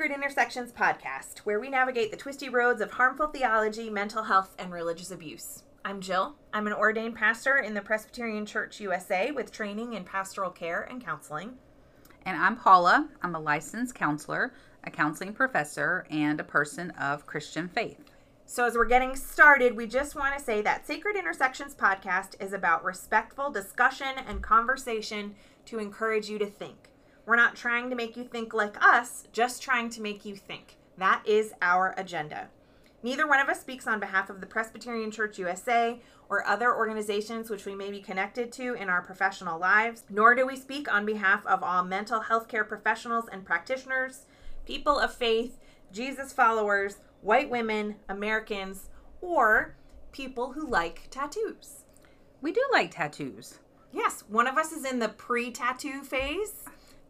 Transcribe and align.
Sacred 0.00 0.14
Intersections 0.14 0.72
podcast, 0.72 1.40
where 1.40 1.60
we 1.60 1.68
navigate 1.68 2.10
the 2.10 2.16
twisty 2.16 2.48
roads 2.48 2.80
of 2.80 2.92
harmful 2.92 3.26
theology, 3.26 3.90
mental 3.90 4.22
health, 4.22 4.54
and 4.58 4.72
religious 4.72 5.10
abuse. 5.10 5.64
I'm 5.84 6.00
Jill. 6.00 6.36
I'm 6.54 6.66
an 6.66 6.72
ordained 6.72 7.16
pastor 7.16 7.58
in 7.58 7.74
the 7.74 7.82
Presbyterian 7.82 8.46
Church 8.46 8.80
USA 8.80 9.30
with 9.30 9.52
training 9.52 9.92
in 9.92 10.04
pastoral 10.04 10.52
care 10.52 10.80
and 10.88 11.04
counseling. 11.04 11.58
And 12.24 12.34
I'm 12.34 12.56
Paula. 12.56 13.10
I'm 13.22 13.34
a 13.34 13.40
licensed 13.40 13.94
counselor, 13.94 14.54
a 14.84 14.90
counseling 14.90 15.34
professor, 15.34 16.06
and 16.08 16.40
a 16.40 16.44
person 16.44 16.92
of 16.92 17.26
Christian 17.26 17.68
faith. 17.68 18.02
So, 18.46 18.64
as 18.64 18.76
we're 18.76 18.86
getting 18.86 19.14
started, 19.14 19.76
we 19.76 19.86
just 19.86 20.16
want 20.16 20.34
to 20.34 20.42
say 20.42 20.62
that 20.62 20.86
Sacred 20.86 21.14
Intersections 21.14 21.74
podcast 21.74 22.42
is 22.42 22.54
about 22.54 22.84
respectful 22.84 23.50
discussion 23.50 24.14
and 24.26 24.42
conversation 24.42 25.34
to 25.66 25.78
encourage 25.78 26.30
you 26.30 26.38
to 26.38 26.46
think. 26.46 26.89
We're 27.26 27.36
not 27.36 27.56
trying 27.56 27.90
to 27.90 27.96
make 27.96 28.16
you 28.16 28.24
think 28.24 28.54
like 28.54 28.82
us, 28.82 29.24
just 29.32 29.62
trying 29.62 29.90
to 29.90 30.02
make 30.02 30.24
you 30.24 30.36
think. 30.36 30.76
That 30.98 31.22
is 31.26 31.52
our 31.62 31.94
agenda. 31.96 32.48
Neither 33.02 33.26
one 33.26 33.40
of 33.40 33.48
us 33.48 33.60
speaks 33.60 33.86
on 33.86 34.00
behalf 34.00 34.28
of 34.28 34.40
the 34.40 34.46
Presbyterian 34.46 35.10
Church 35.10 35.38
USA 35.38 36.00
or 36.28 36.46
other 36.46 36.74
organizations 36.74 37.48
which 37.48 37.64
we 37.64 37.74
may 37.74 37.90
be 37.90 38.00
connected 38.00 38.52
to 38.52 38.74
in 38.74 38.90
our 38.90 39.00
professional 39.00 39.58
lives, 39.58 40.04
nor 40.10 40.34
do 40.34 40.46
we 40.46 40.56
speak 40.56 40.92
on 40.92 41.06
behalf 41.06 41.44
of 41.46 41.62
all 41.62 41.82
mental 41.82 42.20
health 42.20 42.46
care 42.46 42.64
professionals 42.64 43.24
and 43.32 43.44
practitioners, 43.44 44.26
people 44.66 44.98
of 44.98 45.14
faith, 45.14 45.58
Jesus 45.92 46.32
followers, 46.32 46.98
white 47.22 47.48
women, 47.50 47.96
Americans, 48.08 48.90
or 49.20 49.74
people 50.12 50.52
who 50.52 50.66
like 50.66 51.08
tattoos. 51.10 51.84
We 52.42 52.52
do 52.52 52.62
like 52.72 52.92
tattoos. 52.92 53.58
Yes, 53.92 54.24
one 54.28 54.46
of 54.46 54.56
us 54.56 54.72
is 54.72 54.84
in 54.84 54.98
the 54.98 55.08
pre 55.08 55.50
tattoo 55.50 56.02
phase. 56.02 56.64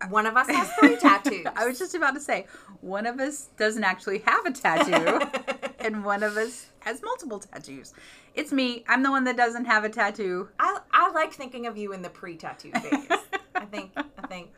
One 0.08 0.26
of 0.26 0.36
us 0.36 0.48
has 0.48 0.70
three 0.78 0.96
tattoos. 0.96 1.46
I 1.56 1.66
was 1.66 1.78
just 1.78 1.94
about 1.94 2.14
to 2.14 2.20
say, 2.20 2.46
one 2.80 3.06
of 3.06 3.20
us 3.20 3.50
doesn't 3.58 3.84
actually 3.84 4.18
have 4.20 4.46
a 4.46 4.50
tattoo, 4.50 5.20
and 5.78 6.04
one 6.04 6.22
of 6.22 6.36
us 6.36 6.66
has 6.80 7.02
multiple 7.02 7.38
tattoos. 7.38 7.92
It's 8.34 8.52
me. 8.52 8.84
I'm 8.88 9.02
the 9.02 9.10
one 9.10 9.24
that 9.24 9.36
doesn't 9.36 9.66
have 9.66 9.84
a 9.84 9.88
tattoo. 9.88 10.48
I, 10.58 10.78
I 10.92 11.10
like 11.10 11.32
thinking 11.32 11.66
of 11.66 11.76
you 11.76 11.92
in 11.92 12.02
the 12.02 12.08
pre 12.10 12.36
tattoo 12.36 12.70
phase. 12.72 13.06
I 13.54 13.64
think, 13.66 13.92
I 13.96 14.26
think. 14.26 14.50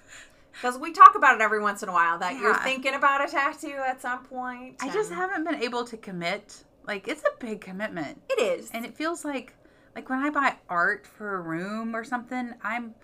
Because 0.53 0.79
we 0.79 0.93
talk 0.93 1.17
about 1.17 1.35
it 1.35 1.41
every 1.41 1.61
once 1.61 1.83
in 1.83 1.89
a 1.89 1.93
while 1.93 2.19
that 2.19 2.39
you're 2.39 2.57
thinking 2.59 2.95
about 2.95 3.27
a 3.27 3.31
tattoo 3.31 3.81
at 3.85 4.01
some 4.01 4.25
point. 4.25 4.77
I 4.81 4.93
just 4.93 5.11
haven't 5.11 5.45
been 5.45 5.63
able 5.63 5.85
to 5.87 5.97
commit. 5.97 6.63
Like, 6.87 7.09
it's 7.09 7.23
a 7.23 7.45
big 7.45 7.61
commitment. 7.61 8.21
It 8.29 8.41
is. 8.41 8.71
and 8.73 8.85
it 8.85 8.95
feels 8.95 9.25
like 9.25 9.55
like 9.95 10.09
when 10.09 10.21
I 10.21 10.31
buy 10.31 10.57
art 10.69 11.07
for 11.07 11.35
a 11.35 11.41
room 11.41 11.95
or 11.95 12.05
something, 12.05 12.55
I'm 12.63 12.95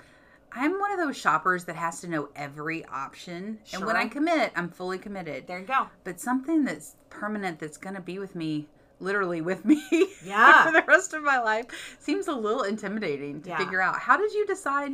I'm 0.52 0.78
one 0.80 0.90
of 0.92 0.98
those 0.98 1.16
shoppers 1.16 1.64
that 1.66 1.76
has 1.76 2.00
to 2.00 2.08
know 2.08 2.28
every 2.34 2.84
option. 2.86 3.58
And 3.72 3.84
when 3.84 3.96
I 3.96 4.08
commit, 4.08 4.52
I'm 4.56 4.68
fully 4.70 4.98
committed. 4.98 5.46
there 5.46 5.58
you 5.60 5.66
go. 5.66 5.88
But 6.04 6.20
something 6.20 6.64
that's 6.64 6.96
permanent 7.10 7.58
that's 7.58 7.76
going 7.76 7.94
to 7.94 8.00
be 8.00 8.18
with 8.18 8.34
me 8.34 8.66
literally 9.00 9.40
with 9.40 9.64
me 9.64 9.82
Yeah. 10.24 10.64
for 10.66 10.72
the 10.72 10.82
rest 10.88 11.14
of 11.14 11.22
my 11.22 11.38
life 11.38 11.66
seems 12.00 12.26
a 12.28 12.32
little 12.32 12.62
intimidating 12.62 13.42
to 13.42 13.50
Yeah. 13.50 13.58
figure 13.58 13.80
out. 13.80 13.98
How 14.00 14.16
did 14.16 14.32
you 14.32 14.46
decide 14.46 14.92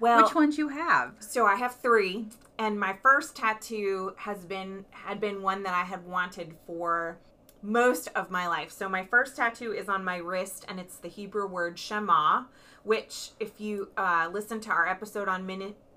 Well, 0.00 0.22
which 0.22 0.34
ones 0.34 0.58
you 0.58 0.68
have? 0.68 1.14
So 1.20 1.46
I 1.46 1.54
have 1.54 1.76
three, 1.76 2.26
and 2.58 2.78
my 2.78 2.96
first 3.02 3.34
tattoo 3.36 4.12
has 4.18 4.44
been 4.44 4.84
had 4.90 5.20
been 5.20 5.40
one 5.40 5.62
that 5.62 5.72
I 5.74 5.84
had 5.84 6.04
wanted 6.04 6.54
for 6.66 7.16
most 7.62 8.08
of 8.14 8.30
my 8.30 8.46
life. 8.46 8.70
So 8.70 8.88
my 8.90 9.04
first 9.06 9.36
tattoo 9.36 9.72
is 9.72 9.88
on 9.88 10.04
my 10.04 10.18
wrist, 10.18 10.66
and 10.68 10.78
it's 10.78 10.98
the 10.98 11.08
Hebrew 11.08 11.46
word 11.46 11.78
Shema, 11.78 12.44
which, 12.86 13.30
if 13.40 13.60
you 13.60 13.88
uh, 13.96 14.30
listen 14.32 14.60
to 14.60 14.70
our 14.70 14.86
episode 14.86 15.28
on 15.28 15.44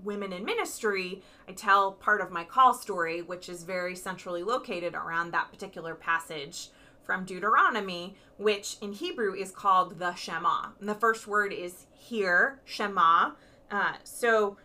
women 0.03 0.33
in 0.33 0.43
ministry, 0.43 1.21
I 1.47 1.51
tell 1.51 1.91
part 1.91 2.19
of 2.19 2.31
my 2.31 2.43
call 2.43 2.73
story, 2.73 3.21
which 3.21 3.47
is 3.47 3.61
very 3.61 3.95
centrally 3.95 4.41
located 4.41 4.95
around 4.95 5.29
that 5.31 5.51
particular 5.51 5.93
passage 5.93 6.69
from 7.03 7.25
Deuteronomy, 7.25 8.15
which 8.37 8.77
in 8.81 8.93
Hebrew 8.93 9.35
is 9.35 9.51
called 9.51 9.99
the 9.99 10.15
Shema. 10.15 10.69
And 10.79 10.89
the 10.89 10.95
first 10.95 11.27
word 11.27 11.53
is 11.53 11.85
here, 11.91 12.59
Shema. 12.65 13.33
Uh, 13.69 13.93
so 14.03 14.57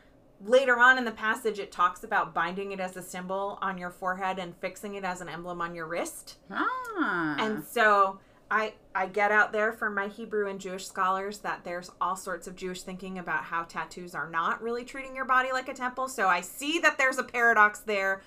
later 0.43 0.78
on 0.78 0.97
in 0.97 1.04
the 1.04 1.10
passage, 1.10 1.59
it 1.59 1.71
talks 1.71 2.04
about 2.04 2.32
binding 2.32 2.72
it 2.72 2.81
as 2.81 2.97
a 2.97 3.03
symbol 3.03 3.59
on 3.60 3.77
your 3.77 3.91
forehead 3.91 4.38
and 4.38 4.56
fixing 4.56 4.94
it 4.94 5.04
as 5.04 5.21
an 5.21 5.28
emblem 5.28 5.60
on 5.60 5.75
your 5.75 5.87
wrist. 5.87 6.38
Ah. 6.50 7.37
And 7.38 7.62
so 7.62 8.19
I 8.50 8.75
I 8.94 9.06
get 9.06 9.32
out 9.32 9.53
there 9.53 9.72
for 9.72 9.91
my 9.91 10.09
Hebrew 10.09 10.49
and 10.49 10.60
Jewish 10.60 10.87
scholars 10.87 11.38
that 11.38 11.65
there's 11.65 11.91
all 12.00 12.16
sorts 12.16 12.47
of 12.47 12.55
Jewish 12.56 12.82
thinking 12.82 13.19
about 13.19 13.44
how 13.44 13.65
tattoos 13.65 14.15
are 14.15 14.28
not 14.28 14.62
really 14.62 14.84
treating 14.84 15.16
your 15.16 15.25
body 15.25 15.50
like 15.53 15.69
a 15.69 15.75
temple. 15.75 16.09
So 16.09 16.28
I 16.28 16.41
see 16.41 16.78
that 16.81 16.99
there's 16.99 17.19
a 17.19 17.25
paradox 17.25 17.81
there. 17.81 18.22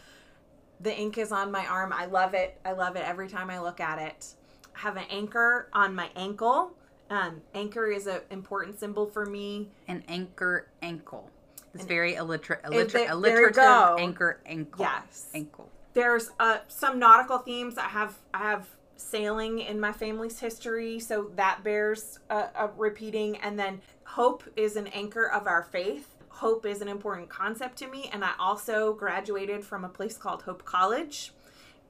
The 0.79 0.95
ink 0.95 1.17
is 1.17 1.31
on 1.31 1.51
my 1.51 1.66
arm. 1.66 1.94
I 1.94 2.06
love 2.06 2.33
it. 2.33 2.59
I 2.66 2.73
love 2.73 2.95
it 2.95 3.03
every 3.06 3.29
time 3.29 3.50
I 3.50 3.59
look 3.59 3.79
at 3.79 4.00
it. 4.00 4.33
I 4.75 4.79
have 4.79 4.97
an 4.97 5.06
anchor 5.09 5.69
on 5.73 5.95
my 5.95 6.09
ankle. 6.16 6.73
Um, 7.09 7.41
anchor 7.53 7.88
is 7.88 8.06
an 8.06 8.22
important 8.29 8.79
symbol 8.79 9.06
for 9.06 9.25
me. 9.25 9.69
an 9.88 10.03
anchor 10.07 10.67
ankle. 10.81 11.31
It's 11.73 11.85
very 11.85 12.13
alliter- 12.13 12.61
there 12.69 13.01
you 13.06 13.13
alliterative 13.13 14.00
anchor 14.00 14.39
ankle. 14.45 14.83
Yes. 14.85 15.29
Ankle. 15.33 15.69
there's 15.94 16.31
uh, 16.39 16.57
some 16.67 17.00
nautical 17.00 17.38
themes. 17.38 17.77
I 17.77 17.88
have 17.88 18.17
I 18.33 18.39
have 18.39 18.67
sailing 18.97 19.59
in 19.59 19.79
my 19.79 19.91
family's 19.91 20.39
history, 20.39 20.99
so 20.99 21.31
that 21.35 21.63
bears 21.63 22.19
a, 22.29 22.45
a 22.55 22.69
repeating. 22.77 23.37
And 23.37 23.57
then 23.57 23.81
hope 24.03 24.43
is 24.55 24.75
an 24.75 24.87
anchor 24.87 25.25
of 25.31 25.47
our 25.47 25.63
faith. 25.63 26.15
Hope 26.29 26.65
is 26.65 26.81
an 26.81 26.87
important 26.87 27.29
concept 27.29 27.77
to 27.79 27.87
me, 27.87 28.09
and 28.13 28.23
I 28.23 28.31
also 28.39 28.93
graduated 28.93 29.63
from 29.65 29.83
a 29.85 29.89
place 29.89 30.17
called 30.17 30.43
Hope 30.43 30.63
College. 30.65 31.33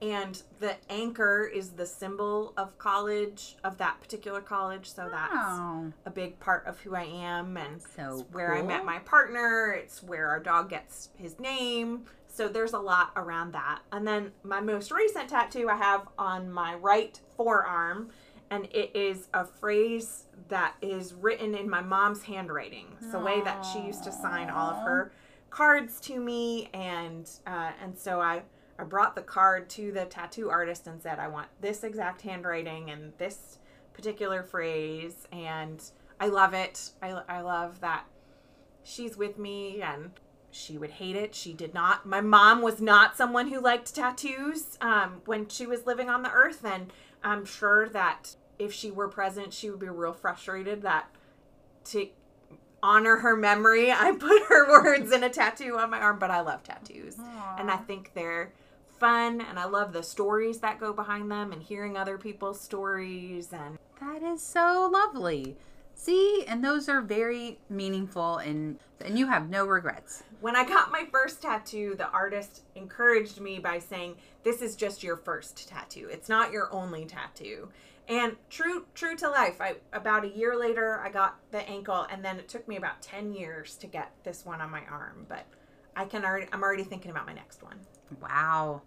And 0.00 0.40
the 0.60 0.76
anchor 0.88 1.50
is 1.52 1.70
the 1.70 1.84
symbol 1.84 2.52
of 2.56 2.78
college, 2.78 3.56
of 3.64 3.78
that 3.78 4.00
particular 4.00 4.40
college. 4.40 4.88
So 4.94 5.08
that's 5.10 5.32
Oh. 5.34 5.92
a 6.06 6.10
big 6.10 6.38
part 6.38 6.64
of 6.68 6.78
who 6.78 6.94
I 6.94 7.02
am 7.02 7.56
and 7.56 7.82
So 7.82 8.20
it's 8.20 8.32
where 8.32 8.54
I 8.54 8.62
met 8.62 8.84
my 8.84 9.00
partner. 9.00 9.72
It's 9.72 10.00
where 10.00 10.28
our 10.28 10.38
dog 10.38 10.70
gets 10.70 11.08
his 11.16 11.40
name. 11.40 12.06
So 12.38 12.46
there's 12.46 12.72
a 12.72 12.78
lot 12.78 13.10
around 13.16 13.52
that. 13.54 13.80
And 13.90 14.06
then 14.06 14.30
my 14.44 14.60
most 14.60 14.92
recent 14.92 15.28
tattoo 15.28 15.68
I 15.68 15.74
have 15.74 16.06
on 16.16 16.48
my 16.48 16.76
right 16.76 17.20
forearm, 17.36 18.10
and 18.52 18.66
it 18.66 18.94
is 18.94 19.26
a 19.34 19.44
phrase 19.44 20.26
that 20.46 20.74
is 20.80 21.14
written 21.14 21.56
in 21.56 21.68
my 21.68 21.82
mom's 21.82 22.22
handwriting. 22.22 22.86
It's 23.00 23.10
the 23.10 23.18
way 23.18 23.40
that 23.40 23.62
she 23.62 23.80
used 23.80 24.04
to 24.04 24.12
sign 24.12 24.50
all 24.50 24.70
of 24.70 24.84
her 24.84 25.10
cards 25.50 25.98
to 26.02 26.20
me, 26.20 26.70
and 26.72 27.28
uh, 27.44 27.72
and 27.82 27.98
so 27.98 28.20
I. 28.20 28.42
I 28.80 28.84
brought 28.84 29.16
the 29.16 29.22
card 29.22 29.68
to 29.70 29.90
the 29.90 30.04
tattoo 30.04 30.50
artist 30.50 30.86
and 30.86 31.02
said, 31.02 31.18
I 31.18 31.26
want 31.26 31.48
this 31.60 31.82
exact 31.82 32.22
handwriting 32.22 32.90
and 32.90 33.12
this 33.18 33.58
particular 33.92 34.44
phrase. 34.44 35.26
And 35.32 35.82
I 36.20 36.28
love 36.28 36.54
it. 36.54 36.92
I, 37.02 37.20
I 37.28 37.40
love 37.40 37.80
that 37.80 38.04
she's 38.84 39.16
with 39.16 39.36
me 39.36 39.82
and 39.82 40.12
she 40.58 40.76
would 40.76 40.90
hate 40.90 41.16
it. 41.16 41.34
She 41.34 41.52
did 41.52 41.72
not. 41.72 42.04
My 42.04 42.20
mom 42.20 42.62
was 42.62 42.80
not 42.80 43.16
someone 43.16 43.48
who 43.48 43.60
liked 43.60 43.94
tattoos 43.94 44.76
um, 44.80 45.22
when 45.24 45.48
she 45.48 45.66
was 45.66 45.86
living 45.86 46.10
on 46.10 46.22
the 46.22 46.30
earth. 46.30 46.64
And 46.64 46.92
I'm 47.22 47.44
sure 47.44 47.88
that 47.90 48.36
if 48.58 48.72
she 48.72 48.90
were 48.90 49.08
present, 49.08 49.52
she 49.52 49.70
would 49.70 49.80
be 49.80 49.88
real 49.88 50.12
frustrated 50.12 50.82
that 50.82 51.08
to 51.86 52.08
honor 52.82 53.16
her 53.16 53.36
memory, 53.36 53.90
I 53.92 54.12
put 54.12 54.42
her 54.48 54.68
words 54.68 55.12
in 55.12 55.22
a 55.22 55.30
tattoo 55.30 55.78
on 55.78 55.90
my 55.90 56.00
arm. 56.00 56.18
But 56.18 56.30
I 56.30 56.40
love 56.40 56.62
tattoos. 56.62 57.16
And 57.58 57.70
I 57.70 57.76
think 57.76 58.12
they're 58.14 58.52
fun 58.98 59.40
and 59.40 59.58
I 59.60 59.64
love 59.66 59.92
the 59.92 60.02
stories 60.02 60.58
that 60.58 60.80
go 60.80 60.92
behind 60.92 61.30
them 61.30 61.52
and 61.52 61.62
hearing 61.62 61.96
other 61.96 62.18
people's 62.18 62.60
stories 62.60 63.52
and 63.52 63.78
That 64.00 64.24
is 64.24 64.42
so 64.42 64.90
lovely. 64.92 65.56
See, 65.98 66.44
and 66.46 66.64
those 66.64 66.88
are 66.88 67.00
very 67.00 67.58
meaningful 67.68 68.36
and 68.36 68.78
and 69.00 69.18
you 69.18 69.26
have 69.26 69.50
no 69.50 69.66
regrets. 69.66 70.22
when 70.40 70.54
I 70.54 70.64
got 70.64 70.92
my 70.92 71.06
first 71.10 71.42
tattoo, 71.42 71.96
the 71.96 72.08
artist 72.10 72.62
encouraged 72.76 73.40
me 73.40 73.58
by 73.58 73.80
saying, 73.80 74.16
"This 74.44 74.62
is 74.62 74.76
just 74.76 75.02
your 75.02 75.16
first 75.16 75.68
tattoo. 75.68 76.08
It's 76.08 76.28
not 76.28 76.52
your 76.52 76.72
only 76.72 77.04
tattoo." 77.04 77.70
And 78.08 78.36
true 78.48 78.86
true 78.94 79.16
to 79.16 79.28
life, 79.28 79.60
I 79.60 79.78
about 79.92 80.24
a 80.24 80.28
year 80.28 80.56
later 80.56 81.00
I 81.00 81.10
got 81.10 81.40
the 81.50 81.68
ankle 81.68 82.06
and 82.08 82.24
then 82.24 82.38
it 82.38 82.48
took 82.48 82.68
me 82.68 82.76
about 82.76 83.02
10 83.02 83.32
years 83.32 83.76
to 83.78 83.88
get 83.88 84.12
this 84.22 84.46
one 84.46 84.60
on 84.60 84.70
my 84.70 84.84
arm, 84.86 85.26
but 85.28 85.46
I 85.96 86.04
can 86.04 86.24
already 86.24 86.46
I'm 86.52 86.62
already 86.62 86.84
thinking 86.84 87.10
about 87.10 87.26
my 87.26 87.34
next 87.34 87.60
one. 87.64 87.80
Wow. 88.22 88.82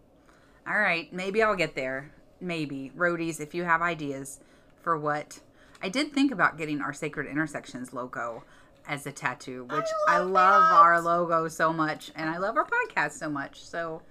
All 0.65 0.79
right, 0.79 1.11
maybe 1.11 1.43
I'll 1.43 1.57
get 1.57 1.75
there. 1.75 2.11
Maybe. 2.39 2.93
Roadies, 2.95 3.41
if 3.41 3.53
you 3.53 3.65
have 3.65 3.81
ideas 3.81 4.39
for 4.81 4.97
what 4.97 5.41
I 5.81 5.89
did 5.89 6.13
think 6.13 6.31
about 6.31 6.57
getting 6.57 6.81
our 6.81 6.93
Sacred 6.93 7.27
Intersections 7.27 7.93
logo 7.93 8.43
as 8.87 9.05
a 9.05 9.11
tattoo, 9.11 9.65
which 9.69 9.85
I 10.07 10.17
love 10.19 10.31
love, 10.31 10.73
our 10.73 11.01
logo 11.01 11.47
so 11.47 11.71
much 11.71 12.11
and 12.15 12.29
I 12.29 12.37
love 12.37 12.57
our 12.57 12.67
podcast 12.67 13.13
so 13.13 13.29
much. 13.29 13.61
So 13.63 14.01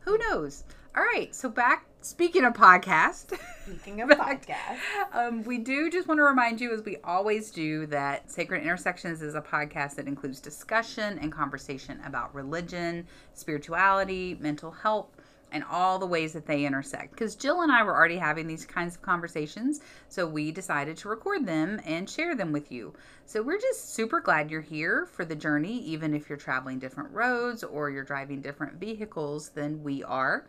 who 0.00 0.18
knows? 0.18 0.64
All 0.96 1.02
right, 1.02 1.34
so 1.34 1.48
back 1.48 1.86
speaking 2.02 2.44
of 2.44 2.52
podcast. 2.52 3.36
Speaking 3.64 4.00
of 4.02 4.08
podcasts. 4.18 4.78
Um, 5.12 5.42
we 5.42 5.58
do 5.58 5.90
just 5.90 6.06
want 6.06 6.18
to 6.18 6.24
remind 6.24 6.60
you, 6.60 6.72
as 6.72 6.82
we 6.84 6.98
always 7.02 7.50
do, 7.50 7.86
that 7.86 8.30
Sacred 8.30 8.62
Intersections 8.62 9.22
is 9.22 9.34
a 9.34 9.40
podcast 9.40 9.96
that 9.96 10.06
includes 10.06 10.38
discussion 10.40 11.18
and 11.18 11.32
conversation 11.32 12.00
about 12.04 12.34
religion, 12.34 13.06
spirituality, 13.32 14.36
mental 14.38 14.70
health, 14.70 15.08
and 15.54 15.64
all 15.70 15.98
the 15.98 16.06
ways 16.06 16.32
that 16.32 16.46
they 16.46 16.66
intersect. 16.66 17.12
Because 17.12 17.36
Jill 17.36 17.62
and 17.62 17.70
I 17.70 17.84
were 17.84 17.94
already 17.94 18.18
having 18.18 18.46
these 18.46 18.66
kinds 18.66 18.96
of 18.96 19.02
conversations, 19.02 19.80
so 20.08 20.26
we 20.26 20.50
decided 20.50 20.96
to 20.98 21.08
record 21.08 21.46
them 21.46 21.80
and 21.86 22.10
share 22.10 22.34
them 22.34 22.52
with 22.52 22.72
you. 22.72 22.92
So 23.24 23.40
we're 23.40 23.60
just 23.60 23.94
super 23.94 24.20
glad 24.20 24.50
you're 24.50 24.60
here 24.60 25.06
for 25.06 25.24
the 25.24 25.36
journey, 25.36 25.78
even 25.84 26.12
if 26.12 26.28
you're 26.28 26.36
traveling 26.36 26.80
different 26.80 27.12
roads 27.12 27.62
or 27.62 27.88
you're 27.88 28.04
driving 28.04 28.42
different 28.42 28.74
vehicles 28.74 29.50
than 29.50 29.82
we 29.84 30.02
are. 30.02 30.44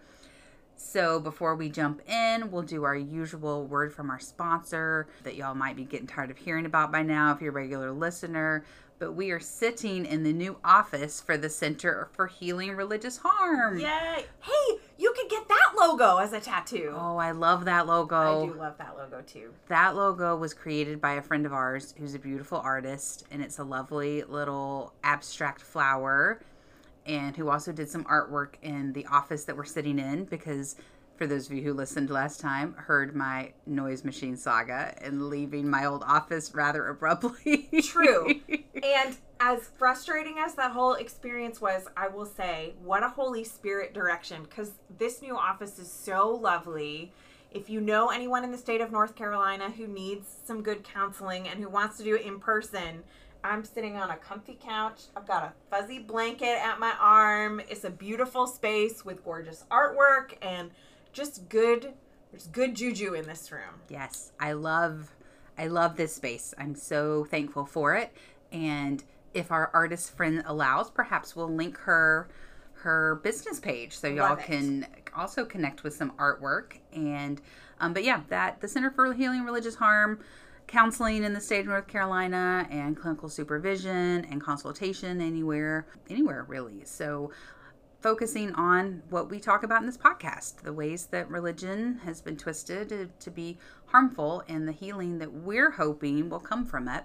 So 0.75 1.19
before 1.19 1.55
we 1.55 1.69
jump 1.69 2.01
in, 2.09 2.51
we'll 2.51 2.63
do 2.63 2.83
our 2.83 2.95
usual 2.95 3.65
word 3.65 3.93
from 3.93 4.09
our 4.09 4.19
sponsor 4.19 5.07
that 5.23 5.35
y'all 5.35 5.55
might 5.55 5.75
be 5.75 5.85
getting 5.85 6.07
tired 6.07 6.31
of 6.31 6.37
hearing 6.37 6.65
about 6.65 6.91
by 6.91 7.01
now 7.01 7.31
if 7.31 7.41
you're 7.41 7.51
a 7.51 7.53
regular 7.53 7.91
listener. 7.91 8.65
But 9.05 9.13
we 9.13 9.29
are 9.29 9.39
sitting 9.39 10.03
in 10.03 10.23
the 10.23 10.33
new 10.33 10.57
office 10.63 11.21
for 11.21 11.37
the 11.37 11.47
Center 11.47 12.09
for 12.13 12.25
Healing 12.25 12.75
Religious 12.75 13.17
Harm. 13.17 13.77
Yay! 13.77 14.25
Hey, 14.39 14.77
you 14.97 15.13
could 15.15 15.29
get 15.29 15.47
that 15.47 15.73
logo 15.77 16.17
as 16.17 16.33
a 16.33 16.39
tattoo. 16.39 16.91
Oh, 16.97 17.17
I 17.17 17.29
love 17.29 17.65
that 17.65 17.85
logo. 17.85 18.15
I 18.15 18.47
do 18.47 18.53
love 18.55 18.79
that 18.79 18.97
logo 18.97 19.21
too. 19.21 19.53
That 19.67 19.95
logo 19.95 20.35
was 20.35 20.55
created 20.55 20.99
by 20.99 21.13
a 21.13 21.21
friend 21.21 21.45
of 21.45 21.53
ours 21.53 21.93
who's 21.99 22.15
a 22.15 22.19
beautiful 22.19 22.57
artist, 22.57 23.27
and 23.29 23.43
it's 23.43 23.59
a 23.59 23.63
lovely 23.63 24.23
little 24.23 24.91
abstract 25.03 25.61
flower 25.61 26.41
and 27.05 27.37
who 27.37 27.49
also 27.49 27.71
did 27.71 27.87
some 27.87 28.05
artwork 28.05 28.55
in 28.63 28.91
the 28.93 29.05
office 29.05 29.43
that 29.43 29.55
we're 29.55 29.65
sitting 29.65 29.99
in 29.99 30.25
because 30.25 30.77
for 31.17 31.27
those 31.27 31.47
of 31.47 31.53
you 31.53 31.61
who 31.63 31.73
listened 31.73 32.09
last 32.09 32.39
time 32.39 32.73
heard 32.73 33.15
my 33.15 33.53
noise 33.65 34.03
machine 34.03 34.35
saga 34.35 34.93
and 35.01 35.29
leaving 35.29 35.69
my 35.69 35.85
old 35.85 36.03
office 36.03 36.53
rather 36.53 36.87
abruptly 36.87 37.69
True. 37.83 38.41
and 38.83 39.17
as 39.39 39.69
frustrating 39.77 40.37
as 40.39 40.55
that 40.55 40.71
whole 40.71 40.93
experience 40.93 41.59
was, 41.59 41.87
I 41.95 42.07
will 42.07 42.25
say, 42.25 42.73
what 42.83 43.03
a 43.03 43.09
Holy 43.09 43.43
Spirit 43.43 43.93
direction 43.93 44.43
because 44.43 44.71
this 44.97 45.21
new 45.21 45.37
office 45.37 45.77
is 45.79 45.91
so 45.91 46.29
lovely. 46.29 47.11
If 47.51 47.69
you 47.69 47.79
know 47.79 48.09
anyone 48.09 48.43
in 48.43 48.51
the 48.51 48.57
state 48.57 48.81
of 48.81 48.91
North 48.91 49.15
Carolina 49.15 49.69
who 49.69 49.87
needs 49.87 50.27
some 50.45 50.61
good 50.61 50.83
counseling 50.83 51.47
and 51.47 51.61
who 51.61 51.69
wants 51.69 51.97
to 51.97 52.03
do 52.03 52.15
it 52.15 52.25
in 52.25 52.39
person, 52.39 53.03
I'm 53.43 53.63
sitting 53.63 53.95
on 53.95 54.09
a 54.09 54.17
comfy 54.17 54.57
couch. 54.59 55.03
I've 55.15 55.27
got 55.27 55.43
a 55.43 55.53
fuzzy 55.69 55.99
blanket 55.99 56.57
at 56.57 56.79
my 56.79 56.93
arm. 56.99 57.61
It's 57.69 57.83
a 57.83 57.89
beautiful 57.89 58.47
space 58.47 59.05
with 59.05 59.23
gorgeous 59.23 59.65
artwork 59.69 60.33
and 60.41 60.71
just 61.15 61.47
good 61.47 61.93
there's 62.31 62.47
good 62.47 62.75
juju 62.75 63.13
in 63.13 63.25
this 63.25 63.49
room. 63.51 63.79
yes 63.89 64.33
i 64.39 64.51
love 64.51 65.15
i 65.57 65.67
love 65.67 65.95
this 65.95 66.13
space. 66.13 66.53
I'm 66.57 66.75
so 66.75 67.23
thankful 67.25 67.65
for 67.65 67.95
it. 67.95 68.11
And 68.51 69.01
if 69.33 69.51
our 69.51 69.71
artist 69.73 70.15
friend 70.15 70.43
allows 70.45 70.91
perhaps 70.91 71.35
we'll 71.35 71.53
link 71.53 71.77
her 71.79 72.27
her 72.73 73.21
business 73.23 73.59
page 73.59 73.97
so 73.97 74.07
y'all 74.07 74.35
can 74.35 74.85
also 75.15 75.45
connect 75.45 75.83
with 75.83 75.95
some 75.95 76.11
artwork. 76.11 76.79
And 76.93 77.41
um, 77.79 77.93
but 77.93 78.03
yeah 78.03 78.21
that 78.27 78.59
the 78.59 78.67
center 78.67 78.91
for 78.91 79.13
healing 79.13 79.43
religious 79.43 79.75
harm 79.75 80.19
counseling 80.67 81.23
in 81.23 81.31
the 81.31 81.39
state 81.39 81.59
of 81.61 81.67
north 81.67 81.87
carolina 81.87 82.67
and 82.71 82.97
clinical 82.97 83.29
supervision 83.29 84.25
and 84.25 84.41
consultation 84.41 85.21
anywhere 85.21 85.87
anywhere 86.09 86.45
really. 86.49 86.83
So 86.83 87.31
focusing 88.05 88.53
on 88.53 89.01
what 89.09 89.31
we 89.31 89.39
talk 89.39 89.63
about 89.63 89.79
in 89.81 89.87
this 89.87 89.97
podcast 89.97 90.61
the 90.61 90.71
ways 90.71 91.07
that 91.07 91.27
religion 91.27 91.99
has 92.05 92.21
been 92.21 92.37
twisted 92.37 92.87
to, 92.87 93.09
to 93.19 93.31
be 93.31 93.57
harmful 93.87 94.43
and 94.47 94.67
the 94.67 94.71
healing 94.71 95.17
that 95.17 95.33
we're 95.33 95.71
hoping 95.71 96.29
will 96.29 96.39
come 96.39 96.63
from 96.63 96.87
it 96.87 97.03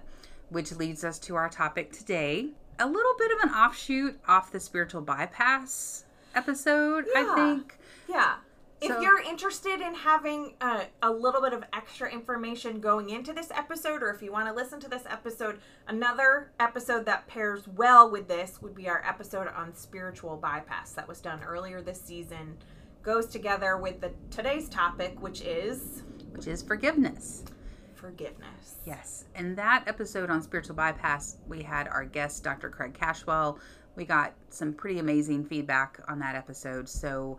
which 0.49 0.71
leads 0.73 1.03
us 1.03 1.17
to 1.17 1.35
our 1.35 1.49
topic 1.49 1.91
today. 1.91 2.49
A 2.77 2.85
little 2.85 3.13
bit 3.17 3.31
of 3.31 3.49
an 3.49 3.49
offshoot 3.49 4.19
off 4.27 4.51
the 4.51 4.59
spiritual 4.59 5.01
bypass 5.01 6.05
episode 6.35 7.05
i 7.15 7.33
think. 7.35 7.79
Yeah. 8.07 8.35
If 8.81 8.87
So- 8.89 8.99
you're 9.01 9.21
interested 9.21 9.79
in 9.79 9.93
having 9.93 10.55
a, 10.59 10.85
a 11.03 11.11
little 11.11 11.39
bit 11.41 11.53
of 11.53 11.63
extra 11.71 12.11
information 12.11 12.79
going 12.81 13.11
into 13.11 13.31
this 13.31 13.51
episode, 13.51 14.01
or 14.01 14.09
if 14.09 14.23
you 14.23 14.31
want 14.31 14.47
to 14.47 14.53
listen 14.53 14.79
to 14.79 14.89
this 14.89 15.03
episode, 15.07 15.59
another 15.87 16.51
episode 16.59 17.05
that 17.05 17.27
pairs 17.27 17.67
well 17.67 18.09
with 18.09 18.27
this 18.27 18.59
would 18.61 18.73
be 18.73 18.89
our 18.89 19.03
episode 19.07 19.47
on 19.49 19.75
spiritual 19.75 20.35
bypass 20.35 20.93
that 20.93 21.07
was 21.07 21.21
done 21.21 21.43
earlier 21.43 21.81
this 21.81 22.01
season. 22.01 22.57
Goes 23.03 23.27
together 23.27 23.77
with 23.77 24.01
the 24.01 24.11
today's 24.31 24.67
topic, 24.67 25.21
which 25.21 25.41
is 25.41 26.03
which 26.31 26.47
is 26.47 26.61
forgiveness 26.63 27.43
forgiveness. 28.01 28.77
Yes. 28.83 29.25
And 29.35 29.55
that 29.57 29.83
episode 29.85 30.31
on 30.31 30.41
spiritual 30.41 30.73
bypass, 30.75 31.37
we 31.47 31.61
had 31.61 31.87
our 31.87 32.03
guest, 32.03 32.43
Dr. 32.43 32.69
Craig 32.69 32.97
Cashwell. 32.99 33.59
We 33.95 34.05
got 34.05 34.33
some 34.49 34.73
pretty 34.73 34.97
amazing 34.99 35.45
feedback 35.45 35.99
on 36.07 36.17
that 36.19 36.35
episode. 36.35 36.89
So 36.89 37.37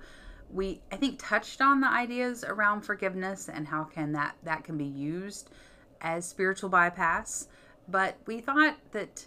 we 0.52 0.81
I 0.93 0.96
think 0.96 1.19
touched 1.19 1.60
on 1.60 1.81
the 1.81 1.88
ideas 1.88 2.44
around 2.44 2.82
forgiveness 2.82 3.49
and 3.49 3.66
how 3.66 3.84
can 3.84 4.12
that 4.12 4.37
that 4.44 4.64
can 4.64 4.76
be 4.76 4.84
used 4.84 5.50
as 6.00 6.26
spiritual 6.28 6.69
bypass. 6.69 7.49
But 7.88 8.16
we 8.26 8.40
thought 8.40 8.76
that 8.93 9.26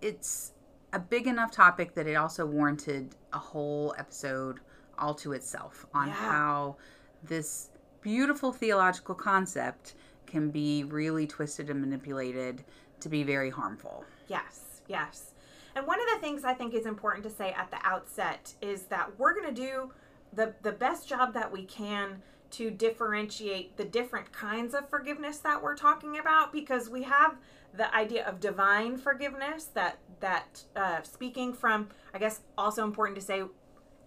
it's 0.00 0.52
a 0.92 0.98
big 0.98 1.26
enough 1.26 1.52
topic 1.52 1.94
that 1.94 2.06
it 2.06 2.14
also 2.14 2.46
warranted 2.46 3.14
a 3.32 3.38
whole 3.38 3.94
episode 3.98 4.60
all 4.98 5.14
to 5.14 5.32
itself 5.32 5.86
on 5.92 6.08
Yeah. 6.08 6.14
how 6.14 6.76
this 7.22 7.70
beautiful 8.00 8.52
theological 8.52 9.14
concept 9.14 9.94
can 10.26 10.50
be 10.50 10.84
really 10.84 11.26
twisted 11.26 11.70
and 11.70 11.80
manipulated 11.80 12.64
to 13.00 13.08
be 13.08 13.22
very 13.22 13.50
harmful. 13.50 14.04
Yes, 14.28 14.80
yes. 14.88 15.34
And 15.74 15.86
one 15.86 16.00
of 16.00 16.06
the 16.14 16.20
things 16.20 16.44
I 16.44 16.54
think 16.54 16.72
is 16.72 16.86
important 16.86 17.24
to 17.24 17.30
say 17.30 17.52
at 17.52 17.70
the 17.70 17.78
outset 17.84 18.54
is 18.62 18.82
that 18.84 19.18
we're 19.18 19.34
going 19.34 19.54
to 19.54 19.60
do 19.60 19.92
the 20.36 20.54
the 20.62 20.72
best 20.72 21.08
job 21.08 21.34
that 21.34 21.50
we 21.50 21.64
can 21.64 22.22
to 22.52 22.70
differentiate 22.70 23.76
the 23.76 23.84
different 23.84 24.32
kinds 24.32 24.74
of 24.74 24.88
forgiveness 24.88 25.38
that 25.38 25.62
we're 25.62 25.76
talking 25.76 26.18
about 26.18 26.52
because 26.52 26.88
we 26.88 27.02
have 27.02 27.36
the 27.74 27.92
idea 27.94 28.24
of 28.26 28.40
divine 28.40 28.96
forgiveness 28.96 29.64
that 29.74 29.98
that 30.20 30.62
uh, 30.76 31.02
speaking 31.02 31.52
from 31.52 31.88
I 32.14 32.18
guess 32.18 32.40
also 32.56 32.84
important 32.84 33.18
to 33.18 33.24
say 33.24 33.42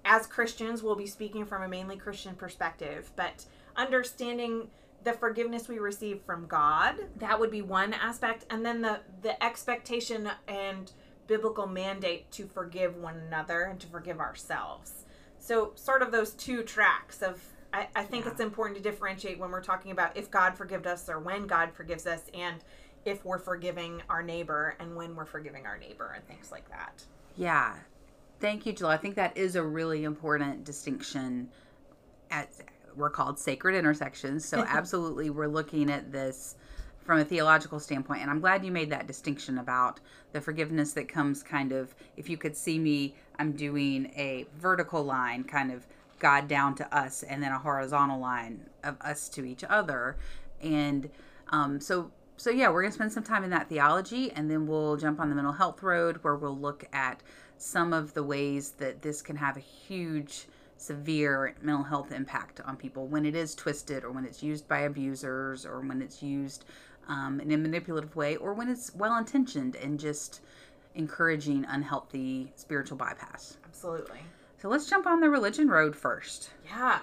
as 0.05 0.25
Christians 0.25 0.81
we'll 0.81 0.95
be 0.95 1.07
speaking 1.07 1.45
from 1.45 1.63
a 1.63 1.67
mainly 1.67 1.97
Christian 1.97 2.35
perspective 2.35 3.11
but 3.15 3.45
understanding 3.75 4.69
the 5.03 5.13
forgiveness 5.13 5.67
we 5.67 5.79
receive 5.79 6.21
from 6.21 6.47
God 6.47 6.95
that 7.17 7.39
would 7.39 7.51
be 7.51 7.61
one 7.61 7.93
aspect 7.93 8.45
and 8.49 8.65
then 8.65 8.81
the 8.81 9.01
the 9.21 9.41
expectation 9.43 10.29
and 10.47 10.91
biblical 11.27 11.67
mandate 11.67 12.31
to 12.31 12.47
forgive 12.47 12.95
one 12.95 13.17
another 13.27 13.61
and 13.63 13.79
to 13.79 13.87
forgive 13.87 14.19
ourselves 14.19 15.05
so 15.39 15.71
sort 15.75 16.01
of 16.01 16.11
those 16.11 16.31
two 16.33 16.63
tracks 16.63 17.21
of 17.21 17.41
I, 17.71 17.87
I 17.95 18.03
think 18.03 18.25
Yeah. 18.25 18.31
it's 18.31 18.39
important 18.41 18.77
to 18.77 18.83
differentiate 18.83 19.39
when 19.39 19.51
we're 19.51 19.61
talking 19.61 19.91
about 19.91 20.17
if 20.17 20.31
God 20.31 20.55
forgives 20.55 20.87
us 20.87 21.07
or 21.09 21.19
when 21.19 21.45
God 21.47 21.71
forgives 21.71 22.07
us 22.07 22.21
and 22.33 22.63
if 23.05 23.23
we're 23.23 23.39
forgiving 23.39 24.01
our 24.09 24.23
neighbor 24.23 24.75
and 24.79 24.95
when 24.95 25.15
we're 25.15 25.25
forgiving 25.25 25.65
our 25.65 25.77
neighbor 25.77 26.13
and 26.15 26.27
things 26.27 26.51
like 26.51 26.67
that. 26.69 27.03
Yeah. 27.37 27.75
Thank 28.39 28.65
you, 28.65 28.73
Jill. 28.73 28.87
I 28.87 28.97
think 28.97 29.15
that 29.15 29.37
is 29.37 29.55
a 29.55 29.63
really 29.63 30.03
important 30.03 30.63
distinction. 30.63 31.49
At 32.31 32.49
we're 32.95 33.09
called 33.09 33.37
sacred 33.39 33.75
intersections, 33.75 34.45
so 34.45 34.63
absolutely 34.67 35.29
we're 35.29 35.47
looking 35.47 35.89
at 35.91 36.11
this 36.11 36.55
from 36.99 37.19
a 37.19 37.25
theological 37.25 37.79
standpoint. 37.79 38.21
And 38.21 38.29
I'm 38.29 38.39
glad 38.39 38.63
you 38.63 38.71
made 38.71 38.89
that 38.91 39.07
distinction 39.07 39.57
about 39.57 39.99
the 40.31 40.41
forgiveness 40.41 40.93
that 40.93 41.07
comes 41.07 41.41
kind 41.43 41.71
of 41.71 41.95
if 42.17 42.29
you 42.29 42.37
could 42.37 42.55
see 42.55 42.77
me, 42.77 43.15
I'm 43.39 43.53
doing 43.53 44.11
a 44.15 44.45
vertical 44.59 45.03
line, 45.03 45.45
kind 45.45 45.71
of 45.71 45.87
God 46.19 46.47
down 46.47 46.75
to 46.75 46.95
us, 46.95 47.23
and 47.23 47.41
then 47.41 47.51
a 47.51 47.59
horizontal 47.59 48.19
line 48.19 48.69
of 48.83 48.97
us 49.01 49.29
to 49.29 49.45
each 49.45 49.63
other. 49.63 50.17
And 50.61 51.09
um, 51.49 51.79
so 51.79 52.11
so 52.37 52.49
yeah, 52.49 52.69
we're 52.69 52.83
gonna 52.83 52.93
spend 52.93 53.11
some 53.11 53.23
time 53.23 53.43
in 53.43 53.49
that 53.49 53.67
theology, 53.67 54.31
and 54.31 54.49
then 54.49 54.67
we'll 54.67 54.95
jump 54.97 55.19
on 55.19 55.29
the 55.29 55.35
mental 55.35 55.53
health 55.53 55.81
road 55.81 56.19
where 56.21 56.35
we'll 56.35 56.57
look 56.57 56.85
at 56.93 57.21
some 57.57 57.91
of 57.91 58.13
the 58.13 58.23
ways 58.23 58.71
that 58.71 59.01
this 59.01 59.21
can 59.21 59.35
have 59.35 59.57
a 59.57 59.61
huge, 59.61 60.47
severe 60.77 61.53
mental 61.61 61.83
health 61.83 62.13
impact 62.13 62.61
on 62.61 62.77
people 62.77 63.07
when 63.07 63.25
it 63.25 63.35
is 63.35 63.55
twisted, 63.55 64.03
or 64.03 64.11
when 64.11 64.25
it's 64.25 64.41
used 64.41 64.67
by 64.67 64.79
abusers, 64.79 65.65
or 65.65 65.81
when 65.81 66.01
it's 66.01 66.23
used 66.23 66.63
um, 67.09 67.41
in 67.41 67.51
a 67.51 67.57
manipulative 67.57 68.15
way, 68.15 68.37
or 68.37 68.53
when 68.53 68.69
it's 68.69 68.95
well 68.95 69.17
intentioned 69.17 69.75
and 69.75 69.99
just 69.99 70.41
encouraging 70.95 71.65
unhealthy 71.69 72.51
spiritual 72.55 72.97
bypass. 72.97 73.57
Absolutely. 73.65 74.19
So 74.61 74.67
let's 74.67 74.89
jump 74.89 75.07
on 75.07 75.19
the 75.19 75.29
religion 75.29 75.69
road 75.69 75.95
first. 75.95 76.51
Yeah. 76.65 76.99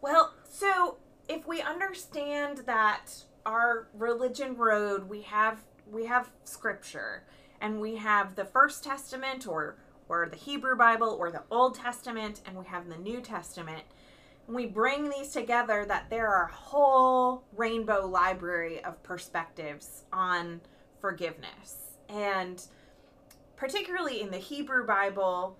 Well, 0.00 0.34
so 0.48 0.96
if 1.28 1.46
we 1.46 1.60
understand 1.60 2.58
that 2.66 3.06
our 3.46 3.88
religion 3.94 4.56
road, 4.56 5.08
we 5.08 5.22
have 5.22 5.64
we 5.90 6.06
have 6.06 6.30
scripture 6.44 7.24
and 7.60 7.80
we 7.80 7.96
have 7.96 8.34
the 8.36 8.44
first 8.44 8.84
testament 8.84 9.46
or 9.46 9.76
or 10.08 10.28
the 10.28 10.36
Hebrew 10.36 10.76
Bible 10.76 11.16
or 11.18 11.30
the 11.30 11.42
Old 11.50 11.74
Testament 11.74 12.40
and 12.46 12.56
we 12.56 12.66
have 12.66 12.88
the 12.88 12.96
New 12.96 13.20
Testament. 13.20 13.82
And 14.46 14.56
we 14.56 14.66
bring 14.66 15.08
these 15.08 15.30
together 15.30 15.84
that 15.86 16.10
there 16.10 16.28
are 16.28 16.48
a 16.48 16.52
whole 16.52 17.44
rainbow 17.56 18.06
library 18.06 18.84
of 18.84 19.02
perspectives 19.02 20.04
on 20.12 20.60
forgiveness. 21.00 21.96
And 22.08 22.62
particularly 23.56 24.20
in 24.20 24.30
the 24.30 24.38
Hebrew 24.38 24.86
Bible, 24.86 25.56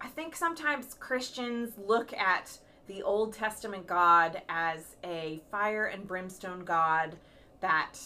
I 0.00 0.08
think 0.08 0.34
sometimes 0.34 0.94
Christians 0.94 1.72
look 1.86 2.12
at 2.14 2.58
the 2.86 3.02
Old 3.02 3.34
Testament 3.34 3.86
God 3.86 4.42
as 4.48 4.96
a 5.04 5.40
fire 5.50 5.86
and 5.86 6.06
brimstone 6.06 6.64
God 6.64 7.16
that 7.60 7.98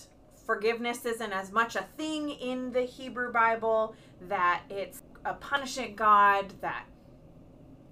forgiveness 0.45 1.05
isn't 1.07 1.33
as 1.33 1.53
much 1.53 1.77
a 1.77 1.87
thing 1.97 2.31
in 2.31 2.73
the 2.73 2.83
Hebrew 2.83 3.33
Bible, 3.33 3.95
that 4.29 4.63
it's 4.69 5.03
a 5.25 5.35
punishing 5.35 5.95
God 5.95 6.53
that 6.61 6.85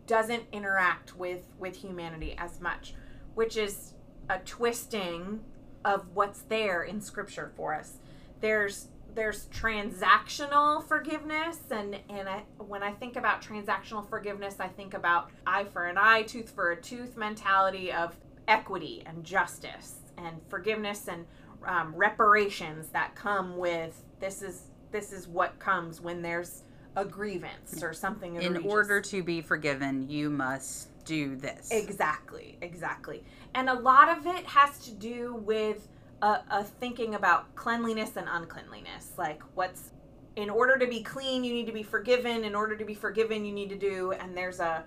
doesn't 0.06 0.44
interact 0.52 1.16
with 1.16 1.46
with 1.58 1.76
humanity 1.76 2.34
as 2.36 2.60
much, 2.60 2.94
which 3.34 3.56
is 3.56 3.94
a 4.28 4.38
twisting 4.40 5.40
of 5.84 6.06
what's 6.14 6.42
there 6.42 6.82
in 6.82 7.00
scripture 7.00 7.52
for 7.56 7.74
us. 7.74 7.98
There's 8.40 8.88
there's 9.14 9.46
transactional 9.46 10.86
forgiveness 10.86 11.58
and 11.70 11.98
and 12.08 12.28
I, 12.28 12.42
when 12.58 12.82
I 12.82 12.92
think 12.92 13.16
about 13.16 13.42
transactional 13.42 14.08
forgiveness, 14.08 14.56
I 14.60 14.68
think 14.68 14.94
about 14.94 15.30
eye 15.46 15.64
for 15.64 15.86
an 15.86 15.98
eye, 15.98 16.22
tooth 16.22 16.50
for 16.50 16.72
a 16.72 16.80
tooth 16.80 17.16
mentality 17.16 17.92
of 17.92 18.16
equity 18.48 19.02
and 19.06 19.24
justice 19.24 19.94
and 20.18 20.40
forgiveness 20.48 21.08
and 21.08 21.26
um, 21.66 21.94
reparations 21.94 22.88
that 22.88 23.14
come 23.14 23.56
with 23.56 24.02
this 24.20 24.42
is 24.42 24.64
this 24.90 25.12
is 25.12 25.26
what 25.28 25.58
comes 25.58 26.00
when 26.00 26.22
there's 26.22 26.64
a 26.96 27.04
grievance 27.04 27.82
or 27.82 27.94
something 27.94 28.36
In 28.36 28.58
order 28.58 29.00
to 29.00 29.22
be 29.22 29.40
forgiven, 29.40 30.08
you 30.08 30.28
must 30.28 30.88
do 31.04 31.36
this. 31.36 31.70
Exactly, 31.70 32.58
exactly. 32.60 33.24
And 33.54 33.70
a 33.70 33.74
lot 33.74 34.16
of 34.16 34.26
it 34.26 34.44
has 34.44 34.78
to 34.84 34.90
do 34.92 35.34
with 35.36 35.88
a, 36.22 36.40
a 36.50 36.64
thinking 36.64 37.14
about 37.14 37.54
cleanliness 37.54 38.16
and 38.16 38.28
uncleanliness. 38.30 39.12
Like, 39.18 39.42
what's 39.54 39.90
in 40.36 40.48
order 40.48 40.78
to 40.78 40.86
be 40.86 41.02
clean, 41.02 41.44
you 41.44 41.52
need 41.52 41.66
to 41.66 41.72
be 41.72 41.82
forgiven. 41.82 42.44
In 42.44 42.54
order 42.54 42.76
to 42.76 42.84
be 42.84 42.94
forgiven, 42.94 43.44
you 43.44 43.52
need 43.52 43.68
to 43.68 43.76
do. 43.76 44.12
And 44.12 44.36
there's 44.36 44.60
a 44.60 44.84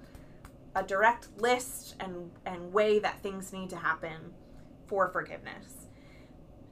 a 0.78 0.84
direct 0.84 1.30
list 1.40 1.96
and 2.00 2.32
and 2.46 2.74
way 2.74 3.00
that 3.00 3.22
things 3.22 3.54
need 3.54 3.70
to 3.70 3.78
happen 3.78 4.34
for 4.88 5.10
forgiveness. 5.10 5.88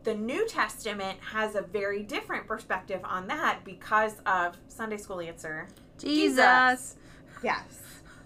The 0.03 0.13
New 0.13 0.45
Testament 0.47 1.17
has 1.31 1.55
a 1.55 1.61
very 1.61 2.03
different 2.03 2.45
perspective 2.45 2.99
on 3.05 3.27
that 3.27 3.59
because 3.63 4.15
of 4.25 4.57
Sunday 4.67 4.97
school 4.97 5.21
answer. 5.21 5.69
Jesus. 5.97 6.95
Yes. 7.41 7.79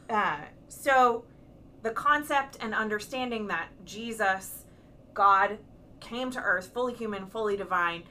Uh, 0.09 0.37
so 0.69 1.23
the 1.83 1.91
concept 1.91 2.57
and 2.61 2.73
understanding 2.73 3.47
that 3.47 3.67
Jesus, 3.85 4.65
God, 5.13 5.59
came 5.99 6.31
to 6.31 6.41
earth 6.41 6.71
fully 6.73 6.93
human, 6.93 7.25
fully 7.25 7.57
divine, 7.57 8.03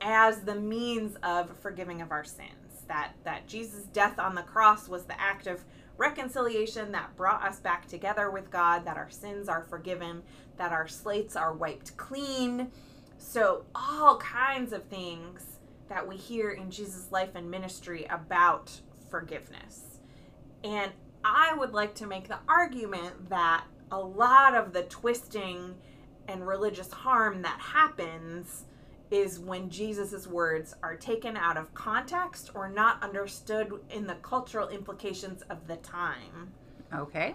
as 0.00 0.40
the 0.40 0.54
means 0.54 1.16
of 1.22 1.56
forgiving 1.58 2.00
of 2.00 2.10
our 2.10 2.24
sins. 2.24 2.84
That 2.88 3.12
that 3.24 3.46
Jesus' 3.46 3.84
death 3.84 4.18
on 4.18 4.34
the 4.34 4.42
cross 4.42 4.88
was 4.88 5.04
the 5.04 5.20
act 5.20 5.46
of 5.46 5.64
reconciliation 5.96 6.92
that 6.92 7.14
brought 7.14 7.42
us 7.42 7.60
back 7.60 7.86
together 7.86 8.30
with 8.30 8.50
God, 8.50 8.84
that 8.86 8.96
our 8.96 9.10
sins 9.10 9.48
are 9.48 9.62
forgiven, 9.62 10.22
that 10.56 10.72
our 10.72 10.88
slates 10.88 11.36
are 11.36 11.52
wiped 11.52 11.96
clean. 11.96 12.70
So 13.18 13.64
all 13.74 14.16
kinds 14.16 14.72
of 14.72 14.84
things 14.84 15.44
that 15.88 16.08
we 16.08 16.16
hear 16.16 16.50
in 16.50 16.70
Jesus' 16.70 17.12
life 17.12 17.34
and 17.34 17.50
ministry 17.50 18.06
about 18.08 18.80
forgiveness. 19.10 19.98
And 20.64 20.92
I 21.22 21.54
would 21.54 21.72
like 21.72 21.94
to 21.96 22.06
make 22.06 22.28
the 22.28 22.38
argument 22.48 23.28
that 23.28 23.64
a 23.92 24.00
lot 24.00 24.54
of 24.54 24.72
the 24.72 24.84
twisting 24.84 25.74
and 26.28 26.46
religious 26.46 26.90
harm 26.92 27.42
that 27.42 27.60
happens 27.60 28.64
is 29.10 29.38
when 29.40 29.68
Jesus' 29.68 30.26
words 30.26 30.74
are 30.82 30.96
taken 30.96 31.36
out 31.36 31.56
of 31.56 31.74
context 31.74 32.50
or 32.54 32.68
not 32.68 33.02
understood 33.02 33.72
in 33.90 34.06
the 34.06 34.14
cultural 34.16 34.68
implications 34.68 35.42
of 35.42 35.66
the 35.66 35.76
time. 35.76 36.52
Okay. 36.94 37.34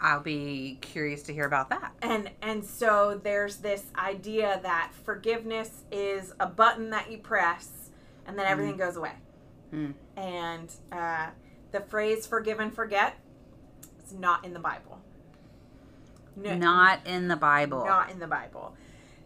I'll 0.00 0.20
be 0.20 0.78
curious 0.80 1.22
to 1.24 1.32
hear 1.32 1.46
about 1.46 1.70
that. 1.70 1.92
And 2.02 2.30
and 2.42 2.64
so 2.64 3.20
there's 3.22 3.56
this 3.56 3.86
idea 3.96 4.60
that 4.62 4.92
forgiveness 5.04 5.82
is 5.90 6.32
a 6.38 6.46
button 6.46 6.90
that 6.90 7.10
you 7.10 7.18
press 7.18 7.90
and 8.26 8.38
then 8.38 8.46
everything 8.46 8.76
goes 8.76 8.96
away. 8.96 9.14
Mm. 9.74 9.94
And 10.16 10.72
uh, 10.92 11.28
the 11.72 11.80
phrase 11.80 12.26
forgive 12.26 12.60
and 12.60 12.72
forget 12.72 13.16
is 14.04 14.12
not 14.12 14.44
in 14.44 14.52
the 14.52 14.60
Bible. 14.60 14.87
No, 16.42 16.54
Not 16.56 17.06
in 17.06 17.28
the 17.28 17.36
Bible. 17.36 17.84
not 17.84 18.10
in 18.10 18.18
the 18.18 18.26
Bible. 18.26 18.74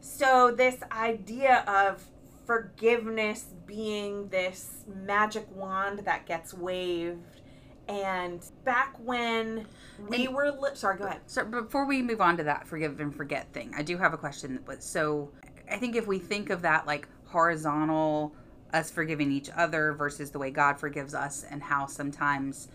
So 0.01 0.51
this 0.57 0.77
idea 0.91 1.65
of 1.69 2.03
forgiveness 2.47 3.47
being 3.67 4.29
this 4.29 4.85
magic 4.87 5.47
wand 5.55 6.01
that 6.01 6.27
gets 6.27 6.53
waved 6.53 7.41
and 7.89 8.45
back 8.65 8.95
when 9.05 9.67
we 10.09 10.27
And- 10.27 10.35
were 10.35 10.51
li- 10.51 10.71
sorry 10.75 10.99
go 10.99 11.05
ahead 11.05 11.21
So 11.27 11.45
before 11.45 11.85
we 11.87 12.03
move 12.03 12.21
on 12.21 12.37
to 12.39 12.45
that 12.45 12.67
forgive 12.67 12.99
and 13.01 13.15
forget 13.15 13.53
thing, 13.53 13.73
I 13.77 13.83
do 13.83 13.97
have 13.99 14.13
a 14.13 14.19
question. 14.19 14.61
But 14.65 14.83
so 14.83 15.31
I 15.71 15.77
think 15.79 15.95
if 15.97 16.07
we 16.07 16.19
think 16.19 16.51
of 16.51 16.63
that 16.63 16.87
like 16.87 17.09
horizontal, 17.27 18.35
us 18.73 18.91
forgiving 18.91 19.31
each 19.31 19.51
other 19.57 19.93
versus 19.93 20.31
the 20.31 20.39
way 20.39 20.51
God 20.51 20.79
forgives 20.79 21.15
us, 21.15 21.45
and 21.51 21.63
how 21.63 21.87
sometimes 21.87 22.69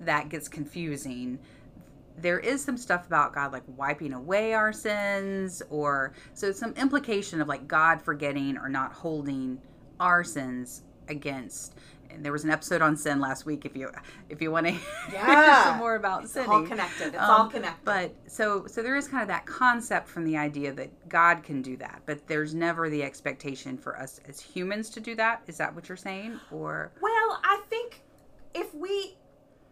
that 0.00 0.28
gets 0.28 0.48
confusing. 0.48 1.38
There 2.16 2.38
is 2.38 2.62
some 2.64 2.76
stuff 2.76 3.06
about 3.06 3.34
God 3.34 3.52
like 3.52 3.64
wiping 3.66 4.12
away 4.12 4.54
our 4.54 4.72
sins, 4.72 5.62
or 5.70 6.12
so 6.32 6.52
some 6.52 6.72
implication 6.74 7.40
of 7.40 7.48
like 7.48 7.66
God 7.66 8.00
forgetting 8.00 8.56
or 8.56 8.68
not 8.68 8.92
holding 8.92 9.58
our 10.00 10.22
sins 10.24 10.82
against. 11.08 11.74
And 12.10 12.24
there 12.24 12.30
was 12.30 12.44
an 12.44 12.50
episode 12.50 12.80
on 12.80 12.96
sin 12.96 13.18
last 13.18 13.44
week. 13.44 13.64
If 13.64 13.74
you 13.76 13.90
if 14.28 14.40
you 14.40 14.52
want 14.52 14.66
to 14.66 14.72
hear 14.72 14.80
Yeah. 15.12 15.64
some 15.64 15.78
more 15.78 15.96
about 15.96 16.28
sin, 16.28 16.48
all 16.48 16.62
connected 16.62 17.08
it's 17.08 17.16
Um, 17.18 17.30
all 17.30 17.48
connected 17.48 17.84
but 17.84 18.14
so 18.28 18.66
so 18.68 18.82
there 18.84 18.94
is 18.94 19.08
kind 19.08 19.22
of 19.22 19.28
that 19.28 19.44
concept 19.46 20.08
from 20.08 20.24
the 20.24 20.36
idea 20.36 20.72
that 20.74 21.08
God 21.08 21.42
can 21.42 21.60
do 21.62 21.76
that, 21.78 22.02
but 22.06 22.24
there's 22.28 22.54
never 22.54 22.88
the 22.88 23.02
expectation 23.02 23.76
for 23.76 23.98
us 23.98 24.20
as 24.28 24.40
humans 24.40 24.90
to 24.90 25.00
do 25.00 25.16
that. 25.16 25.42
Is 25.48 25.56
that 25.56 25.74
what 25.74 25.88
you're 25.88 25.96
saying? 25.96 26.38
Or 26.52 26.92
Well, 27.00 27.40
I 27.42 27.60
think 27.68 28.02
if 28.54 28.72
we 28.72 29.16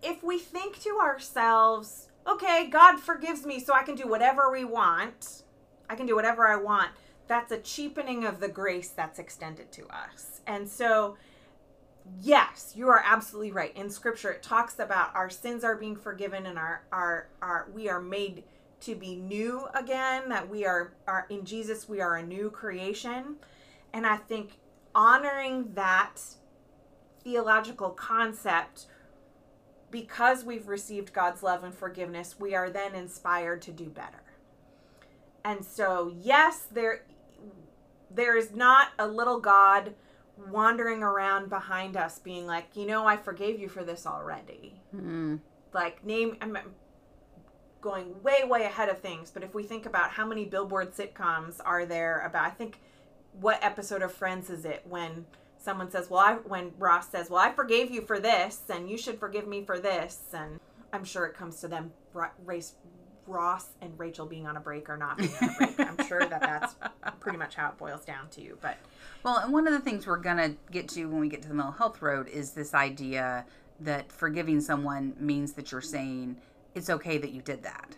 if 0.03 0.25
we 0.25 0.41
think 0.41 0.81
to 0.83 0.99
ourselves, 1.01 2.09
okay, 2.27 2.69
God 2.71 2.99
forgives 2.99 3.45
me 3.45 3.61
so 3.61 3.75
I 3.75 3.83
can 3.83 3.95
do 3.95 4.07
whatever 4.07 4.51
we 4.51 4.65
want. 4.65 5.43
I 5.89 5.95
can 5.95 6.07
do 6.07 6.15
whatever 6.15 6.47
I 6.47 6.57
want. 6.57 6.91
That's 7.27 7.53
a 7.53 7.59
cheapening 7.59 8.25
of 8.25 8.41
the 8.41 8.49
grace 8.49 8.91
that's 8.91 9.19
extended 9.19 9.73
to 9.73 9.87
us. 9.89 10.41
And 10.47 10.69
so 10.69 11.17
yes, 12.21 12.73
you 12.77 12.89
are 12.89 13.03
absolutely 13.05 13.53
right. 13.53 13.77
In 13.77 13.91
scripture 13.91 14.31
it 14.31 14.43
talks 14.43 14.79
about 14.79 15.15
our 15.15 15.31
sins 15.31 15.65
are 15.65 15.77
being 15.77 15.97
forgiven 15.97 16.47
and 16.47 16.59
our 16.59 16.85
our 16.93 17.29
our 17.41 17.69
we 17.73 17.89
are 17.89 18.01
made 18.01 18.45
to 18.81 18.95
be 18.95 19.15
new 19.15 19.67
again, 19.75 20.29
that 20.29 20.49
we 20.49 20.67
are 20.67 20.95
are 21.07 21.27
in 21.31 21.45
Jesus 21.45 21.89
we 21.89 22.01
are 22.01 22.17
a 22.17 22.23
new 22.23 22.51
creation. 22.51 23.37
And 23.93 24.07
I 24.07 24.17
think 24.17 24.59
honoring 24.95 25.73
that 25.75 26.21
theological 27.23 27.91
concept 27.91 28.87
because 29.93 30.43
we've 30.43 30.67
received 30.67 31.13
God's 31.13 31.45
love 31.45 31.63
and 31.63 31.73
forgiveness, 31.73 32.35
we 32.41 32.57
are 32.57 32.71
then 32.71 32.97
inspired 32.97 33.63
to 33.63 33.71
do 33.71 33.85
better. 33.85 34.23
And 35.45 35.65
so, 35.65 36.13
yes, 36.21 36.67
there 36.73 37.05
there 38.11 38.37
is 38.37 38.53
not 38.53 38.89
a 38.99 39.07
little 39.07 39.41
God 39.41 39.95
wandering 40.51 41.03
around 41.03 41.49
behind 41.49 41.97
us 41.97 42.19
being 42.19 42.47
like, 42.47 42.75
"You 42.75 42.87
know, 42.87 43.07
I 43.07 43.17
forgave 43.17 43.61
you 43.61 43.69
for 43.69 43.85
this 43.85 44.07
already." 44.07 44.81
mm, 44.95 45.39
Like 45.73 46.05
name 46.05 46.37
I'm 46.41 46.57
going 47.81 48.23
way 48.23 48.45
way 48.45 48.65
ahead 48.65 48.89
of 48.89 48.99
things, 48.99 49.31
but 49.31 49.43
if 49.43 49.55
we 49.55 49.63
think 49.63 49.87
about 49.87 50.11
how 50.11 50.27
many 50.27 50.45
billboard 50.45 50.93
sitcoms 50.95 51.61
are 51.65 51.85
there 51.85 52.21
about 52.21 52.47
I 52.47 52.51
think 52.51 52.81
what 53.33 53.59
episode 53.63 54.03
of 54.03 54.13
Friends 54.13 54.49
is 54.51 54.65
it 54.65 54.83
when 54.89 55.27
someone 55.63 55.91
says, 55.91 56.11
"Well, 56.11 56.21
I," 56.21 56.35
when 56.35 56.73
Ross 56.79 57.09
says, 57.09 57.31
"Well, 57.31 57.41
I 57.41 57.53
forgave 57.53 57.91
you 57.91 58.03
for 58.03 58.19
this, 58.19 58.63
and 58.69 58.91
you 58.91 58.99
should 58.99 59.19
forgive 59.19 59.47
me 59.47 59.65
for 59.65 59.79
this," 59.79 60.19
and 60.35 60.61
I'm 60.93 61.05
sure 61.05 61.25
it 61.27 61.35
comes 61.35 61.61
to 61.61 61.69
them 61.69 61.93
Ra- 62.13 62.31
race 62.45 62.75
Ross 63.27 63.69
and 63.81 63.99
Rachel 63.99 64.27
being 64.27 64.47
on 64.47 64.57
a 64.57 64.61
break 64.61 64.89
or 64.91 64.97
not 64.97 65.17
being 65.17 65.33
on 65.41 65.49
a 65.49 65.55
break. 65.59 65.81
I'm 66.01 66.07
sure 66.07 66.21
that 66.21 66.41
that's 66.41 66.75
pretty 67.21 67.39
much 67.39 67.55
how 67.55 67.69
it 67.69 67.79
boils 67.79 68.05
down 68.05 68.29
to. 68.31 68.59
But 68.61 68.79
well, 69.23 69.39
and 69.39 69.53
one 69.53 69.67
of 69.67 69.73
the 69.73 69.81
things 69.81 70.07
we're 70.07 70.17
gonna 70.17 70.57
get 70.71 70.89
to 70.91 71.07
when 71.07 71.21
we 71.21 71.29
get 71.29 71.43
to 71.43 71.49
the 71.49 71.55
mental 71.55 71.73
health 71.73 72.03
road 72.03 72.29
is 72.29 72.51
this 72.53 72.75
idea 72.75 73.47
that 73.81 74.13
forgiving 74.13 74.61
someone 74.61 75.15
means 75.19 75.53
that 75.53 75.73
you're 75.73 75.81
saying 75.81 76.37
it's 76.75 76.91
okay 76.91 77.19
that 77.19 77.31
you 77.31 77.43
did 77.43 77.63
that, 77.63 77.97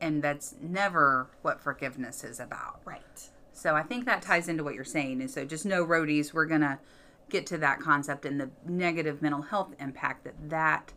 and 0.00 0.22
that's 0.22 0.54
never 0.60 1.28
what 1.42 1.60
forgiveness 1.60 2.24
is 2.24 2.40
about. 2.40 2.80
right, 2.84 3.30
So 3.58 3.74
I 3.74 3.82
think 3.82 4.04
that 4.06 4.22
ties 4.22 4.48
into 4.48 4.62
what 4.64 4.74
you're 4.74 4.84
saying. 4.84 5.20
And 5.20 5.30
so 5.30 5.44
just 5.44 5.66
no 5.66 5.84
roadies, 5.84 6.32
we're 6.32 6.46
going 6.46 6.60
to 6.60 6.78
get 7.28 7.44
to 7.46 7.58
that 7.58 7.80
concept 7.80 8.24
and 8.24 8.40
the 8.40 8.50
negative 8.66 9.20
mental 9.20 9.42
health 9.42 9.74
impact 9.80 10.24
that 10.24 10.34
that 10.48 10.92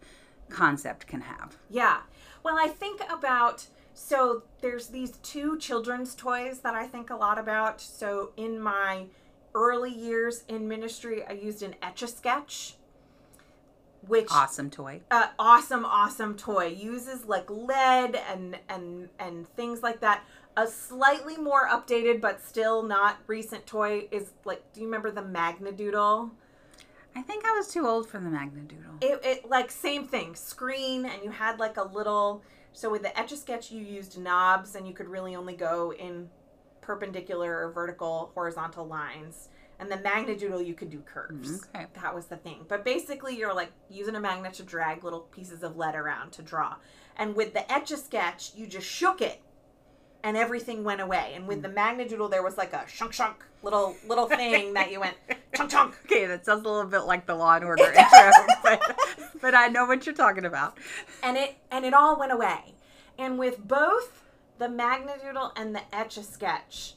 concept 0.50 1.08
can 1.08 1.22
have. 1.22 1.58
yeah. 1.70 2.02
Well, 2.44 2.58
I 2.60 2.68
think 2.68 3.02
about 3.12 3.68
so 3.94 4.44
there's 4.62 4.88
these 4.88 5.12
two 5.18 5.60
children's 5.60 6.16
toys 6.16 6.60
that 6.62 6.74
I 6.74 6.88
think 6.88 7.10
a 7.10 7.16
lot 7.16 7.38
about. 7.38 7.80
So 7.82 8.32
in 8.38 8.60
my 8.60 9.06
early 9.54 9.92
years 9.94 10.44
in 10.48 10.68
ministry, 10.68 11.24
I 11.28 11.34
used 11.34 11.62
an 11.62 11.76
etch 11.84 12.02
a 12.02 12.08
sketch. 12.08 12.76
which 14.08 14.30
Awesome 14.32 14.70
toy. 14.72 15.02
uh, 15.12 15.28
awesome, 15.38 15.86
awesome 15.86 16.36
toy. 16.36 16.68
Uses 16.68 17.26
like 17.26 17.48
lead 17.50 18.16
and 18.32 18.58
and 18.68 19.10
and 19.20 19.48
things 19.56 19.84
like 19.84 20.00
that. 20.00 20.24
A 20.58 20.68
slightly 20.68 21.38
more 21.38 21.68
updated 21.68 22.20
but 22.20 22.46
still 22.46 22.84
not 22.84 23.18
recent 23.28 23.66
toy 23.66 24.08
is 24.12 24.32
like, 24.44 24.62
do 24.74 24.82
you 24.82 24.88
remember 24.88 25.12
the 25.12 25.22
Magnadoodle? 25.22 26.30
I 27.16 27.22
think 27.22 27.46
I 27.46 27.52
was 27.52 27.68
too 27.68 27.88
old 27.88 28.08
for 28.08 28.20
the 28.20 28.30
Magnadoodle. 28.30 29.02
It, 29.02 29.20
it 29.24 29.50
like 29.50 29.72
same 29.72 30.08
thing, 30.08 30.36
screen, 30.36 31.06
and 31.06 31.24
you 31.24 31.32
had 31.32 31.60
like 31.60 31.78
a 31.78 31.84
little. 31.84 32.44
So 32.74 32.90
with 32.90 33.02
the 33.02 33.18
Etch 33.18 33.32
a 33.32 33.38
Sketch, 33.38 33.72
you 33.72 33.84
used 33.84 34.20
knobs, 34.20 34.76
and 34.76 34.88
you 34.88 34.94
could 34.94 35.10
really 35.10 35.36
only 35.36 35.54
go 35.54 35.94
in 35.94 36.30
perpendicular 36.80 37.66
or 37.66 37.72
vertical, 37.72 38.32
horizontal 38.34 38.88
lines. 38.88 39.50
And 39.80 39.92
the 39.92 39.98
Magnadoodle, 39.98 40.66
you 40.66 40.74
could 40.74 40.90
do 40.90 41.00
curves. 41.00 41.62
Mm, 41.62 41.76
okay. 41.76 41.86
That 42.02 42.14
was 42.14 42.28
the 42.28 42.38
thing. 42.38 42.66
But 42.68 42.86
basically, 42.86 43.36
you're 43.36 43.54
like 43.54 43.72
using 43.90 44.16
a 44.16 44.20
magnet 44.20 44.54
to 44.56 44.64
drag 44.64 45.04
little 45.04 45.22
pieces 45.22 45.64
of 45.64 45.76
lead 45.76 45.96
around 45.96 46.32
to 46.34 46.44
draw. 46.44 46.76
And 47.18 47.36
with 47.36 47.54
the 47.54 47.70
Etch 47.72 47.92
a 47.92 47.98
Sketch, 47.98 48.52
you 48.56 48.68
just 48.68 48.88
shook 48.88 49.22
it, 49.22 49.42
and 50.24 50.38
everything 50.38 50.84
went 50.84 51.02
away. 51.02 51.34
And 51.36 51.48
with 51.48 51.62
the 51.62 51.70
Magnadoodle, 51.70 52.30
there 52.30 52.44
was 52.44 52.58
like 52.58 52.74
a 52.74 52.88
shunk 52.88 53.14
shunk 53.14 53.44
little 53.64 53.96
little 54.08 54.26
thing 54.42 54.74
that 54.74 54.92
you 54.92 55.00
went 55.00 55.16
chunk 55.56 55.72
chunk. 55.72 55.96
Okay, 56.06 56.26
that 56.26 56.46
sounds 56.46 56.66
a 56.66 56.70
little 56.70 56.90
bit 56.90 57.02
like 57.02 57.26
the 57.26 57.36
Law 57.36 57.56
and 57.56 57.66
Order 57.72 57.92
intro, 57.92 58.32
but, 58.64 59.00
but 59.42 59.56
I 59.56 59.68
know 59.68 59.86
what 59.86 60.06
you're 60.06 60.16
talking 60.16 60.46
about. 60.46 60.78
and 61.24 61.38
it 61.38 61.56
and 61.70 61.86
it 61.86 61.94
all 61.94 62.18
went 62.20 62.32
away. 62.32 62.76
And 63.18 63.38
with 63.38 63.68
both 63.68 64.24
the 64.58 64.68
Magnadoodle 64.68 65.52
and 65.56 65.76
the 65.76 65.82
Etch 65.94 66.18
a 66.18 66.24
Sketch, 66.24 66.96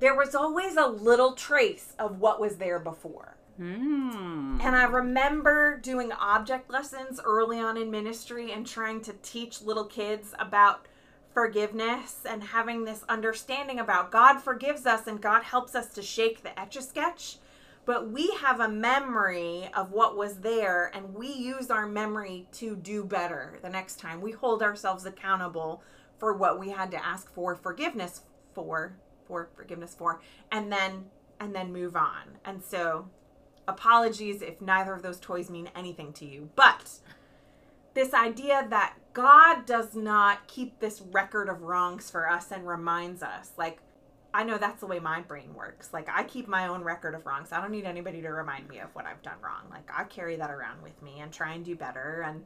there 0.00 0.14
was 0.14 0.34
always 0.34 0.76
a 0.76 0.86
little 0.86 1.32
trace 1.32 1.94
of 1.98 2.18
what 2.20 2.40
was 2.40 2.56
there 2.56 2.78
before. 2.78 3.36
Hmm. 3.56 4.58
And 4.60 4.74
I 4.74 4.84
remember 4.84 5.78
doing 5.78 6.10
object 6.12 6.70
lessons 6.70 7.20
early 7.24 7.60
on 7.60 7.76
in 7.76 7.90
ministry 7.90 8.50
and 8.50 8.66
trying 8.66 9.00
to 9.02 9.12
teach 9.22 9.62
little 9.62 9.84
kids 9.84 10.34
about 10.38 10.86
forgiveness 11.34 12.20
and 12.24 12.42
having 12.42 12.84
this 12.84 13.04
understanding 13.08 13.80
about 13.80 14.12
God 14.12 14.38
forgives 14.38 14.86
us 14.86 15.06
and 15.06 15.20
God 15.20 15.42
helps 15.42 15.74
us 15.74 15.88
to 15.94 16.02
shake 16.02 16.42
the 16.42 16.58
etch 16.58 16.76
a 16.76 16.82
sketch. 16.82 17.38
But 17.84 18.10
we 18.10 18.30
have 18.40 18.60
a 18.60 18.68
memory 18.68 19.68
of 19.76 19.92
what 19.92 20.16
was 20.16 20.36
there 20.38 20.90
and 20.94 21.12
we 21.12 21.28
use 21.30 21.70
our 21.70 21.86
memory 21.86 22.46
to 22.52 22.76
do 22.76 23.04
better 23.04 23.58
the 23.60 23.68
next 23.68 23.98
time. 23.98 24.22
We 24.22 24.32
hold 24.32 24.62
ourselves 24.62 25.04
accountable 25.04 25.82
for 26.18 26.32
what 26.32 26.58
we 26.58 26.70
had 26.70 26.90
to 26.92 27.04
ask 27.04 27.30
for 27.34 27.54
forgiveness 27.54 28.22
for, 28.54 28.96
for 29.26 29.50
forgiveness 29.54 29.94
for, 29.94 30.22
and 30.50 30.72
then 30.72 31.06
and 31.40 31.54
then 31.54 31.72
move 31.72 31.96
on. 31.96 32.38
And 32.44 32.62
so 32.62 33.08
apologies 33.66 34.40
if 34.40 34.60
neither 34.60 34.94
of 34.94 35.02
those 35.02 35.18
toys 35.20 35.50
mean 35.50 35.68
anything 35.74 36.12
to 36.14 36.24
you. 36.24 36.48
But 36.54 37.00
this 37.94 38.12
idea 38.12 38.66
that 38.70 38.94
God 39.12 39.66
does 39.66 39.94
not 39.94 40.46
keep 40.48 40.80
this 40.80 41.00
record 41.12 41.48
of 41.48 41.62
wrongs 41.62 42.10
for 42.10 42.28
us 42.28 42.50
and 42.50 42.66
reminds 42.66 43.22
us, 43.22 43.52
like, 43.56 43.78
I 44.34 44.42
know 44.42 44.58
that's 44.58 44.80
the 44.80 44.86
way 44.86 44.98
my 44.98 45.20
brain 45.20 45.54
works. 45.54 45.92
Like, 45.92 46.08
I 46.12 46.24
keep 46.24 46.48
my 46.48 46.66
own 46.66 46.82
record 46.82 47.14
of 47.14 47.24
wrongs. 47.24 47.52
I 47.52 47.60
don't 47.60 47.70
need 47.70 47.84
anybody 47.84 48.20
to 48.22 48.28
remind 48.30 48.68
me 48.68 48.80
of 48.80 48.92
what 48.92 49.06
I've 49.06 49.22
done 49.22 49.40
wrong. 49.40 49.70
Like, 49.70 49.88
I 49.96 50.02
carry 50.04 50.34
that 50.36 50.50
around 50.50 50.82
with 50.82 51.00
me 51.02 51.20
and 51.20 51.32
try 51.32 51.52
and 51.52 51.64
do 51.64 51.76
better 51.76 52.24
and 52.26 52.44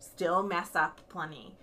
still 0.00 0.42
mess 0.42 0.74
up 0.74 1.00
plenty. 1.08 1.54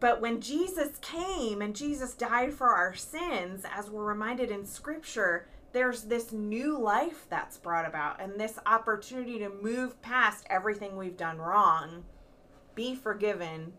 But 0.00 0.20
when 0.20 0.42
Jesus 0.42 0.98
came 1.00 1.62
and 1.62 1.74
Jesus 1.74 2.12
died 2.12 2.52
for 2.52 2.68
our 2.68 2.94
sins, 2.94 3.64
as 3.74 3.88
we're 3.88 4.04
reminded 4.04 4.50
in 4.50 4.66
Scripture, 4.66 5.48
there's 5.72 6.02
this 6.04 6.32
new 6.32 6.78
life 6.78 7.26
that's 7.30 7.56
brought 7.58 7.86
about 7.86 8.20
and 8.20 8.38
this 8.38 8.58
opportunity 8.66 9.38
to 9.38 9.48
move 9.48 10.00
past 10.02 10.46
everything 10.50 10.96
we've 10.96 11.16
done 11.16 11.38
wrong, 11.38 12.04
be 12.74 12.94
forgiven, 12.94 13.72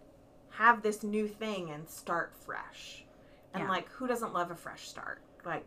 have 0.51 0.82
this 0.82 1.03
new 1.03 1.27
thing, 1.27 1.69
and 1.69 1.88
start 1.89 2.34
fresh. 2.36 3.06
And 3.53 3.63
Yeah. 3.63 3.69
like, 3.69 3.89
who 3.89 4.08
doesn't 4.08 4.34
love 4.34 4.51
a 4.51 4.56
fresh 4.56 4.88
start? 4.88 5.21
Like, 5.45 5.65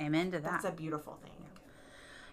Amen 0.00 0.30
to 0.32 0.38
that. 0.38 0.50
that's 0.50 0.64
a 0.64 0.72
beautiful 0.72 1.14
thing. 1.22 1.32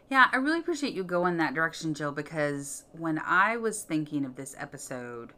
Yeah, 0.10 0.30
I 0.32 0.38
really 0.38 0.60
appreciate 0.60 0.94
you 0.94 1.04
going 1.04 1.36
that 1.38 1.54
direction, 1.54 1.94
Jill, 1.94 2.14
because 2.14 2.86
when 2.94 3.20
I 3.20 3.58
was 3.58 3.84
thinking 3.84 4.24
of 4.24 4.36
this 4.36 4.56
episode, 4.58 5.34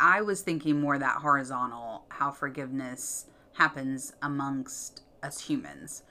I 0.00 0.22
was 0.22 0.40
thinking 0.40 0.80
more 0.80 0.98
that 0.98 1.16
horizontal, 1.20 2.06
how 2.08 2.30
forgiveness 2.30 3.26
happens 3.54 4.14
amongst 4.22 5.02
us 5.22 5.40
humans. 5.40 6.02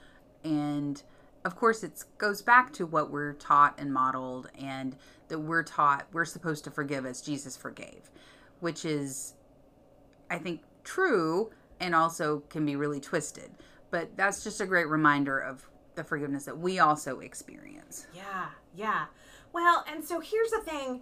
And 0.46 1.02
of 1.44 1.56
course, 1.56 1.84
it 1.84 2.04
goes 2.18 2.42
back 2.42 2.72
to 2.74 2.86
what 2.86 3.12
we're 3.12 3.34
taught 3.34 3.76
and 3.78 3.94
modeled, 3.94 4.50
and 4.58 4.96
that 5.28 5.40
we're 5.40 5.64
taught 5.64 6.08
we're 6.14 6.26
supposed 6.26 6.64
to 6.64 6.72
forgive 6.72 7.06
as 7.06 7.22
Jesus 7.22 7.58
forgave, 7.58 8.10
which 8.60 8.86
is, 8.86 9.34
I 10.30 10.38
think, 10.38 10.62
true 10.84 11.52
and 11.80 11.94
also 11.94 12.44
can 12.50 12.66
be 12.66 12.76
really 12.76 13.00
twisted. 13.00 13.52
But 13.90 14.16
that's 14.16 14.44
just 14.44 14.62
a 14.62 14.66
great 14.66 14.88
reminder 14.88 15.40
of 15.40 15.68
the 15.96 16.04
forgiveness 16.04 16.46
that 16.46 16.58
we 16.58 16.80
also 16.80 17.20
experience. 17.20 18.08
Yeah, 18.14 18.48
yeah. 18.76 19.06
Well, 19.54 19.84
and 19.92 20.04
so 20.04 20.20
here's 20.20 20.52
the 20.52 20.62
thing. 20.62 21.02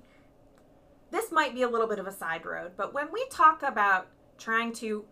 This 1.12 1.32
might 1.32 1.54
be 1.54 1.64
a 1.64 1.70
little 1.70 1.88
bit 1.88 2.00
of 2.00 2.08
a 2.08 2.12
side 2.12 2.46
road, 2.46 2.72
but 2.76 2.94
when 2.94 3.12
we 3.12 3.26
talk 3.30 3.62
about 3.62 4.08
trying 4.38 4.74
to 4.74 5.06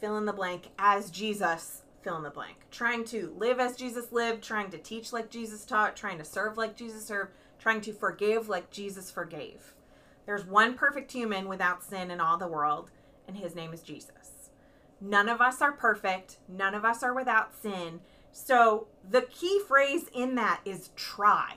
fill 0.00 0.16
in 0.16 0.26
the 0.26 0.32
blank 0.32 0.68
as 0.78 1.10
Jesus, 1.10 1.81
fill 2.02 2.16
in 2.16 2.22
the 2.22 2.30
blank, 2.30 2.56
trying 2.70 3.04
to 3.06 3.34
live 3.38 3.60
as 3.60 3.76
Jesus 3.76 4.12
lived, 4.12 4.42
trying 4.42 4.70
to 4.70 4.78
teach 4.78 5.12
like 5.12 5.30
Jesus 5.30 5.64
taught, 5.64 5.96
trying 5.96 6.18
to 6.18 6.24
serve 6.24 6.56
like 6.56 6.76
Jesus 6.76 7.06
served, 7.06 7.32
trying 7.58 7.80
to 7.82 7.92
forgive 7.92 8.48
like 8.48 8.70
Jesus 8.70 9.10
forgave. 9.10 9.74
There's 10.26 10.44
one 10.44 10.74
perfect 10.74 11.12
human 11.12 11.48
without 11.48 11.82
sin 11.82 12.10
in 12.10 12.20
all 12.20 12.38
the 12.38 12.46
world, 12.46 12.90
and 13.26 13.36
his 13.36 13.54
name 13.54 13.72
is 13.72 13.82
Jesus. 13.82 14.50
None 15.00 15.28
of 15.28 15.40
us 15.40 15.60
are 15.60 15.72
perfect, 15.72 16.38
none 16.48 16.74
of 16.74 16.84
us 16.84 17.02
are 17.02 17.14
without 17.14 17.54
sin. 17.60 18.00
So 18.30 18.86
the 19.08 19.22
key 19.22 19.60
phrase 19.66 20.04
in 20.14 20.36
that 20.36 20.60
is 20.64 20.90
try 20.96 21.56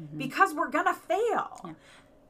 mm-hmm. 0.00 0.18
because 0.18 0.54
we're 0.54 0.70
going 0.70 0.86
to 0.86 0.94
fail. 0.94 1.60
Yeah. 1.64 1.72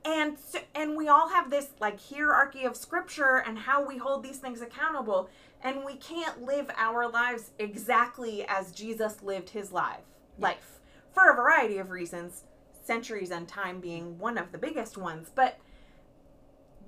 And 0.04 0.38
so, 0.38 0.60
and 0.74 0.96
we 0.96 1.08
all 1.08 1.28
have 1.28 1.50
this 1.50 1.70
like 1.80 2.00
hierarchy 2.00 2.64
of 2.64 2.76
scripture 2.76 3.42
and 3.46 3.58
how 3.58 3.86
we 3.86 3.98
hold 3.98 4.22
these 4.22 4.38
things 4.38 4.62
accountable 4.62 5.28
and 5.62 5.84
we 5.84 5.94
can't 5.96 6.44
live 6.44 6.70
our 6.76 7.08
lives 7.08 7.50
exactly 7.58 8.44
as 8.48 8.72
Jesus 8.72 9.22
lived 9.22 9.50
his 9.50 9.72
life 9.72 10.04
life 10.38 10.80
for 11.12 11.30
a 11.30 11.34
variety 11.36 11.78
of 11.78 11.90
reasons 11.90 12.44
centuries 12.84 13.30
and 13.30 13.48
time 13.48 13.80
being 13.80 14.18
one 14.18 14.38
of 14.38 14.52
the 14.52 14.58
biggest 14.58 14.96
ones 14.96 15.30
but 15.34 15.58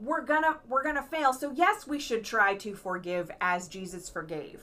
we're 0.01 0.23
gonna 0.25 0.59
we're 0.69 0.83
gonna 0.83 1.03
fail 1.03 1.33
so 1.33 1.51
yes 1.53 1.87
we 1.87 1.99
should 1.99 2.25
try 2.25 2.55
to 2.55 2.75
forgive 2.75 3.31
as 3.41 3.69
jesus 3.69 4.09
forgave 4.09 4.61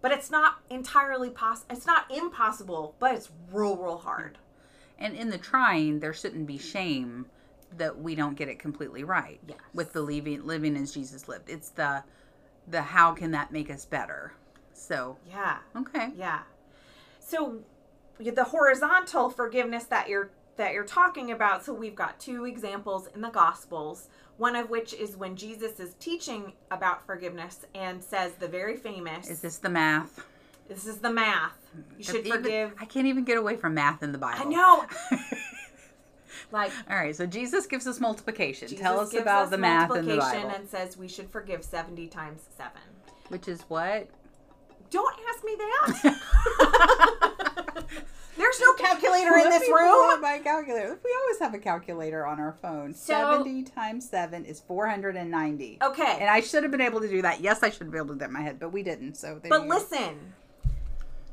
but 0.00 0.12
it's 0.12 0.30
not 0.30 0.56
entirely 0.70 1.30
possible 1.30 1.74
it's 1.74 1.86
not 1.86 2.04
impossible 2.10 2.94
but 3.00 3.14
it's 3.14 3.30
real 3.52 3.76
real 3.76 3.98
hard 3.98 4.38
And 4.98 5.14
in 5.16 5.30
the 5.30 5.38
trying, 5.38 6.00
there 6.00 6.12
shouldn't 6.12 6.46
be 6.46 6.58
shame 6.58 7.26
that 7.76 7.98
we 8.00 8.14
don't 8.14 8.36
get 8.36 8.48
it 8.48 8.58
completely 8.58 9.04
right. 9.04 9.40
Yes. 9.46 9.58
With 9.74 9.92
the 9.92 10.00
living 10.02 10.46
living 10.46 10.76
as 10.76 10.92
Jesus 10.92 11.28
lived. 11.28 11.50
It's 11.50 11.70
the 11.70 12.04
the 12.68 12.82
how 12.82 13.12
can 13.12 13.30
that 13.32 13.50
make 13.52 13.70
us 13.70 13.84
better? 13.84 14.32
So, 14.72 15.16
yeah 15.28 15.58
okay. 15.74 16.10
yeah 16.16 16.40
so 17.18 17.58
the 18.20 18.44
horizontal 18.44 19.30
forgiveness 19.30 19.84
that 19.84 20.08
you're 20.08 20.30
that 20.56 20.72
you're 20.74 20.84
talking 20.84 21.32
about 21.32 21.64
so 21.64 21.72
we've 21.72 21.94
got 21.94 22.20
two 22.20 22.44
examples 22.44 23.08
in 23.14 23.20
the 23.20 23.30
gospels 23.30 24.08
one 24.36 24.54
of 24.54 24.70
which 24.70 24.92
is 24.94 25.16
when 25.16 25.34
jesus 25.34 25.80
is 25.80 25.94
teaching 25.98 26.52
about 26.70 27.04
forgiveness 27.06 27.64
and 27.74 28.02
says 28.04 28.32
the 28.38 28.46
very 28.48 28.76
famous 28.76 29.28
Is 29.28 29.40
this 29.40 29.58
the 29.58 29.68
math? 29.70 30.24
this 30.68 30.86
is 30.86 30.98
the 30.98 31.10
math 31.10 31.56
you 31.98 32.04
should 32.04 32.26
Even- 32.26 32.42
forgive 32.42 32.74
I 32.80 32.84
can't 32.84 33.06
even 33.06 33.24
get 33.24 33.38
away 33.38 33.56
from 33.56 33.74
math 33.74 34.02
in 34.02 34.12
the 34.12 34.18
Bible. 34.18 34.40
i 34.40 34.44
know 34.44 34.84
like 36.52 36.72
All 36.90 36.96
right, 36.96 37.14
so 37.14 37.26
Jesus 37.26 37.66
gives 37.66 37.86
us 37.86 38.00
multiplication. 38.00 38.68
Jesus 38.68 38.82
Tell 38.82 39.00
us 39.00 39.14
about 39.14 39.44
us 39.44 39.50
the 39.50 39.58
math 39.58 39.90
in 39.94 40.06
the 40.06 40.16
multiplication 40.16 40.48
Bible. 40.48 40.60
and 40.60 40.68
says 40.68 40.96
we 40.96 41.08
should 41.08 41.30
forgive 41.30 41.64
70 41.64 42.06
times 42.08 42.42
7 42.56 42.70
Which 43.28 43.48
is 43.48 43.62
what? 43.68 44.08
don't 44.90 45.16
ask 45.28 45.44
me 45.44 45.56
that 45.56 46.20
there's 48.36 48.60
no 48.60 48.72
calculator 48.74 49.34
in 49.36 49.50
this 49.50 49.68
room 49.68 50.20
my 50.20 50.38
calculator. 50.42 50.98
We 51.04 51.16
always 51.22 51.38
have 51.40 51.54
a 51.54 51.58
calculator 51.58 52.24
on 52.26 52.38
our 52.40 52.52
phone. 52.52 52.94
So- 52.94 53.12
70 53.42 53.64
times 53.64 54.08
7 54.08 54.44
is 54.44 54.60
490. 54.60 55.78
okay 55.82 56.18
And 56.20 56.30
I 56.30 56.40
should 56.40 56.62
have 56.62 56.70
been 56.72 56.80
able 56.80 57.00
to 57.00 57.08
do 57.08 57.22
that. 57.22 57.40
Yes, 57.40 57.62
I 57.62 57.70
should 57.70 57.90
be 57.90 57.98
able 57.98 58.08
to 58.08 58.14
do 58.14 58.18
that 58.20 58.28
in 58.28 58.32
my 58.32 58.42
head, 58.42 58.58
but 58.58 58.70
we 58.72 58.82
didn't. 58.82 59.16
So 59.16 59.40
But 59.48 59.62
you 59.64 59.68
listen, 59.68 60.34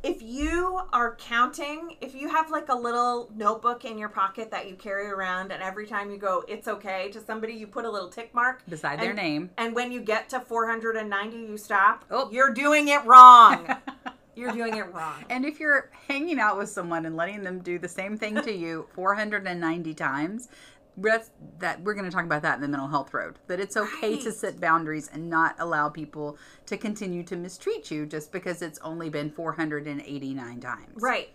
if 0.04 0.22
you 0.22 0.82
are 0.92 1.16
counting, 1.16 1.96
if 2.02 2.14
you 2.14 2.28
have 2.28 2.52
like 2.52 2.68
a 2.68 2.76
little 2.76 3.32
notebook 3.36 3.86
in 3.86 3.98
your 3.98 4.10
pocket 4.10 4.52
that 4.52 4.70
you 4.70 4.76
carry 4.76 5.08
around, 5.08 5.52
and 5.54 5.64
every 5.64 5.88
time 5.88 6.12
you 6.12 6.18
go, 6.18 6.44
it's 6.48 6.68
okay 6.68 7.10
to 7.12 7.22
somebody, 7.22 7.54
you 7.54 7.66
put 7.66 7.86
a 7.86 7.90
little 7.90 8.10
tick 8.10 8.34
mark 8.36 8.62
beside 8.68 9.00
their 9.00 9.14
name. 9.14 9.50
And 9.58 9.74
when 9.74 9.94
you 9.94 10.02
get 10.02 10.28
to 10.30 10.42
490, 10.42 11.38
you 11.38 11.58
stop. 11.58 12.04
Oh. 12.12 12.30
You're 12.32 12.54
doing 12.54 12.90
it 12.90 13.04
wrong. 13.06 13.66
You're 14.36 14.52
doing 14.52 14.78
it 14.78 14.92
wrong. 14.92 15.24
And 15.30 15.46
if 15.46 15.60
you're 15.60 15.92
hanging 16.08 16.40
out 16.40 16.58
with 16.58 16.68
someone 16.68 17.06
and 17.06 17.16
letting 17.16 17.44
them 17.44 17.60
do 17.60 17.78
the 17.78 17.88
same 17.88 18.18
thing 18.18 18.42
to 18.42 18.52
you 18.52 18.88
490 18.96 19.94
times, 19.94 20.50
that's 20.98 21.32
that 21.60 21.82
we're 21.82 21.94
going 21.94 22.06
to 22.06 22.12
talk 22.12 22.26
about 22.26 22.42
that 22.44 22.56
in 22.56 22.62
the 22.62 22.68
mental 22.68 22.88
health 22.88 23.14
road. 23.14 23.40
That 23.48 23.60
it's 23.60 23.78
okay 23.78 24.18
to 24.22 24.32
set 24.32 24.60
boundaries 24.60 25.10
and 25.12 25.30
not 25.30 25.56
allow 25.60 25.90
people 25.90 26.38
to 26.68 26.78
continue 26.78 27.24
to 27.24 27.36
mistreat 27.36 27.92
you 27.92 28.06
just 28.06 28.32
because 28.32 28.62
it's 28.62 28.80
only 28.80 29.10
been 29.10 29.30
489 29.32 30.60
times. 30.60 30.88
Right. 30.96 31.32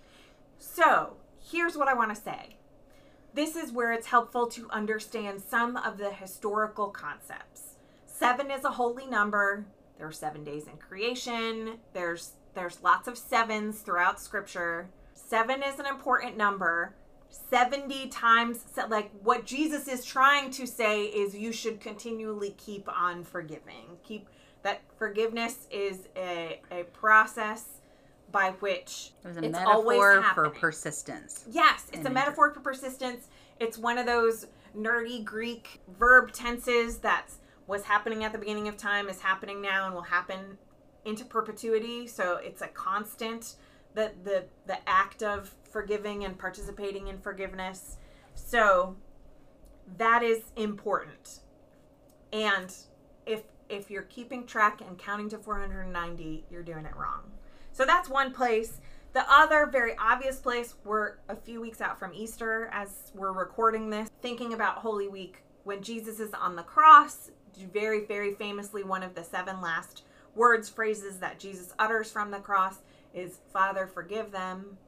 So, 0.59 1.17
here's 1.41 1.77
what 1.77 1.89
I 1.89 1.95
want 1.95 2.15
to 2.15 2.21
say. 2.21 2.57
This 3.35 3.57
is 3.57 3.73
where 3.73 3.93
it's 3.93 4.09
helpful 4.09 4.47
to 4.49 4.69
understand 4.71 5.41
some 5.41 5.77
of 5.77 5.99
the 5.99 6.13
historical 6.13 6.89
concepts. 6.89 7.77
Seven 8.07 8.51
is 8.51 8.65
a 8.65 8.71
holy 8.71 9.07
number. 9.07 9.67
There 9.97 10.07
are 10.07 10.13
seven 10.13 10.45
days 10.45 10.67
in 10.67 10.77
creation. 10.77 11.79
There's 11.93 12.33
there's 12.55 12.83
lots 12.83 13.07
of 13.07 13.17
sevens 13.17 13.81
throughout 13.81 14.21
scripture. 14.21 14.89
Seven 15.15 15.63
is 15.63 15.79
an 15.79 15.87
important 15.87 16.37
number. 16.37 16.95
70 17.31 18.09
times 18.09 18.65
like 18.89 19.11
what 19.23 19.45
Jesus 19.45 19.89
is 19.89 20.05
trying 20.05 20.51
to 20.53 20.67
say 20.67 21.05
is 21.05 21.35
you 21.35 21.53
should 21.53 21.81
continually 21.81 22.55
keep 22.59 22.89
on 22.89 23.25
forgiving. 23.25 23.97
Keep 24.03 24.29
that 24.63 24.81
forgiveness 24.97 25.67
is 25.71 26.09
a, 26.17 26.61
a 26.71 26.85
process 26.85 27.81
by 28.31 28.51
which 28.61 29.13
It 29.25 29.37
a 29.37 29.45
it's 29.45 29.59
always 29.59 29.99
metaphor 29.99 30.35
for 30.35 30.51
persistence. 30.51 31.45
Yes, 31.51 31.87
it's 31.93 32.07
a 32.07 32.11
metaphor 32.11 32.53
for 32.53 32.61
persistence. 32.61 33.29
It's 33.61 33.79
one 33.79 33.99
of 33.99 34.07
those 34.07 34.47
nerdy 34.77 35.25
Greek 35.25 35.81
verb 35.99 36.33
tenses 36.33 36.99
that's 36.99 37.39
was 37.67 37.85
happening 37.85 38.25
at 38.25 38.33
the 38.33 38.39
beginning 38.39 38.69
of 38.69 38.77
time 38.77 39.09
is 39.09 39.21
happening 39.21 39.61
now 39.61 39.87
and 39.87 39.95
will 39.95 40.03
happen 40.03 40.57
into 41.05 41.25
perpetuity. 41.25 42.07
So 42.07 42.37
it's 42.37 42.63
a 42.63 42.69
constant 42.69 43.55
the 43.99 44.13
the 44.23 44.45
the 44.67 44.79
act 44.89 45.23
of 45.25 45.53
forgiving 45.71 46.25
and 46.25 46.39
participating 46.39 47.09
in 47.09 47.19
forgiveness. 47.19 47.97
So 48.35 48.97
that 49.97 50.23
is 50.23 50.43
important. 50.57 51.41
And 52.33 52.73
if 53.27 53.43
if 53.69 53.91
you're 53.91 54.03
keeping 54.03 54.47
track 54.47 54.81
and 54.81 54.97
counting 54.97 55.29
to 55.31 55.39
490, 55.39 56.45
you're 56.49 56.63
doing 56.63 56.87
it 56.87 56.97
wrong. 56.97 57.23
So 57.73 57.85
that's 57.85 58.09
one 58.09 58.33
place. 58.33 58.81
The 59.15 59.25
other 59.29 59.67
very 59.67 59.97
obvious 59.99 60.39
place, 60.39 60.75
we're 60.85 61.15
a 61.29 61.35
few 61.35 61.61
weeks 61.61 61.81
out 61.81 61.99
from 61.99 62.15
Easter 62.15 62.71
as 62.73 63.11
we're 63.15 63.33
recording 63.33 63.91
this, 63.91 64.09
thinking 64.23 64.53
about 64.53 64.79
Holy 64.79 65.09
Week 65.09 65.43
when 65.65 65.83
Jesus 65.83 66.21
is 66.21 66.33
on 66.35 66.57
the 66.57 66.63
cross, 66.63 67.31
very, 67.73 68.05
very 68.05 68.35
famously, 68.35 68.85
one 68.85 69.03
of 69.03 69.15
the 69.15 69.25
seven 69.25 69.61
last 69.61 70.05
words, 70.35 70.69
phrases 70.69 71.19
that 71.19 71.39
Jesus 71.39 71.75
utters 71.79 72.13
from 72.13 72.31
the 72.31 72.39
cross 72.39 72.77
is, 73.15 73.41
Father, 73.53 73.87
forgive 73.87 74.31
them. 74.31 74.79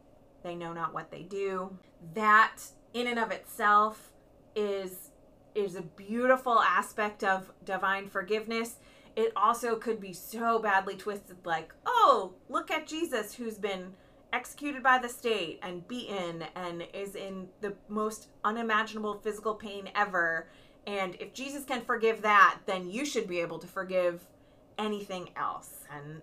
They 0.43 0.55
know 0.55 0.73
not 0.73 0.95
what 0.95 1.11
they 1.11 1.23
do. 1.23 1.77
That 2.15 2.59
in 2.95 3.07
and 3.07 3.19
of 3.19 3.31
itself 3.31 4.13
is 4.57 5.11
is 5.55 5.75
a 5.75 5.83
beautiful 5.83 6.61
aspect 6.61 7.25
of 7.25 7.53
divine 7.65 8.09
forgiveness. 8.09 8.77
It 9.17 9.33
also 9.35 9.77
could 9.77 10.01
be 10.01 10.13
so 10.13 10.61
badly 10.61 10.97
twisted 10.97 11.39
like, 11.45 11.75
oh, 11.85 12.35
look 12.49 12.71
at 12.71 12.87
Jesus 12.87 13.35
who's 13.35 13.59
been 13.59 13.93
executed 14.33 14.83
by 14.83 14.99
the 14.99 15.09
state 15.09 15.59
and 15.63 15.87
beaten 15.89 16.45
and 16.55 16.85
is 16.95 17.17
in 17.17 17.49
the 17.61 17.75
most 17.89 18.29
unimaginable 18.45 19.15
physical 19.15 19.55
pain 19.55 19.91
ever. 19.95 20.49
And 20.87 21.17
if 21.21 21.35
Jesus 21.35 21.65
can 21.65 21.83
forgive 21.83 22.23
that, 22.23 22.61
then 22.67 22.89
you 22.89 23.05
should 23.05 23.27
be 23.27 23.41
able 23.41 23.59
to 23.59 23.67
forgive 23.67 24.25
anything 24.79 25.31
else. 25.37 25.85
And 25.95 26.23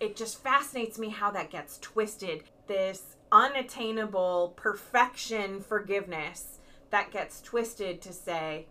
it 0.00 0.16
just 0.16 0.42
fascinates 0.42 0.98
me 0.98 1.08
how 1.10 1.30
that 1.30 1.50
gets 1.50 1.78
twisted. 1.78 2.44
This 2.66 3.16
unattainable 3.32 4.54
perfection 4.56 5.60
forgiveness 5.60 6.58
that 6.90 7.10
gets 7.10 7.40
twisted 7.40 8.00
to 8.02 8.12
say, 8.12 8.66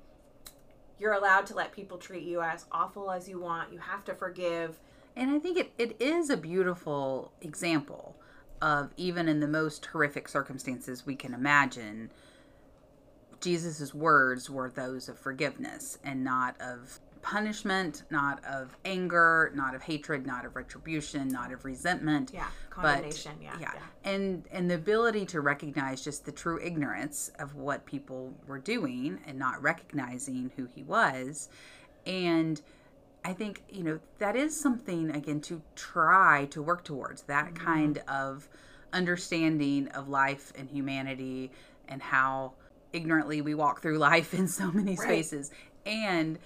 you're 0.97 1.13
allowed 1.13 1.45
to 1.47 1.55
let 1.55 1.73
people 1.73 1.97
treat 1.97 2.23
you 2.23 2.41
as 2.41 2.65
awful 2.71 3.11
as 3.11 3.27
you 3.27 3.39
want. 3.39 3.73
You 3.73 3.79
have 3.79 4.05
to 4.05 4.13
forgive. 4.13 4.79
And 5.15 5.31
I 5.31 5.39
think 5.39 5.57
it, 5.57 5.73
it 5.77 5.95
is 5.99 6.29
a 6.29 6.37
beautiful 6.37 7.31
example 7.41 8.15
of 8.61 8.91
even 8.95 9.27
in 9.27 9.39
the 9.39 9.47
most 9.47 9.85
horrific 9.85 10.27
circumstances 10.29 11.05
we 11.05 11.15
can 11.15 11.33
imagine, 11.33 12.11
Jesus' 13.41 13.93
words 13.93 14.49
were 14.49 14.69
those 14.69 15.09
of 15.09 15.19
forgiveness 15.19 15.97
and 16.03 16.23
not 16.23 16.59
of 16.61 16.99
punishment, 17.25 18.03
not 18.11 18.39
of 18.45 18.77
anger, 18.85 19.51
not 19.55 19.73
of 19.73 19.81
hatred, 19.81 20.27
not 20.27 20.45
of 20.45 20.55
retribution, 20.55 21.27
not 21.27 21.51
of 21.51 21.65
resentment. 21.65 22.29
Yeah, 22.31 22.45
but- 22.69 22.81
condemnation. 22.83 23.31
yeah, 23.41 23.57
yeah. 23.59 23.71
And 24.03 24.43
and 24.51 24.69
the 24.69 24.75
ability 24.75 25.25
to 25.27 25.41
recognize 25.41 26.03
just 26.03 26.23
the 26.25 26.31
true 26.31 26.59
ignorance 26.61 27.31
of 27.39 27.55
what 27.55 27.83
people 27.87 28.31
were 28.45 28.59
doing 28.59 29.19
and 29.25 29.39
not 29.39 29.59
recognizing 29.63 30.51
who 30.55 30.65
he 30.75 30.83
was. 30.83 31.49
And 32.05 32.61
I 33.23 33.33
think, 33.33 33.63
you 33.71 33.81
know, 33.83 33.99
that 34.19 34.35
is 34.35 34.55
something 34.59 35.09
again 35.09 35.41
to 35.41 35.63
try 35.75 36.45
to 36.51 36.61
work 36.61 36.83
towards 36.83 37.23
that 37.23 37.55
Mm-hmm. 37.55 37.65
kind 37.65 37.97
of 38.07 38.47
understanding 38.93 39.87
of 39.89 40.09
life 40.09 40.53
and 40.55 40.69
humanity 40.69 41.51
and 41.87 42.03
how 42.03 42.53
ignorantly 42.93 43.41
we 43.41 43.55
walk 43.55 43.81
through 43.81 43.97
life 44.11 44.35
in 44.35 44.47
so 44.47 44.71
many 44.71 44.91
Right. 44.91 44.99
spaces. 44.99 45.49
And 45.87 46.37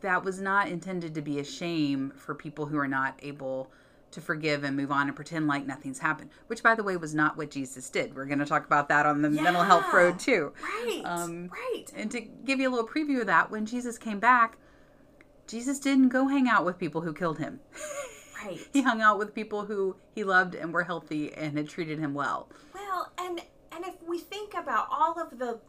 that 0.00 0.24
was 0.24 0.40
not 0.40 0.68
intended 0.68 1.14
to 1.14 1.22
be 1.22 1.38
a 1.38 1.44
shame 1.44 2.12
for 2.16 2.34
people 2.34 2.66
who 2.66 2.78
are 2.78 2.88
not 2.88 3.18
able 3.22 3.70
to 4.10 4.20
forgive 4.20 4.64
and 4.64 4.76
move 4.76 4.90
on 4.90 5.06
and 5.06 5.14
pretend 5.14 5.46
like 5.46 5.66
nothing's 5.66 5.98
happened, 5.98 6.30
which, 6.46 6.62
by 6.62 6.74
the 6.74 6.82
way, 6.82 6.96
was 6.96 7.14
not 7.14 7.36
what 7.36 7.50
Jesus 7.50 7.90
did. 7.90 8.14
We're 8.14 8.24
going 8.24 8.38
to 8.38 8.46
talk 8.46 8.64
about 8.64 8.88
that 8.88 9.06
on 9.06 9.22
the 9.22 9.30
mental 9.30 9.62
health 9.62 9.92
road, 9.92 10.18
too. 10.18 10.52
Right. 10.62 11.02
Um, 11.04 11.48
right. 11.48 11.84
And 11.94 12.10
to 12.12 12.20
give 12.20 12.58
you 12.58 12.68
a 12.68 12.72
little 12.72 12.88
preview 12.88 13.20
of 13.20 13.26
that, 13.26 13.50
when 13.50 13.66
Jesus 13.66 13.98
came 13.98 14.18
back, 14.18 14.56
Jesus 15.46 15.78
didn't 15.78 16.08
go 16.08 16.28
hang 16.28 16.48
out 16.48 16.64
with 16.64 16.78
people 16.78 17.02
who 17.02 17.12
killed 17.12 17.38
him. 17.38 17.60
Right. 18.44 18.60
he 18.72 18.82
hung 18.82 19.02
out 19.02 19.18
with 19.18 19.34
people 19.34 19.64
who 19.64 19.96
he 20.14 20.24
loved 20.24 20.54
and 20.54 20.72
were 20.72 20.84
healthy 20.84 21.32
and 21.34 21.56
had 21.56 21.68
treated 21.68 21.98
him 21.98 22.14
well. 22.14 22.48
Well, 22.74 23.12
and 23.18 23.40
and 23.72 23.84
if 23.84 23.94
we 24.06 24.18
think 24.18 24.54
about 24.54 24.88
all 24.90 25.20
of 25.20 25.38
the 25.38 25.60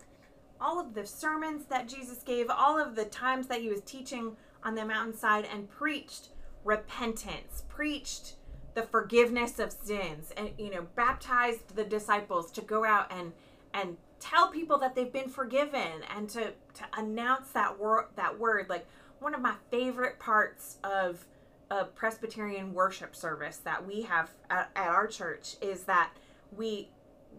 all 0.61 0.79
of 0.79 0.93
the 0.93 1.05
sermons 1.05 1.65
that 1.65 1.87
Jesus 1.87 2.21
gave, 2.23 2.49
all 2.49 2.77
of 2.79 2.95
the 2.95 3.05
times 3.05 3.47
that 3.47 3.61
he 3.61 3.69
was 3.69 3.81
teaching 3.81 4.35
on 4.63 4.75
the 4.75 4.85
mountainside 4.85 5.45
and 5.51 5.69
preached 5.69 6.29
repentance, 6.63 7.63
preached 7.69 8.35
the 8.73 8.83
forgiveness 8.83 9.59
of 9.59 9.71
sins 9.71 10.31
and 10.37 10.51
you 10.57 10.69
know, 10.69 10.87
baptized 10.95 11.75
the 11.75 11.83
disciples 11.83 12.51
to 12.51 12.61
go 12.61 12.85
out 12.85 13.11
and 13.11 13.31
and 13.73 13.97
tell 14.19 14.49
people 14.49 14.77
that 14.77 14.95
they've 14.95 15.13
been 15.13 15.29
forgiven 15.29 16.03
and 16.15 16.29
to 16.29 16.51
to 16.73 16.83
announce 16.97 17.49
that 17.51 17.79
word 17.79 18.05
that 18.15 18.37
word. 18.37 18.67
Like 18.69 18.85
one 19.19 19.33
of 19.33 19.41
my 19.41 19.55
favorite 19.71 20.19
parts 20.19 20.77
of 20.83 21.25
a 21.71 21.85
Presbyterian 21.85 22.73
worship 22.73 23.15
service 23.15 23.57
that 23.57 23.85
we 23.85 24.01
have 24.03 24.29
at, 24.49 24.69
at 24.75 24.87
our 24.87 25.07
church 25.07 25.55
is 25.61 25.83
that 25.83 26.11
we 26.55 26.89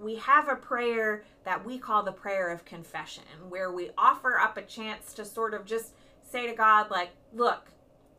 we 0.01 0.17
have 0.17 0.49
a 0.49 0.57
prayer 0.57 1.25
that 1.45 1.65
we 1.65 1.79
call 1.79 2.03
the 2.03 2.13
prayer 2.13 2.51
of 2.51 2.65
confession 2.65 3.25
where 3.49 3.71
we 3.71 3.91
offer 3.99 4.39
up 4.39 4.57
a 4.57 4.63
chance 4.63 5.13
to 5.15 5.25
sort 5.25 5.53
of 5.53 5.65
just 5.65 5.93
say 6.23 6.47
to 6.47 6.55
God 6.55 6.91
like 6.91 7.11
look 7.35 7.71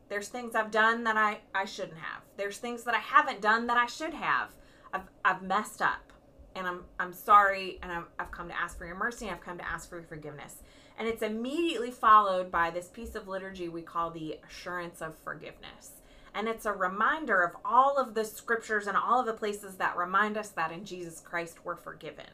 there's 0.08 0.28
things 0.28 0.54
I've 0.54 0.70
done 0.70 1.04
that 1.04 1.16
I 1.16 1.38
I 1.54 1.64
shouldn't 1.64 1.98
have. 1.98 2.22
There's 2.36 2.58
things 2.58 2.82
that 2.84 2.94
I 2.94 2.98
haven't 2.98 3.40
done 3.40 3.66
that 3.68 3.78
I 3.78 3.86
should 3.86 4.12
have. 4.12 4.50
I've 4.92 5.08
I've 5.24 5.42
messed 5.42 5.80
up 5.80 6.12
and 6.54 6.66
I'm 6.66 6.84
I'm 7.00 7.14
sorry 7.14 7.78
and 7.82 7.90
I've, 7.90 8.08
I've 8.18 8.30
come 8.30 8.48
to 8.48 8.60
ask 8.60 8.76
for 8.76 8.84
your 8.84 8.96
mercy 8.96 9.26
and 9.26 9.34
I've 9.34 9.42
come 9.42 9.56
to 9.56 9.66
ask 9.66 9.88
for 9.88 9.96
your 9.96 10.04
forgiveness. 10.04 10.56
And 10.98 11.08
it's 11.08 11.22
immediately 11.22 11.90
followed 11.90 12.50
by 12.50 12.68
this 12.68 12.88
piece 12.88 13.14
of 13.14 13.26
liturgy 13.26 13.70
we 13.70 13.80
call 13.80 14.10
the 14.10 14.38
assurance 14.46 15.00
of 15.00 15.16
forgiveness 15.16 16.01
and 16.34 16.48
it's 16.48 16.66
a 16.66 16.72
reminder 16.72 17.42
of 17.42 17.56
all 17.64 17.98
of 17.98 18.14
the 18.14 18.24
scriptures 18.24 18.86
and 18.86 18.96
all 18.96 19.20
of 19.20 19.26
the 19.26 19.32
places 19.32 19.76
that 19.76 19.96
remind 19.96 20.36
us 20.36 20.48
that 20.50 20.72
in 20.72 20.84
Jesus 20.84 21.20
Christ 21.20 21.58
we're 21.64 21.76
forgiven. 21.76 22.26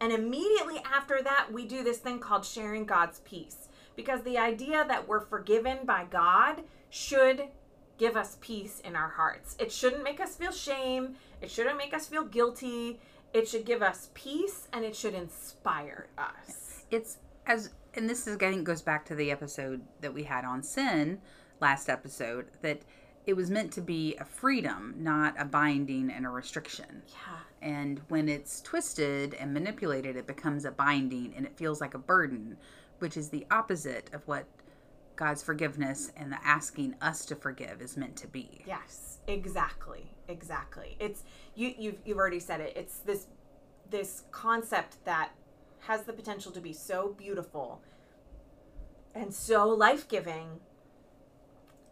And 0.00 0.12
immediately 0.12 0.80
after 0.84 1.22
that, 1.22 1.48
we 1.52 1.64
do 1.64 1.82
this 1.82 1.98
thing 1.98 2.18
called 2.18 2.44
sharing 2.44 2.84
God's 2.84 3.20
peace. 3.20 3.68
Because 3.94 4.22
the 4.22 4.36
idea 4.36 4.84
that 4.86 5.08
we're 5.08 5.20
forgiven 5.20 5.78
by 5.84 6.04
God 6.10 6.62
should 6.90 7.44
give 7.96 8.14
us 8.14 8.36
peace 8.42 8.80
in 8.84 8.94
our 8.94 9.08
hearts. 9.08 9.56
It 9.58 9.72
shouldn't 9.72 10.02
make 10.02 10.20
us 10.20 10.36
feel 10.36 10.52
shame. 10.52 11.14
It 11.40 11.50
shouldn't 11.50 11.78
make 11.78 11.94
us 11.94 12.06
feel 12.06 12.24
guilty. 12.24 13.00
It 13.32 13.48
should 13.48 13.64
give 13.64 13.82
us 13.82 14.10
peace 14.12 14.68
and 14.72 14.84
it 14.84 14.94
should 14.94 15.14
inspire 15.14 16.08
us. 16.18 16.84
It's 16.90 17.16
as, 17.46 17.70
and 17.94 18.08
this 18.08 18.26
is, 18.26 18.36
think, 18.36 18.64
goes 18.64 18.82
back 18.82 19.06
to 19.06 19.14
the 19.14 19.30
episode 19.30 19.80
that 20.02 20.12
we 20.12 20.24
had 20.24 20.44
on 20.44 20.62
sin 20.62 21.20
last 21.60 21.88
episode, 21.88 22.46
that 22.60 22.82
it 23.26 23.34
was 23.34 23.50
meant 23.50 23.72
to 23.72 23.80
be 23.80 24.14
a 24.16 24.24
freedom, 24.24 24.94
not 24.98 25.34
a 25.38 25.44
binding 25.44 26.10
and 26.10 26.24
a 26.24 26.28
restriction. 26.28 27.02
Yeah. 27.08 27.38
And 27.60 28.00
when 28.08 28.28
it's 28.28 28.60
twisted 28.60 29.34
and 29.34 29.52
manipulated, 29.52 30.16
it 30.16 30.26
becomes 30.26 30.64
a 30.64 30.70
binding 30.70 31.34
and 31.36 31.44
it 31.44 31.56
feels 31.56 31.80
like 31.80 31.94
a 31.94 31.98
burden, 31.98 32.56
which 33.00 33.16
is 33.16 33.28
the 33.28 33.44
opposite 33.50 34.10
of 34.14 34.26
what 34.28 34.46
God's 35.16 35.42
forgiveness 35.42 36.12
and 36.16 36.30
the 36.30 36.38
asking 36.44 36.94
us 37.00 37.24
to 37.26 37.34
forgive 37.34 37.82
is 37.82 37.96
meant 37.96 38.16
to 38.16 38.28
be. 38.28 38.62
Yes, 38.66 39.18
exactly. 39.26 40.12
exactly. 40.28 40.96
It's 41.00 41.24
you 41.54 41.74
you've 41.78 41.96
you've 42.04 42.18
already 42.18 42.40
said 42.40 42.60
it. 42.60 42.74
It's 42.76 42.98
this 42.98 43.26
this 43.90 44.24
concept 44.30 45.04
that 45.04 45.30
has 45.80 46.02
the 46.02 46.12
potential 46.12 46.52
to 46.52 46.60
be 46.60 46.72
so 46.72 47.14
beautiful 47.16 47.80
and 49.14 49.32
so 49.32 49.68
life-giving 49.68 50.60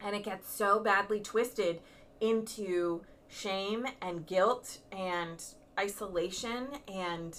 and 0.04 0.14
it 0.14 0.22
gets 0.22 0.52
so 0.52 0.78
badly 0.78 1.18
twisted 1.20 1.80
into 2.20 3.02
shame 3.26 3.86
and 4.00 4.26
guilt 4.26 4.78
and 4.92 5.42
isolation 5.80 6.68
and 6.86 7.36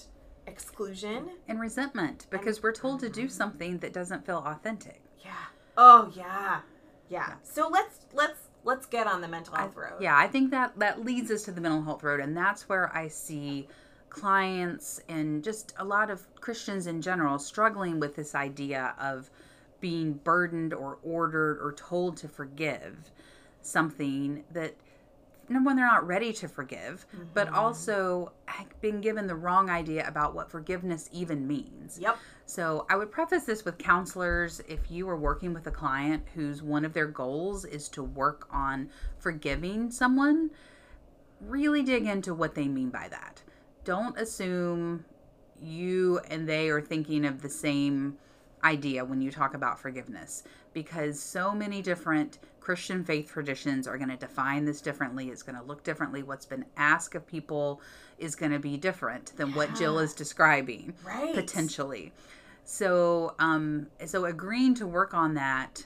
exclusion. 0.48 1.30
And 1.48 1.60
resentment 1.60 2.28
because 2.30 2.62
we're 2.62 2.74
told 2.74 3.00
to 3.02 3.10
do 3.10 3.30
something 3.30 3.78
that 3.78 3.94
doesn't 3.94 4.26
feel 4.26 4.44
authentic. 4.46 5.02
yeah. 5.24 5.32
Oh 5.78 6.12
yeah. 6.16 6.62
Yeah. 7.10 7.34
So 7.44 7.70
let's 7.72 8.00
let's 8.14 8.40
let's 8.64 8.86
get 8.88 9.08
on 9.08 9.22
the 9.22 9.28
mental 9.28 9.56
health 9.56 9.76
road. 9.76 10.02
Yeah, 10.02 10.18
I 10.18 10.28
think 10.28 10.52
that 10.52 10.78
that 10.80 11.06
leads 11.06 11.30
us 11.32 11.44
to 11.44 11.52
the 11.52 11.62
mental 11.62 11.84
health 11.84 12.02
road, 12.04 12.20
and 12.20 12.36
that's 12.36 12.68
where 12.68 12.96
I 12.96 13.08
see 13.08 13.68
clients 14.10 15.02
and 15.10 15.44
just 15.44 15.74
a 15.78 15.84
lot 15.84 16.10
of 16.10 16.26
Christians 16.40 16.88
in 16.88 17.02
general 17.02 17.38
struggling 17.38 18.00
with 18.00 18.16
this 18.16 18.34
idea 18.34 18.96
of 19.00 19.30
being 19.86 20.14
burdened 20.14 20.74
or 20.74 20.98
ordered 21.04 21.60
or 21.62 21.72
told 21.74 22.18
to 22.18 22.28
forgive 22.28 23.12
something 23.62 24.44
that 24.52 24.74
number 25.48 25.70
one 25.70 25.76
they're 25.76 25.86
not 25.86 26.08
ready 26.08 26.34
to 26.34 26.48
forgive 26.48 27.06
but 27.36 27.46
mm-hmm. 27.46 27.56
also 27.56 28.32
been 28.82 29.00
given 29.00 29.28
the 29.28 29.36
wrong 29.36 29.70
idea 29.70 30.08
about 30.08 30.34
what 30.34 30.50
forgiveness 30.50 31.08
even 31.14 31.48
means. 31.48 32.00
Yep. 32.02 32.18
So 32.48 32.88
I 32.90 32.96
would 32.96 33.12
preface 33.12 33.44
this 33.44 33.64
with 33.64 33.78
counselors 33.78 34.60
if 34.68 34.90
you 34.90 35.08
are 35.08 35.18
working 35.18 35.54
with 35.54 35.68
a 35.68 35.72
client 35.72 36.24
whose 36.34 36.64
one 36.64 36.84
of 36.84 36.94
their 36.94 37.06
goals 37.06 37.64
is 37.64 37.88
to 37.90 38.02
work 38.02 38.48
on 38.52 38.90
forgiving 39.20 39.92
someone, 39.92 40.50
really 41.40 41.84
dig 41.84 42.08
into 42.08 42.34
what 42.34 42.56
they 42.56 42.68
mean 42.68 42.90
by 42.90 43.08
that. 43.10 43.44
Don't 43.84 44.18
assume 44.18 45.06
you 45.62 46.20
and 46.28 46.50
they 46.50 46.70
are 46.70 46.82
thinking 46.82 47.24
of 47.24 47.44
the 47.44 47.50
same 47.50 48.18
idea 48.66 49.06
when 49.06 49.22
you 49.22 49.32
talk 49.32 49.54
about 49.54 49.80
forgiveness 49.80 50.44
because 50.74 51.20
so 51.20 51.54
many 51.54 51.82
different 51.82 52.40
Christian 52.60 53.04
faith 53.04 53.32
traditions 53.32 53.88
are 53.88 53.98
going 53.98 54.10
to 54.10 54.18
define 54.18 54.66
this 54.66 54.82
differently. 54.82 55.30
It's 55.30 55.44
going 55.44 55.58
to 55.58 55.64
look 55.64 55.84
differently. 55.84 56.24
What's 56.24 56.48
been 56.48 56.66
asked 56.76 57.14
of 57.16 57.28
people 57.28 57.80
is 58.18 58.36
going 58.36 58.52
to 58.52 58.60
be 58.60 58.76
different 58.76 59.38
than 59.38 59.54
what 59.54 59.76
Jill 59.76 60.00
is 60.00 60.14
describing 60.14 60.94
Right. 61.06 61.34
potentially. 61.36 62.12
So, 62.64 63.36
um, 63.38 63.88
so 64.06 64.26
agreeing 64.26 64.74
to 64.76 64.88
work 64.88 65.14
on 65.14 65.36
that, 65.36 65.86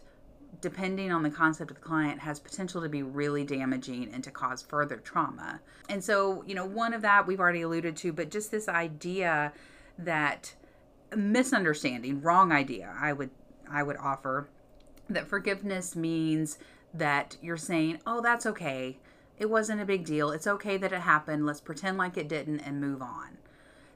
depending 0.61 1.11
on 1.11 1.23
the 1.23 1.29
concept 1.29 1.71
of 1.71 1.77
the 1.77 1.83
client, 1.83 2.21
has 2.21 2.39
potential 2.39 2.81
to 2.81 2.89
be 2.89 3.03
really 3.03 3.43
damaging 3.43 4.09
and 4.13 4.23
to 4.23 4.31
cause 4.31 4.61
further 4.61 4.97
trauma. 4.97 5.59
And 5.89 6.01
so, 6.03 6.43
you 6.47 6.55
know, 6.55 6.65
one 6.65 6.93
of 6.93 7.01
that 7.01 7.27
we've 7.27 7.39
already 7.39 7.61
alluded 7.61 7.97
to, 7.97 8.13
but 8.13 8.31
just 8.31 8.51
this 8.51 8.69
idea 8.69 9.51
that 9.97 10.55
misunderstanding, 11.15 12.21
wrong 12.21 12.51
idea, 12.51 12.95
I 12.99 13.13
would 13.13 13.29
I 13.69 13.83
would 13.83 13.97
offer 13.97 14.49
that 15.09 15.27
forgiveness 15.27 15.95
means 15.95 16.57
that 16.93 17.37
you're 17.41 17.57
saying, 17.57 17.99
"Oh, 18.05 18.21
that's 18.21 18.45
okay. 18.45 18.99
It 19.37 19.49
wasn't 19.49 19.81
a 19.81 19.85
big 19.85 20.05
deal. 20.05 20.31
It's 20.31 20.47
okay 20.47 20.77
that 20.77 20.91
it 20.91 21.01
happened. 21.01 21.45
Let's 21.45 21.61
pretend 21.61 21.97
like 21.97 22.17
it 22.17 22.27
didn't 22.27 22.59
and 22.61 22.81
move 22.81 23.01
on." 23.01 23.37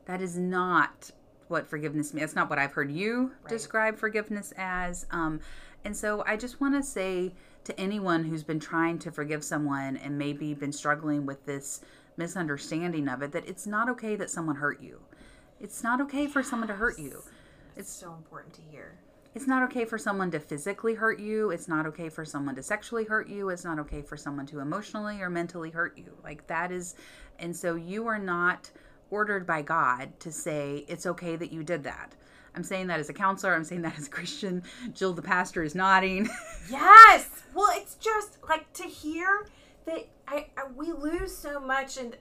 That 0.05 0.21
is 0.21 0.37
not 0.37 1.11
what 1.47 1.67
forgiveness 1.67 2.13
means. 2.13 2.21
That's 2.21 2.35
not 2.35 2.49
what 2.49 2.59
I've 2.59 2.73
heard 2.73 2.91
you 2.91 3.31
describe 3.47 3.97
forgiveness 3.97 4.53
as. 4.57 5.05
Um, 5.11 5.39
and 5.85 5.95
so 5.95 6.23
I 6.25 6.37
just 6.37 6.61
want 6.61 6.75
to 6.75 6.83
say 6.83 7.33
to 7.65 7.79
anyone 7.79 8.25
who's 8.25 8.43
been 8.43 8.59
trying 8.59 8.99
to 8.99 9.11
forgive 9.11 9.43
someone 9.43 9.97
and 9.97 10.17
maybe 10.17 10.53
been 10.53 10.71
struggling 10.71 11.25
with 11.25 11.45
this 11.45 11.81
misunderstanding 12.17 13.07
of 13.07 13.21
it 13.21 13.31
that 13.31 13.47
it's 13.47 13.65
not 13.65 13.89
okay 13.89 14.15
that 14.15 14.29
someone 14.29 14.57
hurt 14.57 14.81
you. 14.81 15.01
It's 15.63 15.81
not 15.81 16.01
okay 16.01 16.27
for 16.27 16.43
someone 16.43 16.67
to 16.67 16.73
hurt 16.73 16.99
you. 16.99 17.23
it's 17.77 17.89
so 17.89 18.13
important 18.13 18.53
to 18.55 18.61
hear 18.69 18.97
It's 19.33 19.47
not 19.47 19.63
okay 19.63 19.85
for 19.85 19.97
someone 19.97 20.29
to 20.31 20.39
physically 20.41 20.93
hurt 20.93 21.21
you. 21.21 21.51
It's 21.51 21.69
not 21.69 21.85
okay 21.85 22.09
for 22.09 22.25
someone 22.25 22.53
to 22.55 22.61
sexually 22.61 23.05
hurt 23.05 23.29
you. 23.29 23.47
It's 23.47 23.63
not 23.63 23.79
okay 23.79 24.01
for 24.01 24.17
someone 24.17 24.45
to 24.47 24.59
emotionally 24.59 25.21
or 25.21 25.29
mentally 25.29 25.71
hurt 25.71 25.97
you. 25.97 26.17
Like 26.21 26.45
that 26.47 26.73
is, 26.73 26.95
and 27.39 27.55
so 27.55 27.75
you 27.75 28.05
are 28.07 28.19
not 28.19 28.69
ordered 29.09 29.47
by 29.47 29.61
God 29.61 30.19
to 30.19 30.33
say 30.33 30.83
it's 30.89 31.05
okay 31.05 31.37
that 31.37 31.53
you 31.53 31.63
did 31.63 31.81
that. 31.85 32.13
I'm 32.55 32.63
saying 32.65 32.87
that 32.87 32.99
as 32.99 33.07
a 33.07 33.13
counselor. 33.13 33.55
I'm 33.55 33.63
saying 33.63 33.83
that 33.83 33.97
as 33.97 34.07
a 34.07 34.11
Christian. 34.11 34.63
Jill, 34.93 35.13
the 35.13 35.21
pastor, 35.21 35.63
is 35.63 35.75
nodding. 35.75 36.29
Yes. 36.69 37.29
Well, 37.53 37.71
it's 37.73 37.95
just 37.95 38.37
like 38.47 38.71
to 38.73 38.83
hear 38.83 39.47
that 39.85 40.07
I, 40.27 40.47
I 40.57 40.67
we 40.75 40.91
lose 40.91 41.35
so 41.35 41.59
much 41.59 41.97
and 41.97 42.15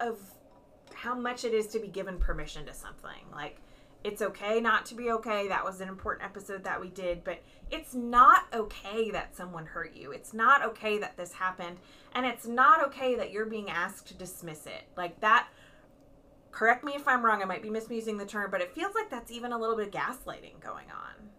of 0.00 0.18
how 1.00 1.14
much 1.14 1.44
it 1.44 1.54
is 1.54 1.66
to 1.66 1.78
be 1.78 1.88
given 1.88 2.18
permission 2.18 2.66
to 2.66 2.74
something. 2.74 3.24
Like 3.32 3.56
it's 4.04 4.20
okay 4.20 4.60
not 4.60 4.84
to 4.86 4.94
be 4.94 5.10
okay. 5.12 5.48
That 5.48 5.64
was 5.64 5.80
an 5.80 5.88
important 5.88 6.24
episode 6.24 6.62
that 6.64 6.78
we 6.78 6.88
did, 6.88 7.24
but 7.24 7.40
it's 7.70 7.94
not 7.94 8.44
okay 8.52 9.10
that 9.10 9.34
someone 9.34 9.64
hurt 9.64 9.94
you. 9.94 10.12
It's 10.12 10.34
not 10.34 10.62
okay 10.62 10.98
that 10.98 11.16
this 11.16 11.32
happened, 11.32 11.78
and 12.14 12.26
it's 12.26 12.46
not 12.46 12.84
okay 12.88 13.14
that 13.14 13.30
you're 13.30 13.46
being 13.46 13.70
asked 13.70 14.08
to 14.08 14.14
dismiss 14.14 14.66
it. 14.66 14.84
Like 14.94 15.18
that 15.20 15.48
correct 16.50 16.84
me 16.84 16.92
if 16.94 17.08
I'm 17.08 17.24
wrong, 17.24 17.40
I 17.40 17.46
might 17.46 17.62
be 17.62 17.70
misusing 17.70 18.18
the 18.18 18.26
term, 18.26 18.50
but 18.50 18.60
it 18.60 18.74
feels 18.74 18.94
like 18.94 19.08
that's 19.08 19.30
even 19.30 19.52
a 19.52 19.58
little 19.58 19.76
bit 19.76 19.86
of 19.86 19.92
gaslighting 19.92 20.60
going 20.60 20.90
on. 20.90 21.30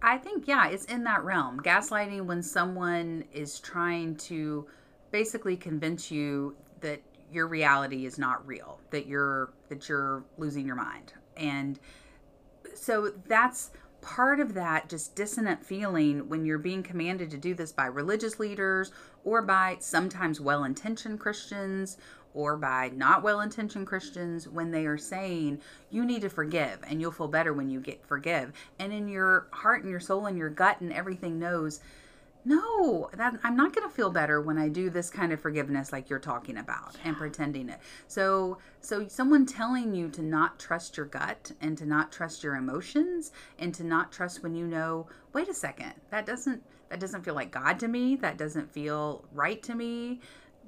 I 0.00 0.18
think, 0.18 0.46
yeah, 0.46 0.68
it's 0.68 0.84
in 0.84 1.02
that 1.04 1.24
realm. 1.24 1.58
Gaslighting 1.60 2.26
when 2.26 2.42
someone 2.42 3.24
is 3.32 3.58
trying 3.58 4.16
to 4.16 4.66
basically 5.10 5.56
convince 5.56 6.10
you 6.10 6.54
your 7.32 7.46
reality 7.46 8.06
is 8.06 8.18
not 8.18 8.46
real, 8.46 8.80
that 8.90 9.06
you're 9.06 9.52
that 9.68 9.88
you're 9.88 10.24
losing 10.38 10.66
your 10.66 10.76
mind. 10.76 11.12
And 11.36 11.78
so 12.74 13.12
that's 13.26 13.70
part 14.00 14.38
of 14.38 14.54
that 14.54 14.88
just 14.88 15.16
dissonant 15.16 15.64
feeling 15.64 16.28
when 16.28 16.44
you're 16.44 16.58
being 16.58 16.82
commanded 16.82 17.30
to 17.30 17.36
do 17.36 17.54
this 17.54 17.72
by 17.72 17.86
religious 17.86 18.38
leaders 18.38 18.92
or 19.24 19.42
by 19.42 19.76
sometimes 19.80 20.40
well-intentioned 20.40 21.18
Christians 21.18 21.96
or 22.32 22.56
by 22.56 22.90
not 22.94 23.22
well-intentioned 23.22 23.86
Christians 23.86 24.46
when 24.48 24.70
they 24.70 24.86
are 24.86 24.98
saying 24.98 25.60
you 25.90 26.04
need 26.04 26.20
to 26.20 26.28
forgive 26.28 26.78
and 26.86 27.00
you'll 27.00 27.10
feel 27.10 27.26
better 27.26 27.52
when 27.52 27.68
you 27.68 27.80
get 27.80 28.06
forgive 28.06 28.52
and 28.78 28.92
in 28.92 29.08
your 29.08 29.48
heart 29.50 29.82
and 29.82 29.90
your 29.90 29.98
soul 30.00 30.26
and 30.26 30.38
your 30.38 30.50
gut 30.50 30.80
and 30.80 30.92
everything 30.92 31.38
knows 31.38 31.80
no 32.46 33.10
that 33.16 33.34
i'm 33.42 33.56
not 33.56 33.74
going 33.74 33.86
to 33.86 33.94
feel 33.94 34.10
better 34.10 34.40
when 34.40 34.56
i 34.56 34.68
do 34.68 34.88
this 34.88 35.10
kind 35.10 35.32
of 35.32 35.40
forgiveness 35.40 35.92
like 35.92 36.08
you're 36.08 36.18
talking 36.18 36.58
about 36.58 36.96
and 37.04 37.16
pretending 37.16 37.68
it. 37.68 37.78
So 38.08 38.58
so 38.80 39.08
someone 39.08 39.46
telling 39.46 39.94
you 39.94 40.08
to 40.10 40.22
not 40.22 40.58
trust 40.58 40.96
your 40.96 41.06
gut 41.06 41.52
and 41.60 41.76
to 41.78 41.86
not 41.86 42.12
trust 42.12 42.42
your 42.44 42.56
emotions 42.56 43.32
and 43.58 43.74
to 43.74 43.84
not 43.84 44.12
trust 44.12 44.42
when 44.42 44.54
you 44.54 44.66
know 44.66 45.06
wait 45.32 45.48
a 45.48 45.54
second 45.54 45.92
that 46.10 46.26
doesn't 46.26 46.62
that 46.88 47.00
doesn't 47.00 47.24
feel 47.24 47.34
like 47.34 47.50
god 47.50 47.80
to 47.80 47.88
me. 47.88 48.14
That 48.16 48.38
doesn't 48.38 48.72
feel 48.72 49.24
right 49.32 49.62
to 49.64 49.74
me. 49.74 50.20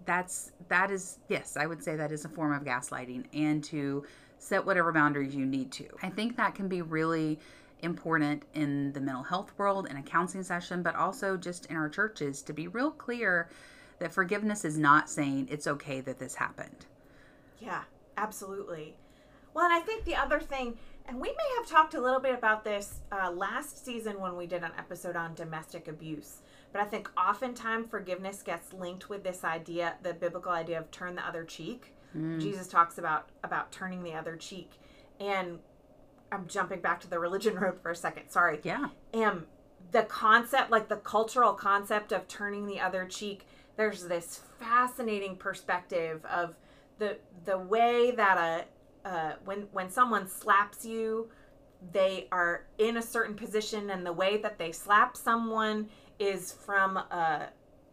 That's 0.05 0.53
that 0.69 0.91
is 0.91 1.19
yes 1.29 1.57
i 1.57 1.67
would 1.67 1.83
say 1.83 1.97
that 1.97 2.13
is 2.13 2.25
a 2.25 2.29
form 2.29 2.53
of 2.53 2.65
gaslighting 2.65 3.25
and 3.33 3.63
to 3.65 4.05
set 4.39 4.65
whatever 4.65 4.93
boundaries 4.93 5.35
you 5.35 5.45
need 5.45 5.73
to. 5.73 5.87
I 6.03 6.09
think 6.09 6.37
that 6.37 6.55
can 6.55 6.69
be 6.69 6.83
really 6.83 7.39
important 7.81 8.43
in 8.55 8.93
the 8.93 9.01
mental 9.01 9.23
health 9.23 9.53
world 9.57 9.87
in 9.89 9.97
a 9.97 10.03
counseling 10.03 10.45
session 10.45 10.83
but 10.83 10.95
also 10.95 11.37
just 11.37 11.67
in 11.67 11.77
our 11.77 11.89
churches 11.89 12.43
to 12.43 12.53
be 12.53 12.69
real 12.69 12.91
clear 12.91 13.49
that 13.99 14.13
forgiveness 14.13 14.65
is 14.65 14.79
not 14.79 15.09
saying 15.11 15.47
it's 15.51 15.67
okay 15.67 16.01
that 16.01 16.19
this 16.19 16.35
happened 16.35 16.87
Yeah, 17.61 17.83
absolutely. 18.17 18.95
Well, 19.55 19.65
and 19.65 19.75
I 19.75 19.81
think 19.81 20.05
the 20.05 20.15
other 20.15 20.39
thing, 20.41 20.77
and 21.07 21.21
we 21.21 21.29
may 21.29 21.57
have 21.59 21.67
talked 21.67 21.95
a 21.95 22.01
little 22.01 22.21
bit 22.21 22.35
about 22.35 22.65
this 22.65 23.01
uh, 23.11 23.31
last 23.31 23.85
season 23.85 24.21
when 24.21 24.37
we 24.37 24.47
did 24.47 24.63
an 24.63 24.73
episode 24.79 25.17
on 25.17 25.35
domestic 25.35 25.89
abuse, 25.89 26.43
but 26.73 26.81
I 26.81 26.85
think 26.85 27.11
oftentimes 27.19 27.89
forgiveness 27.89 28.43
gets 28.43 28.73
linked 28.73 29.09
with 29.09 29.25
this 29.25 29.43
idea, 29.43 29.95
the 30.03 30.15
biblical 30.15 30.53
idea 30.53 30.79
of 30.79 30.91
turn 30.91 31.17
the 31.17 31.27
other 31.27 31.45
cheek. 31.45 31.95
Jesus 32.39 32.69
talks 32.69 32.99
about 32.99 33.29
about 33.45 33.71
turning 33.71 34.03
the 34.03 34.15
other 34.15 34.37
cheek, 34.37 34.73
and 35.21 35.59
I'm 36.31 36.47
jumping 36.47 36.81
back 36.81 37.01
to 37.01 37.11
the 37.11 37.19
religion 37.19 37.55
road 37.61 37.79
for 37.81 37.91
a 37.91 37.97
second. 37.97 38.31
Sorry. 38.31 38.61
Yeah. 38.63 38.89
Um 39.15 39.47
the 39.91 40.03
concept 40.03 40.71
like 40.71 40.89
the 40.89 40.97
cultural 40.97 41.55
concept 41.55 42.13
of 42.13 42.29
turning 42.29 42.67
the 42.67 42.79
other 42.79 43.07
cheek 43.07 43.47
there's 43.77 44.07
this 44.07 44.41
fascinating 44.59 45.37
perspective 45.37 46.25
of 46.27 46.57
the 46.99 47.17
the 47.45 47.57
way 47.57 48.11
that 48.11 48.37
a 48.37 49.09
uh, 49.09 49.33
when 49.45 49.69
when 49.73 49.89
someone 49.89 50.29
slaps 50.29 50.85
you 50.85 51.31
they 51.93 52.27
are 52.33 52.65
in 52.79 52.97
a 52.97 53.03
certain 53.03 53.35
position 53.35 53.91
and 53.91 54.05
the 54.05 54.13
way 54.13 54.37
that 54.37 54.59
they 54.59 54.73
slap 54.73 55.17
someone 55.17 55.89
is 56.19 56.53
from 56.53 56.97
a, 56.97 57.49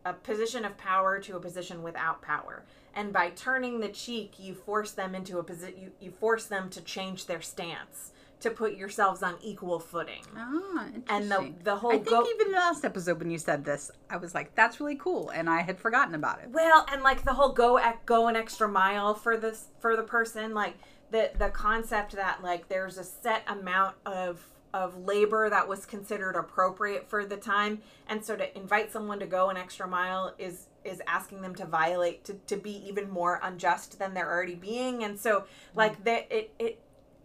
a 0.05 0.13
position 0.13 0.65
of 0.65 0.75
power 0.77 1.19
to 1.19 1.35
a 1.35 1.39
position 1.39 1.83
without 1.83 2.19
power. 2.21 2.65
And 2.95 3.13
by 3.13 3.29
turning 3.29 3.79
the 3.79 3.89
cheek 3.89 4.33
you 4.39 4.55
force 4.55 4.91
them 4.91 5.13
into 5.13 5.37
a 5.37 5.43
position 5.43 5.79
you, 5.79 5.91
you 5.99 6.11
force 6.11 6.45
them 6.45 6.69
to 6.71 6.81
change 6.81 7.27
their 7.27 7.41
stance 7.41 8.11
to 8.41 8.51
put 8.51 8.75
yourselves 8.75 9.23
on 9.23 9.35
equal 9.41 9.79
footing. 9.79 10.21
Ah, 10.35 10.87
And 11.09 11.31
the 11.31 11.53
the 11.63 11.75
whole 11.75 11.91
I 11.91 11.97
think 11.97 12.09
go 12.09 12.25
even 12.27 12.51
the 12.51 12.57
last 12.57 12.85
episode 12.85 13.19
when 13.19 13.29
you 13.29 13.37
said 13.37 13.65
this, 13.65 13.91
I 14.09 14.17
was 14.17 14.35
like, 14.35 14.55
"That's 14.55 14.79
really 14.79 14.95
cool," 14.95 15.29
and 15.29 15.49
I 15.49 15.61
had 15.61 15.79
forgotten 15.79 16.15
about 16.15 16.41
it. 16.41 16.49
Well, 16.49 16.85
and 16.91 17.03
like 17.03 17.23
the 17.23 17.33
whole 17.33 17.49
go 17.49 17.79
go 18.05 18.27
an 18.27 18.35
extra 18.35 18.67
mile 18.67 19.13
for 19.13 19.37
this 19.37 19.67
for 19.79 19.95
the 19.95 20.03
person, 20.03 20.53
like 20.53 20.75
the 21.11 21.31
the 21.37 21.49
concept 21.49 22.13
that 22.13 22.43
like 22.43 22.67
there's 22.67 22.97
a 22.97 23.03
set 23.03 23.43
amount 23.47 23.95
of 24.05 24.45
of 24.73 24.97
labor 25.05 25.49
that 25.49 25.65
was 25.65 25.85
considered 25.85 26.35
appropriate 26.35 27.09
for 27.09 27.25
the 27.25 27.37
time, 27.37 27.81
and 28.07 28.23
so 28.23 28.35
to 28.35 28.57
invite 28.57 28.91
someone 28.91 29.19
to 29.19 29.25
go 29.25 29.49
an 29.49 29.55
extra 29.55 29.87
mile 29.87 30.35
is 30.37 30.67
is 30.83 31.01
asking 31.07 31.41
them 31.41 31.55
to 31.55 31.65
violate 31.65 32.25
to, 32.25 32.33
to 32.45 32.57
be 32.57 32.85
even 32.87 33.09
more 33.09 33.39
unjust 33.41 33.97
than 33.97 34.13
they're 34.13 34.29
already 34.29 34.55
being, 34.55 35.03
and 35.03 35.17
so 35.17 35.45
like 35.75 36.03
that 36.03 36.27
it 36.29 36.51
it 36.59 36.79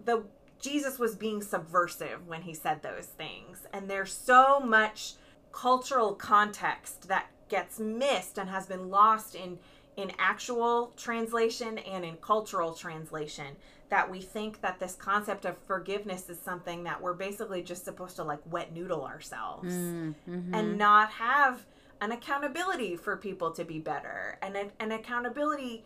the 0.04 0.22
Jesus 0.60 0.98
was 0.98 1.14
being 1.16 1.42
subversive 1.42 2.26
when 2.26 2.42
he 2.42 2.54
said 2.54 2.82
those 2.82 3.06
things, 3.06 3.66
and 3.72 3.88
there's 3.88 4.12
so 4.12 4.60
much 4.60 5.14
cultural 5.52 6.14
context 6.14 7.08
that 7.08 7.26
gets 7.48 7.80
missed 7.80 8.38
and 8.38 8.48
has 8.50 8.66
been 8.66 8.88
lost 8.90 9.34
in 9.34 9.58
in 9.96 10.12
actual 10.18 10.92
translation 10.96 11.76
and 11.78 12.04
in 12.04 12.14
cultural 12.18 12.72
translation 12.72 13.56
that 13.90 14.08
we 14.08 14.20
think 14.20 14.60
that 14.60 14.78
this 14.78 14.94
concept 14.94 15.44
of 15.44 15.58
forgiveness 15.66 16.30
is 16.30 16.38
something 16.38 16.84
that 16.84 17.02
we're 17.02 17.12
basically 17.12 17.60
just 17.60 17.84
supposed 17.84 18.14
to 18.14 18.22
like 18.22 18.38
wet 18.50 18.72
noodle 18.72 19.04
ourselves 19.04 19.74
Mm-hmm. 19.74 20.54
and 20.54 20.78
not 20.78 21.10
have 21.10 21.66
an 22.00 22.12
accountability 22.12 22.94
for 22.96 23.16
people 23.16 23.50
to 23.50 23.64
be 23.64 23.78
better 23.80 24.38
and 24.40 24.56
an, 24.56 24.70
an 24.78 24.92
accountability 24.92 25.84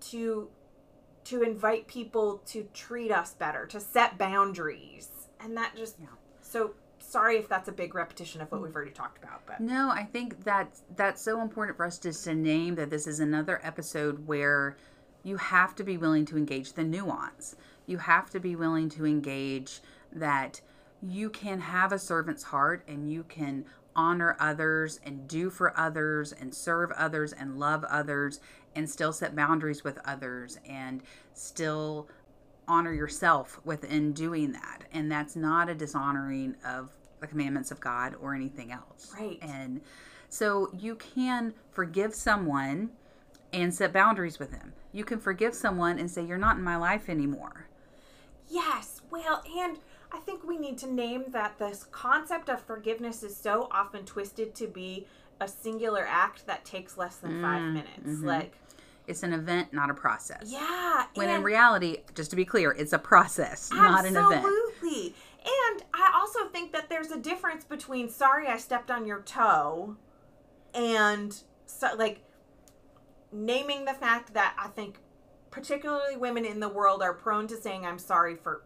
to 0.00 0.48
to 1.24 1.42
invite 1.42 1.86
people 1.86 2.42
to 2.46 2.68
treat 2.74 3.10
us 3.10 3.32
better 3.34 3.66
to 3.66 3.80
set 3.80 4.18
boundaries 4.18 5.08
and 5.40 5.56
that 5.56 5.74
just 5.76 5.96
Yeah. 6.00 6.08
so 6.42 6.74
sorry 6.98 7.36
if 7.36 7.48
that's 7.48 7.68
a 7.68 7.72
big 7.72 7.94
repetition 7.94 8.40
of 8.40 8.50
what 8.50 8.62
we've 8.62 8.74
already 8.74 8.90
talked 8.90 9.22
about 9.22 9.42
but 9.46 9.60
No, 9.60 9.90
I 9.90 10.04
think 10.04 10.44
that 10.44 10.80
that's 10.96 11.22
so 11.22 11.40
important 11.40 11.76
for 11.76 11.84
us 11.86 11.98
just 11.98 12.24
to 12.24 12.34
name 12.34 12.74
that 12.76 12.90
this 12.90 13.06
is 13.06 13.20
another 13.20 13.60
episode 13.62 14.26
where 14.26 14.76
you 15.22 15.36
have 15.36 15.74
to 15.76 15.84
be 15.84 15.96
willing 15.96 16.26
to 16.26 16.36
engage 16.36 16.74
the 16.74 16.84
nuance. 16.84 17.56
You 17.86 17.98
have 17.98 18.28
to 18.30 18.40
be 18.40 18.56
willing 18.56 18.88
to 18.90 19.06
engage 19.06 19.80
that 20.12 20.60
you 21.02 21.30
can 21.30 21.60
have 21.60 21.92
a 21.92 21.98
servant's 21.98 22.42
heart 22.44 22.82
and 22.86 23.10
you 23.10 23.24
can 23.24 23.64
honor 23.96 24.36
others 24.40 24.98
and 25.04 25.28
do 25.28 25.48
for 25.50 25.78
others 25.78 26.32
and 26.32 26.54
serve 26.54 26.90
others 26.92 27.32
and 27.32 27.58
love 27.58 27.84
others 27.84 28.40
and 28.76 28.88
still 28.88 29.12
set 29.12 29.34
boundaries 29.36 29.84
with 29.84 29.98
others 30.04 30.58
and 30.68 31.02
still 31.32 32.08
honor 32.66 32.92
yourself 32.92 33.60
within 33.64 34.12
doing 34.12 34.52
that. 34.52 34.84
And 34.92 35.10
that's 35.10 35.36
not 35.36 35.68
a 35.68 35.74
dishonoring 35.74 36.56
of 36.66 36.90
the 37.20 37.26
commandments 37.26 37.70
of 37.70 37.80
God 37.80 38.14
or 38.20 38.34
anything 38.34 38.72
else. 38.72 39.14
Right. 39.18 39.38
And 39.42 39.80
so 40.28 40.70
you 40.78 40.96
can 40.96 41.54
forgive 41.70 42.14
someone 42.14 42.90
and 43.52 43.72
set 43.72 43.92
boundaries 43.92 44.38
with 44.38 44.50
them. 44.50 44.72
You 44.92 45.04
can 45.04 45.18
forgive 45.18 45.54
someone 45.54 45.98
and 45.98 46.10
say, 46.10 46.24
You're 46.24 46.38
not 46.38 46.56
in 46.56 46.64
my 46.64 46.76
life 46.76 47.08
anymore. 47.08 47.68
Yes, 48.48 49.00
well, 49.10 49.42
and 49.58 49.78
I 50.12 50.18
think 50.18 50.44
we 50.44 50.58
need 50.58 50.78
to 50.78 50.92
name 50.92 51.24
that 51.28 51.58
this 51.58 51.86
concept 51.90 52.48
of 52.48 52.60
forgiveness 52.60 53.22
is 53.22 53.36
so 53.36 53.68
often 53.70 54.04
twisted 54.04 54.54
to 54.56 54.66
be 54.66 55.06
a 55.40 55.48
singular 55.48 56.06
act 56.06 56.46
that 56.46 56.64
takes 56.64 56.96
less 56.96 57.16
than 57.16 57.40
five 57.40 57.62
mm, 57.62 57.72
minutes. 57.72 58.06
Mm-hmm. 58.06 58.26
Like, 58.26 58.52
It's 59.06 59.22
an 59.22 59.32
event, 59.32 59.72
not 59.72 59.90
a 59.90 59.94
process. 59.94 60.44
yeah, 60.46 61.06
When 61.14 61.28
in 61.28 61.42
reality, 61.42 61.98
just 62.14 62.30
to 62.30 62.36
be 62.36 62.44
clear, 62.44 62.70
it's 62.72 62.92
a 62.92 62.98
process, 62.98 63.70
not 63.70 64.04
an 64.06 64.16
event. 64.16 64.32
absolutely. 64.44 65.14
And 65.46 65.82
I 65.92 66.12
also 66.14 66.48
think 66.48 66.72
that 66.72 66.88
there's 66.88 67.10
a 67.10 67.18
difference 67.18 67.64
between 67.64 68.08
sorry 68.08 68.46
I 68.46 68.56
stepped 68.56 68.90
on 68.90 69.06
your 69.06 69.20
toe 69.20 69.96
and 70.72 71.38
so 71.66 71.88
like 71.98 72.22
naming 73.30 73.84
the 73.84 73.92
fact 73.92 74.32
that 74.34 74.54
I 74.58 74.68
think 74.68 75.00
particularly 75.50 76.16
women 76.16 76.46
in 76.46 76.60
the 76.60 76.68
world 76.68 77.02
are 77.02 77.12
prone 77.12 77.46
to 77.48 77.56
saying 77.56 77.84
I'm 77.84 77.98
sorry 77.98 78.36
for 78.36 78.62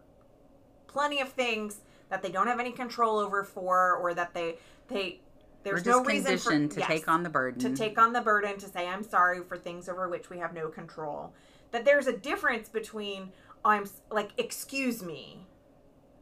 plenty 0.87 1.19
of 1.19 1.29
things 1.29 1.81
that 2.09 2.21
they 2.21 2.31
don't 2.31 2.47
have 2.47 2.59
any 2.61 2.71
control 2.71 3.19
over 3.19 3.43
for 3.43 3.95
or 3.95 4.13
that 4.13 4.33
they 4.33 4.55
they 4.87 5.19
there's 5.63 5.85
no 5.85 6.03
reason 6.03 6.37
for 6.37 6.51
to 6.51 6.79
yes, 6.79 6.87
take 6.87 7.07
on 7.07 7.23
the 7.23 7.29
burden. 7.29 7.59
to 7.59 7.75
take 7.75 7.97
on 7.97 8.13
the 8.13 8.21
burden 8.21 8.57
to 8.59 8.67
say 8.67 8.87
I'm 8.87 9.03
sorry 9.03 9.41
for 9.43 9.57
things 9.57 9.89
over 9.89 10.07
which 10.07 10.29
we 10.29 10.39
have 10.39 10.53
no 10.53 10.67
control. 10.69 11.33
That 11.71 11.85
there's 11.85 12.07
a 12.07 12.17
difference 12.17 12.69
between 12.69 13.31
I'm 13.65 13.85
like 14.09 14.31
excuse 14.37 15.03
me, 15.03 15.45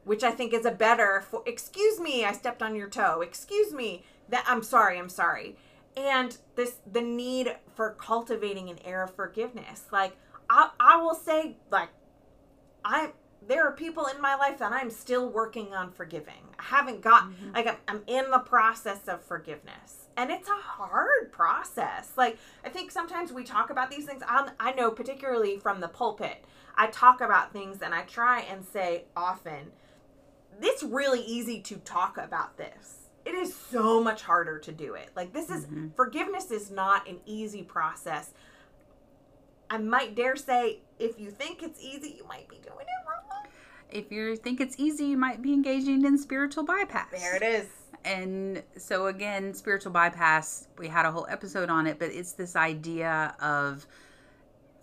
which 0.03 0.23
I 0.23 0.31
think 0.31 0.53
is 0.53 0.65
a 0.65 0.71
better 0.71 1.23
for 1.29 1.43
excuse 1.45 1.99
me 1.99 2.25
I 2.25 2.31
stepped 2.31 2.63
on 2.63 2.75
your 2.75 2.89
toe. 2.89 3.21
Excuse 3.21 3.73
me 3.73 4.03
that 4.29 4.43
I'm 4.47 4.63
sorry, 4.63 4.97
I'm 4.97 5.09
sorry. 5.09 5.55
And 5.95 6.37
this 6.55 6.77
the 6.91 7.01
need 7.01 7.55
for 7.75 7.91
cultivating 7.91 8.69
an 8.69 8.79
air 8.83 9.03
of 9.03 9.13
forgiveness. 9.15 9.85
Like 9.91 10.17
I 10.49 10.71
I 10.79 10.97
will 10.97 11.15
say 11.15 11.57
like 11.71 11.89
I 12.83 13.11
there 13.47 13.65
are 13.65 13.71
people 13.71 14.07
in 14.07 14.21
my 14.21 14.35
life 14.35 14.59
that 14.59 14.71
I'm 14.71 14.89
still 14.89 15.29
working 15.29 15.73
on 15.73 15.91
forgiving. 15.91 16.33
I 16.59 16.63
haven't 16.63 17.01
got 17.01 17.23
mm-hmm. 17.23 17.53
like 17.53 17.67
I'm, 17.67 17.77
I'm 17.87 18.01
in 18.07 18.29
the 18.29 18.39
process 18.39 19.07
of 19.07 19.21
forgiveness, 19.23 20.09
and 20.17 20.29
it's 20.29 20.49
a 20.49 20.55
hard 20.55 21.31
process. 21.31 22.11
Like 22.17 22.37
I 22.65 22.69
think 22.69 22.91
sometimes 22.91 23.31
we 23.31 23.43
talk 23.43 23.69
about 23.69 23.89
these 23.89 24.05
things. 24.05 24.21
i 24.27 24.49
I 24.59 24.73
know 24.73 24.91
particularly 24.91 25.57
from 25.57 25.79
the 25.79 25.87
pulpit, 25.87 26.43
I 26.75 26.87
talk 26.87 27.21
about 27.21 27.53
things 27.53 27.81
and 27.81 27.93
I 27.93 28.03
try 28.03 28.41
and 28.41 28.65
say 28.65 29.05
often, 29.15 29.71
it's 30.61 30.83
really 30.83 31.21
easy 31.21 31.61
to 31.61 31.77
talk 31.77 32.17
about 32.17 32.57
this. 32.57 33.09
It 33.25 33.33
is 33.33 33.53
so 33.53 34.01
much 34.01 34.21
harder 34.21 34.57
to 34.59 34.71
do 34.71 34.93
it. 34.93 35.09
Like 35.15 35.33
this 35.33 35.49
is 35.49 35.65
mm-hmm. 35.65 35.89
forgiveness 35.95 36.51
is 36.51 36.69
not 36.69 37.07
an 37.07 37.19
easy 37.25 37.63
process. 37.63 38.31
I 39.69 39.77
might 39.79 40.15
dare 40.15 40.37
say, 40.37 40.79
if 40.97 41.19
you 41.19 41.29
think 41.29 41.61
it's 41.61 41.81
easy, 41.81 42.15
you 42.17 42.25
might 42.27 42.47
be 42.47 42.55
doing 42.55 42.85
it 42.85 43.07
wrong. 43.07 43.26
If 43.91 44.11
you 44.11 44.35
think 44.35 44.59
it's 44.59 44.75
easy, 44.77 45.05
you 45.05 45.17
might 45.17 45.41
be 45.41 45.53
engaging 45.53 46.05
in 46.05 46.17
spiritual 46.17 46.63
bypass. 46.63 47.11
There 47.11 47.35
it 47.35 47.43
is. 47.43 47.67
And 48.03 48.63
so 48.77 49.07
again, 49.07 49.53
spiritual 49.53 49.91
bypass, 49.91 50.67
we 50.77 50.87
had 50.87 51.05
a 51.05 51.11
whole 51.11 51.27
episode 51.29 51.69
on 51.69 51.87
it, 51.87 51.99
but 51.99 52.09
it's 52.09 52.33
this 52.33 52.55
idea 52.55 53.35
of 53.41 53.85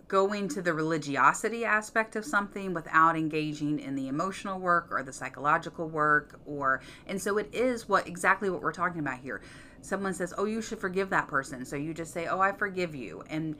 going 0.07 0.47
to 0.47 0.61
the 0.61 0.73
religiosity 0.73 1.65
aspect 1.65 2.15
of 2.15 2.23
something 2.23 2.73
without 2.73 3.15
engaging 3.15 3.79
in 3.79 3.95
the 3.95 4.07
emotional 4.07 4.59
work 4.59 4.87
or 4.91 5.01
the 5.01 5.13
psychological 5.13 5.87
work 5.89 6.39
or 6.45 6.81
and 7.07 7.19
so 7.19 7.39
it 7.39 7.49
is 7.51 7.89
what 7.89 8.07
exactly 8.07 8.49
what 8.49 8.61
we're 8.61 8.71
talking 8.71 8.99
about 8.99 9.17
here. 9.19 9.41
Someone 9.81 10.13
says, 10.13 10.33
"Oh, 10.37 10.45
you 10.45 10.61
should 10.61 10.79
forgive 10.79 11.09
that 11.09 11.27
person." 11.27 11.65
So 11.65 11.75
you 11.75 11.93
just 11.93 12.13
say, 12.13 12.27
"Oh, 12.27 12.39
I 12.39 12.51
forgive 12.51 12.93
you." 12.93 13.23
And 13.29 13.55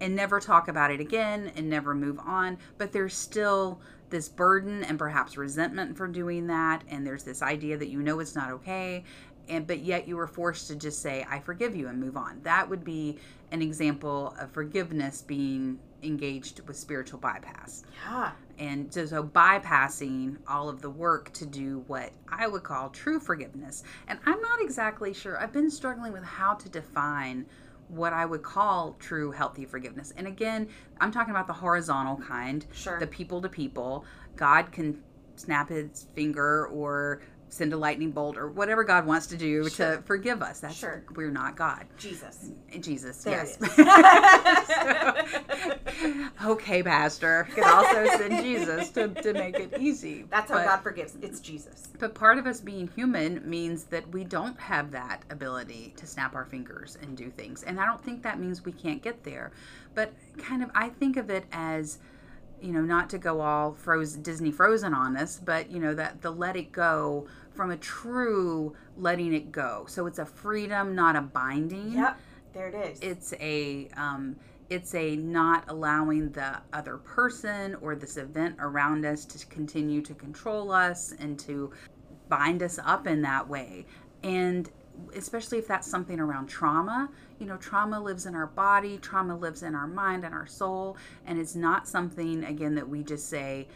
and 0.00 0.14
never 0.14 0.40
talk 0.40 0.68
about 0.68 0.90
it 0.90 1.00
again 1.00 1.52
and 1.56 1.68
never 1.68 1.94
move 1.94 2.18
on, 2.18 2.58
but 2.78 2.92
there's 2.92 3.14
still 3.14 3.80
this 4.10 4.28
burden 4.28 4.84
and 4.84 4.98
perhaps 4.98 5.36
resentment 5.36 5.96
for 5.96 6.06
doing 6.06 6.46
that 6.46 6.84
and 6.88 7.06
there's 7.06 7.24
this 7.24 7.42
idea 7.42 7.76
that 7.76 7.88
you 7.88 8.00
know 8.00 8.20
it's 8.20 8.36
not 8.36 8.50
okay 8.50 9.02
and 9.48 9.66
but 9.66 9.80
yet 9.80 10.06
you 10.08 10.16
were 10.16 10.26
forced 10.26 10.68
to 10.68 10.76
just 10.76 11.02
say 11.02 11.26
I 11.28 11.38
forgive 11.40 11.74
you 11.76 11.88
and 11.88 11.98
move 11.98 12.16
on. 12.16 12.40
That 12.42 12.68
would 12.68 12.84
be 12.84 13.18
an 13.50 13.62
example 13.62 14.34
of 14.38 14.50
forgiveness 14.50 15.22
being 15.22 15.78
engaged 16.02 16.60
with 16.66 16.76
spiritual 16.76 17.18
bypass. 17.18 17.84
Yeah. 18.06 18.32
And 18.58 18.92
so, 18.92 19.06
so 19.06 19.24
bypassing 19.24 20.36
all 20.46 20.68
of 20.68 20.80
the 20.82 20.90
work 20.90 21.32
to 21.34 21.46
do 21.46 21.84
what 21.86 22.12
I 22.28 22.46
would 22.46 22.62
call 22.62 22.90
true 22.90 23.18
forgiveness. 23.18 23.82
And 24.06 24.18
I'm 24.26 24.40
not 24.40 24.60
exactly 24.60 25.12
sure. 25.12 25.40
I've 25.40 25.52
been 25.52 25.70
struggling 25.70 26.12
with 26.12 26.24
how 26.24 26.54
to 26.54 26.68
define 26.68 27.46
what 27.88 28.12
I 28.12 28.24
would 28.26 28.42
call 28.42 28.94
true 28.98 29.30
healthy 29.30 29.64
forgiveness. 29.64 30.12
And 30.16 30.26
again, 30.26 30.68
I'm 31.00 31.12
talking 31.12 31.30
about 31.30 31.46
the 31.46 31.52
horizontal 31.52 32.16
kind, 32.16 32.64
Sure. 32.72 32.98
the 32.98 33.06
people 33.06 33.42
to 33.42 33.48
people. 33.48 34.04
God 34.36 34.72
can 34.72 35.02
snap 35.36 35.68
his 35.68 36.06
finger 36.14 36.66
or 36.68 37.20
send 37.48 37.72
a 37.72 37.76
lightning 37.76 38.10
bolt 38.10 38.36
or 38.36 38.48
whatever 38.48 38.84
God 38.84 39.06
wants 39.06 39.26
to 39.28 39.36
do 39.36 39.68
Sure. 39.68 39.96
to 39.96 40.02
forgive 40.02 40.42
us. 40.42 40.60
That's 40.60 40.74
Sure. 40.74 41.04
we're 41.14 41.30
not 41.30 41.56
God. 41.56 41.84
Jesus. 41.98 42.50
Jesus, 42.80 43.22
There 43.22 43.44
yes. 43.44 43.58
So- 43.76 43.84
okay, 46.52 46.82
Pastor. 46.82 47.48
Could 47.54 47.64
also 47.64 48.06
send 48.18 48.42
Jesus 48.42 48.90
to, 48.90 49.08
to 49.08 49.32
make 49.32 49.58
it 49.58 49.74
easy. 49.78 50.24
That's 50.30 50.50
how 50.50 50.58
But- 50.58 50.64
God 50.66 50.80
forgives. 50.82 51.16
It's 51.22 51.40
Jesus. 51.40 51.88
But 51.98 52.14
part 52.14 52.38
of 52.38 52.46
us 52.46 52.60
being 52.60 52.88
human 52.88 53.48
means 53.48 53.84
that 53.84 54.08
we 54.10 54.24
don't 54.24 54.58
have 54.58 54.90
that 54.92 55.22
ability 55.30 55.94
to 55.96 56.06
snap 56.06 56.34
our 56.34 56.44
fingers 56.44 56.98
and 57.02 57.16
do 57.16 57.30
things. 57.30 57.62
And 57.62 57.80
I 57.80 57.86
don't 57.86 58.02
think 58.02 58.22
that 58.22 58.40
means 58.40 58.64
we 58.64 58.72
can't 58.72 59.02
get 59.02 59.22
there. 59.22 59.52
But 59.94 60.12
kind 60.38 60.62
of, 60.62 60.70
I 60.74 60.88
think 60.88 61.16
of 61.16 61.30
it 61.30 61.44
as, 61.52 61.98
you 62.64 62.72
know, 62.72 62.80
not 62.80 63.10
to 63.10 63.18
go 63.18 63.40
all 63.40 63.74
frozen, 63.74 64.22
Disney 64.22 64.50
frozen 64.50 64.94
on 64.94 65.16
us, 65.16 65.38
but, 65.38 65.70
you 65.70 65.78
know, 65.78 65.94
that 65.94 66.22
the 66.22 66.30
let 66.30 66.56
it 66.56 66.72
go 66.72 67.26
from 67.52 67.70
a 67.70 67.76
true 67.76 68.74
letting 68.96 69.34
it 69.34 69.52
go. 69.52 69.84
So 69.86 70.06
it's 70.06 70.18
a 70.18 70.26
freedom, 70.26 70.94
not 70.94 71.14
a 71.14 71.20
binding 71.20 71.92
Yep. 71.92 72.18
There 72.54 72.68
it 72.68 72.74
is. 72.74 73.00
it's 73.00 73.34
a 73.40 73.88
um, 73.96 74.36
it's 74.70 74.94
a 74.94 75.16
not 75.16 75.64
allowing 75.68 76.30
the 76.30 76.56
other 76.72 76.96
person 76.98 77.74
or 77.82 77.94
this 77.94 78.16
event 78.16 78.56
around 78.60 79.04
us 79.04 79.24
to 79.26 79.46
continue 79.46 80.00
to 80.02 80.14
control 80.14 80.72
us 80.72 81.12
and 81.18 81.38
to 81.40 81.72
bind 82.28 82.62
us 82.62 82.78
up 82.84 83.06
in 83.06 83.20
that 83.22 83.46
way. 83.46 83.86
And 84.22 84.70
especially 85.14 85.58
if 85.58 85.66
that's 85.66 85.88
something 85.88 86.20
around 86.20 86.46
trauma, 86.46 87.08
you 87.38 87.46
know, 87.46 87.56
trauma 87.56 88.00
lives 88.00 88.26
in 88.26 88.34
our 88.34 88.46
body, 88.46 88.98
trauma 88.98 89.36
lives 89.36 89.62
in 89.62 89.74
our 89.74 89.86
mind 89.86 90.24
and 90.24 90.34
our 90.34 90.46
soul, 90.46 90.96
and 91.26 91.38
it's 91.38 91.54
not 91.54 91.88
something, 91.88 92.44
again, 92.44 92.74
that 92.74 92.88
we 92.88 93.02
just 93.02 93.28
say, 93.28 93.68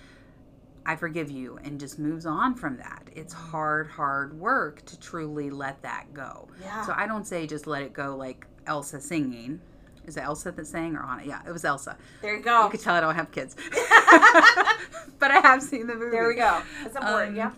I 0.87 0.97
forgive 0.97 1.31
you, 1.31 1.59
and 1.63 1.79
just 1.79 1.99
moves 1.99 2.25
on 2.25 2.55
from 2.55 2.79
that. 2.79 3.09
It's 3.15 3.33
hard, 3.33 3.89
hard 3.89 4.39
work 4.39 4.85
to 4.87 4.99
truly 4.99 5.51
let 5.51 5.83
that 5.83 6.15
go. 6.15 6.49
Yeah. 6.63 6.87
So 6.87 6.95
I 6.97 7.07
don't 7.07 7.27
say 7.27 7.47
just 7.47 7.67
let 7.67 7.83
it 7.83 7.93
go 7.93 8.17
like 8.17 8.47
Elsa 8.67 9.01
singing. 9.01 9.61
Is 10.07 10.17
it 10.17 10.23
Elsa 10.23 10.51
that 10.53 10.67
sang 10.67 10.97
or 10.97 11.05
Anna? 11.05 11.25
Yeah, 11.27 11.41
it 11.47 11.53
was 11.53 11.67
Elsa. 11.67 11.99
There 12.23 12.35
you 12.35 12.43
go. 12.43 12.65
You 12.65 12.71
could 12.71 12.81
tell 12.81 12.95
I 12.95 13.01
don't 13.01 13.15
have 13.15 13.31
kids. 13.31 13.55
but 15.19 15.31
I 15.31 15.41
have 15.43 15.63
seen 15.63 15.87
the 15.87 15.95
movie. 15.95 16.11
There 16.11 16.27
we 16.27 16.35
go. 16.35 16.63
That's 16.83 16.97
important. 16.97 17.31
Um, 17.31 17.37
yeah. 17.37 17.51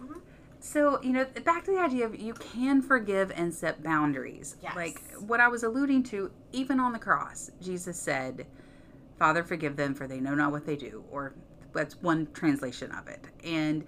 So, 0.61 1.03
you 1.03 1.13
know, 1.13 1.25
back 1.45 1.65
to 1.65 1.73
the 1.73 1.79
idea 1.79 2.05
of 2.05 2.19
you 2.19 2.35
can 2.35 2.83
forgive 2.83 3.33
and 3.35 3.53
set 3.53 3.83
boundaries. 3.83 4.57
Yes. 4.63 4.77
Like 4.77 5.03
what 5.19 5.41
I 5.41 5.49
was 5.49 5.63
alluding 5.63 6.03
to, 6.05 6.31
even 6.53 6.79
on 6.79 6.93
the 6.93 6.99
cross, 6.99 7.51
Jesus 7.63 7.99
said, 7.99 8.47
Father, 9.19 9.43
forgive 9.43 9.77
them, 9.77 9.95
for 9.95 10.07
they 10.07 10.21
know 10.21 10.35
not 10.35 10.53
what 10.53 10.67
they 10.67 10.77
do. 10.77 11.05
Or 11.11 11.35
that's 11.73 12.01
one 12.03 12.29
translation 12.33 12.93
of 12.93 13.09
it. 13.09 13.25
And 13.43 13.85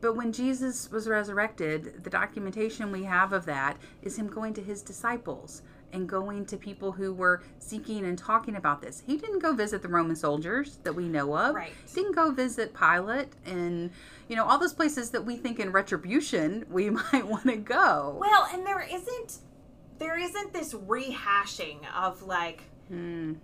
but 0.00 0.14
when 0.14 0.32
Jesus 0.32 0.90
was 0.90 1.08
resurrected, 1.08 2.04
the 2.04 2.10
documentation 2.10 2.92
we 2.92 3.04
have 3.04 3.32
of 3.32 3.46
that 3.46 3.78
is 4.02 4.16
him 4.16 4.28
going 4.28 4.54
to 4.54 4.62
his 4.62 4.82
disciples 4.82 5.62
and 5.92 6.08
going 6.08 6.44
to 6.46 6.56
people 6.56 6.92
who 6.92 7.12
were 7.12 7.42
seeking 7.58 8.04
and 8.04 8.18
talking 8.18 8.56
about 8.56 8.80
this. 8.82 9.02
He 9.06 9.16
didn't 9.16 9.38
go 9.40 9.52
visit 9.52 9.82
the 9.82 9.88
Roman 9.88 10.16
soldiers 10.16 10.78
that 10.84 10.92
we 10.92 11.08
know 11.08 11.36
of. 11.36 11.54
Right. 11.54 11.72
Didn't 11.94 12.14
go 12.14 12.30
visit 12.30 12.74
Pilate 12.74 13.28
and 13.44 13.90
you 14.28 14.36
know 14.36 14.44
all 14.44 14.58
those 14.58 14.72
places 14.72 15.10
that 15.10 15.24
we 15.24 15.36
think 15.36 15.58
in 15.60 15.70
retribution 15.72 16.64
we 16.70 16.90
might 17.12 17.26
want 17.26 17.44
to 17.44 17.56
go. 17.56 18.16
Well, 18.20 18.48
and 18.52 18.66
there 18.66 18.80
isn't 18.80 19.38
there 19.98 20.18
isn't 20.18 20.52
this 20.52 20.74
rehashing 20.74 21.78
of 21.96 22.22
like 22.22 22.62
Hmm. 22.88 23.34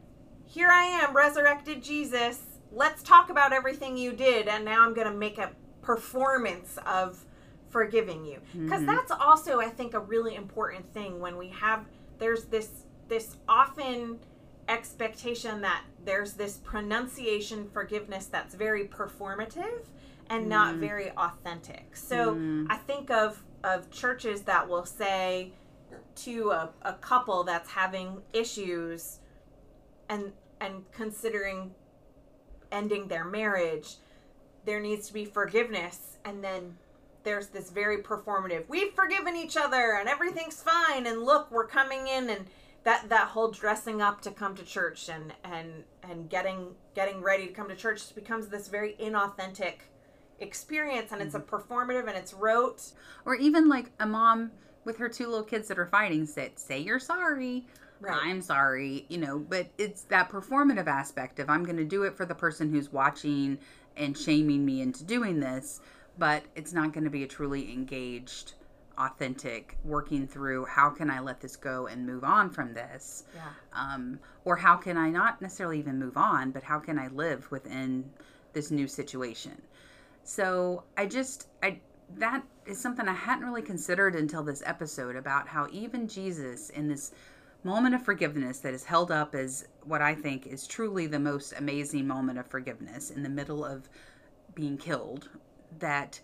here 0.44 0.68
I 0.70 0.84
am, 0.84 1.16
resurrected 1.16 1.82
Jesus. 1.82 2.40
Let's 2.70 3.02
talk 3.02 3.28
about 3.28 3.52
everything 3.52 3.96
you 3.96 4.12
did, 4.12 4.48
and 4.48 4.64
now 4.64 4.84
I'm 4.84 4.94
going 4.94 5.08
to 5.08 5.14
make 5.14 5.36
a 5.38 5.50
performance 5.82 6.78
of 6.86 7.24
forgiving 7.70 8.24
you. 8.24 8.38
Because 8.54 8.84
that's 8.86 9.10
also, 9.10 9.60
I 9.60 9.68
think, 9.68 9.94
a 9.94 9.98
really 9.98 10.34
important 10.36 10.92
thing 10.94 11.20
when 11.20 11.36
we 11.36 11.48
have 11.48 11.84
there's 12.22 12.44
this 12.44 12.70
this 13.08 13.36
often 13.48 14.20
expectation 14.68 15.60
that 15.60 15.82
there's 16.04 16.34
this 16.34 16.58
pronunciation 16.58 17.68
forgiveness 17.68 18.26
that's 18.26 18.54
very 18.54 18.84
performative 18.84 19.82
and 20.30 20.48
not 20.48 20.76
mm. 20.76 20.78
very 20.78 21.10
authentic. 21.10 21.96
So 21.96 22.36
mm. 22.36 22.66
I 22.70 22.76
think 22.76 23.10
of 23.10 23.42
of 23.64 23.90
churches 23.90 24.42
that 24.42 24.68
will 24.68 24.86
say 24.86 25.50
to 26.14 26.50
a, 26.52 26.70
a 26.82 26.92
couple 26.94 27.42
that's 27.42 27.72
having 27.72 28.22
issues 28.32 29.18
and 30.08 30.32
and 30.60 30.84
considering 30.92 31.74
ending 32.70 33.08
their 33.08 33.24
marriage 33.24 33.96
there 34.64 34.78
needs 34.78 35.08
to 35.08 35.12
be 35.12 35.24
forgiveness 35.24 36.18
and 36.24 36.42
then 36.42 36.76
there's 37.24 37.48
this 37.48 37.70
very 37.70 37.98
performative 37.98 38.68
we've 38.68 38.92
forgiven 38.94 39.36
each 39.36 39.56
other 39.56 39.96
and 39.98 40.08
everything's 40.08 40.62
fine 40.62 41.06
and 41.06 41.22
look 41.22 41.50
we're 41.50 41.66
coming 41.66 42.08
in 42.08 42.30
and 42.30 42.46
that 42.84 43.08
that 43.08 43.28
whole 43.28 43.50
dressing 43.50 44.02
up 44.02 44.20
to 44.20 44.30
come 44.30 44.54
to 44.54 44.64
church 44.64 45.08
and 45.08 45.32
and 45.44 45.84
and 46.02 46.28
getting 46.28 46.74
getting 46.94 47.22
ready 47.22 47.46
to 47.46 47.52
come 47.52 47.68
to 47.68 47.76
church 47.76 48.14
becomes 48.14 48.48
this 48.48 48.68
very 48.68 48.94
inauthentic 49.00 49.74
experience 50.40 51.12
and 51.12 51.22
it's 51.22 51.34
a 51.34 51.40
mm-hmm. 51.40 51.54
performative 51.54 52.08
and 52.08 52.16
it's 52.16 52.34
rote 52.34 52.92
Or 53.24 53.34
even 53.34 53.68
like 53.68 53.92
a 54.00 54.06
mom 54.06 54.50
with 54.84 54.98
her 54.98 55.08
two 55.08 55.26
little 55.26 55.44
kids 55.44 55.68
that 55.68 55.78
are 55.78 55.86
fighting 55.86 56.26
said, 56.26 56.58
"Say 56.58 56.80
you're 56.80 56.98
sorry." 56.98 57.66
Right. 58.00 58.18
I'm 58.20 58.42
sorry, 58.42 59.06
you 59.08 59.18
know, 59.18 59.38
but 59.38 59.68
it's 59.78 60.02
that 60.04 60.28
performative 60.28 60.88
aspect 60.88 61.38
of 61.38 61.48
I'm 61.48 61.62
going 61.64 61.76
to 61.76 61.84
do 61.84 62.02
it 62.02 62.16
for 62.16 62.26
the 62.26 62.34
person 62.34 62.72
who's 62.72 62.92
watching 62.92 63.58
and 63.96 64.18
shaming 64.18 64.64
me 64.64 64.80
into 64.80 65.04
doing 65.04 65.38
this, 65.38 65.80
but 66.18 66.44
it's 66.54 66.72
not 66.72 66.92
going 66.92 67.04
to 67.04 67.10
be 67.10 67.22
a 67.22 67.26
truly 67.26 67.72
engaged, 67.72 68.54
authentic 68.98 69.76
working 69.84 70.26
through 70.26 70.66
how 70.66 70.90
can 70.90 71.10
I 71.10 71.20
let 71.20 71.40
this 71.40 71.56
go 71.56 71.86
and 71.86 72.06
move 72.06 72.24
on 72.24 72.50
from 72.50 72.74
this? 72.74 73.24
yeah 73.34 73.48
um, 73.72 74.18
or 74.44 74.56
how 74.56 74.76
can 74.76 74.96
I 74.96 75.10
not 75.10 75.40
necessarily 75.40 75.78
even 75.78 75.98
move 75.98 76.16
on, 76.16 76.50
but 76.50 76.62
how 76.62 76.78
can 76.78 76.98
I 76.98 77.08
live 77.08 77.50
within 77.50 78.10
this 78.52 78.70
new 78.70 78.86
situation? 78.86 79.60
So 80.24 80.84
I 80.96 81.06
just 81.06 81.48
I 81.62 81.80
that 82.18 82.44
is 82.66 82.78
something 82.78 83.08
I 83.08 83.14
hadn't 83.14 83.44
really 83.44 83.62
considered 83.62 84.14
until 84.14 84.42
this 84.42 84.62
episode 84.66 85.16
about 85.16 85.48
how 85.48 85.66
even 85.72 86.06
Jesus 86.06 86.70
in 86.70 86.88
this 86.88 87.12
moment 87.64 87.94
of 87.94 88.04
forgiveness 88.04 88.58
that 88.58 88.74
is 88.74 88.84
held 88.84 89.10
up 89.10 89.34
as 89.34 89.66
what 89.84 90.02
I 90.02 90.14
think 90.14 90.46
is 90.46 90.66
truly 90.66 91.06
the 91.06 91.18
most 91.18 91.54
amazing 91.56 92.06
moment 92.06 92.38
of 92.38 92.46
forgiveness 92.46 93.10
in 93.10 93.22
the 93.22 93.28
middle 93.28 93.64
of 93.64 93.88
being 94.54 94.76
killed 94.76 95.28
that 95.78 96.20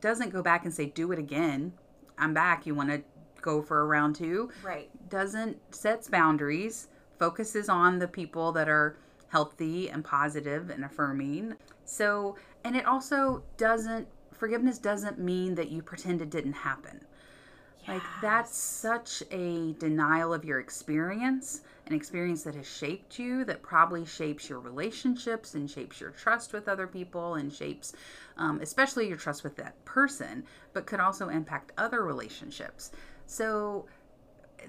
doesn't 0.00 0.30
go 0.30 0.42
back 0.42 0.64
and 0.64 0.72
say 0.72 0.86
do 0.86 1.12
it 1.12 1.18
again. 1.18 1.72
I'm 2.18 2.34
back. 2.34 2.66
You 2.66 2.74
want 2.74 2.90
to 2.90 3.02
go 3.46 3.62
for 3.62 3.80
a 3.80 3.84
round 3.84 4.16
2? 4.16 4.50
right 4.64 4.90
doesn't 5.08 5.56
sets 5.72 6.08
boundaries 6.08 6.88
focuses 7.18 7.68
on 7.68 7.98
the 7.98 8.08
people 8.08 8.50
that 8.50 8.68
are 8.68 8.96
healthy 9.28 9.88
and 9.88 10.04
positive 10.04 10.68
and 10.70 10.84
affirming 10.84 11.54
so 11.84 12.34
and 12.64 12.74
it 12.74 12.84
also 12.86 13.42
doesn't 13.56 14.06
forgiveness 14.32 14.78
doesn't 14.78 15.18
mean 15.18 15.54
that 15.54 15.70
you 15.70 15.80
pretend 15.80 16.20
it 16.20 16.30
didn't 16.30 16.52
happen 16.52 17.00
like 17.86 18.02
that's 18.20 18.56
such 18.56 19.22
a 19.30 19.74
denial 19.74 20.34
of 20.34 20.44
your 20.44 20.58
experience 20.58 21.60
an 21.86 21.94
experience 21.94 22.42
that 22.42 22.54
has 22.54 22.66
shaped 22.66 23.18
you 23.18 23.44
that 23.44 23.62
probably 23.62 24.04
shapes 24.04 24.48
your 24.48 24.58
relationships 24.58 25.54
and 25.54 25.70
shapes 25.70 26.00
your 26.00 26.10
trust 26.10 26.52
with 26.52 26.68
other 26.68 26.86
people 26.86 27.34
and 27.34 27.52
shapes 27.52 27.92
um, 28.36 28.60
especially 28.60 29.08
your 29.08 29.16
trust 29.16 29.44
with 29.44 29.56
that 29.56 29.82
person 29.84 30.44
but 30.72 30.86
could 30.86 31.00
also 31.00 31.28
impact 31.28 31.72
other 31.78 32.02
relationships 32.02 32.90
so 33.26 33.86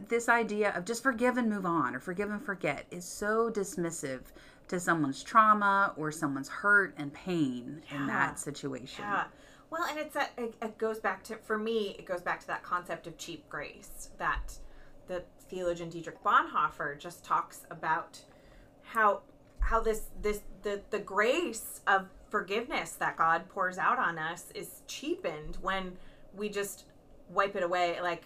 this 0.09 0.29
idea 0.29 0.71
of 0.75 0.85
just 0.85 1.03
forgive 1.03 1.37
and 1.37 1.49
move 1.49 1.65
on 1.65 1.95
or 1.95 1.99
forgive 1.99 2.29
and 2.29 2.43
forget 2.43 2.85
is 2.91 3.05
so 3.05 3.49
dismissive 3.49 4.21
to 4.67 4.79
someone's 4.79 5.23
trauma 5.23 5.93
or 5.95 6.11
someone's 6.11 6.49
hurt 6.49 6.93
and 6.97 7.13
pain 7.13 7.81
in 7.91 8.07
that 8.07 8.39
situation. 8.39 9.03
Yeah. 9.07 9.25
Well, 9.69 9.83
and 9.89 9.97
it's 9.97 10.15
a, 10.15 10.27
it, 10.37 10.53
it 10.61 10.77
goes 10.77 10.99
back 10.99 11.23
to 11.25 11.37
for 11.37 11.57
me, 11.57 11.95
it 11.97 12.05
goes 12.05 12.21
back 12.21 12.39
to 12.41 12.47
that 12.47 12.63
concept 12.63 13.07
of 13.07 13.17
cheap 13.17 13.47
grace 13.49 14.09
that 14.17 14.57
the 15.07 15.23
theologian 15.49 15.89
Dietrich 15.89 16.23
Bonhoeffer 16.23 16.99
just 16.99 17.23
talks 17.23 17.61
about 17.69 18.19
how 18.81 19.21
how 19.59 19.79
this 19.81 20.03
this 20.21 20.41
the 20.63 20.81
the 20.89 20.99
grace 20.99 21.81
of 21.87 22.07
forgiveness 22.29 22.91
that 22.93 23.17
God 23.17 23.47
pours 23.49 23.77
out 23.77 23.99
on 23.99 24.17
us 24.17 24.45
is 24.53 24.81
cheapened 24.87 25.57
when 25.61 25.97
we 26.35 26.49
just 26.49 26.85
wipe 27.29 27.55
it 27.55 27.63
away 27.63 27.99
like 28.01 28.23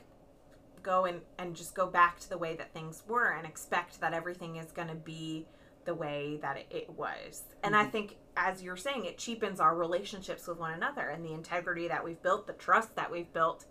go 0.84 1.06
and 1.06 1.22
and 1.38 1.56
just 1.56 1.76
go 1.76 1.88
back 1.88 2.20
to 2.20 2.30
the 2.30 2.38
way 2.38 2.56
that 2.56 2.74
things 2.74 3.04
were 3.08 3.32
and 3.32 3.46
expect 3.46 4.00
that 4.02 4.14
everything 4.14 4.58
is 4.58 4.72
going 4.72 4.88
to 4.88 4.96
be 4.96 5.46
the 5.86 5.94
way 5.94 6.38
that 6.42 6.58
it, 6.58 6.68
it 6.70 6.90
was. 6.92 7.44
And 7.64 7.76
i 7.76 7.84
mm-hmm. 7.84 7.92
think 7.92 8.18
as 8.38 8.64
you're 8.64 8.78
saying 8.78 9.06
it 9.06 9.18
cheapens 9.18 9.60
our 9.60 9.76
relationships 9.76 10.48
with 10.48 10.58
one 10.58 10.74
another 10.74 11.10
and 11.10 11.26
the 11.26 11.34
integrity 11.34 11.88
that 11.88 12.04
we've 12.04 12.22
built 12.22 12.48
the 12.48 12.54
trust 12.54 12.96
that 12.96 13.12
we've 13.12 13.32
built 13.34 13.66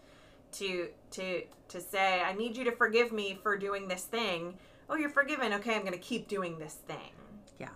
to 0.53 0.89
to 1.13 1.43
to 1.69 1.81
say 1.81 2.21
i 2.23 2.33
need 2.33 2.57
you 2.57 2.65
to 2.65 2.73
forgive 2.73 3.13
me 3.13 3.39
for 3.43 3.57
doing 3.57 3.89
this 3.89 4.05
thing 4.05 4.57
oh 4.89 4.97
you're 4.97 5.09
forgiven 5.11 5.53
okay 5.53 5.75
i'm 5.75 5.81
going 5.83 5.93
to 5.93 5.99
keep 5.99 6.29
doing 6.29 6.59
this 6.59 6.75
thing 6.87 7.13
Yeah, 7.59 7.69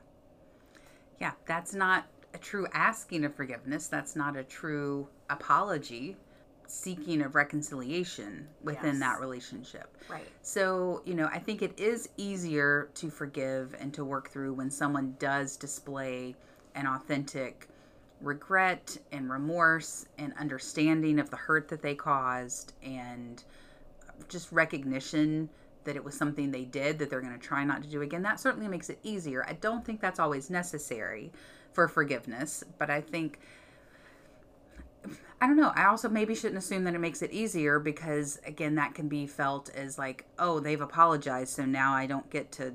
Yeah, 1.21 1.33
that's 1.47 1.75
not 1.75 2.07
a 2.35 2.39
true 2.39 2.67
asking 2.73 3.25
of 3.25 3.33
forgiveness. 3.37 3.87
That's 3.87 4.17
not 4.17 4.37
a 4.37 4.43
true 4.43 5.07
apology, 5.31 6.17
seeking 6.67 7.23
of 7.23 7.37
reconciliation 7.37 8.49
within 8.63 8.95
Yes. 8.97 9.01
that 9.01 9.21
relationship. 9.21 9.97
right 10.09 10.27
So, 10.43 11.01
you 11.05 11.15
know, 11.15 11.27
I 11.33 11.39
think 11.39 11.63
it 11.63 11.79
is 11.79 12.09
easier 12.17 12.91
to 12.95 13.09
forgive 13.11 13.77
and 13.79 13.95
to 13.95 14.05
work 14.05 14.31
through 14.31 14.55
when 14.55 14.69
someone 14.71 15.15
does 15.21 15.57
display 15.57 16.35
an 16.75 16.89
authentic 16.89 17.69
regret 18.21 18.97
and 19.13 19.31
remorse 19.31 20.07
and 20.19 20.33
understanding 20.39 21.19
of 21.19 21.31
the 21.31 21.37
hurt 21.37 21.69
that 21.69 21.83
they 21.83 21.95
caused 21.95 22.73
and 22.83 23.45
just 24.29 24.51
recognition 24.53 25.49
that 25.85 25.97
it 25.97 26.05
was 26.05 26.17
something 26.17 26.51
they 26.51 26.65
did 26.65 26.99
that 26.99 27.11
they're 27.11 27.21
going 27.21 27.39
to 27.39 27.47
try 27.47 27.65
not 27.65 27.83
to 27.83 27.89
do 27.89 28.03
again. 28.03 28.23
That 28.23 28.41
certainly 28.41 28.69
makes 28.69 28.89
it 28.89 28.99
easier. 29.03 29.45
I 29.47 29.53
don't 29.55 29.85
think 29.85 30.01
that's 30.01 30.19
always 30.19 30.51
necessary 30.51 31.31
for 31.73 31.89
forgiveness, 31.89 32.65
but 32.79 32.91
I 32.91 33.01
think 33.01 33.41
I 35.41 35.47
don't 35.47 35.57
know. 35.57 35.73
I 35.75 35.85
also 35.87 36.09
maybe 36.09 36.35
shouldn't 36.35 36.57
assume 36.57 36.85
that 36.85 36.95
it 36.95 37.01
makes 37.01 37.21
it 37.21 37.31
easier 37.31 37.79
because 37.79 38.41
again, 38.47 38.77
that 38.77 38.95
can 38.95 39.09
be 39.09 39.27
felt 39.27 39.69
as 39.75 39.99
like, 39.99 40.25
oh, 40.39 40.61
they've 40.61 40.81
apologized, 40.81 41.55
so 41.55 41.67
now 41.67 41.93
I 41.93 42.07
don't 42.07 42.31
get 42.31 42.51
to 42.53 42.73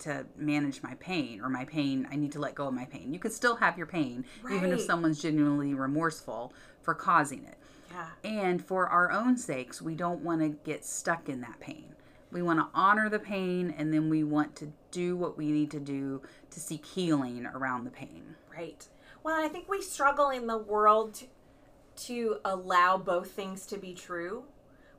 to 0.00 0.26
manage 0.36 0.82
my 0.82 0.94
pain 0.94 1.40
or 1.40 1.48
my 1.48 1.64
pain 1.64 2.06
I 2.10 2.16
need 2.16 2.32
to 2.32 2.40
let 2.40 2.54
go 2.54 2.68
of 2.68 2.74
my 2.74 2.84
pain. 2.84 3.12
You 3.12 3.18
could 3.18 3.32
still 3.32 3.56
have 3.56 3.78
your 3.78 3.86
pain 3.86 4.24
even 4.50 4.72
if 4.72 4.80
someone's 4.80 5.20
genuinely 5.22 5.74
remorseful 5.74 6.52
for 6.82 6.94
causing 6.94 7.44
it. 7.44 7.56
Yeah. 7.90 8.06
And 8.24 8.64
for 8.64 8.86
our 8.86 9.10
own 9.10 9.36
sakes, 9.36 9.82
we 9.82 9.94
don't 9.94 10.20
want 10.20 10.40
to 10.40 10.48
get 10.48 10.84
stuck 10.84 11.28
in 11.28 11.40
that 11.40 11.58
pain. 11.60 11.94
We 12.30 12.42
want 12.42 12.60
to 12.60 12.68
honor 12.74 13.08
the 13.08 13.18
pain 13.18 13.74
and 13.76 13.92
then 13.92 14.08
we 14.08 14.22
want 14.22 14.54
to 14.56 14.72
do 14.90 15.16
what 15.16 15.36
we 15.36 15.50
need 15.50 15.70
to 15.72 15.80
do 15.80 16.22
to 16.50 16.60
seek 16.60 16.86
healing 16.86 17.46
around 17.46 17.84
the 17.84 17.90
pain. 17.90 18.36
Right. 18.56 18.86
Well, 19.22 19.42
I 19.42 19.48
think 19.48 19.68
we 19.68 19.82
struggle 19.82 20.30
in 20.30 20.46
the 20.46 20.58
world 20.58 21.22
to 21.96 22.38
allow 22.44 22.96
both 22.96 23.32
things 23.32 23.66
to 23.66 23.76
be 23.76 23.92
true. 23.92 24.44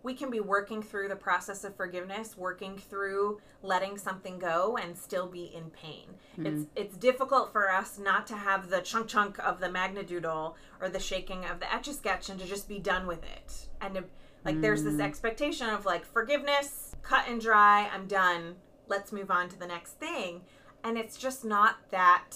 We 0.04 0.14
can 0.14 0.30
be 0.30 0.40
working 0.40 0.82
through 0.82 1.10
the 1.10 1.16
process 1.16 1.64
of 1.64 1.76
forgiveness, 1.76 2.38
working 2.38 2.78
through 2.78 3.40
letting 3.62 3.98
something 3.98 4.40
go 4.40 4.78
and 4.78 4.98
still 4.98 5.28
be 5.28 5.46
in 5.56 5.70
pain. 5.70 6.08
Mm-hmm. 6.34 6.46
It's 6.46 6.66
it's 6.76 6.98
difficult 6.98 7.52
for 7.52 7.72
us 7.72 8.00
not 8.00 8.26
to 8.28 8.36
have 8.36 8.70
the 8.70 8.82
chunk 8.82 9.08
chunk 9.08 9.40
of 9.40 9.60
the 9.60 9.70
Magna 9.70 10.04
Doodle 10.04 10.56
or 10.80 10.90
the 10.90 11.00
shaking 11.00 11.46
of 11.46 11.60
the 11.60 11.74
etch 11.74 11.88
a 11.88 11.94
sketch 11.94 12.30
and 12.30 12.40
to 12.40 12.46
just 12.46 12.68
be 12.68 12.80
done 12.80 13.08
with 13.08 13.24
it. 13.24 13.68
And 13.80 13.96
to, 13.96 14.04
like 14.44 14.60
there's 14.60 14.84
this 14.84 14.96
mm. 14.96 15.04
expectation 15.04 15.70
of 15.70 15.86
like 15.86 16.06
forgiveness, 16.06 16.96
cut 17.04 17.26
and 17.28 17.40
dry, 17.40 17.90
I'm 17.94 18.08
done. 18.08 18.56
Let's 18.88 19.12
move 19.12 19.30
on 19.30 19.50
to 19.50 19.60
the 19.60 19.68
next 19.68 19.94
thing. 19.94 20.42
And 20.84 20.98
it's 20.98 21.18
just 21.18 21.46
not 21.46 21.76
that 21.92 22.36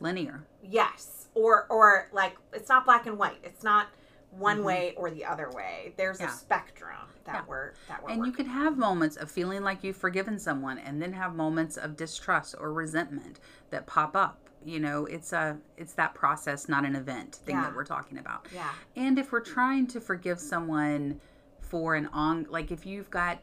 Linear. 0.00 0.44
yes 0.62 1.18
or 1.34 1.66
or 1.70 2.08
like 2.12 2.36
it's 2.52 2.68
not 2.68 2.84
black 2.84 3.06
and 3.06 3.18
white 3.18 3.38
it's 3.42 3.62
not 3.62 3.88
one 4.30 4.62
way 4.62 4.92
or 4.96 5.10
the 5.10 5.24
other 5.24 5.50
way 5.50 5.92
there's 5.96 6.18
Mm-hmm. 6.18 6.26
Yeah. 6.26 6.34
a 6.34 6.36
spectrum 6.36 6.96
that 7.24 7.34
Yeah. 7.34 7.42
we're 7.48 7.72
that 7.88 8.02
we're 8.02 8.10
And 8.10 8.26
you 8.26 8.32
can 8.32 8.46
have 8.46 8.76
moments 8.76 9.16
of 9.16 9.30
feeling 9.30 9.62
like 9.62 9.82
you've 9.82 9.96
forgiven 9.96 10.38
someone 10.38 10.78
and 10.78 11.00
then 11.00 11.12
have 11.14 11.34
moments 11.34 11.76
of 11.76 11.96
distrust 11.96 12.54
or 12.58 12.72
resentment 12.72 13.40
that 13.70 13.86
pop 13.86 14.14
up. 14.16 14.38
You 14.64 14.80
know, 14.80 15.06
it's 15.06 15.32
a 15.32 15.56
it's 15.76 15.94
that 15.94 16.14
process, 16.14 16.68
not 16.68 16.84
an 16.84 16.94
event 16.94 17.36
thing 17.46 17.56
Yeah. 17.56 17.62
that 17.64 17.74
we're 17.74 17.84
talking 17.84 18.18
about. 18.18 18.46
yeah 18.54 18.70
And 18.96 19.18
if 19.18 19.32
we're 19.32 19.40
trying 19.40 19.86
to 19.88 20.00
forgive 20.00 20.38
someone 20.38 21.20
for 21.60 21.94
an 21.94 22.06
on 22.12 22.46
like 22.50 22.70
if 22.70 22.84
you've 22.86 23.10
got 23.10 23.38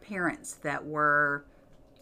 parents 0.00 0.54
that 0.62 0.84
were 0.84 1.44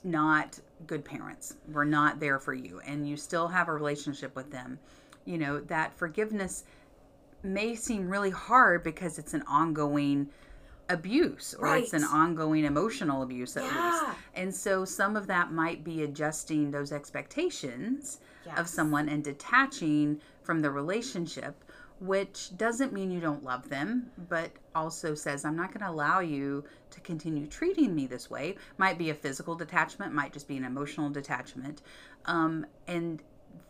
not 0.04 0.58
good 0.86 1.04
parents, 1.04 1.56
were 1.72 1.84
not 1.84 2.20
there 2.20 2.38
for 2.38 2.54
you 2.54 2.80
and 2.86 3.08
you 3.08 3.16
still 3.16 3.48
have 3.48 3.68
a 3.68 3.72
relationship 3.72 4.34
with 4.36 4.50
them, 4.50 4.78
you 5.24 5.38
know, 5.38 5.60
that 5.60 5.92
forgiveness 5.96 6.64
may 7.42 7.74
seem 7.74 8.08
really 8.08 8.30
hard 8.30 8.82
because 8.82 9.18
it's 9.18 9.34
an 9.34 9.42
ongoing 9.42 10.28
abuse 10.90 11.54
or 11.58 11.76
it's 11.76 11.92
an 11.92 12.04
ongoing 12.04 12.64
emotional 12.64 13.22
abuse 13.22 13.56
at 13.56 13.64
Yeah. 13.64 13.84
least. 13.84 14.18
And 14.34 14.54
so 14.54 14.84
some 14.84 15.16
of 15.16 15.26
that 15.26 15.52
might 15.52 15.84
be 15.84 16.02
adjusting 16.02 16.70
those 16.70 16.92
expectations 16.92 18.20
of 18.56 18.68
someone 18.68 19.08
and 19.08 19.22
detaching 19.22 20.20
from 20.42 20.60
the 20.62 20.70
relationship, 20.70 21.62
which 22.00 22.56
doesn't 22.56 22.92
mean 22.92 23.10
you 23.10 23.20
don't 23.20 23.44
love 23.44 23.68
them, 23.68 24.10
but 24.30 24.50
also 24.74 25.14
says, 25.14 25.44
I'm 25.44 25.56
not 25.56 25.68
going 25.68 25.80
to 25.84 25.90
allow 25.90 26.20
you 26.20 26.64
to 26.90 27.00
continue 27.00 27.46
treating 27.46 27.94
me 27.94 28.06
this 28.06 28.30
way. 28.30 28.56
Might 28.78 28.96
be 28.96 29.10
a 29.10 29.14
physical 29.14 29.54
detachment, 29.54 30.14
might 30.14 30.32
just 30.32 30.48
be 30.48 30.56
an 30.56 30.64
emotional 30.64 31.10
detachment. 31.10 31.82
Um, 32.24 32.64
and 32.86 33.22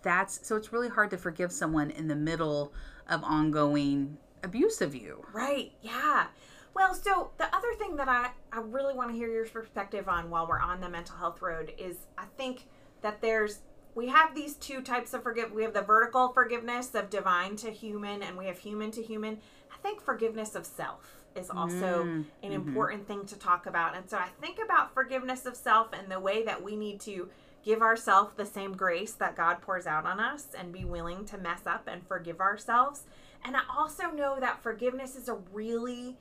that's 0.03 0.47
so 0.47 0.55
it's 0.57 0.73
really 0.73 0.89
hard 0.89 1.11
to 1.11 1.19
forgive 1.19 1.51
someone 1.51 1.91
in 1.91 2.07
the 2.07 2.15
middle 2.17 2.73
of 3.09 3.23
ongoing 3.25 4.17
abuse 4.43 4.81
of 4.81 4.95
you. 4.95 5.25
right 5.33 5.73
yeah. 5.83 6.27
Well 6.75 6.95
so 6.95 7.31
the 7.39 7.47
other 7.55 7.75
thing 7.79 7.97
that 7.97 8.09
i 8.09 8.31
i 8.53 8.61
really 8.61 8.95
want 8.95 9.11
to 9.11 9.17
hear 9.17 9.29
your 9.31 9.47
perspective 9.47 10.09
on 10.09 10.31
while 10.31 10.47
we're 10.47 10.61
on 10.61 10.81
the 10.81 10.89
mental 10.89 11.17
health 11.17 11.43
road 11.43 11.73
is 11.77 11.97
i 12.17 12.25
think 12.37 12.67
that 13.03 13.21
there's 13.21 13.61
we 13.95 14.07
have 14.09 14.33
these 14.35 14.55
two 14.55 14.81
types 14.81 15.13
of 15.13 15.23
forgive 15.25 15.51
we 15.51 15.63
have 15.65 15.75
the 15.75 15.83
vertical 15.83 16.29
forgiveness 16.33 16.95
of 16.95 17.11
divine 17.11 17.57
to 17.57 17.71
human 17.71 18.23
and 18.23 18.37
we 18.37 18.47
have 18.47 18.59
human 18.59 18.91
to 18.93 19.03
human. 19.03 19.39
I 19.73 19.77
think 19.83 20.01
forgiveness 20.01 20.55
of 20.55 20.65
self 20.67 21.17
is 21.35 21.51
also 21.51 22.05
Mm, 22.05 22.25
an 22.43 22.53
important 22.53 23.07
thing 23.09 23.25
to 23.27 23.37
talk 23.39 23.67
about. 23.67 23.97
And 23.97 24.09
so 24.09 24.17
i 24.19 24.29
think 24.41 24.59
about 24.65 24.95
forgiveness 24.95 25.47
of 25.47 25.57
self 25.57 25.89
and 25.93 26.09
the 26.11 26.21
way 26.21 26.45
that 26.45 26.63
we 26.63 26.77
need 26.77 27.01
to 27.03 27.29
give 27.69 27.83
ourselves 27.83 28.33
the 28.35 28.47
same 28.47 28.73
grace 28.73 29.13
that 29.13 29.37
god 29.37 29.61
pours 29.61 29.87
out 29.87 30.07
on 30.07 30.19
us 30.19 30.47
and 30.59 30.73
be 30.73 30.87
willing 30.87 31.27
to 31.27 31.37
mess 31.37 31.67
up 31.67 31.87
and 31.87 32.07
forgive 32.09 32.41
ourselves. 32.41 33.03
And 33.45 33.55
i 33.55 33.61
also 33.77 34.05
know 34.05 34.41
that 34.41 34.63
forgiveness 34.63 35.15
is 35.15 35.29
a 35.29 35.35
really 35.53 36.17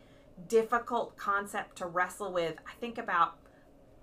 difficult 0.49 1.15
concept 1.15 1.77
to 1.77 1.85
wrestle 1.85 2.33
with. 2.33 2.55
I 2.67 2.73
think 2.81 2.97
about 2.97 3.37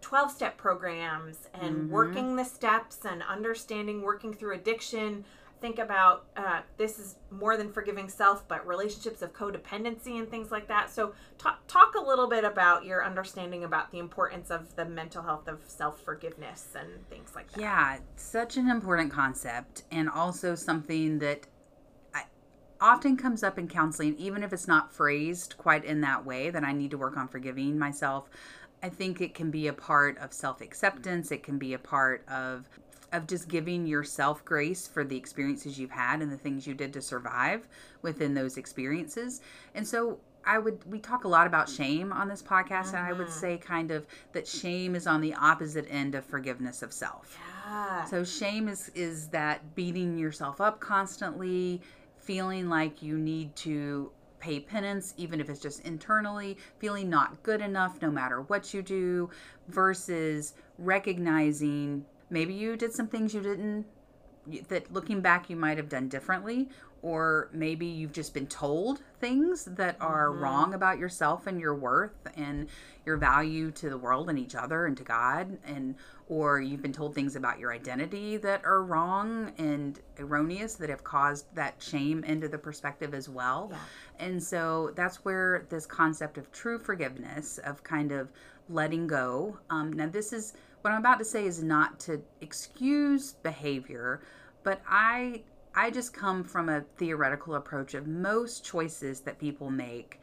12 0.01 0.30
step 0.30 0.57
programs 0.57 1.49
and 1.53 1.76
mm-hmm. 1.76 1.90
working 1.90 2.36
the 2.36 2.45
steps 2.45 3.05
and 3.05 3.22
understanding 3.22 4.01
working 4.01 4.32
through 4.32 4.55
addiction 4.55 5.26
think 5.64 5.78
about 5.78 6.26
uh, 6.36 6.60
this 6.76 6.98
is 6.98 7.16
more 7.30 7.56
than 7.56 7.72
forgiving 7.72 8.06
self 8.06 8.46
but 8.48 8.66
relationships 8.66 9.22
of 9.22 9.32
codependency 9.32 10.18
and 10.18 10.30
things 10.30 10.50
like 10.50 10.68
that 10.68 10.90
so 10.90 11.14
talk, 11.38 11.58
talk 11.66 11.94
a 11.94 12.00
little 12.06 12.28
bit 12.28 12.44
about 12.44 12.84
your 12.84 13.02
understanding 13.02 13.64
about 13.64 13.90
the 13.90 13.98
importance 13.98 14.50
of 14.50 14.76
the 14.76 14.84
mental 14.84 15.22
health 15.22 15.48
of 15.48 15.62
self 15.66 15.98
forgiveness 16.02 16.76
and 16.78 17.08
things 17.08 17.32
like 17.34 17.50
that 17.50 17.58
Yeah, 17.62 17.96
such 18.16 18.58
an 18.58 18.68
important 18.68 19.10
concept, 19.10 19.84
and 19.90 20.10
also 20.10 20.54
something 20.54 21.18
that 21.20 21.46
I, 22.14 22.24
often 22.78 23.16
comes 23.16 23.42
up 23.42 23.58
in 23.58 23.66
counseling, 23.66 24.16
even 24.18 24.42
if 24.42 24.52
it's 24.52 24.68
not 24.68 24.92
phrased 24.92 25.56
quite 25.56 25.86
in 25.86 26.02
that 26.02 26.26
way, 26.26 26.50
that 26.50 26.62
I 26.62 26.72
need 26.74 26.90
to 26.90 26.98
work 26.98 27.16
on 27.16 27.26
forgiving 27.26 27.78
myself. 27.78 28.28
I 28.82 28.90
think 28.90 29.22
it 29.22 29.32
can 29.32 29.50
be 29.50 29.68
a 29.68 29.72
part 29.72 30.18
of 30.18 30.34
self 30.34 30.60
acceptance. 30.60 31.32
It 31.32 31.42
can 31.42 31.56
be 31.56 31.72
a 31.72 31.78
part 31.78 32.22
of 32.28 32.68
of 33.14 33.26
just 33.26 33.48
giving 33.48 33.86
yourself 33.86 34.44
grace 34.44 34.86
for 34.86 35.04
the 35.04 35.16
experiences 35.16 35.78
you've 35.78 35.90
had 35.90 36.20
and 36.20 36.30
the 36.30 36.36
things 36.36 36.66
you 36.66 36.74
did 36.74 36.92
to 36.92 37.00
survive 37.00 37.66
within 38.02 38.34
those 38.34 38.56
experiences. 38.56 39.40
And 39.74 39.86
so 39.86 40.18
I 40.46 40.58
would 40.58 40.84
we 40.90 40.98
talk 40.98 41.24
a 41.24 41.28
lot 41.28 41.46
about 41.46 41.68
shame 41.68 42.12
on 42.12 42.28
this 42.28 42.42
podcast 42.42 42.88
and 42.88 42.98
I 42.98 43.12
would 43.12 43.28
mm-hmm. 43.28 43.40
say 43.40 43.56
kind 43.58 43.90
of 43.90 44.06
that 44.32 44.46
shame 44.46 44.94
is 44.94 45.06
on 45.06 45.20
the 45.20 45.34
opposite 45.34 45.86
end 45.88 46.14
of 46.14 46.24
forgiveness 46.24 46.82
of 46.82 46.92
self. 46.92 47.38
yeah 47.66 48.04
So 48.04 48.24
shame 48.24 48.68
is 48.68 48.90
is 48.94 49.28
that 49.28 49.74
beating 49.74 50.18
yourself 50.18 50.60
up 50.60 50.80
constantly, 50.80 51.80
feeling 52.18 52.68
like 52.68 53.02
you 53.02 53.16
need 53.16 53.54
to 53.56 54.10
pay 54.40 54.60
penance 54.60 55.14
even 55.16 55.40
if 55.40 55.48
it's 55.48 55.60
just 55.60 55.80
internally, 55.80 56.58
feeling 56.78 57.08
not 57.08 57.42
good 57.42 57.62
enough 57.62 58.02
no 58.02 58.10
matter 58.10 58.42
what 58.42 58.74
you 58.74 58.82
do 58.82 59.30
versus 59.68 60.54
recognizing 60.78 62.04
maybe 62.30 62.54
you 62.54 62.76
did 62.76 62.92
some 62.92 63.08
things 63.08 63.34
you 63.34 63.40
didn't 63.40 63.86
that 64.68 64.92
looking 64.92 65.20
back 65.20 65.48
you 65.48 65.56
might 65.56 65.76
have 65.76 65.88
done 65.88 66.08
differently 66.08 66.68
or 67.04 67.50
maybe 67.52 67.84
you've 67.84 68.12
just 68.12 68.32
been 68.32 68.46
told 68.46 69.02
things 69.20 69.66
that 69.66 69.94
are 70.00 70.32
wrong 70.32 70.72
about 70.72 70.98
yourself 70.98 71.46
and 71.46 71.60
your 71.60 71.74
worth 71.74 72.26
and 72.34 72.66
your 73.04 73.18
value 73.18 73.70
to 73.70 73.90
the 73.90 73.98
world 73.98 74.30
and 74.30 74.38
each 74.38 74.54
other 74.54 74.86
and 74.86 74.96
to 74.96 75.02
God 75.02 75.58
and 75.66 75.94
or 76.28 76.60
you've 76.60 76.80
been 76.80 76.92
told 76.92 77.14
things 77.14 77.36
about 77.36 77.58
your 77.58 77.72
identity 77.72 78.38
that 78.38 78.64
are 78.64 78.82
wrong 78.82 79.52
and 79.58 80.00
erroneous 80.18 80.74
that 80.76 80.88
have 80.88 81.04
caused 81.04 81.54
that 81.54 81.74
shame 81.78 82.24
into 82.24 82.48
the 82.48 82.56
perspective 82.56 83.12
as 83.12 83.28
well. 83.28 83.68
Yeah. 83.70 83.78
And 84.26 84.42
so 84.42 84.92
that's 84.94 85.24
where 85.24 85.66
this 85.68 85.84
concept 85.84 86.38
of 86.38 86.50
true 86.50 86.78
forgiveness, 86.78 87.58
of 87.58 87.82
kind 87.82 88.12
of 88.12 88.32
letting 88.70 89.06
go. 89.06 89.58
Um, 89.68 89.92
now, 89.92 90.08
this 90.08 90.32
is 90.32 90.54
what 90.85 90.93
I'm 90.93 91.01
about 91.01 91.18
to 91.18 91.24
say 91.24 91.47
is 91.47 91.62
not 91.62 91.99
to 92.01 92.20
excuse 92.43 93.32
behavior, 93.32 94.20
but 94.64 94.82
I 94.87 95.45
I 95.74 95.91
just 95.91 96.12
come 96.12 96.45
from 96.45 96.68
a 96.68 96.82
theoretical 96.99 97.55
approach 97.55 97.95
of 97.95 98.07
most 98.07 98.64
choices 98.64 99.20
that 99.20 99.39
people 99.39 99.70
make 99.70 100.20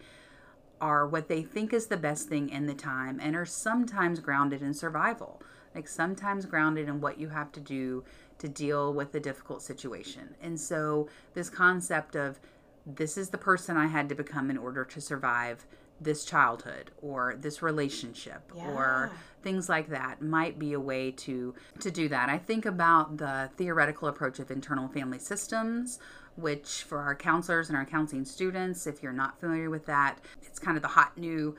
are 0.80 1.07
what 1.07 1.28
they 1.28 1.41
think 1.41 1.74
is 1.74 1.88
the 1.88 1.97
best 1.97 2.30
thing 2.30 2.47
in 2.49 2.68
the 2.68 2.76
time 2.76 3.20
and 3.22 3.36
are 3.36 3.45
sometimes 3.45 4.20
grounded 4.20 4.62
in 4.62 4.74
survival. 4.74 5.41
Like 5.74 5.88
sometimes 5.88 6.45
grounded 6.45 6.88
in 6.88 7.01
what 7.01 7.20
you 7.20 7.30
have 7.30 7.51
to 7.53 7.59
do 7.59 8.03
to 8.38 8.47
deal 8.47 8.93
with 8.93 9.16
a 9.16 9.20
difficult 9.20 9.64
situation. 9.64 10.36
And 10.43 10.59
so, 10.59 11.09
this 11.34 11.49
concept 11.49 12.16
of 12.16 12.39
this 12.86 13.18
is 13.18 13.30
the 13.30 13.38
person 13.38 13.78
I 13.78 13.88
had 13.88 14.09
to 14.09 14.16
become 14.16 14.51
in 14.51 14.59
order 14.59 14.86
to 14.86 15.01
survive 15.01 15.66
this 15.99 16.26
childhood 16.26 16.91
or 17.01 17.36
this 17.39 17.62
relationship 17.62 18.51
or 18.55 19.12
Yeah. 19.12 19.18
Things 19.41 19.69
like 19.69 19.89
that 19.89 20.21
might 20.21 20.59
be 20.59 20.73
a 20.73 20.79
way 20.79 21.11
to 21.11 21.53
to 21.79 21.91
do 21.91 22.07
that. 22.09 22.29
I 22.29 22.37
think 22.37 22.65
about 22.65 23.17
the 23.17 23.49
theoretical 23.57 24.07
approach 24.07 24.39
of 24.39 24.51
internal 24.51 24.87
family 24.87 25.19
systems 25.19 25.99
which 26.37 26.83
for 26.83 26.99
our 26.99 27.13
counselors 27.13 27.67
and 27.67 27.77
our 27.77 27.85
counseling 27.85 28.23
students 28.23 28.87
if 28.87 29.03
you're 29.03 29.11
not 29.11 29.39
familiar 29.39 29.69
with 29.69 29.85
that, 29.85 30.19
it's 30.41 30.59
kind 30.59 30.77
of 30.77 30.81
the 30.81 30.89
hot 30.89 31.17
new 31.17 31.55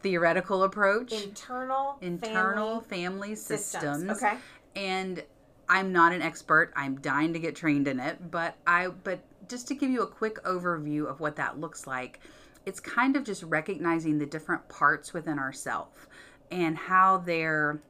theoretical 0.00 0.64
approach 0.64 1.12
internal 1.12 1.96
internal 2.00 2.80
family 2.80 3.28
family, 3.28 3.34
systems. 3.34 4.10
Okay. 4.10 4.36
And 4.76 5.22
I'm 5.68 5.92
not 5.92 6.12
an 6.12 6.20
expert. 6.20 6.72
I'm 6.76 7.00
dying 7.00 7.32
to 7.32 7.38
get 7.38 7.56
trained 7.56 7.88
in 7.88 7.98
it, 8.00 8.30
but 8.30 8.56
I 8.66 8.88
but 8.88 9.20
just 9.48 9.68
to 9.68 9.74
give 9.74 9.90
you 9.90 10.02
a 10.02 10.06
quick 10.06 10.42
overview 10.44 11.06
of 11.06 11.20
what 11.20 11.36
that 11.36 11.58
looks 11.58 11.86
like, 11.86 12.20
it's 12.66 12.80
kind 12.80 13.16
of 13.16 13.24
just 13.24 13.42
recognizing 13.44 14.18
the 14.18 14.26
different 14.26 14.68
parts 14.68 15.12
within 15.12 15.38
ourself 15.38 16.06
and 16.50 16.76
how 16.76 17.18
they're 17.18 17.80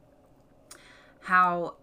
how 1.21 1.75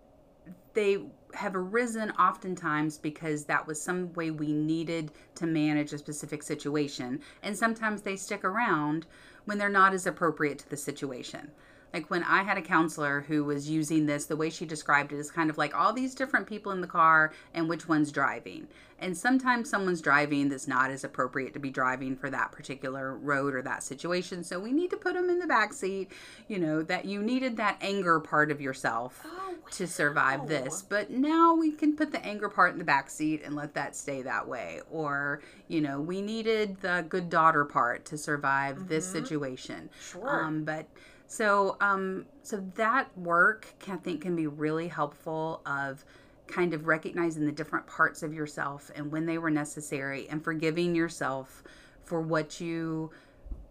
they 0.75 0.99
have 1.35 1.57
arisen 1.57 2.11
oftentimes 2.13 2.99
because 2.99 3.45
that 3.45 3.67
was 3.67 3.81
some 3.81 4.13
way 4.13 4.31
we 4.31 4.53
needed 4.53 5.11
to 5.35 5.47
manage 5.47 5.93
a 5.93 5.99
specific 5.99 6.43
situation. 6.43 7.21
And 7.43 7.57
sometimes 7.57 8.03
they 8.03 8.17
stick 8.17 8.45
around 8.45 9.07
when 9.45 9.59
they're 9.59 9.69
not 9.69 9.95
as 9.95 10.07
appropriate 10.07 10.59
to 10.61 10.69
the 10.69 10.77
situation. 10.77 11.51
Like 11.93 12.11
when 12.11 12.25
I 12.25 12.43
had 12.43 12.57
a 12.57 12.63
counselor 12.63 13.21
who 13.29 13.45
was 13.45 13.69
using 13.69 14.07
this, 14.07 14.25
the 14.25 14.37
way 14.37 14.51
she 14.51 14.65
described 14.65 15.13
it 15.13 15.19
is 15.19 15.31
kind 15.31 15.51
of 15.51 15.59
like 15.59 15.75
all 15.75 15.93
these 15.93 16.15
different 16.15 16.47
people 16.47 16.73
in 16.73 16.81
the 16.81 16.87
car 16.87 17.33
and 17.53 17.69
which 17.69 17.89
one's 17.89 18.11
driving. 18.11 18.69
And 18.99 19.17
sometimes 19.19 19.69
someone's 19.69 20.01
driving 20.01 20.49
that's 20.49 20.69
not 20.69 20.93
as 20.93 21.03
appropriate 21.03 21.53
to 21.55 21.59
be 21.59 21.71
driving 21.71 22.15
for 22.17 22.31
that 22.31 22.53
particular 22.53 23.17
road 23.17 23.53
or 23.53 23.61
that 23.63 23.83
situation. 23.83 24.45
So 24.45 24.61
we 24.61 24.73
need 24.73 24.91
to 24.91 24.97
put 24.97 25.15
them 25.15 25.29
in 25.29 25.41
the 25.41 25.47
back 25.47 25.73
seat. 25.73 26.13
You 26.47 26.61
know, 26.61 26.83
that 26.85 27.05
you 27.05 27.21
needed 27.21 27.57
that 27.57 27.79
anger 27.81 28.21
part 28.21 28.53
of 28.53 28.61
yourself 28.61 29.21
Oh, 29.25 29.55
to 29.73 29.89
survive 29.89 30.47
this. 30.47 30.83
But 30.83 31.11
now 31.11 31.53
we 31.53 31.73
can 31.73 31.97
put 31.97 32.13
the 32.13 32.25
anger 32.25 32.49
part 32.49 32.73
in 32.73 32.79
the 32.79 32.85
back 32.85 33.11
seat 33.11 33.43
and 33.45 33.57
let 33.57 33.75
that 33.75 33.97
stay 33.97 34.23
that 34.23 34.47
way. 34.47 34.81
Or, 34.91 35.43
you 35.67 35.81
know, 35.81 36.01
we 36.01 36.23
needed 36.23 36.81
the 36.81 37.05
good 37.09 37.29
daughter 37.29 37.65
part 37.65 38.05
to 38.07 38.17
survive 38.17 38.87
this 38.87 39.05
situation. 39.11 39.91
Sure. 40.01 40.45
Um, 40.45 40.63
but 40.63 40.87
so 41.33 41.77
um, 41.81 42.27
so 42.43 42.57
that 42.75 43.17
work 43.17 43.73
can, 43.79 43.95
I 43.95 43.99
think 43.99 44.21
can 44.23 44.37
be 44.37 44.47
really 44.47 44.89
helpful 44.89 45.63
of 45.65 46.05
kind 46.47 46.75
of 46.75 46.87
recognizing 46.87 47.47
the 47.47 47.53
different 47.53 47.87
parts 47.87 48.23
of 48.23 48.35
yourself 48.35 48.91
and 48.95 49.11
when 49.11 49.25
they 49.27 49.39
were 49.39 49.51
necessary 49.51 50.29
and 50.29 50.45
forgiving 50.45 50.95
yourself 50.95 51.63
for 52.05 52.21
what 52.21 52.61
you 52.61 53.11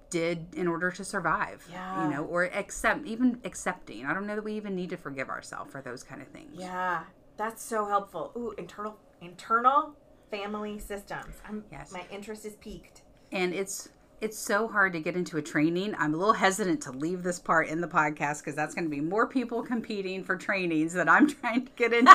did 0.09 0.47
in 0.55 0.68
order 0.68 0.89
to 0.91 1.03
survive 1.05 1.66
Yeah. 1.72 2.03
you 2.03 2.09
know 2.14 2.24
or 2.24 2.45
accept 2.45 3.05
even 3.05 3.39
accepting 3.45 4.05
i 4.05 4.14
don't 4.14 4.26
know 4.28 4.36
that 4.36 4.43
we 4.43 4.53
even 4.55 4.76
need 4.76 4.89
to 4.89 4.97
forgive 4.97 5.30
ourselves 5.30 5.72
for 5.72 5.82
those 5.82 6.01
kind 6.03 6.22
of 6.22 6.28
things 6.30 6.55
Yeah, 6.57 7.03
that's 7.38 7.62
so 7.64 7.86
helpful. 7.86 8.32
Ooh, 8.36 8.53
internal 8.57 8.97
internal 9.22 9.95
family 10.32 10.80
systems. 10.80 11.36
I'm, 11.47 11.64
Yes. 11.72 11.91
My 11.91 12.03
interest 12.12 12.45
is 12.45 12.55
piqued. 12.55 13.01
and 13.32 13.53
it's 13.53 13.89
it's 14.22 14.38
so 14.38 14.67
hard 14.67 14.93
to 14.93 14.99
get 14.99 15.15
into 15.15 15.38
a 15.38 15.41
training. 15.41 15.95
I'm 15.97 16.13
a 16.13 16.17
little 16.17 16.34
hesitant 16.34 16.82
to 16.84 16.91
leave 16.91 17.24
this 17.24 17.39
part 17.39 17.67
in 17.67 17.82
the 17.82 17.88
podcast 17.88 18.39
because 18.39 18.55
that's 18.55 18.76
going 18.76 18.86
to 18.86 18.89
be 18.89 19.01
more 19.01 19.28
people 19.28 19.63
competing 19.63 20.24
for 20.24 20.36
trainings 20.36 20.93
that 20.93 21.09
I'm 21.09 21.28
trying 21.41 21.65
to 21.65 21.72
get 21.76 21.91
into. 21.91 22.11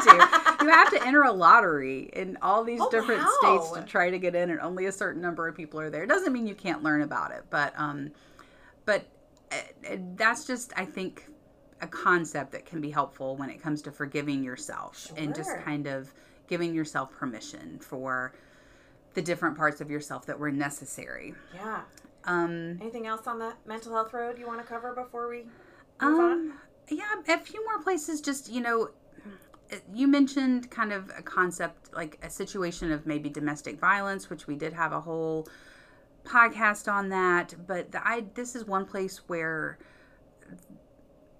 you 0.62 0.68
have 0.68 0.90
to 0.92 1.04
enter 1.04 1.22
a 1.22 1.32
lottery 1.32 2.08
in 2.12 2.38
all 2.42 2.62
these 2.64 2.80
Oh, 2.80 2.88
different 2.90 3.22
wow. 3.22 3.58
states 3.58 3.72
to 3.72 3.82
try 3.82 4.10
to 4.10 4.18
get 4.18 4.34
in, 4.36 4.50
and 4.50 4.60
only 4.60 4.86
a 4.86 4.92
certain 4.92 5.20
number 5.20 5.48
of 5.48 5.56
people 5.56 5.80
are 5.80 5.90
there. 5.90 6.04
It 6.04 6.08
doesn't 6.08 6.32
mean 6.32 6.46
you 6.46 6.54
can't 6.54 6.82
learn 6.82 7.02
about 7.02 7.32
it, 7.32 7.44
but 7.50 7.74
um, 7.76 8.10
but 8.84 9.04
uh, 9.50 9.56
uh, 9.90 9.96
that's 10.14 10.46
just 10.46 10.72
I 10.76 10.84
think 10.84 11.26
a 11.80 11.86
concept 11.86 12.52
that 12.52 12.64
can 12.64 12.80
be 12.80 12.90
helpful 12.90 13.36
when 13.36 13.50
it 13.50 13.60
comes 13.60 13.82
to 13.82 13.90
forgiving 13.92 14.42
yourself 14.44 15.12
and 15.16 15.34
just 15.34 15.50
kind 15.58 15.86
of 15.86 16.12
giving 16.48 16.72
yourself 16.74 17.10
permission 17.12 17.78
for 17.80 18.32
the 19.16 19.22
different 19.22 19.56
parts 19.56 19.80
of 19.80 19.90
yourself 19.90 20.26
that 20.26 20.38
were 20.38 20.52
necessary. 20.52 21.34
Yeah. 21.54 21.80
Um, 22.24 22.78
Anything 22.80 23.06
else 23.06 23.26
on 23.26 23.38
the 23.38 23.54
mental 23.66 23.92
health 23.94 24.12
road 24.12 24.38
you 24.38 24.46
want 24.46 24.60
to 24.60 24.66
cover 24.66 24.94
before 24.94 25.28
we 25.28 25.44
move 26.00 26.20
on? 26.20 26.32
um, 26.32 26.52
yeah, 26.90 27.04
a 27.26 27.38
few 27.38 27.64
more 27.64 27.80
places. 27.82 28.20
Just 28.20 28.50
you 28.52 28.60
know, 28.60 28.90
you 29.92 30.06
mentioned 30.06 30.70
kind 30.70 30.92
of 30.92 31.10
a 31.16 31.22
concept 31.22 31.94
like 31.94 32.18
a 32.22 32.28
situation 32.28 32.92
of 32.92 33.06
maybe 33.06 33.30
domestic 33.30 33.80
violence, 33.80 34.28
which 34.28 34.46
we 34.46 34.54
did 34.54 34.74
have 34.74 34.92
a 34.92 35.00
whole 35.00 35.48
podcast 36.24 36.92
on 36.92 37.08
that. 37.08 37.54
But 37.66 37.92
the 37.92 38.06
I 38.06 38.24
this 38.34 38.54
is 38.54 38.64
one 38.64 38.84
place 38.84 39.22
where. 39.26 39.78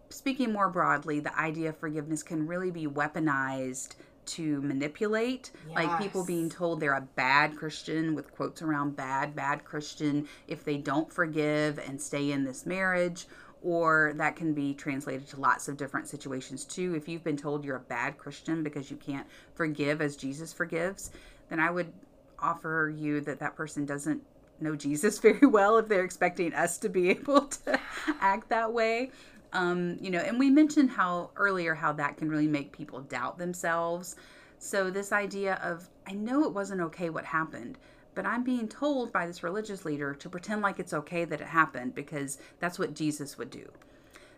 Speaking 0.09 0.53
more 0.53 0.70
broadly, 0.70 1.20
the 1.20 1.37
idea 1.39 1.70
of 1.70 1.77
forgiveness 1.77 2.22
can 2.22 2.47
really 2.47 2.70
be 2.70 2.87
weaponized 2.87 3.97
to 4.27 4.61
manipulate. 4.62 5.51
Like 5.74 5.99
people 6.01 6.24
being 6.24 6.49
told 6.49 6.81
they're 6.81 6.95
a 6.95 7.09
bad 7.16 7.57
Christian, 7.57 8.14
with 8.14 8.33
quotes 8.33 8.62
around 8.62 8.97
bad, 8.97 9.35
bad 9.35 9.64
Christian, 9.64 10.27
if 10.49 10.64
they 10.64 10.77
don't 10.77 11.12
forgive 11.12 11.79
and 11.79 12.01
stay 12.01 12.33
in 12.33 12.45
this 12.45 12.66
marriage. 12.66 13.27
Or 13.62 14.12
that 14.16 14.37
can 14.37 14.53
be 14.53 14.74
translated 14.74 15.29
to 15.29 15.41
lots 15.41 15.66
of 15.66 15.77
different 15.77 16.09
situations 16.09 16.64
too. 16.64 16.95
If 16.95 17.09
you've 17.09 17.24
been 17.24 17.37
told 17.37 17.64
you're 17.64 17.77
a 17.77 17.81
bad 17.81 18.18
Christian 18.18 18.62
because 18.62 18.91
you 18.91 18.97
can't 18.97 19.27
forgive 19.55 20.01
as 20.01 20.14
Jesus 20.14 20.53
forgives, 20.53 21.11
then 21.49 21.59
I 21.59 21.70
would 21.70 21.93
offer 22.39 22.93
you 22.95 23.20
that 23.22 23.41
that 23.41 23.57
person 23.57 23.85
doesn't 23.85 24.22
know 24.61 24.77
Jesus 24.77 25.18
very 25.20 25.47
well 25.47 25.79
if 25.79 25.89
they're 25.89 26.05
expecting 26.05 26.53
us 26.55 26.79
to 26.79 26.89
be 26.89 27.11
able 27.11 27.43
to 27.43 27.79
act 28.20 28.49
that 28.51 28.72
way. 28.72 29.11
Um, 29.53 29.97
you 30.01 30.11
know, 30.11 30.18
and 30.18 30.38
we 30.38 30.51
mentioned 30.51 30.90
how 30.90 31.30
earlier 31.36 31.74
how 31.74 31.92
that 31.94 32.16
can 32.16 32.28
really 32.28 32.49
make 32.49 32.72
people 32.72 33.01
doubt 33.01 33.38
themselves. 33.38 34.16
So 34.59 34.90
this 34.90 35.12
idea 35.12 35.61
of 35.62 35.88
I 36.07 36.12
know 36.12 36.44
it 36.44 36.53
wasn't 36.53 36.80
okay 36.82 37.11
what 37.11 37.24
happened, 37.24 37.78
but 38.14 38.26
I'm 38.26 38.42
being 38.42 38.68
told 38.68 39.12
by 39.12 39.26
this 39.26 39.42
religious 39.42 39.84
leader 39.84 40.14
to 40.14 40.28
pretend 40.28 40.62
like 40.62 40.78
it's 40.78 40.92
okay 40.92 41.24
that 41.24 41.40
it 41.40 41.47
happened 41.47 41.94
because 41.94 42.38
that's 42.59 42.78
what 42.78 42.94
Jesus 42.94 43.38
would 43.38 43.51
do. 43.51 43.70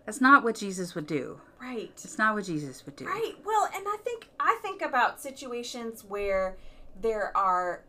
That's 0.04 0.20
not 0.20 0.42
what 0.42 0.56
Jesus 0.56 0.94
would 0.94 1.06
do. 1.06 1.40
Right. 1.60 1.90
It's 1.94 2.16
not 2.16 2.34
what 2.34 2.44
Jesus 2.44 2.84
would 2.86 2.96
do. 2.96 3.04
Right. 3.06 3.34
Well, 3.44 3.68
and 3.74 3.84
I 3.86 3.96
think 4.02 4.28
I 4.40 4.58
think 4.62 4.82
about 4.82 5.20
situations 5.20 6.02
where 6.02 6.56
there 7.00 7.36
are 7.36 7.84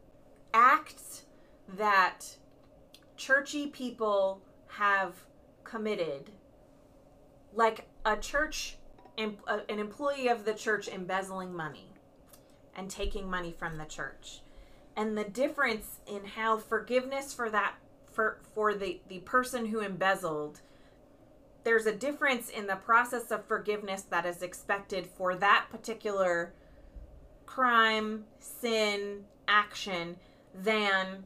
acts 0.54 1.24
that 1.78 2.36
churchy 3.16 3.68
people 3.68 4.42
have 4.68 5.14
committed, 5.64 6.32
like 7.54 7.88
a 8.06 8.18
church, 8.18 8.78
an 9.18 9.38
employee 9.68 10.28
of 10.28 10.46
the 10.46 10.54
church 10.54 10.88
embezzling 10.88 11.54
money 11.54 11.90
and 12.76 12.90
taking 12.90 13.30
money 13.30 13.52
from 13.52 13.78
the 13.78 13.86
church, 13.86 14.42
and 14.96 15.18
the 15.18 15.24
difference 15.24 16.00
in 16.08 16.26
how 16.26 16.58
forgiveness 16.58 17.34
for 17.34 17.50
that 17.50 17.76
for 18.12 18.40
for 18.54 18.74
the 18.74 19.02
the 19.08 19.20
person 19.20 19.66
who 19.66 19.80
embezzled 19.80 20.62
there's 21.64 21.86
a 21.86 21.94
difference 21.94 22.50
in 22.50 22.68
the 22.68 22.76
process 22.78 23.32
of 23.32 23.46
forgiveness 23.46 24.04
that 24.04 24.26
is 24.26 24.42
expected 24.42 25.06
for 25.06 25.36
that 25.36 25.66
particular 25.70 26.54
crime, 27.46 28.26
sin, 28.40 29.26
action 29.48 30.16
than 30.56 31.24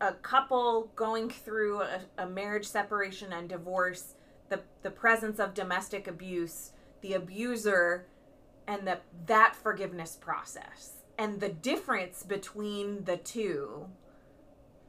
a 0.00 0.12
couple 0.14 0.90
going 0.96 1.30
through 1.30 1.82
a, 1.82 2.00
a 2.18 2.26
marriage 2.26 2.66
separation 2.66 3.32
and 3.32 3.48
divorce, 3.48 4.14
the, 4.52 4.60
the 4.82 4.90
presence 4.90 5.40
of 5.40 5.54
domestic 5.54 6.06
abuse, 6.06 6.72
the 7.00 7.14
abuser, 7.14 8.06
and 8.68 8.86
the, 8.86 8.98
that 9.26 9.56
forgiveness 9.56 10.16
process. 10.20 10.92
And 11.18 11.40
the 11.40 11.48
difference 11.48 12.22
between 12.22 13.04
the 13.04 13.16
two 13.16 13.86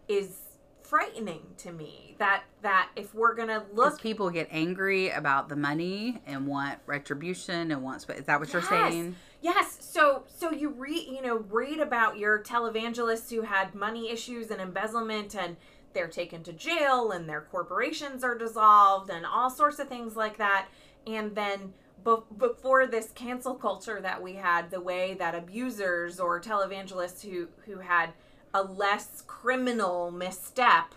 is 0.10 0.40
frightening 0.82 1.42
to 1.58 1.72
me 1.72 2.14
that 2.20 2.44
that 2.62 2.90
if 2.98 3.16
we're 3.16 3.34
gonna 3.34 3.64
look 3.74 4.00
people 4.02 4.30
get 4.30 4.48
angry 4.52 5.10
about 5.10 5.48
the 5.48 5.56
money 5.56 6.22
and 6.28 6.46
want 6.46 6.78
retribution 6.86 7.72
and 7.72 7.82
want. 7.82 8.06
Is 8.10 8.26
that 8.26 8.40
what 8.40 8.52
you're 8.52 8.62
Yes. 8.62 8.70
saying? 8.70 9.16
Yes. 9.42 9.78
So 9.80 10.24
so 10.28 10.52
you 10.52 10.70
read 10.70 11.08
you 11.08 11.22
know 11.22 11.38
read 11.50 11.80
about 11.80 12.18
your 12.18 12.44
televangelists 12.44 13.34
who 13.34 13.42
had 13.44 13.74
money 13.74 14.12
issues 14.12 14.52
and 14.52 14.62
embezzlement 14.62 15.36
and 15.36 15.56
they're 15.94 16.08
taken 16.08 16.44
to 16.44 16.54
jail 16.54 17.12
and 17.12 17.28
their 17.28 17.42
corporations 17.42 18.24
are 18.24 18.38
dissolved 18.38 19.10
and 19.10 19.26
all 19.26 19.50
sorts 19.50 19.80
of 19.80 19.88
things 19.88 20.16
like 20.16 20.38
that. 20.38 20.68
And 21.06 21.36
then 21.36 21.74
be- 22.04 22.36
before 22.38 22.88
this 22.88 23.12
cancel 23.14 23.56
culture 23.56 24.00
that 24.02 24.22
we 24.22 24.34
had, 24.34 24.72
the 24.72 24.82
way 24.82 25.14
that 25.16 25.36
abusers 25.36 26.20
or 26.20 26.40
televangelists 26.42 27.22
who 27.22 27.48
who 27.66 27.80
had 27.80 28.14
a 28.54 28.64
less 28.64 29.24
criminal 29.26 30.12
misstep, 30.12 30.94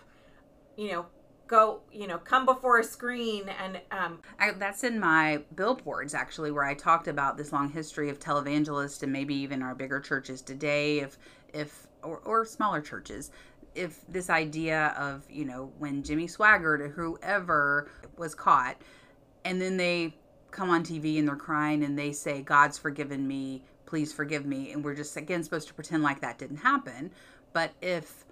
you 0.75 0.91
know, 0.91 1.05
go 1.47 1.79
you 1.93 2.07
know 2.07 2.17
come 2.17 2.45
before 2.45 2.77
a 2.77 2.83
screen 2.83 3.47
and 3.47 3.79
um, 3.89 4.19
I, 4.37 4.51
that's 4.51 4.83
in 4.83 4.99
my 4.99 5.43
billboards 5.55 6.13
actually, 6.13 6.51
where 6.51 6.65
I 6.65 6.73
talked 6.73 7.07
about 7.07 7.37
this 7.37 7.53
long 7.53 7.69
history 7.69 8.09
of 8.09 8.19
televangelists 8.19 9.01
and 9.01 9.11
maybe 9.13 9.33
even 9.35 9.61
our 9.61 9.73
bigger 9.73 9.99
churches 9.99 10.41
today, 10.41 10.99
if 10.99 11.17
if 11.53 11.87
or, 12.03 12.19
or 12.19 12.45
smaller 12.45 12.81
churches, 12.81 13.31
if 13.77 14.05
this 14.07 14.29
idea 14.29 14.93
of 14.97 15.23
you 15.29 15.45
know 15.45 15.71
when 15.77 16.03
Jimmy 16.03 16.27
Swaggart 16.27 16.79
or 16.79 16.89
whoever 16.89 17.89
was 18.17 18.35
caught, 18.35 18.81
and 19.45 19.61
then 19.61 19.77
they 19.77 20.15
come 20.51 20.69
on 20.69 20.83
TV 20.83 21.19
and 21.19 21.27
they're 21.27 21.35
crying 21.35 21.83
and 21.83 21.97
they 21.97 22.11
say 22.11 22.41
God's 22.41 22.77
forgiven 22.77 23.27
me, 23.27 23.63
please 23.85 24.11
forgive 24.11 24.45
me, 24.45 24.71
and 24.71 24.83
we're 24.83 24.95
just 24.95 25.15
again 25.15 25.43
supposed 25.43 25.67
to 25.67 25.73
pretend 25.73 26.03
like 26.03 26.19
that 26.21 26.37
didn't 26.37 26.57
happen, 26.57 27.11
but 27.53 27.71
if 27.81 28.25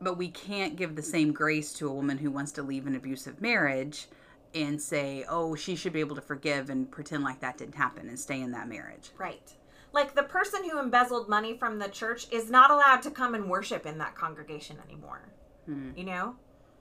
but 0.00 0.16
we 0.16 0.28
can't 0.28 0.76
give 0.76 0.96
the 0.96 1.02
same 1.02 1.32
grace 1.32 1.72
to 1.74 1.88
a 1.88 1.92
woman 1.92 2.18
who 2.18 2.30
wants 2.30 2.52
to 2.52 2.62
leave 2.62 2.86
an 2.86 2.96
abusive 2.96 3.40
marriage 3.42 4.06
and 4.54 4.80
say, 4.80 5.24
oh, 5.28 5.54
she 5.54 5.76
should 5.76 5.92
be 5.92 6.00
able 6.00 6.16
to 6.16 6.22
forgive 6.22 6.70
and 6.70 6.90
pretend 6.90 7.22
like 7.22 7.40
that 7.40 7.58
didn't 7.58 7.74
happen 7.74 8.08
and 8.08 8.18
stay 8.18 8.40
in 8.40 8.50
that 8.52 8.68
marriage. 8.68 9.10
Right. 9.18 9.54
Like 9.92 10.14
the 10.14 10.22
person 10.22 10.68
who 10.68 10.78
embezzled 10.78 11.28
money 11.28 11.56
from 11.56 11.78
the 11.78 11.88
church 11.88 12.26
is 12.30 12.50
not 12.50 12.70
allowed 12.70 13.02
to 13.02 13.10
come 13.10 13.34
and 13.34 13.50
worship 13.50 13.86
in 13.86 13.98
that 13.98 14.14
congregation 14.14 14.78
anymore. 14.86 15.32
Hmm. 15.66 15.90
You 15.96 16.04
know? 16.04 16.36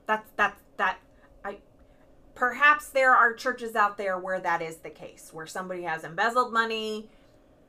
That's 0.05 0.29
that's 0.35 0.61
that 0.77 0.97
I 1.43 1.57
perhaps 2.35 2.89
there 2.89 3.15
are 3.15 3.33
churches 3.33 3.75
out 3.75 3.97
there 3.97 4.17
where 4.17 4.39
that 4.39 4.61
is 4.61 4.77
the 4.77 4.89
case, 4.89 5.29
where 5.31 5.47
somebody 5.47 5.83
has 5.83 6.03
embezzled 6.03 6.53
money, 6.53 7.09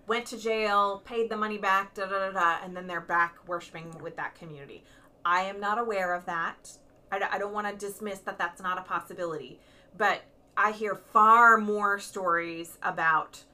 went 0.06 0.26
to 0.26 0.38
jail, 0.38 1.02
paid 1.04 1.30
the 1.30 1.36
money 1.36 1.58
back, 1.58 1.94
da 1.94 2.06
da 2.06 2.30
da 2.30 2.32
da, 2.32 2.64
and 2.64 2.76
then 2.76 2.86
they're 2.86 3.00
back 3.00 3.36
worshiping 3.46 3.94
with 4.02 4.16
that 4.16 4.34
community. 4.34 4.84
I 5.24 5.42
am 5.42 5.60
not 5.60 5.78
aware 5.78 6.14
of 6.14 6.26
that. 6.26 6.72
I 7.12 7.38
don't 7.38 7.52
want 7.52 7.66
to 7.66 7.86
dismiss 7.86 8.20
that 8.20 8.38
that's 8.38 8.62
not 8.62 8.78
a 8.78 8.82
possibility, 8.82 9.58
but 9.98 10.22
I 10.56 10.70
hear 10.72 10.94
far 10.94 11.58
more 11.58 11.98
stories 11.98 12.78
about. 12.82 13.44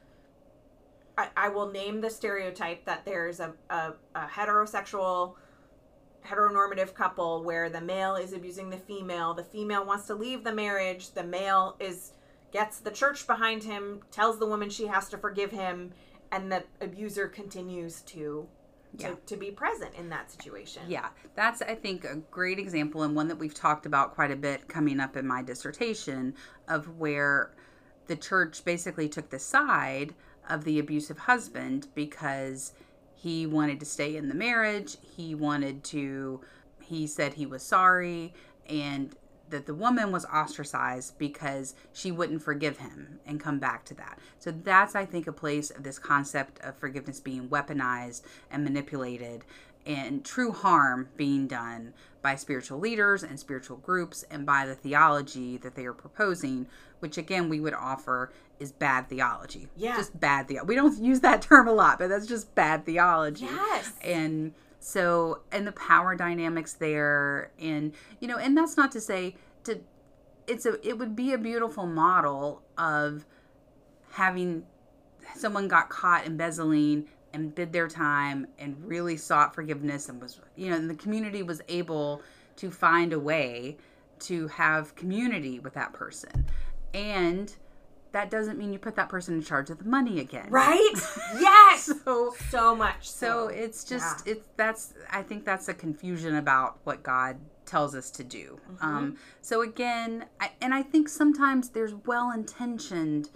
I, 1.18 1.28
I 1.36 1.48
will 1.48 1.70
name 1.70 2.00
the 2.00 2.10
stereotype 2.10 2.84
that 2.84 3.04
there's 3.04 3.40
a, 3.40 3.52
a, 3.70 3.92
a 4.14 4.26
heterosexual 4.26 5.34
heteronormative 6.26 6.92
couple 6.94 7.44
where 7.44 7.70
the 7.70 7.80
male 7.80 8.16
is 8.16 8.32
abusing 8.32 8.70
the 8.70 8.76
female. 8.76 9.32
The 9.32 9.44
female 9.44 9.84
wants 9.84 10.06
to 10.08 10.14
leave 10.14 10.44
the 10.44 10.52
marriage. 10.52 11.10
The 11.12 11.24
male 11.24 11.76
is 11.78 12.12
gets 12.52 12.78
the 12.78 12.90
church 12.90 13.26
behind 13.26 13.64
him 13.64 14.00
tells 14.10 14.38
the 14.38 14.46
woman 14.46 14.70
she 14.70 14.86
has 14.86 15.08
to 15.10 15.18
forgive 15.18 15.50
him 15.50 15.92
and 16.32 16.50
the 16.50 16.64
abuser 16.80 17.28
continues 17.28 18.02
to 18.02 18.46
to, 18.98 19.14
to 19.26 19.36
be 19.36 19.50
present 19.50 19.94
in 19.94 20.08
that 20.08 20.30
situation. 20.30 20.82
Yeah, 20.88 21.08
that's 21.34 21.60
I 21.60 21.74
think 21.74 22.04
a 22.04 22.16
great 22.30 22.58
example 22.58 23.02
and 23.02 23.14
one 23.14 23.28
that 23.28 23.36
we've 23.36 23.52
talked 23.52 23.84
about 23.84 24.14
quite 24.14 24.30
a 24.30 24.36
bit 24.36 24.68
coming 24.68 25.00
up 25.00 25.16
in 25.18 25.26
my 25.26 25.42
dissertation 25.42 26.34
of 26.66 26.96
where 26.96 27.50
the 28.06 28.16
church 28.16 28.64
basically 28.64 29.08
took 29.08 29.28
the 29.28 29.38
side 29.38 30.14
of 30.48 30.64
the 30.64 30.78
abusive 30.78 31.18
husband 31.18 31.88
because 31.94 32.72
he 33.14 33.46
wanted 33.46 33.80
to 33.80 33.86
stay 33.86 34.16
in 34.16 34.28
the 34.28 34.34
marriage, 34.34 34.96
he 35.16 35.34
wanted 35.34 35.84
to 35.84 36.40
he 36.80 37.06
said 37.06 37.34
he 37.34 37.46
was 37.46 37.62
sorry 37.62 38.32
and 38.68 39.16
that 39.48 39.66
the 39.66 39.74
woman 39.74 40.10
was 40.10 40.24
ostracized 40.26 41.16
because 41.18 41.74
she 41.92 42.10
wouldn't 42.10 42.42
forgive 42.42 42.78
him 42.78 43.20
and 43.26 43.40
come 43.40 43.58
back 43.58 43.84
to 43.84 43.94
that. 43.94 44.18
So 44.38 44.50
that's 44.50 44.94
I 44.94 45.04
think 45.04 45.26
a 45.26 45.32
place 45.32 45.70
of 45.70 45.82
this 45.82 45.98
concept 45.98 46.60
of 46.60 46.76
forgiveness 46.76 47.20
being 47.20 47.48
weaponized 47.48 48.22
and 48.50 48.64
manipulated 48.64 49.44
and 49.84 50.24
true 50.24 50.50
harm 50.50 51.08
being 51.16 51.46
done 51.46 51.94
by 52.22 52.34
spiritual 52.34 52.80
leaders 52.80 53.22
and 53.22 53.38
spiritual 53.38 53.76
groups 53.76 54.24
and 54.30 54.44
by 54.44 54.66
the 54.66 54.74
theology 54.74 55.56
that 55.58 55.76
they 55.76 55.86
are 55.86 55.92
proposing, 55.92 56.66
which 56.98 57.16
again 57.16 57.48
we 57.48 57.60
would 57.60 57.74
offer 57.74 58.32
is 58.58 58.72
bad 58.72 59.08
theology. 59.08 59.68
Yeah. 59.76 59.96
Just 59.96 60.18
bad 60.18 60.48
theology. 60.48 60.68
We 60.68 60.74
don't 60.74 61.02
use 61.02 61.20
that 61.20 61.42
term 61.42 61.68
a 61.68 61.72
lot, 61.72 61.98
but 61.98 62.08
that's 62.08 62.26
just 62.26 62.54
bad 62.54 62.84
theology 62.86 63.46
yes 63.46 63.92
and 64.02 64.52
so 64.80 65.42
and 65.52 65.66
the 65.66 65.72
power 65.72 66.14
dynamics 66.14 66.74
there 66.74 67.50
and 67.60 67.92
you 68.20 68.28
know 68.28 68.38
and 68.38 68.56
that's 68.56 68.76
not 68.76 68.92
to 68.92 69.00
say 69.00 69.34
to 69.64 69.80
it's 70.46 70.66
a 70.66 70.86
it 70.86 70.98
would 70.98 71.16
be 71.16 71.32
a 71.32 71.38
beautiful 71.38 71.86
model 71.86 72.62
of 72.78 73.24
having 74.12 74.64
someone 75.34 75.68
got 75.68 75.88
caught 75.88 76.24
embezzling 76.24 77.06
and 77.32 77.54
bid 77.54 77.72
their 77.72 77.88
time 77.88 78.46
and 78.58 78.76
really 78.86 79.16
sought 79.16 79.54
forgiveness 79.54 80.08
and 80.08 80.20
was 80.20 80.40
you 80.54 80.70
know 80.70 80.76
and 80.76 80.88
the 80.88 80.94
community 80.94 81.42
was 81.42 81.60
able 81.68 82.22
to 82.56 82.70
find 82.70 83.12
a 83.12 83.18
way 83.18 83.76
to 84.18 84.48
have 84.48 84.94
community 84.94 85.58
with 85.58 85.74
that 85.74 85.92
person 85.92 86.46
and 86.94 87.56
that 88.16 88.30
doesn't 88.30 88.58
mean 88.58 88.72
you 88.72 88.78
put 88.78 88.96
that 88.96 89.10
person 89.10 89.34
in 89.34 89.42
charge 89.42 89.68
of 89.68 89.76
the 89.76 89.84
money 89.84 90.20
again. 90.20 90.46
Right? 90.48 90.94
Yes! 91.38 91.92
So 92.02 92.34
so 92.48 92.74
much 92.74 93.10
so. 93.10 93.48
it's 93.48 93.84
just 93.84 94.26
it's 94.26 94.46
that's 94.56 94.94
I 95.10 95.22
think 95.22 95.44
that's 95.44 95.68
a 95.68 95.74
confusion 95.74 96.36
about 96.36 96.78
what 96.84 97.02
God 97.02 97.36
tells 97.66 97.94
us 97.94 98.10
to 98.12 98.24
do. 98.24 98.58
Um, 98.80 99.18
so 99.42 99.60
again, 99.60 100.24
I, 100.40 100.50
and 100.62 100.72
I 100.72 100.82
think 100.82 101.10
sometimes 101.10 101.70
there's 101.70 101.92
well 102.06 102.30
intentioned 102.30 103.28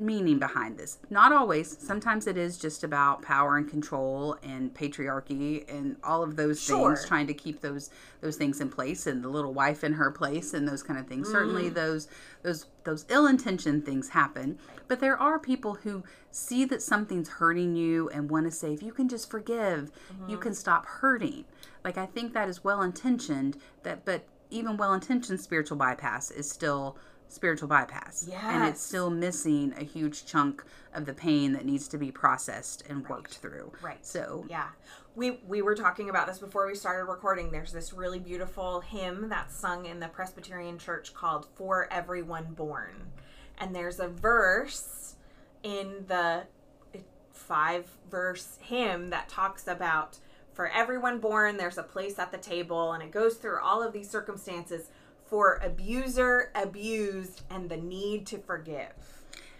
meaning 0.00 0.38
behind 0.38 0.78
this. 0.78 0.98
Not 1.10 1.30
always. 1.30 1.76
Sometimes 1.78 2.26
it 2.26 2.38
is 2.38 2.56
just 2.56 2.82
about 2.82 3.20
power 3.20 3.58
and 3.58 3.68
control 3.68 4.38
and 4.42 4.72
patriarchy 4.72 5.70
and 5.72 5.96
all 6.02 6.22
of 6.22 6.36
those 6.36 6.60
Sure. 6.60 6.96
things, 6.96 7.06
trying 7.06 7.26
to 7.26 7.34
keep 7.34 7.60
those 7.60 7.90
those 8.22 8.36
things 8.36 8.60
in 8.60 8.70
place 8.70 9.06
and 9.06 9.22
the 9.22 9.28
little 9.28 9.52
wife 9.52 9.84
in 9.84 9.92
her 9.94 10.10
place 10.10 10.54
and 10.54 10.66
those 10.66 10.82
kind 10.82 10.98
of 10.98 11.06
things. 11.06 11.30
Certainly 11.30 11.64
mm-hmm. 11.64 11.74
those 11.74 12.08
those 12.42 12.66
those 12.84 13.04
ill 13.10 13.26
intentioned 13.26 13.84
things 13.84 14.08
happen. 14.08 14.58
But 14.88 15.00
there 15.00 15.18
are 15.18 15.38
people 15.38 15.74
who 15.74 16.02
see 16.30 16.64
that 16.64 16.82
something's 16.82 17.28
hurting 17.28 17.76
you 17.76 18.08
and 18.08 18.30
want 18.30 18.46
to 18.46 18.50
say, 18.50 18.72
if 18.72 18.82
you 18.82 18.92
can 18.92 19.08
just 19.08 19.30
forgive, 19.30 19.92
you 20.26 20.34
mm-hmm. 20.34 20.42
can 20.42 20.54
stop 20.54 20.86
hurting. 20.86 21.44
Like 21.84 21.98
I 21.98 22.06
think 22.06 22.32
that 22.32 22.48
is 22.48 22.64
well 22.64 22.80
intentioned. 22.80 23.58
That 23.82 24.06
but 24.06 24.24
even 24.50 24.76
well 24.76 24.94
intentioned 24.94 25.40
spiritual 25.40 25.76
bypass 25.76 26.30
is 26.30 26.50
still 26.50 26.96
spiritual 27.32 27.68
bypass. 27.68 28.26
Yeah. 28.28 28.54
And 28.54 28.68
it's 28.68 28.82
still 28.82 29.10
missing 29.10 29.72
a 29.76 29.84
huge 29.84 30.26
chunk 30.26 30.64
of 30.94 31.06
the 31.06 31.14
pain 31.14 31.52
that 31.52 31.64
needs 31.64 31.88
to 31.88 31.98
be 31.98 32.10
processed 32.10 32.82
and 32.88 33.06
worked 33.08 33.34
through. 33.34 33.72
Right. 33.82 34.04
So 34.04 34.44
Yeah. 34.48 34.68
We 35.16 35.40
we 35.46 35.60
were 35.62 35.74
talking 35.74 36.08
about 36.08 36.26
this 36.26 36.38
before 36.38 36.66
we 36.66 36.74
started 36.74 37.04
recording. 37.04 37.50
There's 37.50 37.72
this 37.72 37.92
really 37.92 38.18
beautiful 38.18 38.80
hymn 38.80 39.28
that's 39.28 39.56
sung 39.56 39.86
in 39.86 40.00
the 40.00 40.08
Presbyterian 40.08 40.78
church 40.78 41.14
called 41.14 41.46
For 41.54 41.92
Everyone 41.92 42.54
Born. 42.54 43.10
And 43.58 43.74
there's 43.74 44.00
a 44.00 44.08
verse 44.08 45.16
in 45.62 46.04
the 46.06 46.44
five 47.32 47.88
verse 48.10 48.58
hymn 48.60 49.10
that 49.10 49.28
talks 49.28 49.66
about 49.66 50.18
for 50.52 50.68
everyone 50.68 51.18
born 51.18 51.56
there's 51.56 51.78
a 51.78 51.82
place 51.82 52.18
at 52.18 52.30
the 52.30 52.38
table 52.38 52.92
and 52.92 53.02
it 53.02 53.10
goes 53.10 53.34
through 53.34 53.58
all 53.60 53.82
of 53.82 53.92
these 53.92 54.08
circumstances 54.10 54.90
for 55.30 55.60
abuser, 55.62 56.50
abused 56.54 57.42
and 57.48 57.70
the 57.70 57.76
need 57.76 58.26
to 58.26 58.38
forgive. 58.38 58.92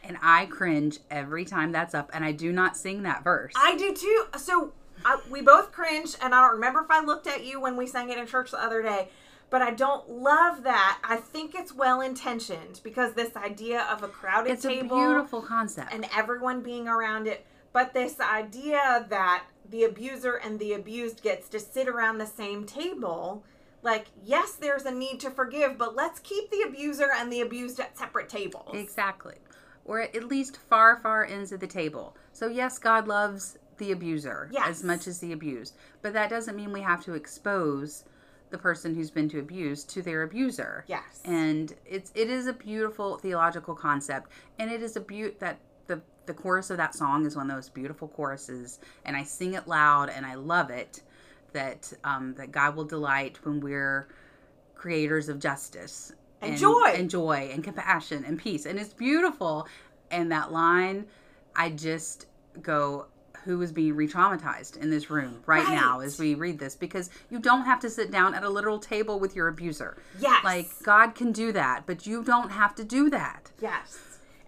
and 0.03 0.17
I 0.23 0.47
cringe 0.47 0.99
every 1.11 1.45
time 1.45 1.73
that's 1.73 1.95
up 1.95 2.11
and 2.13 2.25
I 2.25 2.33
do 2.33 2.53
not 2.53 2.77
sing 2.77 3.03
that 3.05 3.23
verse. 3.23 3.53
I 3.57 3.77
do 3.77 3.95
too. 3.95 4.25
So 4.39 4.73
I, 5.05 5.21
we 5.31 5.41
both 5.41 5.73
cringed, 5.73 6.17
and 6.23 6.35
I 6.35 6.41
don't 6.43 6.55
remember 6.55 6.81
if 6.81 6.91
I 6.91 7.01
looked 7.05 7.27
at 7.27 7.45
you 7.45 7.61
when 7.61 7.77
we 7.77 7.87
sang 7.87 8.11
it 8.11 8.19
in 8.19 8.27
church 8.27 8.51
the 8.51 8.63
other 8.63 8.83
day. 8.83 9.09
But 9.49 9.63
I 9.63 9.73
don't 9.73 10.09
love 10.09 10.63
that. 10.63 11.01
I 11.03 11.17
think 11.17 11.55
it's 11.55 11.75
well 11.75 12.01
intentioned 12.01 12.81
because 12.85 13.15
this 13.15 13.35
idea 13.37 13.83
of 13.91 14.03
a 14.03 14.09
crowded 14.09 14.53
it's 14.53 14.65
a 14.65 14.69
table 14.69 14.97
beautiful 14.97 15.43
concept. 15.43 15.93
and 15.93 16.07
everyone 16.17 16.63
being 16.63 16.87
around 16.87 17.27
it, 17.27 17.45
but 17.73 17.93
this 17.93 18.21
idea 18.21 19.07
that 19.09 19.45
the 19.69 19.85
abuser 19.85 20.35
and 20.35 20.59
the 20.59 20.75
abused 20.75 21.23
gets 21.23 21.49
to 21.49 21.59
sit 21.61 21.89
around 21.89 22.19
the 22.19 22.27
same 22.27 22.65
table. 22.65 23.43
Like, 23.83 24.07
yes, 24.25 24.53
there's 24.53 24.85
a 24.85 24.91
need 24.91 25.21
to 25.21 25.31
forgive, 25.31 25.79
but 25.79 25.95
let's 25.97 26.21
keep 26.21 26.51
the 26.51 26.63
abuser 26.69 27.09
and 27.15 27.33
the 27.33 27.41
abused 27.41 27.81
at 27.81 27.97
separate 27.97 28.29
tables. 28.29 28.71
Exactly. 28.75 29.37
Or 29.85 30.01
at 30.03 30.25
least 30.25 30.59
far, 30.59 31.01
far 31.01 31.25
ends 31.25 31.53
of 31.53 31.61
the 31.61 31.67
table. 31.67 32.17
So, 32.33 32.47
yes, 32.49 32.79
God 32.79 33.09
loves 33.09 33.59
the 33.79 33.93
abuser 33.93 34.49
Yes. 34.53 34.69
as 34.69 34.85
much 34.85 35.07
as 35.07 35.19
the 35.21 35.33
abused. 35.33 35.75
But 36.03 36.13
that 36.13 36.31
doesn't 36.31 36.55
mean 36.57 36.73
we 36.73 36.83
have 36.83 37.03
to 37.05 37.15
expose 37.15 38.05
the 38.51 38.59
person 38.59 38.95
who's 38.95 39.11
been 39.11 39.29
to 39.31 39.39
abuse 39.39 39.85
to 39.85 40.03
their 40.03 40.23
abuser. 40.23 40.85
Yes. 40.87 41.23
And 41.25 41.73
it's 41.87 42.13
it 42.15 42.29
is 42.29 42.47
a 42.47 42.53
beautiful 42.53 43.17
theological 43.17 43.75
concept. 43.75 44.31
And 44.59 44.71
it 44.71 44.83
is 44.83 44.97
a 44.97 45.01
beaut 45.01 45.39
that 45.41 45.59
the 45.87 46.03
the 46.27 46.35
chorus 46.35 46.69
of 46.71 46.77
that 46.77 46.95
song 46.95 47.25
is 47.25 47.37
one 47.37 47.49
of 47.51 47.57
those 47.57 47.69
beautiful 47.71 48.09
choruses. 48.09 48.81
And 49.05 49.17
I 49.17 49.23
sing 49.23 49.55
it 49.55 49.67
loud 49.67 50.11
and 50.11 50.27
I 50.27 50.35
love 50.35 50.69
it 50.71 51.01
that 51.53 51.93
um, 52.05 52.35
that 52.35 52.53
God 52.53 52.77
will 52.77 52.85
delight 52.85 53.39
when 53.45 53.61
we're 53.61 54.09
creators 54.75 55.29
of 55.29 55.39
justice 55.39 56.13
And 56.41 56.57
joy. 56.57 56.93
and 56.95 57.11
joy 57.11 57.51
and 57.53 57.63
compassion 57.63 58.25
and 58.25 58.39
peace 58.39 58.65
and 58.67 58.79
it's 58.79 58.95
beautiful 58.95 59.67
and 60.11 60.33
that 60.33 60.51
line 60.53 61.07
i 61.55 61.69
just 61.69 62.27
go 62.63 63.07
who 63.45 63.61
is 63.63 63.73
being 63.73 63.95
re-traumatized 63.95 64.77
in 64.79 64.91
this 64.91 65.11
room 65.11 65.43
right, 65.47 65.67
now 65.69 66.01
as 66.01 66.19
we 66.19 66.35
read 66.35 66.59
this 66.59 66.75
because 66.77 67.11
you 67.31 67.39
don't 67.39 67.65
have 67.65 67.79
to 67.81 67.91
sit 67.91 68.11
down 68.11 68.35
at 68.35 68.43
a 68.43 68.49
literal 68.49 68.79
table 68.79 69.21
with 69.21 69.37
your 69.37 69.49
abuser 69.49 69.99
Yes. 70.19 70.43
like 70.45 70.71
god 70.83 71.15
can 71.15 71.31
do 71.33 71.53
that 71.53 71.85
but 71.87 72.07
you 72.07 72.25
don't 72.25 72.51
have 72.51 72.75
to 72.77 72.85
do 72.85 73.11
that 73.11 73.51
Yes. 73.61 73.99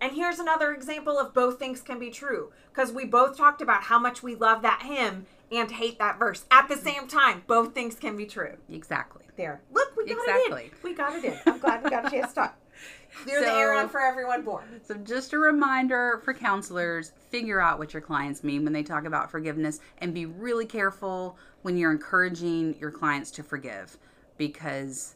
And 0.00 0.12
here's 0.16 0.40
another 0.40 0.72
example 0.72 1.16
of 1.16 1.32
both 1.32 1.60
things 1.60 1.80
can 1.80 2.00
be 2.00 2.10
true. 2.10 2.50
Because 2.74 2.90
we 2.90 3.04
both 3.04 3.36
talked 3.36 3.62
about 3.62 3.84
how 3.84 4.00
much 4.00 4.20
we 4.20 4.34
love 4.34 4.60
that 4.62 4.82
hymn 4.82 5.26
and 5.52 5.70
hate 5.70 5.98
that 5.98 6.18
verse. 6.18 6.44
At 6.50 6.68
the 6.68 6.76
same 6.76 7.06
time, 7.06 7.42
both 7.46 7.74
things 7.74 7.94
can 7.96 8.16
be 8.16 8.26
true. 8.26 8.56
exactly 8.70 9.22
There. 9.36 9.60
Look, 9.72 9.96
we 9.96 10.06
got 10.06 10.18
it 10.28 10.52
in. 10.64 10.70
We 10.82 10.94
got 10.94 11.14
it 11.16 11.24
in. 11.24 11.38
I'm 11.46 11.58
glad 11.58 11.84
we 11.84 11.90
got 11.90 12.06
a 12.06 12.10
chance 12.10 12.30
to 12.30 12.34
talk. 12.36 12.58
You're 13.28 13.40
the 13.40 13.46
So- 13.46 13.58
Aaron 13.58 13.88
for 13.88 14.00
everyone 14.00 14.42
born. 14.42 14.80
So, 14.82 14.94
just 14.94 15.32
a 15.34 15.38
reminder 15.38 16.20
for 16.24 16.32
counselors 16.32 17.12
figure 17.30 17.60
out 17.60 17.78
what 17.78 17.92
your 17.92 18.00
clients 18.00 18.42
mean 18.42 18.64
when 18.64 18.72
they 18.72 18.82
talk 18.82 19.04
about 19.04 19.30
forgiveness 19.30 19.80
and 19.98 20.14
be 20.14 20.26
really 20.26 20.66
careful 20.66 21.36
when 21.62 21.76
you're 21.76 21.92
encouraging 21.92 22.76
your 22.80 22.90
clients 22.90 23.30
to 23.32 23.42
forgive 23.42 23.98
because 24.38 25.14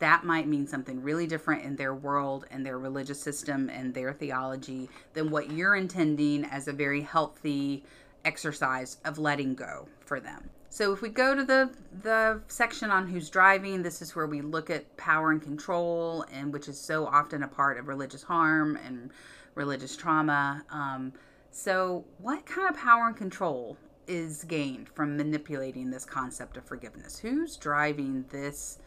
that 0.00 0.24
might 0.24 0.48
mean 0.48 0.66
something 0.66 1.02
really 1.02 1.26
different 1.26 1.62
in 1.62 1.76
their 1.76 1.94
world 1.94 2.46
and 2.50 2.64
their 2.64 2.78
religious 2.78 3.20
system 3.20 3.68
and 3.70 3.94
their 3.94 4.12
theology 4.12 4.88
than 5.12 5.30
what 5.30 5.50
you're 5.52 5.76
intending 5.76 6.44
as 6.46 6.68
a 6.68 6.72
very 6.72 7.02
healthy 7.02 7.84
exercise 8.24 8.98
of 9.04 9.18
letting 9.18 9.54
go 9.54 9.88
for 10.00 10.20
them. 10.20 10.50
So 10.68 10.92
if 10.92 11.02
we 11.02 11.08
go 11.08 11.34
to 11.34 11.44
the 11.44 11.70
the 12.02 12.40
section 12.46 12.90
on 12.90 13.08
who's 13.08 13.28
driving, 13.28 13.82
this 13.82 14.00
is 14.00 14.14
where 14.14 14.26
we 14.26 14.40
look 14.40 14.70
at 14.70 14.96
power 14.96 15.32
and 15.32 15.42
control, 15.42 16.24
and 16.32 16.52
which 16.52 16.68
is 16.68 16.78
so 16.78 17.06
often 17.06 17.42
a 17.42 17.48
part 17.48 17.76
of 17.78 17.88
religious 17.88 18.22
harm 18.22 18.78
and 18.86 19.10
religious 19.56 19.96
trauma. 19.96 20.64
Um, 20.70 21.12
so, 21.50 22.04
what 22.18 22.46
kind 22.46 22.68
of 22.68 22.80
power 22.80 23.08
and 23.08 23.16
control 23.16 23.76
is 24.06 24.44
gained 24.44 24.88
from 24.88 25.16
manipulating 25.16 25.90
this 25.90 26.04
concept 26.04 26.56
of 26.56 26.64
forgiveness? 26.64 27.18
Who's 27.18 27.56
driving 27.56 28.24
this 28.30 28.78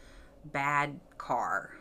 bad 0.46 0.98
car? 1.18 1.72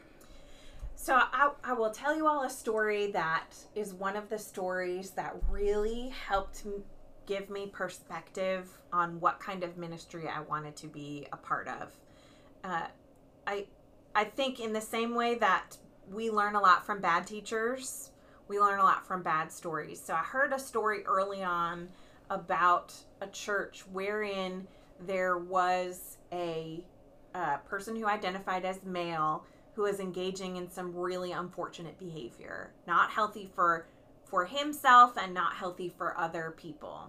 So 0.96 1.16
I, 1.16 1.52
I 1.66 1.74
will 1.74 1.92
tell 1.92 2.16
you 2.16 2.28
all 2.28 2.44
a 2.44 2.50
story 2.50 3.12
that 3.12 3.50
is 3.76 3.94
one 3.94 4.16
of 4.16 4.30
the 4.30 4.40
stories 4.40 5.12
that 5.12 5.36
really 5.50 6.14
helped 6.28 6.64
give 7.26 7.50
me 7.50 7.68
perspective 7.68 8.70
on 8.92 9.20
what 9.20 9.40
kind 9.40 9.64
of 9.64 9.78
ministry 9.78 10.28
I 10.28 10.42
wanted 10.42 10.76
to 10.78 10.88
be 10.88 11.28
a 11.32 11.38
part 11.38 11.68
of. 11.68 11.92
Uh, 12.64 12.88
I 13.48 13.66
I 14.16 14.26
think 14.26 14.60
in 14.60 14.74
the 14.74 14.82
same 14.82 15.16
way 15.16 15.36
that 15.36 15.78
we 16.12 16.30
learn 16.30 16.56
a 16.56 16.62
lot 16.62 16.86
from 16.86 17.02
bad 17.02 17.26
teachers, 17.26 18.12
we 18.48 18.60
learn 18.60 18.80
a 18.80 18.84
lot 18.84 19.08
from 19.08 19.24
bad 19.24 19.52
stories. 19.52 20.02
So 20.02 20.14
I 20.14 20.20
heard 20.20 20.54
a 20.54 20.60
story 20.60 21.04
early 21.06 21.44
on 21.44 21.90
about 22.30 22.94
a 23.22 23.28
church 23.28 23.84
wherein 23.92 24.68
there 25.00 25.38
was 25.38 26.18
a 26.32 26.84
uh, 27.34 27.58
person 27.58 27.96
who 27.96 28.06
identified 28.06 28.66
as 28.66 28.84
male 28.84 29.46
who 29.76 29.84
was 29.84 30.00
engaging 30.00 30.58
in 30.58 30.70
some 30.70 30.96
really 30.96 31.32
unfortunate 31.32 31.98
behavior, 31.98 32.72
not 32.86 33.10
healthy 33.10 33.50
for 33.56 33.88
for 34.34 34.46
himself 34.46 35.16
and 35.16 35.32
not 35.32 35.54
healthy 35.54 35.88
for 35.88 36.18
other 36.18 36.56
people. 36.58 37.08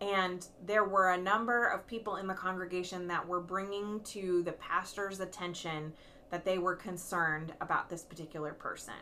And 0.00 0.46
there 0.64 0.86
were 0.86 1.10
a 1.10 1.20
number 1.20 1.66
of 1.66 1.86
people 1.86 2.16
in 2.16 2.26
the 2.26 2.32
congregation 2.32 3.08
that 3.08 3.28
were 3.28 3.42
bringing 3.42 4.00
to 4.04 4.42
the 4.44 4.52
pastor's 4.52 5.20
attention 5.20 5.92
that 6.30 6.46
they 6.46 6.56
were 6.56 6.76
concerned 6.76 7.52
about 7.60 7.90
this 7.90 8.04
particular 8.04 8.54
person. 8.54 8.94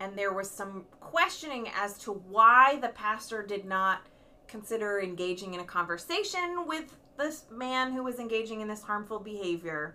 And 0.00 0.18
there 0.18 0.32
was 0.32 0.50
some 0.50 0.86
questioning 0.98 1.68
as 1.80 1.96
to 1.98 2.14
why 2.14 2.80
the 2.82 2.88
pastor 2.88 3.44
did 3.44 3.64
not 3.64 4.00
consider 4.48 5.00
engaging 5.00 5.54
in 5.54 5.60
a 5.60 5.64
conversation 5.64 6.66
with 6.66 6.96
this 7.18 7.44
man 7.52 7.92
who 7.92 8.02
was 8.02 8.18
engaging 8.18 8.62
in 8.62 8.66
this 8.66 8.82
harmful 8.82 9.20
behavior. 9.20 9.94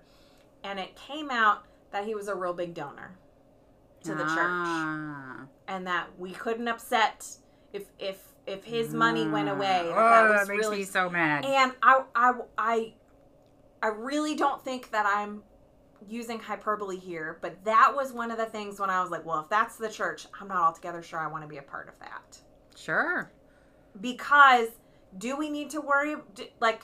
And 0.63 0.79
it 0.79 0.95
came 0.95 1.29
out 1.29 1.65
that 1.91 2.05
he 2.05 2.15
was 2.15 2.29
a 2.29 2.35
real 2.35 2.53
big 2.53 2.73
donor 2.73 3.17
to 4.03 4.15
the 4.15 4.23
church 4.23 4.35
Ah. 4.37 5.45
and 5.67 5.87
that 5.87 6.07
we 6.19 6.31
couldn't 6.31 6.67
upset 6.67 7.27
if 7.71 7.85
if 7.99 8.21
if 8.45 8.63
his 8.65 8.93
money 8.93 9.27
went 9.27 9.47
away. 9.49 9.81
Oh, 9.85 9.95
that 9.95 10.27
that, 10.27 10.47
makes 10.49 10.65
really 10.65 10.79
me 10.79 10.83
so 10.83 11.09
mad. 11.09 11.45
and 11.45 11.71
I, 11.81 12.03
I, 12.13 12.33
I, 12.57 12.93
I 13.81 13.87
really 13.87 14.35
don't 14.35 14.61
think 14.61 14.91
that 14.91 15.05
I'm 15.05 15.43
using 16.09 16.39
hyperbole 16.39 16.97
here, 16.99 17.37
but 17.41 17.63
that 17.63 17.93
was 17.95 18.11
one 18.11 18.31
of 18.31 18.37
the 18.37 18.45
things 18.45 18.81
when 18.81 18.89
I 18.89 19.01
was 19.01 19.11
like, 19.11 19.25
well, 19.25 19.39
if 19.39 19.47
that's 19.47 19.77
the 19.77 19.87
church, 19.87 20.27
I'm 20.41 20.49
not 20.49 20.57
altogether 20.57 21.01
sure 21.01 21.19
I 21.19 21.27
want 21.27 21.43
to 21.43 21.47
be 21.47 21.55
a 21.57 21.61
part 21.61 21.87
of 21.87 21.97
that. 21.99 22.37
sure. 22.75 23.31
Because 24.01 24.67
do 25.17 25.37
we 25.37 25.49
need 25.49 25.69
to 25.69 25.79
worry? 25.79 26.15
Like, 26.59 26.81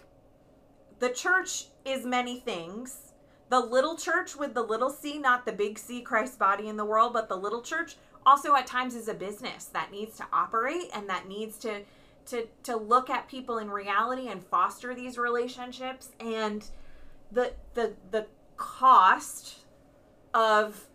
the 1.00 1.10
church 1.10 1.66
is 1.84 2.06
many 2.06 2.40
things. 2.40 3.09
The 3.50 3.60
little 3.60 3.98
church 3.98 4.36
with 4.36 4.54
the 4.54 4.62
little 4.62 4.92
c, 4.92 5.18
not 5.18 5.46
the 5.46 5.52
big 5.52 5.80
C, 5.80 6.02
Christ's 6.02 6.38
body 6.38 6.68
in 6.68 6.78
the 6.78 6.86
world, 6.86 7.14
but 7.14 7.28
the 7.28 7.36
little 7.36 7.62
church 7.62 7.96
also 8.26 8.56
at 8.56 8.68
times 8.68 8.96
is 8.96 9.08
a 9.08 9.14
business 9.14 9.66
that 9.66 9.92
needs 9.92 10.18
to 10.18 10.26
operate 10.32 10.90
and 10.94 11.10
that 11.10 11.28
needs 11.28 11.58
to 11.60 11.82
to 12.28 12.48
to 12.64 12.78
look 12.78 13.10
at 13.10 13.28
people 13.28 13.58
in 13.58 13.72
reality 13.72 14.28
and 14.28 14.44
foster 14.44 14.94
these 14.94 15.18
relationships. 15.18 16.10
And 16.20 16.66
the 17.32 17.54
the 17.74 17.94
the 18.12 18.28
cost 18.56 19.60
of 20.34 20.86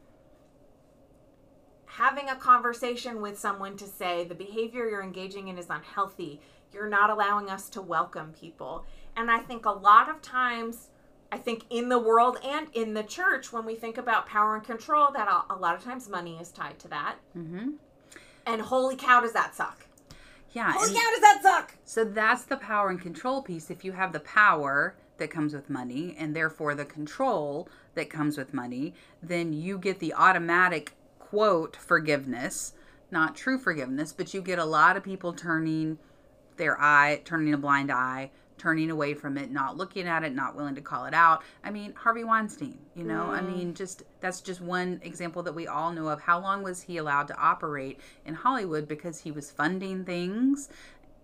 having 1.86 2.28
a 2.28 2.36
conversation 2.36 3.20
with 3.20 3.38
someone 3.38 3.76
to 3.76 3.86
say 3.86 4.24
the 4.24 4.34
behavior 4.34 4.88
you're 4.88 5.02
engaging 5.02 5.48
in 5.48 5.58
is 5.58 5.66
unhealthy 5.70 6.40
you're 6.72 6.88
not 6.88 7.08
allowing 7.08 7.48
us 7.48 7.68
to 7.70 7.80
welcome 7.80 8.32
people. 8.32 8.84
And 9.16 9.30
i 9.30 9.38
think 9.38 9.64
a 9.64 9.70
lot 9.70 10.08
of 10.08 10.20
times 10.20 10.88
i 11.34 11.38
think 11.46 11.64
in 11.70 11.88
the 11.88 11.98
world 11.98 12.36
and 12.44 12.68
in 12.74 12.94
the 12.94 13.02
church 13.02 13.52
when 13.52 13.64
we 13.64 13.74
think 13.74 13.98
about 13.98 14.26
power 14.26 14.54
and 14.56 14.64
control 14.64 15.10
that 15.12 15.28
a, 15.50 15.56
lot 15.56 15.74
of 15.76 15.82
times 15.82 16.08
money 16.08 16.36
is 16.40 16.50
tied 16.50 16.78
to 16.78 16.88
that 16.88 17.16
Mm-hmm. 17.36 17.70
and 18.46 18.62
holy 18.62 18.96
cow 18.96 19.20
does 19.20 19.32
that 19.32 19.54
suck 19.54 19.78
Yeah. 20.52 20.72
holy 20.72 20.94
cow 20.94 21.10
does 21.14 21.20
that 21.28 21.40
suck 21.42 21.74
So 21.84 22.04
that's 22.04 22.44
the 22.44 22.56
power 22.56 22.88
and 22.88 23.00
control 23.00 23.42
piece. 23.42 23.70
If 23.70 23.84
you 23.84 23.92
have 23.92 24.12
the 24.12 24.20
power 24.20 24.94
that 25.18 25.30
comes 25.30 25.52
with 25.54 25.68
money 25.68 26.14
and 26.18 26.34
therefore 26.34 26.74
the 26.74 26.84
control 26.84 27.68
that 27.96 28.08
comes 28.10 28.36
with 28.38 28.54
money, 28.54 28.94
then 29.22 29.52
you 29.52 29.78
get 29.78 29.98
the 30.00 30.12
automatic 30.14 30.92
quote 31.18 31.74
forgiveness, 31.76 32.74
not 33.10 33.34
true 33.36 33.58
forgiveness, 33.58 34.12
but 34.12 34.32
you 34.34 34.40
get 34.42 34.58
a 34.58 34.64
lot 34.64 34.96
of 34.96 35.02
people 35.04 35.32
turning 35.32 35.98
their 36.56 36.80
eye, 36.80 37.20
turning 37.24 37.52
a 37.54 37.58
blind 37.58 37.90
eye, 37.92 38.30
turning 38.64 38.90
away 38.90 39.12
from 39.12 39.36
it, 39.36 39.50
not 39.50 39.76
looking 39.76 40.08
at 40.08 40.24
it, 40.24 40.34
not 40.34 40.56
willing 40.56 40.74
to 40.74 40.80
call 40.80 41.04
it 41.04 41.12
out. 41.12 41.42
I 41.62 41.70
mean, 41.70 41.92
Harvey 41.92 42.24
Weinstein, 42.24 42.78
you 42.96 43.04
know, 43.04 43.24
I 43.24 43.42
mean, 43.42 43.72
mm. 43.72 43.76
just 43.76 44.04
that's 44.20 44.40
just 44.40 44.62
one 44.62 45.02
example 45.04 45.42
that 45.42 45.54
we 45.54 45.66
all 45.66 45.92
know 45.92 46.08
of. 46.08 46.22
How 46.22 46.40
long 46.40 46.62
was 46.62 46.80
he 46.80 46.96
allowed 46.96 47.28
to 47.28 47.36
operate 47.36 48.00
in 48.24 48.32
Hollywood 48.32 48.88
because 48.88 49.20
he 49.20 49.30
was 49.30 49.50
funding 49.50 50.06
things 50.06 50.70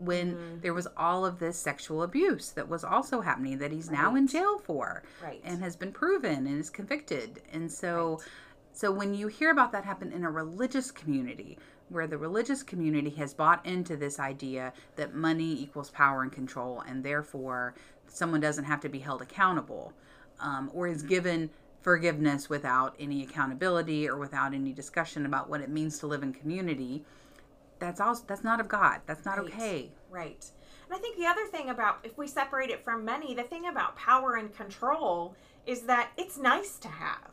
when 0.01 0.35
mm-hmm. 0.35 0.61
there 0.61 0.75
was 0.75 0.87
all 0.99 1.25
of 1.25 1.39
this 1.39 1.59
sexual 1.59 2.03
abuse 2.03 2.51
that 2.51 2.69
was 2.69 2.85
also 2.85 3.23
happening 3.23 3.57
that 3.57 3.73
he's 3.73 3.91
now 3.91 4.15
in 4.17 4.27
jail 4.27 4.59
for 4.59 5.03
Right. 5.23 5.41
and 5.43 5.63
has 5.63 5.77
been 5.77 5.93
proven 5.93 6.47
and 6.47 6.61
is 6.61 6.69
convicted. 6.69 7.41
And 7.55 7.73
so 7.73 8.21
so 8.75 8.93
when 8.93 9.15
you 9.15 9.29
hear 9.29 9.51
about 9.51 9.73
that 9.73 9.85
happen 9.85 10.13
in 10.13 10.25
a 10.25 10.31
religious 10.31 10.91
community 10.91 11.59
where 11.91 12.07
the 12.07 12.17
religious 12.17 12.63
community 12.63 13.11
has 13.11 13.35
bought 13.35 13.65
into 13.67 13.97
this 13.97 14.19
idea 14.19 14.73
that 14.97 15.15
money 15.15 15.53
equals 15.61 15.91
power 15.91 16.23
and 16.23 16.33
control 16.33 16.83
and 16.87 17.05
therefore 17.05 17.75
someone 18.07 18.41
doesn't 18.41 18.65
have 18.65 18.81
to 18.81 18.89
be 18.89 18.99
held 19.01 19.21
accountable 19.21 19.93
um, 20.41 20.71
or 20.73 20.87
is 20.87 21.03
given 21.03 21.51
forgiveness 21.83 22.49
without 22.49 22.95
any 22.99 23.23
accountability 23.23 24.09
or 24.09 24.17
without 24.17 24.55
any 24.55 24.73
discussion 24.73 25.27
about 25.27 25.49
what 25.49 25.61
it 25.61 25.69
means 25.69 25.99
to 25.99 26.07
live 26.07 26.23
in 26.23 26.33
community 26.33 27.05
that's 27.79 28.01
also 28.01 28.25
that's 28.27 28.45
not 28.45 28.61
of 28.61 28.69
god 28.69 29.01
that's 29.07 29.25
not 29.25 29.39
Right. 29.39 29.47
okay 29.53 29.91
Right. 30.11 30.45
And 30.87 30.97
I 30.97 30.99
think 30.99 31.17
the 31.17 31.27
other 31.27 31.47
thing 31.47 31.71
about, 31.71 32.01
if 32.03 32.19
we 32.19 32.27
separate 32.27 32.71
it 32.71 32.85
from 32.85 33.05
money, 33.05 33.35
the 33.35 33.45
thing 33.45 33.67
about 33.67 33.97
power 33.97 34.35
and 34.35 34.53
control 34.55 35.37
is 35.67 35.83
that 35.83 36.11
it's 36.17 36.37
nice 36.37 36.79
to 36.79 36.89
have. 36.89 37.31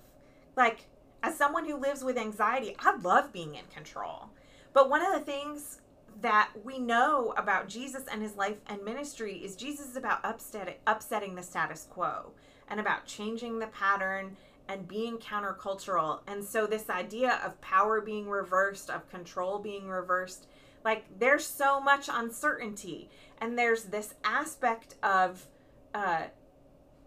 Like, 0.55 0.85
as 1.23 1.35
someone 1.35 1.65
who 1.65 1.75
lives 1.75 2.03
with 2.03 2.17
anxiety, 2.17 2.75
I 2.79 2.95
love 2.97 3.33
being 3.33 3.55
in 3.55 3.65
control. 3.73 4.29
But 4.77 4.91
one 4.91 5.03
of 5.03 5.11
the 5.11 5.25
things 5.25 5.81
that 6.21 6.51
we 6.63 6.77
know 6.77 7.33
about 7.35 7.67
Jesus 7.67 8.03
and 8.11 8.21
his 8.21 8.35
life 8.35 8.57
and 8.67 8.85
ministry 8.85 9.37
is 9.37 9.55
Jesus 9.55 9.89
is 9.89 9.95
about 9.95 10.19
upsetting, 10.23 11.33
the 11.33 11.41
status 11.41 11.87
quo 11.89 12.29
and 12.69 12.79
about 12.79 13.07
changing 13.07 13.57
the 13.57 13.65
pattern 13.65 14.37
and 14.69 14.87
being 14.87 15.17
countercultural. 15.17 16.19
And 16.27 16.43
so, 16.45 16.67
this 16.67 16.91
idea 16.91 17.41
of 17.43 17.59
power 17.59 18.01
being 18.01 18.29
reversed, 18.29 18.91
of 18.91 19.09
control 19.09 19.57
being 19.57 19.87
reversed, 19.87 20.45
like 20.85 21.05
there's 21.17 21.47
so 21.47 21.81
much 21.81 22.07
uncertainty 22.13 23.09
and 23.41 23.57
there's 23.57 23.85
this 23.85 24.13
aspect 24.23 24.93
of 25.01 25.47
uh 25.95 26.25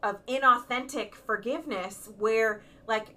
of 0.02 0.26
inauthentic 0.26 1.14
forgiveness 1.14 2.08
where 2.18 2.62
like 2.88 3.10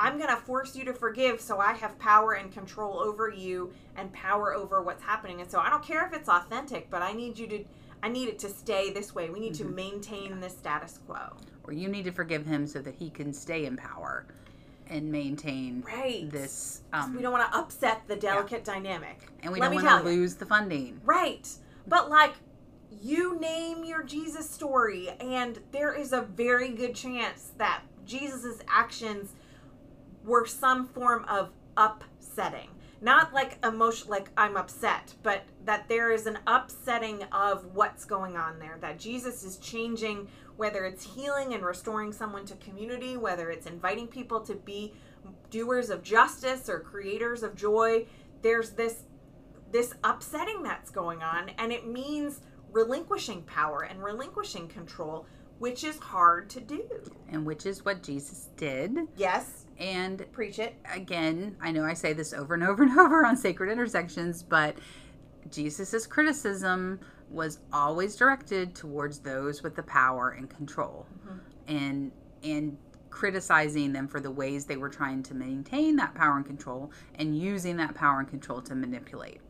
i'm 0.00 0.18
gonna 0.18 0.36
force 0.36 0.74
you 0.74 0.84
to 0.84 0.92
forgive 0.94 1.40
so 1.40 1.58
i 1.58 1.72
have 1.72 1.98
power 1.98 2.32
and 2.32 2.50
control 2.52 2.98
over 2.98 3.28
you 3.28 3.70
and 3.96 4.12
power 4.12 4.54
over 4.54 4.80
what's 4.82 5.02
happening. 5.02 5.40
And 5.40 5.50
so 5.50 5.58
i 5.60 5.68
don't 5.68 5.82
care 5.84 6.06
if 6.06 6.12
it's 6.14 6.28
authentic 6.28 6.88
but 6.90 7.02
i 7.02 7.12
need 7.12 7.38
you 7.38 7.46
to 7.48 7.64
i 8.02 8.08
need 8.08 8.28
it 8.28 8.38
to 8.40 8.48
stay 8.48 8.90
this 8.92 9.14
way. 9.14 9.28
We 9.28 9.40
need 9.40 9.54
to 9.56 9.64
maintain 9.64 10.40
the 10.40 10.48
status 10.48 10.98
quo. 11.06 11.36
Or 11.64 11.72
you 11.74 11.88
need 11.88 12.04
to 12.06 12.12
forgive 12.12 12.46
him 12.46 12.66
so 12.66 12.80
that 12.80 12.94
he 12.94 13.10
can 13.10 13.32
stay 13.34 13.66
in 13.66 13.76
power 13.76 14.24
and 14.88 15.12
maintain 15.12 15.84
Right. 15.86 16.28
this 16.30 16.80
um, 16.94 17.14
we 17.14 17.20
don't 17.22 17.32
want 17.32 17.52
to 17.52 17.58
upset 17.58 18.02
the 18.08 18.16
delicate 18.16 18.64
dynamic. 18.64 19.28
And 19.42 19.52
we 19.52 19.60
Let 19.60 19.70
don't 19.70 19.84
want 19.84 20.04
to 20.04 20.10
you. 20.10 20.16
lose 20.16 20.34
the 20.36 20.46
funding. 20.46 21.00
Right. 21.04 21.46
But 21.86 22.08
like 22.08 22.34
you 23.02 23.38
name 23.38 23.84
your 23.84 24.02
Jesus 24.02 24.48
story 24.48 25.10
and 25.20 25.58
there 25.70 25.92
is 25.92 26.12
a 26.14 26.22
very 26.22 26.70
good 26.70 26.94
chance 26.94 27.52
that 27.58 27.82
Jesus's 28.06 28.60
actions 28.66 29.34
were 30.24 30.46
some 30.46 30.86
form 30.86 31.24
of 31.28 31.50
upsetting. 31.76 32.68
Not 33.02 33.32
like 33.32 33.58
emotion 33.64 34.08
like 34.08 34.30
I'm 34.36 34.56
upset, 34.56 35.14
but 35.22 35.44
that 35.64 35.88
there 35.88 36.12
is 36.12 36.26
an 36.26 36.38
upsetting 36.46 37.22
of 37.32 37.64
what's 37.74 38.04
going 38.04 38.36
on 38.36 38.58
there. 38.58 38.76
That 38.80 38.98
Jesus 38.98 39.42
is 39.42 39.56
changing 39.56 40.28
whether 40.56 40.84
it's 40.84 41.14
healing 41.14 41.54
and 41.54 41.64
restoring 41.64 42.12
someone 42.12 42.44
to 42.44 42.54
community, 42.56 43.16
whether 43.16 43.50
it's 43.50 43.66
inviting 43.66 44.06
people 44.06 44.40
to 44.40 44.54
be 44.54 44.92
doers 45.48 45.88
of 45.88 46.02
justice 46.02 46.68
or 46.68 46.80
creators 46.80 47.42
of 47.42 47.54
joy. 47.54 48.06
There's 48.42 48.70
this 48.70 49.04
this 49.70 49.94
upsetting 50.04 50.62
that's 50.62 50.90
going 50.90 51.22
on 51.22 51.50
and 51.56 51.72
it 51.72 51.86
means 51.86 52.40
relinquishing 52.72 53.42
power 53.42 53.82
and 53.82 54.02
relinquishing 54.02 54.68
control, 54.68 55.26
which 55.58 55.84
is 55.84 55.98
hard 55.98 56.50
to 56.50 56.60
do. 56.60 56.84
And 57.30 57.46
which 57.46 57.64
is 57.66 57.84
what 57.84 58.02
Jesus 58.02 58.48
did. 58.56 58.98
Yes, 59.16 59.59
And 59.80 60.24
preach 60.32 60.58
it. 60.58 60.76
again, 60.92 61.56
I 61.60 61.72
know 61.72 61.84
I 61.84 61.94
say 61.94 62.12
this 62.12 62.34
over 62.34 62.54
and 62.54 62.62
over 62.62 62.82
and 62.82 62.92
over 62.98 63.24
on 63.24 63.36
sacred 63.36 63.70
intersections, 63.72 64.42
but 64.42 64.76
Jesus's 65.50 66.06
criticism 66.06 67.00
was 67.30 67.60
always 67.72 68.16
directed 68.16 68.74
towards 68.74 69.20
those 69.20 69.62
with 69.62 69.76
the 69.76 69.82
power 69.84 70.30
and 70.30 70.50
control, 70.50 71.06
and 71.68 72.12
and 72.42 72.76
criticizing 73.08 73.92
them 73.92 74.06
for 74.06 74.20
the 74.20 74.30
ways 74.30 74.64
they 74.66 74.76
were 74.76 74.88
trying 74.88 75.22
to 75.22 75.34
maintain 75.34 75.96
that 75.96 76.14
power 76.14 76.36
and 76.36 76.46
control, 76.46 76.90
and 77.16 77.38
using 77.38 77.76
that 77.76 77.94
power 77.94 78.18
and 78.20 78.28
control 78.28 78.60
to 78.62 78.74
manipulate. 78.74 79.40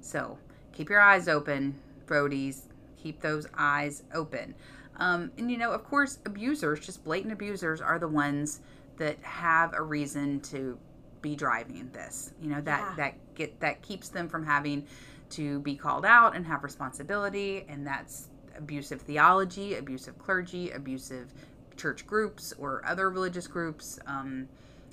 So 0.00 0.38
keep 0.72 0.88
your 0.88 1.00
eyes 1.00 1.28
open, 1.28 1.74
Brody's. 2.06 2.68
Keep 2.96 3.20
those 3.20 3.46
eyes 3.56 4.02
open. 4.14 4.54
Um, 4.96 5.30
and 5.38 5.50
you 5.50 5.58
know, 5.58 5.72
of 5.72 5.84
course, 5.84 6.18
abusers, 6.24 6.80
just 6.80 7.04
blatant 7.04 7.32
abusers, 7.32 7.80
are 7.80 7.98
the 7.98 8.08
ones 8.08 8.60
that 8.98 9.18
have 9.22 9.72
a 9.74 9.82
reason 9.82 10.40
to 10.40 10.78
be 11.22 11.34
driving 11.36 11.90
this. 11.92 12.32
You 12.40 12.50
know 12.50 12.60
that 12.62 12.80
Yeah. 12.80 12.94
that 12.96 13.34
get 13.34 13.60
that 13.60 13.82
keeps 13.82 14.08
them 14.08 14.28
from 14.28 14.44
having 14.44 14.86
to 15.30 15.58
be 15.60 15.74
called 15.76 16.04
out 16.04 16.36
and 16.36 16.46
have 16.46 16.62
responsibility, 16.62 17.64
and 17.68 17.86
that's 17.86 18.28
abusive 18.56 19.00
theology, 19.02 19.74
abusive 19.74 20.18
clergy, 20.18 20.70
abusive 20.70 21.32
church 21.76 22.06
groups 22.06 22.54
or 22.58 22.82
other 22.86 23.10
religious 23.10 23.46
groups. 23.46 23.98
Um, 24.06 24.48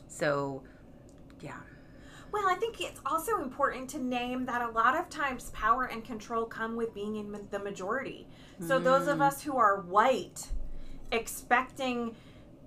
so, 0.08 0.64
yeah, 1.39 1.60
Well, 2.32 2.47
I 2.49 2.56
think 2.56 2.82
it's 2.82 2.99
also 3.06 3.41
important 3.41 3.89
to 3.91 3.99
name 3.99 4.45
that 4.47 4.62
a 4.62 4.70
lot 4.72 4.97
of 4.97 5.08
times 5.10 5.51
power 5.51 5.86
and 5.86 6.04
control 6.04 6.45
come 6.45 6.76
with 6.76 6.91
being 6.93 7.16
in 7.16 7.47
the 7.51 7.60
majority. 7.60 8.28
So 8.60 8.80
those 8.80 9.08
of 9.08 9.22
us 9.22 9.43
who 9.43 9.56
are 9.56 9.82
white 9.82 10.47
expecting 11.12 12.16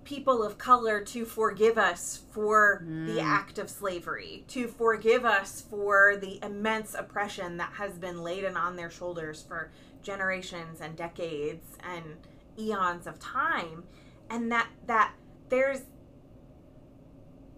people 0.07 0.41
of 0.41 0.57
color 0.57 1.01
to 1.01 1.25
forgive 1.25 1.77
us 1.77 2.21
for 2.31 2.81
the 2.85 3.17
mm. 3.17 3.21
act 3.21 3.59
of 3.59 3.69
slavery, 3.69 4.45
to 4.47 4.65
forgive 4.65 5.25
us 5.25 5.65
for 5.69 6.15
the 6.15 6.39
immense 6.41 6.95
oppression 6.95 7.57
that 7.57 7.73
has 7.73 7.97
been 7.97 8.23
laden 8.23 8.55
on 8.55 8.77
their 8.77 8.89
shoulders 8.89 9.43
for 9.45 9.69
generations 10.01 10.79
and 10.79 10.95
decades 10.95 11.77
and 11.83 12.05
eons 12.57 13.05
of 13.05 13.19
time. 13.19 13.83
And 14.29 14.49
that 14.49 14.69
that 14.85 15.11
there's 15.49 15.81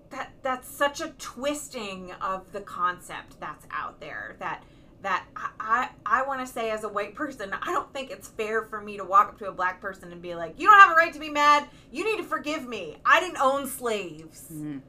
that 0.09 0.31
that's 0.41 0.67
such 0.67 1.01
a 1.01 1.09
twisting 1.19 2.13
of 2.13 2.51
the 2.51 2.61
concept 2.61 3.39
that's 3.39 3.67
out 3.69 3.99
there 3.99 4.35
that 4.39 4.63
that 5.01 5.25
I 5.35 5.49
I, 5.59 5.89
I 6.05 6.23
want 6.23 6.41
to 6.45 6.47
say 6.51 6.71
as 6.71 6.83
a 6.83 6.89
white 6.89 7.15
person 7.15 7.53
I 7.61 7.71
don't 7.71 7.91
think 7.93 8.11
it's 8.11 8.27
fair 8.27 8.63
for 8.63 8.81
me 8.81 8.97
to 8.97 9.03
walk 9.03 9.29
up 9.29 9.39
to 9.39 9.47
a 9.47 9.51
black 9.51 9.79
person 9.81 10.11
and 10.11 10.21
be 10.21 10.35
like 10.35 10.59
you 10.59 10.67
don't 10.67 10.79
have 10.79 10.91
a 10.91 10.95
right 10.95 11.13
to 11.13 11.19
be 11.19 11.29
mad 11.29 11.67
you 11.91 12.03
need 12.03 12.17
to 12.21 12.27
forgive 12.27 12.67
me 12.67 12.97
I 13.05 13.19
didn't 13.19 13.37
own 13.41 13.67
slaves 13.67 14.45
mm-hmm. 14.51 14.79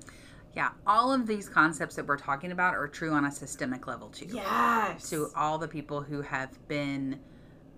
yeah. 0.54 0.70
All 0.86 1.12
of 1.12 1.26
these 1.26 1.48
concepts 1.48 1.94
that 1.96 2.06
we're 2.06 2.16
talking 2.18 2.50
about 2.52 2.74
are 2.74 2.88
true 2.88 3.12
on 3.12 3.24
a 3.26 3.30
systemic 3.30 3.86
level 3.86 4.08
too. 4.08 4.26
yes 4.32 5.08
to 5.10 5.30
all 5.36 5.58
the 5.58 5.68
people 5.68 6.00
who 6.00 6.22
have 6.22 6.50
been 6.68 7.20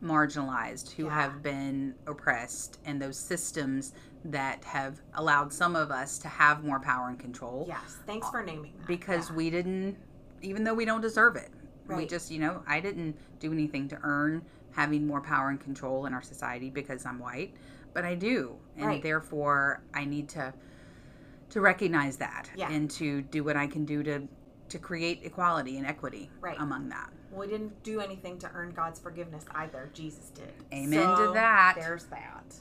marginalized, 0.02 0.90
who 0.92 1.04
Yeah. 1.04 1.14
have 1.14 1.42
been 1.42 1.94
oppressed, 2.06 2.78
and 2.84 3.00
those 3.00 3.16
systems 3.16 3.92
that 4.24 4.64
have 4.64 5.00
allowed 5.14 5.52
some 5.52 5.74
of 5.76 5.90
us 5.90 6.18
to 6.18 6.28
have 6.28 6.64
more 6.64 6.78
power 6.80 7.08
and 7.08 7.18
control 7.18 7.64
yes 7.68 7.98
thanks 8.06 8.28
for 8.30 8.42
naming 8.44 8.72
that 8.78 8.86
because 8.86 9.30
Yeah. 9.30 9.36
we 9.36 9.50
didn't, 9.50 9.96
even 10.40 10.64
though 10.64 10.74
we 10.74 10.84
don't 10.84 11.00
deserve 11.00 11.36
it. 11.36 11.50
We 11.96 12.06
just, 12.06 12.30
you 12.30 12.38
know, 12.38 12.62
I 12.66 12.80
didn't 12.80 13.16
do 13.40 13.52
anything 13.52 13.88
to 13.88 13.98
earn 14.02 14.42
having 14.72 15.06
more 15.06 15.20
power 15.20 15.50
and 15.50 15.60
control 15.60 16.06
in 16.06 16.14
our 16.14 16.22
society 16.22 16.70
because 16.70 17.04
I'm 17.04 17.18
white, 17.18 17.54
but 17.92 18.04
I 18.04 18.14
do. 18.14 18.56
And 18.76 18.86
Right. 18.86 19.02
therefore, 19.02 19.82
I 19.94 20.04
need 20.04 20.28
to 20.30 20.52
to 21.50 21.60
recognize 21.60 22.16
that 22.16 22.50
Yeah. 22.56 22.70
and 22.70 22.90
to 22.92 23.20
do 23.20 23.44
what 23.44 23.56
I 23.58 23.66
can 23.66 23.84
do 23.84 24.02
to 24.04 24.26
to 24.70 24.78
create 24.78 25.20
equality 25.22 25.76
and 25.76 25.86
equity 25.86 26.30
Right. 26.40 26.56
among 26.58 26.88
that. 26.88 27.10
we 27.30 27.46
didn't 27.46 27.82
do 27.82 28.00
anything 28.00 28.38
to 28.38 28.50
earn 28.54 28.70
God's 28.72 28.98
forgiveness 28.98 29.44
either 29.54 29.90
Jesus 29.92 30.30
did 30.30 30.52
Amen 30.72 31.14
to 31.16 31.32
that. 31.34 31.74
there's 31.78 32.04
that 32.06 32.54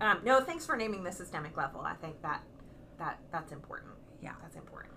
um, 0.00 0.20
no 0.24 0.40
thanks 0.40 0.64
for 0.64 0.76
naming 0.76 1.02
the 1.02 1.10
systemic 1.12 1.56
level 1.56 1.80
I 1.80 1.94
think 1.94 2.22
that 2.22 2.42
that 2.98 3.18
that's 3.32 3.50
important 3.52 3.90
Yeah. 4.20 4.34
that's 4.42 4.54
important 4.56 4.94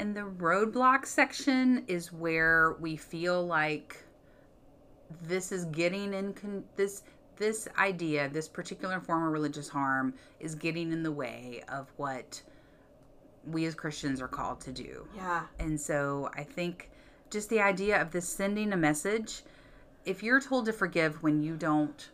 And 0.00 0.16
the 0.16 0.22
roadblock 0.22 1.04
section 1.04 1.84
is 1.86 2.10
where 2.10 2.74
we 2.80 2.96
feel 2.96 3.46
like 3.46 4.02
this 5.20 5.52
is 5.52 5.66
getting 5.66 6.14
in 6.14 6.32
con- 6.32 6.64
this 6.76 7.02
this 7.36 7.68
idea, 7.76 8.30
this 8.30 8.48
particular 8.48 8.98
form 8.98 9.26
of 9.26 9.32
religious 9.32 9.68
harm 9.68 10.14
is 10.40 10.54
getting 10.54 10.90
in 10.90 11.02
the 11.02 11.12
way 11.12 11.62
of 11.68 11.92
what 11.98 12.40
we 13.46 13.66
as 13.66 13.74
Christians 13.74 14.22
are 14.22 14.28
called 14.28 14.62
to 14.62 14.72
do. 14.72 15.06
yeah 15.14 15.42
And 15.58 15.78
so 15.78 16.30
I 16.34 16.44
think 16.44 16.90
just 17.30 17.50
the 17.50 17.60
idea 17.60 18.00
of 18.00 18.10
this 18.10 18.26
sending 18.26 18.72
a 18.72 18.78
message, 18.78 19.42
if 20.06 20.22
you're 20.22 20.40
told 20.40 20.64
to 20.64 20.72
forgive 20.72 21.22
when 21.22 21.42
you 21.42 21.56
don't, 21.56 22.08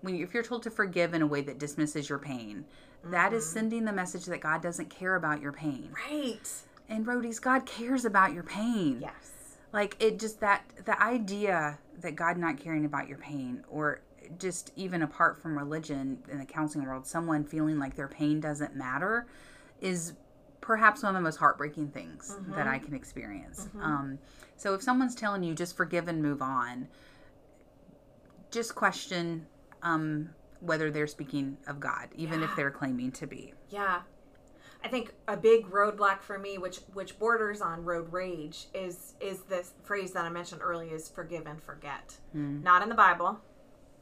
when 0.00 0.14
you, 0.16 0.24
if 0.24 0.32
you're 0.32 0.42
told 0.42 0.62
to 0.62 0.70
forgive 0.70 1.12
in 1.12 1.20
a 1.20 1.26
way 1.26 1.42
that 1.42 1.58
dismisses 1.58 2.08
your 2.08 2.18
pain, 2.18 2.64
that 3.04 3.34
is 3.34 3.44
mm-hmm. 3.44 3.58
sending 3.58 3.84
the 3.84 3.92
message 3.92 4.24
that 4.24 4.40
God 4.40 4.62
doesn't 4.62 4.88
care 4.88 5.16
about 5.16 5.42
your 5.42 5.52
pain. 5.52 5.90
right 6.10 6.62
And 6.88 7.06
Roadies, 7.06 7.40
God 7.40 7.66
cares 7.66 8.04
about 8.04 8.32
your 8.32 8.42
pain. 8.42 8.98
yes 9.00 9.56
Like 9.72 9.96
it 9.98 10.18
just 10.18 10.40
that 10.40 10.64
the 10.84 11.00
idea 11.02 11.78
that 12.00 12.16
God 12.16 12.36
not 12.36 12.58
caring 12.58 12.84
about 12.84 13.08
your 13.08 13.18
pain, 13.18 13.64
or 13.68 14.00
just 14.38 14.72
even 14.76 15.02
apart 15.02 15.40
from 15.40 15.56
religion 15.56 16.18
in 16.30 16.38
the 16.38 16.44
counseling 16.44 16.86
world, 16.86 17.06
someone 17.06 17.44
feeling 17.44 17.78
like 17.78 17.94
their 17.96 18.08
pain 18.08 18.40
doesn't 18.40 18.74
matter, 18.76 19.26
is 19.80 20.14
perhaps 20.60 21.02
one 21.02 21.14
of 21.14 21.20
the 21.20 21.24
most 21.24 21.36
heartbreaking 21.36 21.88
things 21.88 22.36
that 22.48 22.66
I 22.66 22.78
can 22.78 22.92
experience. 22.92 23.68
Um, 23.80 24.18
so 24.56 24.74
if 24.74 24.82
someone's 24.82 25.14
telling 25.14 25.42
you 25.44 25.54
just 25.54 25.76
forgive 25.76 26.08
and 26.08 26.20
move 26.20 26.42
on, 26.42 26.88
just 28.50 28.74
question 28.74 29.46
um, 29.82 30.30
whether 30.60 30.90
they're 30.90 31.06
speaking 31.06 31.56
of 31.68 31.78
God, 31.78 32.08
even 32.16 32.42
if 32.42 32.54
they're 32.56 32.70
claiming 32.70 33.12
to 33.12 33.26
be. 33.26 33.54
Yeah. 33.70 34.00
I 34.86 34.88
think 34.88 35.12
a 35.26 35.36
big 35.36 35.68
roadblock 35.68 36.22
for 36.22 36.38
me, 36.38 36.58
which 36.58 36.76
which 36.94 37.18
borders 37.18 37.60
on 37.60 37.84
road 37.84 38.12
rage, 38.12 38.66
is 38.72 39.14
is 39.20 39.40
this 39.40 39.72
phrase 39.82 40.12
that 40.12 40.24
I 40.24 40.28
mentioned 40.28 40.62
earlier 40.62 40.94
is 40.94 41.08
forgive 41.08 41.44
and 41.48 41.60
forget. 41.60 42.14
Hmm. 42.30 42.62
Not 42.62 42.84
in 42.84 42.88
the 42.88 42.94
Bible. 42.94 43.40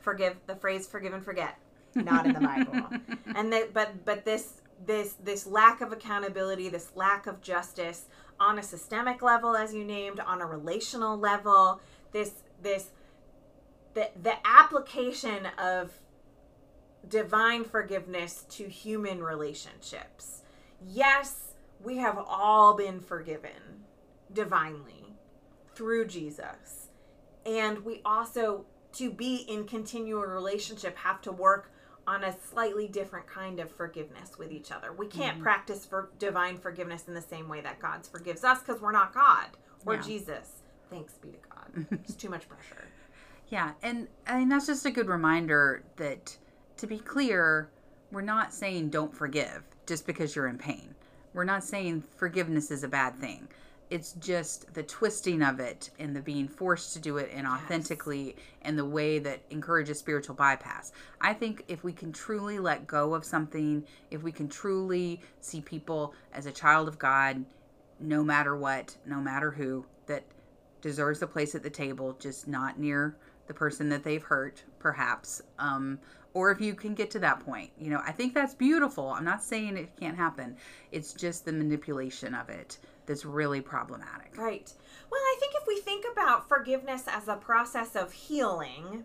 Forgive 0.01 0.37
the 0.47 0.57
phrase 0.57 0.87
forgive 0.87 1.15
and 1.15 1.25
forget. 1.25 1.59
Not 1.95 2.27
in 2.27 2.35
the 2.35 2.41
Bible. 2.41 2.91
and 3.35 3.51
that 3.51 3.73
but 3.73 4.05
but 4.05 4.27
this 4.27 4.61
this 4.85 5.15
this 5.25 5.47
lack 5.47 5.81
of 5.81 5.91
accountability, 5.91 6.69
this 6.69 6.91
lack 6.95 7.27
of 7.27 7.41
justice 7.41 8.05
on 8.39 8.59
a 8.59 8.63
systemic 8.63 9.23
level 9.23 9.57
as 9.57 9.73
you 9.73 9.85
named, 9.85 10.21
on 10.21 10.43
a 10.43 10.47
relational 10.47 11.17
level, 11.17 11.81
this 12.13 12.43
this 12.63 12.91
the 13.95 14.11
the 14.23 14.35
application 14.47 15.47
of 15.59 15.93
divine 17.09 17.65
forgiveness 17.65 18.45
to 18.51 18.69
human 18.69 19.23
relationships. 19.23 20.43
Yes, 20.87 21.55
we 21.83 21.97
have 21.99 22.19
all 22.19 22.75
been 22.75 23.01
forgiven 23.01 23.85
divinely 24.33 25.17
through 25.75 26.07
Jesus. 26.07 26.89
And 27.47 27.85
we 27.85 28.01
also, 28.05 28.65
to 28.95 29.11
be 29.11 29.45
in 29.49 29.65
continual 29.65 30.23
relationship, 30.23 30.97
have 30.99 31.21
to 31.23 31.33
work 31.33 31.71
on 32.07 32.25
a 32.25 32.35
slightly 32.51 32.87
different 32.87 33.27
kind 33.27 33.61
of 33.61 33.71
forgiveness 33.71 34.39
with 34.39 34.53
each 34.53 34.71
other. 34.71 34.93
We 34.93 35.07
can't 35.07 35.35
mm-hmm. 35.35 35.43
practice 35.43 35.87
for 35.87 36.11
divine 36.19 36.59
forgiveness 36.59 37.09
in 37.09 37.15
the 37.15 37.23
same 37.23 37.49
way 37.49 37.61
that 37.63 37.81
God 37.81 38.07
forgives 38.07 38.45
us 38.45 38.61
because 38.61 38.81
we're 38.81 38.93
not 38.93 39.15
God 39.15 39.47
or 39.87 39.95
Yeah. 39.95 40.03
Jesus. 40.03 40.63
Thanks 40.91 41.15
be 41.15 41.31
to 41.31 41.39
God. 41.49 41.87
It's 42.05 42.15
too 42.15 42.29
much 42.29 42.49
pressure. 42.49 42.85
Yeah, 43.49 43.73
and 43.83 44.09
I 44.27 44.39
mean 44.39 44.49
that's 44.49 44.67
just 44.67 44.87
a 44.87 44.91
good 44.91 45.09
reminder 45.09 45.83
that 45.97 46.37
to 46.79 46.87
be 46.87 46.99
clear, 46.99 47.69
we're 48.11 48.23
not 48.23 48.53
saying 48.53 48.91
don't 48.91 49.15
forgive 49.15 49.63
just 49.87 50.07
because 50.07 50.35
you're 50.35 50.49
in 50.49 50.59
pain. 50.59 50.95
We're 51.33 51.45
not 51.45 51.65
saying 51.65 52.05
forgiveness 52.17 52.71
is 52.71 52.85
a 52.85 52.89
bad 52.89 53.19
thing. 53.19 53.49
It's 53.91 54.13
just 54.13 54.73
the 54.75 54.83
twisting 54.83 55.43
of 55.43 55.61
it 55.61 55.91
and 55.99 56.17
the 56.17 56.21
being 56.21 56.49
forced 56.49 56.95
to 56.95 57.01
do 57.01 57.19
it 57.19 57.31
inauthentically 57.33 58.35
and 58.63 58.79
the 58.79 58.85
way 58.85 59.19
that 59.19 59.41
encourages 59.51 59.99
spiritual 59.99 60.35
bypass. 60.35 60.93
I 61.21 61.35
think 61.35 61.65
if 61.69 61.85
we 61.85 61.93
can 61.93 62.13
truly 62.13 62.59
let 62.59 62.87
go 62.87 63.15
of 63.15 63.25
something, 63.25 63.85
if 64.11 64.23
we 64.23 64.33
can 64.33 64.49
truly 64.49 65.21
see 65.41 65.61
people 65.61 66.15
as 66.33 66.47
a 66.47 66.53
child 66.53 66.89
of 66.89 66.99
God, 66.99 67.45
no 68.01 68.25
matter 68.25 68.57
what, 68.57 68.97
no 69.07 69.21
matter 69.21 69.51
who, 69.51 69.85
that 70.07 70.25
deserves 70.81 71.23
a 71.23 71.27
place 71.27 71.55
at 71.55 71.63
the 71.63 71.71
table, 71.71 72.17
just 72.19 72.49
not 72.49 72.79
near 72.79 73.17
the 73.47 73.55
person 73.55 73.89
that 73.91 74.03
they've 74.03 74.23
hurt, 74.23 74.63
perhaps. 74.79 75.43
Um, 75.59 75.99
or 76.35 76.51
if 76.51 76.61
you 76.61 76.75
can 76.75 76.95
get 76.95 77.11
to 77.13 77.19
that 77.21 77.41
point, 77.41 77.71
you 77.79 77.91
know, 77.91 78.03
I 78.05 78.13
think 78.13 78.35
that's 78.35 78.55
beautiful. 78.55 79.09
I'm 79.11 79.25
not 79.25 79.43
saying 79.43 79.77
it 79.77 79.97
can't 79.99 80.17
happen. 80.17 80.57
It's 80.91 81.15
just 81.15 81.45
the 81.45 81.53
manipulation 81.53 82.35
of 82.35 82.49
it 82.51 82.79
that's 83.07 83.25
really 83.25 83.61
problematic. 83.61 84.37
Right. 84.37 84.73
Well, 85.11 85.21
I 85.21 85.37
think 85.39 85.55
if 85.55 85.67
we 85.67 85.81
think 85.81 86.05
about 86.11 86.49
forgiveness 86.49 87.05
as 87.07 87.29
a 87.29 87.37
process 87.37 87.95
of 87.95 88.13
healing, 88.13 89.05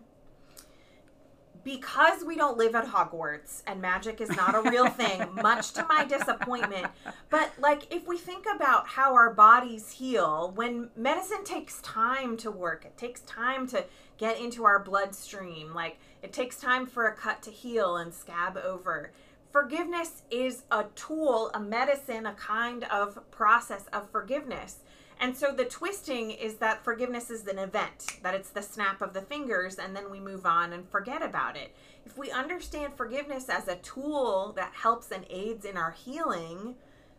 because 1.62 2.24
we 2.24 2.36
don't 2.36 2.56
live 2.56 2.74
at 2.74 2.86
Hogwarts 2.86 3.62
and 3.66 3.80
magic 3.80 4.20
is 4.20 4.30
not 4.30 4.54
a 4.54 4.70
real 4.70 4.88
thing, 4.88 5.28
much 5.42 5.72
to 5.72 5.86
my 5.88 6.04
disappointment. 6.04 6.86
But, 7.28 7.52
like, 7.58 7.94
if 7.94 8.06
we 8.06 8.16
think 8.16 8.46
about 8.52 8.88
how 8.88 9.14
our 9.14 9.34
bodies 9.34 9.92
heal, 9.92 10.52
when 10.54 10.88
medicine 10.96 11.44
takes 11.44 11.80
time 11.82 12.36
to 12.38 12.50
work, 12.50 12.84
it 12.84 12.96
takes 12.96 13.20
time 13.20 13.66
to 13.68 13.84
get 14.20 14.38
into 14.38 14.64
our 14.66 14.78
bloodstream, 14.78 15.72
like, 15.74 15.98
it 16.22 16.32
takes 16.34 16.58
time 16.58 16.86
for 16.86 17.06
a 17.06 17.14
cut 17.16 17.42
to 17.42 17.50
heal 17.50 17.96
and 17.96 18.12
scab 18.12 18.58
over. 18.58 19.12
Forgiveness 19.50 20.22
is 20.30 20.64
a 20.70 20.84
tool, 20.94 21.50
a 21.54 21.58
medicine, 21.58 22.26
a 22.26 22.34
kind 22.34 22.84
of 22.84 23.18
process 23.30 23.86
of 23.94 24.10
forgiveness. 24.10 24.80
And 25.18 25.34
so 25.36 25.52
the 25.52 25.64
twisting 25.64 26.30
is 26.32 26.56
that 26.56 26.84
forgiveness 26.84 27.30
is 27.30 27.46
an 27.46 27.58
event, 27.58 28.18
that 28.22 28.34
it's 28.34 28.50
the 28.50 28.62
snap 28.62 29.00
of 29.00 29.14
the 29.14 29.22
fingers, 29.22 29.76
and 29.76 29.96
then 29.96 30.10
we 30.10 30.20
move 30.20 30.44
on 30.44 30.74
and 30.74 30.86
forget 30.88 31.22
about 31.22 31.56
it. 31.56 31.74
If 32.04 32.18
we 32.18 32.30
understand 32.30 32.94
forgiveness 32.96 33.48
as 33.48 33.68
a 33.68 33.76
tool 33.76 34.52
that 34.56 34.72
helps 34.74 35.10
and 35.10 35.24
aids 35.30 35.64
in 35.64 35.78
our 35.78 35.92
healing, 35.92 36.74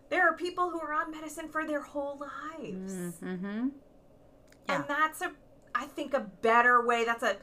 there 0.09 0.27
are 0.29 0.33
people 0.33 0.69
who 0.69 0.79
are 0.79 0.93
on 0.93 1.09
medicine 1.09 1.49
for 1.49 1.65
their 1.65 1.81
whole 1.81 2.19
lives. 2.19 2.93
Mm-hmm. 3.23 3.69
Yeah. 4.67 4.75
And 4.75 4.85
that's 4.87 5.21
a, 5.21 5.31
I 5.75 5.85
think, 5.85 6.13
a 6.13 6.19
better 6.41 6.85
way. 6.85 7.05
That's 7.05 7.23
a, 7.23 7.37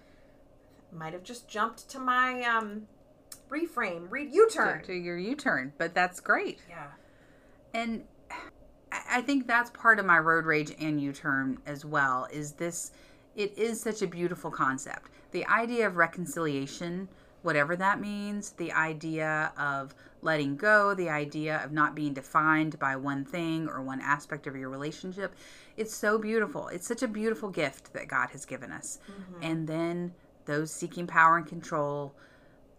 might 0.92 1.12
have 1.12 1.24
just 1.24 1.48
jumped 1.48 1.88
to 1.90 1.98
my 1.98 2.42
um, 2.44 2.82
reframe, 3.50 4.06
read 4.10 4.32
U 4.32 4.48
turn. 4.50 4.80
To, 4.80 4.86
to 4.86 4.94
your 4.94 5.18
U-turn, 5.18 5.72
but 5.78 5.94
that's 5.94 6.20
great. 6.20 6.60
Yeah. 6.68 6.86
and 7.74 8.04
I 8.90 9.00
I 9.10 9.20
think 9.22 9.46
that's 9.46 9.70
part 9.70 9.98
of 9.98 10.06
my 10.06 10.18
road 10.18 10.46
rage 10.46 10.74
and 10.80 11.00
U-turn 11.00 11.58
as 11.66 11.84
well. 11.84 12.26
Is 12.32 12.52
this? 12.52 12.92
It 13.36 13.56
is 13.56 13.80
such 13.80 14.02
a 14.02 14.06
beautiful 14.06 14.50
concept. 14.50 15.10
The 15.30 15.46
idea 15.46 15.86
of 15.86 15.96
reconciliation, 15.96 17.08
whatever 17.42 17.76
that 17.76 18.00
means, 18.00 18.50
the 18.50 18.72
idea 18.72 19.52
of 19.56 19.94
letting 20.22 20.56
go, 20.56 20.94
the 20.94 21.08
idea 21.08 21.60
of 21.64 21.72
not 21.72 21.94
being 21.94 22.12
defined 22.12 22.78
by 22.78 22.96
one 22.96 23.24
thing 23.24 23.68
or 23.68 23.82
one 23.82 24.00
aspect 24.00 24.46
of 24.46 24.56
your 24.56 24.68
relationship, 24.68 25.34
it's 25.76 25.94
so 25.94 26.18
beautiful. 26.18 26.68
It's 26.68 26.86
such 26.86 27.02
a 27.02 27.08
beautiful 27.08 27.50
gift 27.50 27.92
that 27.92 28.08
God 28.08 28.30
has 28.30 28.44
given 28.44 28.72
us. 28.72 28.98
And 29.42 29.68
then 29.68 30.12
those 30.46 30.72
seeking 30.72 31.06
power 31.06 31.36
and 31.36 31.46
control 31.46 32.14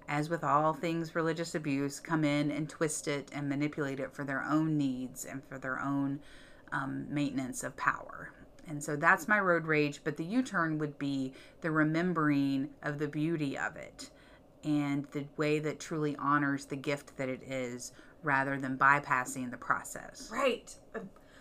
as 0.10 0.30
with 0.30 0.44
all 0.44 0.74
things 0.74 1.14
religious 1.16 1.54
abuse, 1.54 2.00
come 2.00 2.26
in 2.26 2.50
and 2.50 2.68
twist 2.68 3.08
it 3.08 3.30
and 3.32 3.48
manipulate 3.48 4.00
it 4.00 4.12
for 4.12 4.24
their 4.24 4.44
own 4.44 4.76
needs 4.76 5.24
and 5.24 5.44
for 5.44 5.60
their 5.60 5.80
own 5.80 6.20
um, 6.72 7.06
maintenance 7.10 7.64
of 7.64 7.78
power. 7.78 8.32
And 8.68 8.84
so 8.84 8.96
that's 8.96 9.28
my 9.28 9.40
road 9.40 9.66
rage. 9.66 10.02
But 10.04 10.18
the 10.18 10.26
U 10.26 10.42
turn 10.42 10.80
would 10.80 10.98
be 10.98 11.34
the 11.62 11.72
remembering 11.72 12.70
of 12.82 12.98
the 12.98 13.08
beauty 13.08 13.58
of 13.58 13.76
it 13.78 14.10
and 14.64 15.06
the 15.12 15.26
way 15.38 15.60
that 15.60 15.80
truly 15.80 16.16
honors 16.18 16.66
the 16.66 16.76
gift 16.76 17.18
that 17.18 17.30
it 17.30 17.42
is 17.44 17.94
rather 18.24 18.58
than 18.58 18.78
bypassing 18.78 19.50
the 19.52 19.58
process. 19.58 20.30
Right. 20.32 20.74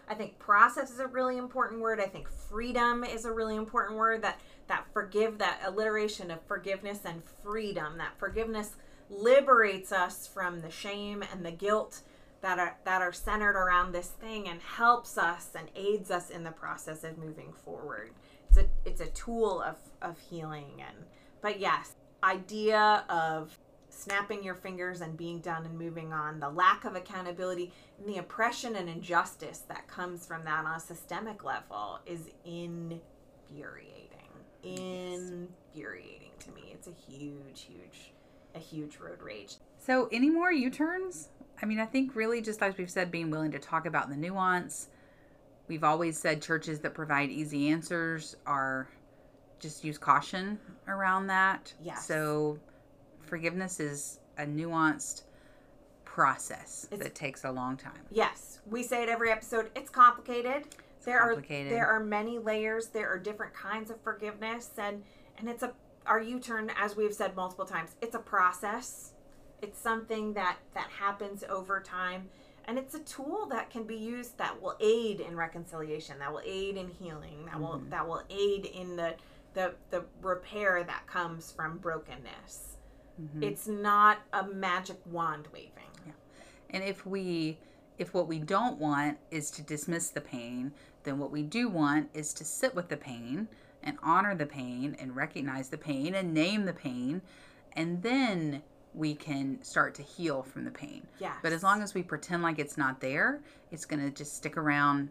I 0.09 0.15
think 0.15 0.39
process 0.39 0.91
is 0.91 1.01
a 1.01 1.07
really 1.07 1.37
important 1.37 1.81
word. 1.81 2.01
I 2.01 2.07
think 2.07 2.29
freedom 2.29 3.05
is 3.05 3.25
a 3.25 3.33
really 3.33 3.57
important 3.57 3.99
word. 3.99 4.23
That 4.23 4.41
that 4.69 4.85
forgive 4.93 5.39
that 5.39 5.61
alliteration 5.65 6.31
of 6.31 6.41
forgiveness 6.43 7.01
and 7.05 7.23
freedom. 7.43 7.99
That 7.99 8.19
forgiveness 8.19 8.77
liberates 9.11 9.93
us 9.93 10.27
from 10.27 10.61
the 10.61 10.71
shame 10.71 11.23
and 11.33 11.45
the 11.45 11.51
guilt 11.51 12.01
that 12.41 12.59
are 12.59 12.77
that 12.85 13.03
are 13.03 13.13
centered 13.13 13.57
around 13.57 13.93
this 13.93 14.09
thing 14.09 14.49
and 14.49 14.61
helps 14.63 15.19
us 15.19 15.51
and 15.55 15.69
aids 15.75 16.11
us 16.11 16.31
in 16.31 16.45
the 16.45 16.53
process 16.53 17.05
of 17.05 17.19
moving 17.19 17.53
forward. 17.53 18.11
It's 18.49 18.59
a 18.59 18.67
it's 18.85 19.01
a 19.01 19.07
tool 19.07 19.61
of 19.61 19.77
of 20.01 20.19
healing 20.31 20.83
and 20.87 21.05
but 21.43 21.61
yes, 21.61 21.95
idea 22.23 23.05
of 23.09 23.59
snapping 23.91 24.43
your 24.43 24.55
fingers 24.55 25.01
and 25.01 25.17
being 25.17 25.41
done 25.41 25.65
and 25.65 25.79
moving 25.79 26.13
on, 26.13 26.41
the 26.41 26.49
lack 26.49 26.85
of 26.85 26.95
accountability, 26.95 27.73
and 27.99 28.09
the 28.09 28.19
oppression 28.19 28.77
and 28.77 28.89
injustice 28.89 29.59
that 29.69 29.89
comes 29.89 30.25
from 30.25 30.45
that 30.45 30.65
on 30.65 30.77
a 30.77 30.81
systemic 30.81 31.45
level 31.45 31.99
is 32.07 32.29
infuriating. 32.45 33.01
Infuriating 34.63 36.31
to 36.41 36.53
me. 36.53 36.73
It's 36.73 36.87
a 36.89 36.93
huge, 36.93 37.67
huge, 37.69 38.13
a 38.55 38.59
huge 38.59 38.99
road 38.99 39.23
rage. 39.23 39.57
So, 39.79 40.09
any 40.13 40.31
more 40.31 40.53
U 40.53 40.71
turns? 40.71 41.29
I 41.61 41.67
mean, 41.67 41.81
I 41.81 41.87
think 41.87 42.15
really 42.15 42.41
just 42.41 42.63
as 42.63 42.77
we've 42.77 42.91
said, 42.91 43.11
being 43.11 43.31
willing 43.31 43.53
to 43.53 43.59
talk 43.59 43.87
about 43.87 44.09
the 44.09 44.17
nuance. 44.17 44.89
We've 45.67 45.85
always 45.85 46.19
said 46.19 46.41
churches 46.41 46.81
that 46.81 46.95
provide 46.95 47.31
easy 47.31 47.69
answers 47.69 48.37
are 48.47 48.89
just 49.59 49.85
use 49.85 49.99
caution 49.99 50.59
around 50.87 51.27
that. 51.29 51.73
Yes. 51.83 52.07
So, 52.07 52.59
forgiveness 53.21 53.81
is 53.81 54.21
a 54.39 54.45
nuanced 54.45 55.23
process 56.05 56.87
It's- 56.91 57.03
that 57.07 57.15
takes 57.15 57.45
a 57.45 57.51
long 57.51 57.77
time. 57.77 58.07
Yes, 58.11 58.61
we 58.67 58.83
say 58.83 59.03
it 59.03 59.09
every 59.09 59.31
episode. 59.31 59.71
It's 59.75 59.91
complicated. 59.91 60.65
there 61.05 61.21
complicated. 61.21 61.73
are 61.73 61.75
there 61.75 61.87
are 61.87 62.01
many 62.01 62.39
layers. 62.39 62.89
There 62.89 63.09
are 63.09 63.19
different 63.19 63.55
kinds 63.55 63.91
of 63.91 64.01
forgiveness, 64.03 64.71
and 64.77 65.05
and 65.39 65.49
it's 65.49 65.63
a 65.63 65.73
our 66.07 66.21
U 66.21 66.41
turn, 66.41 66.71
as 66.77 66.97
we've 66.97 67.15
said 67.15 67.37
multiple 67.37 67.65
times. 67.65 67.95
It's 68.03 68.15
a 68.15 68.19
process. 68.19 69.13
It's 69.63 69.79
something 69.79 70.35
that 70.35 70.59
that 70.75 70.89
happens 70.91 71.45
over 71.45 71.81
time, 71.81 72.29
and 72.65 72.79
it's 72.79 72.95
a 72.95 73.01
tool 73.01 73.47
that 73.47 73.71
can 73.71 73.85
be 73.85 73.97
used 73.97 74.37
that 74.39 74.61
will 74.61 74.77
aid 74.81 75.21
in 75.21 75.37
reconciliation, 75.37 76.19
that 76.19 76.33
will 76.33 76.43
aid 76.45 76.77
in 76.77 76.89
healing, 76.89 77.47
that 77.47 77.61
will 77.61 77.79
mm-hmm. 77.79 77.91
that 77.91 78.07
will 78.07 78.23
aid 78.29 78.67
in 78.67 78.97
the 78.97 79.15
the 79.59 79.75
the 79.91 80.05
repair 80.23 80.85
that 80.85 81.07
comes 81.09 81.51
from 81.51 81.79
brokenness. 81.79 82.77
Mm-hmm. 83.21 83.43
It's 83.43 83.67
not 83.67 84.19
a 84.33 84.47
magic 84.47 85.01
wand 85.05 85.49
waving. 85.53 85.73
And 86.71 86.85
if 86.85 87.05
we 87.05 87.59
if 87.99 88.15
what 88.15 88.29
we 88.29 88.39
don't 88.39 88.79
want 88.79 89.19
is 89.33 89.51
to 89.53 89.63
dismiss 89.63 90.11
the 90.11 90.21
pain, 90.21 90.73
then 91.03 91.19
what 91.19 91.33
we 91.33 91.43
do 91.43 91.69
want 91.69 92.09
is 92.15 92.33
to 92.35 92.45
sit 92.45 92.73
with 92.77 92.89
the 92.89 92.97
pain 92.97 93.49
and 93.83 93.99
honor 94.01 94.37
the 94.37 94.47
pain 94.47 94.97
and 95.01 95.17
recognize 95.17 95.69
the 95.69 95.79
pain 95.79 96.15
and 96.15 96.33
name 96.33 96.65
the 96.65 96.73
pain 96.73 97.21
and 97.73 98.01
then 98.03 98.63
we 98.95 99.15
can 99.15 99.61
start 99.63 99.95
to 99.95 100.03
heal 100.03 100.43
from 100.43 100.65
the 100.65 100.71
pain. 100.71 101.07
Yeah. 101.19 101.35
But 101.43 101.53
as 101.53 101.63
long 101.65 101.83
as 101.83 101.95
we 101.95 102.03
pretend 102.03 102.43
like 102.43 102.59
it's 102.59 102.77
not 102.77 103.01
there, 103.01 103.41
it's 103.73 103.85
going 103.85 104.03
to 104.03 104.11
just 104.11 104.37
stick 104.37 104.57
around 104.57 105.09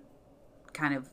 kind 0.74 0.94
of 0.94 1.10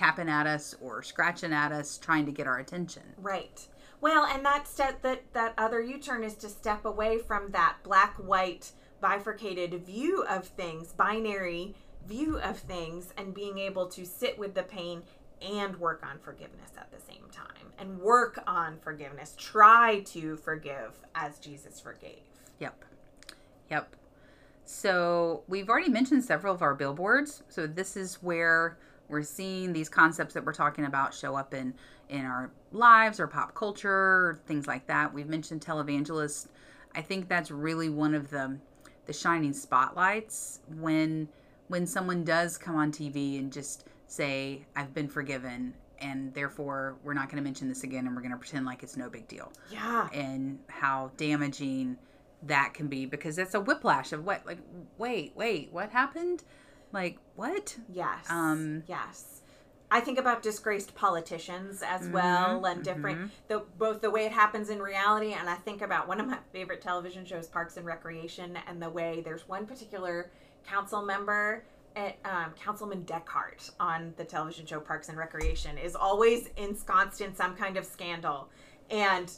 tapping 0.00 0.30
at 0.30 0.46
us 0.46 0.74
or 0.80 1.02
scratching 1.02 1.52
at 1.52 1.72
us 1.72 1.98
trying 1.98 2.24
to 2.24 2.32
get 2.32 2.46
our 2.46 2.58
attention. 2.58 3.02
Right. 3.18 3.68
Well, 4.00 4.24
and 4.24 4.42
that 4.46 4.66
step 4.66 5.02
that 5.02 5.30
that 5.34 5.52
other 5.58 5.82
U-turn 5.82 6.24
is 6.24 6.34
to 6.36 6.48
step 6.48 6.86
away 6.86 7.18
from 7.18 7.50
that 7.50 7.76
black 7.82 8.14
white 8.16 8.72
bifurcated 9.02 9.84
view 9.84 10.24
of 10.26 10.46
things, 10.46 10.94
binary 10.94 11.74
view 12.08 12.38
of 12.38 12.58
things 12.58 13.12
and 13.18 13.34
being 13.34 13.58
able 13.58 13.86
to 13.88 14.06
sit 14.06 14.38
with 14.38 14.54
the 14.54 14.62
pain 14.62 15.02
and 15.42 15.76
work 15.76 16.02
on 16.02 16.18
forgiveness 16.18 16.70
at 16.78 16.90
the 16.90 17.00
same 17.00 17.24
time 17.30 17.72
and 17.78 17.98
work 17.98 18.42
on 18.46 18.78
forgiveness. 18.78 19.34
Try 19.36 20.00
to 20.06 20.36
forgive 20.36 20.98
as 21.14 21.38
Jesus 21.38 21.78
forgave. 21.78 22.22
Yep. 22.58 22.84
Yep. 23.70 23.96
So 24.64 25.42
we've 25.46 25.68
already 25.68 25.90
mentioned 25.90 26.24
several 26.24 26.54
of 26.54 26.62
our 26.62 26.74
billboards. 26.74 27.42
So 27.50 27.66
this 27.66 27.98
is 27.98 28.14
where 28.22 28.78
we're 29.10 29.22
seeing 29.22 29.72
these 29.72 29.88
concepts 29.88 30.34
that 30.34 30.44
we're 30.44 30.52
talking 30.54 30.84
about 30.86 31.12
show 31.12 31.34
up 31.36 31.52
in 31.54 31.74
in 32.08 32.24
our 32.24 32.50
lives 32.72 33.20
or 33.20 33.26
pop 33.26 33.54
culture, 33.54 34.40
things 34.46 34.66
like 34.66 34.86
that. 34.86 35.12
We've 35.12 35.28
mentioned 35.28 35.60
televangelist. 35.60 36.48
I 36.94 37.02
think 37.02 37.28
that's 37.28 37.50
really 37.50 37.88
one 37.88 38.14
of 38.14 38.30
the 38.30 38.58
the 39.06 39.12
shining 39.12 39.52
spotlights 39.52 40.60
when 40.78 41.28
when 41.68 41.86
someone 41.86 42.24
does 42.24 42.56
come 42.58 42.76
on 42.76 42.90
TV 42.92 43.38
and 43.38 43.52
just 43.52 43.84
say 44.06 44.64
I've 44.76 44.92
been 44.94 45.08
forgiven 45.08 45.74
and 46.00 46.32
therefore 46.34 46.96
we're 47.04 47.14
not 47.14 47.28
going 47.28 47.36
to 47.36 47.42
mention 47.44 47.68
this 47.68 47.84
again 47.84 48.06
and 48.06 48.14
we're 48.16 48.22
going 48.22 48.32
to 48.32 48.38
pretend 48.38 48.66
like 48.66 48.82
it's 48.82 48.96
no 48.96 49.08
big 49.10 49.28
deal 49.28 49.52
Yeah. 49.70 50.08
and 50.12 50.58
how 50.68 51.10
damaging 51.16 51.96
that 52.44 52.72
can 52.74 52.88
be 52.88 53.04
because 53.06 53.36
it's 53.38 53.54
a 53.54 53.60
whiplash 53.60 54.12
of 54.12 54.24
what 54.24 54.44
like 54.46 54.58
wait 54.98 55.32
wait 55.36 55.68
what 55.72 55.90
happened 55.90 56.42
like 56.92 57.18
what 57.36 57.76
Yes. 57.92 58.26
Um, 58.28 58.82
yes. 58.86 59.40
I 59.92 60.00
think 60.00 60.18
about 60.18 60.42
disgraced 60.42 60.94
politicians 60.94 61.82
as 61.82 62.08
well 62.08 62.64
and 62.64 62.84
different 62.84 63.32
the 63.48 63.64
both 63.76 64.00
the 64.00 64.10
way 64.10 64.24
it 64.24 64.30
happens 64.30 64.70
in 64.70 64.80
reality 64.80 65.32
and 65.32 65.48
I 65.48 65.56
think 65.56 65.82
about 65.82 66.06
one 66.06 66.20
of 66.20 66.28
my 66.28 66.38
favorite 66.52 66.80
television 66.80 67.24
shows 67.24 67.48
Parks 67.48 67.76
and 67.76 67.84
Recreation 67.84 68.56
and 68.68 68.80
the 68.80 68.88
way 68.88 69.20
there's 69.24 69.48
one 69.48 69.66
particular 69.66 70.30
council 70.64 71.02
member 71.02 71.64
at, 71.96 72.18
um, 72.24 72.52
Councilman 72.62 73.02
Dexhart 73.02 73.70
on 73.80 74.14
the 74.16 74.24
television 74.24 74.64
show 74.64 74.78
Parks 74.78 75.08
and 75.08 75.18
Recreation 75.18 75.76
is 75.76 75.96
always 75.96 76.48
ensconced 76.56 77.20
in 77.20 77.34
some 77.34 77.56
kind 77.56 77.76
of 77.76 77.84
scandal 77.84 78.48
and 78.90 79.32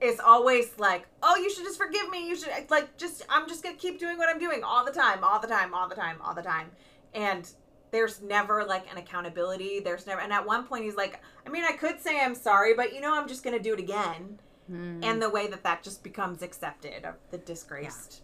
it's 0.00 0.20
always 0.20 0.78
like, 0.78 1.06
oh, 1.22 1.36
you 1.36 1.50
should 1.50 1.64
just 1.64 1.78
forgive 1.78 2.08
me. 2.10 2.28
You 2.28 2.36
should 2.36 2.50
like 2.70 2.96
just 2.96 3.24
I'm 3.28 3.48
just 3.48 3.62
gonna 3.62 3.76
keep 3.76 3.98
doing 3.98 4.18
what 4.18 4.28
I'm 4.28 4.38
doing 4.38 4.62
all 4.62 4.84
the 4.84 4.92
time, 4.92 5.24
all 5.24 5.40
the 5.40 5.48
time, 5.48 5.74
all 5.74 5.88
the 5.88 5.94
time, 5.94 6.16
all 6.22 6.34
the 6.34 6.42
time. 6.42 6.70
And 7.14 7.48
there's 7.90 8.20
never 8.20 8.64
like 8.64 8.90
an 8.90 8.98
accountability. 8.98 9.80
There's 9.80 10.06
never, 10.06 10.20
and 10.20 10.32
at 10.32 10.44
one 10.44 10.66
point 10.66 10.84
he's 10.84 10.96
like, 10.96 11.22
I 11.46 11.50
mean, 11.50 11.64
I 11.64 11.72
could 11.72 12.00
say 12.00 12.20
I'm 12.20 12.34
sorry, 12.34 12.74
but 12.74 12.92
you 12.92 13.00
know, 13.00 13.14
I'm 13.16 13.28
just 13.28 13.42
gonna 13.42 13.58
do 13.58 13.72
it 13.72 13.80
again. 13.80 14.38
Hmm. 14.66 15.00
And 15.02 15.22
the 15.22 15.30
way 15.30 15.46
that 15.46 15.62
that 15.62 15.82
just 15.82 16.02
becomes 16.02 16.42
accepted 16.42 17.04
of 17.04 17.14
the 17.30 17.38
disgraced 17.38 18.22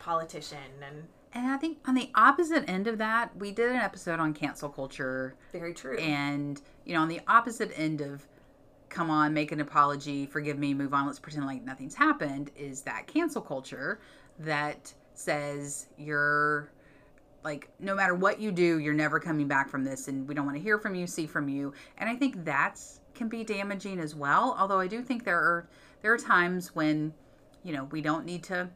politician 0.00 0.58
and 0.86 1.04
And 1.34 1.48
I 1.48 1.56
think 1.58 1.78
on 1.86 1.94
the 1.94 2.10
opposite 2.14 2.68
end 2.68 2.86
of 2.86 2.98
that, 2.98 3.36
we 3.36 3.50
did 3.50 3.70
an 3.70 3.76
episode 3.76 4.20
on 4.20 4.32
cancel 4.32 4.68
culture. 4.68 5.34
very 5.52 5.74
true. 5.74 5.98
And, 5.98 6.60
you 6.84 6.94
know, 6.94 7.02
on 7.02 7.08
the 7.08 7.20
opposite 7.28 7.72
end 7.76 8.00
of 8.00 8.26
come 8.88 9.10
on, 9.10 9.34
make 9.34 9.52
an 9.52 9.60
apology, 9.60 10.26
forgive 10.26 10.58
me, 10.58 10.74
move 10.74 10.94
on, 10.94 11.06
let's 11.06 11.18
pretend 11.18 11.46
like 11.46 11.62
nothing's 11.62 11.94
happened, 11.94 12.50
is 12.56 12.82
that 12.82 13.06
cancel 13.06 13.42
culture 13.42 14.00
that 14.38 14.92
says 15.14 15.86
you're 15.96 16.70
like, 17.44 17.68
no 17.78 17.94
matter 17.94 18.14
what 18.14 18.40
you 18.40 18.52
do, 18.52 18.78
you're 18.78 18.94
never 18.94 19.20
coming 19.20 19.48
back 19.48 19.68
from 19.68 19.84
this, 19.84 20.08
and 20.08 20.26
we 20.28 20.34
don't 20.34 20.44
want 20.44 20.56
to 20.56 20.62
hear 20.62 20.78
from 20.78 20.94
you, 20.94 21.06
see 21.06 21.26
from 21.26 21.48
you. 21.48 21.72
And 21.98 22.08
I 22.08 22.16
think 22.16 22.44
that's 22.44 23.00
can 23.14 23.28
be 23.28 23.42
damaging 23.42 23.98
as 23.98 24.14
well. 24.14 24.54
Although 24.58 24.78
I 24.78 24.86
do 24.86 25.02
think 25.02 25.24
there 25.24 25.38
are 25.38 25.68
there 26.02 26.12
are 26.12 26.18
times 26.18 26.74
when, 26.74 27.12
you 27.64 27.72
know, 27.72 27.84
we 27.84 28.00
don't 28.00 28.24
need 28.24 28.44
to 28.44 28.68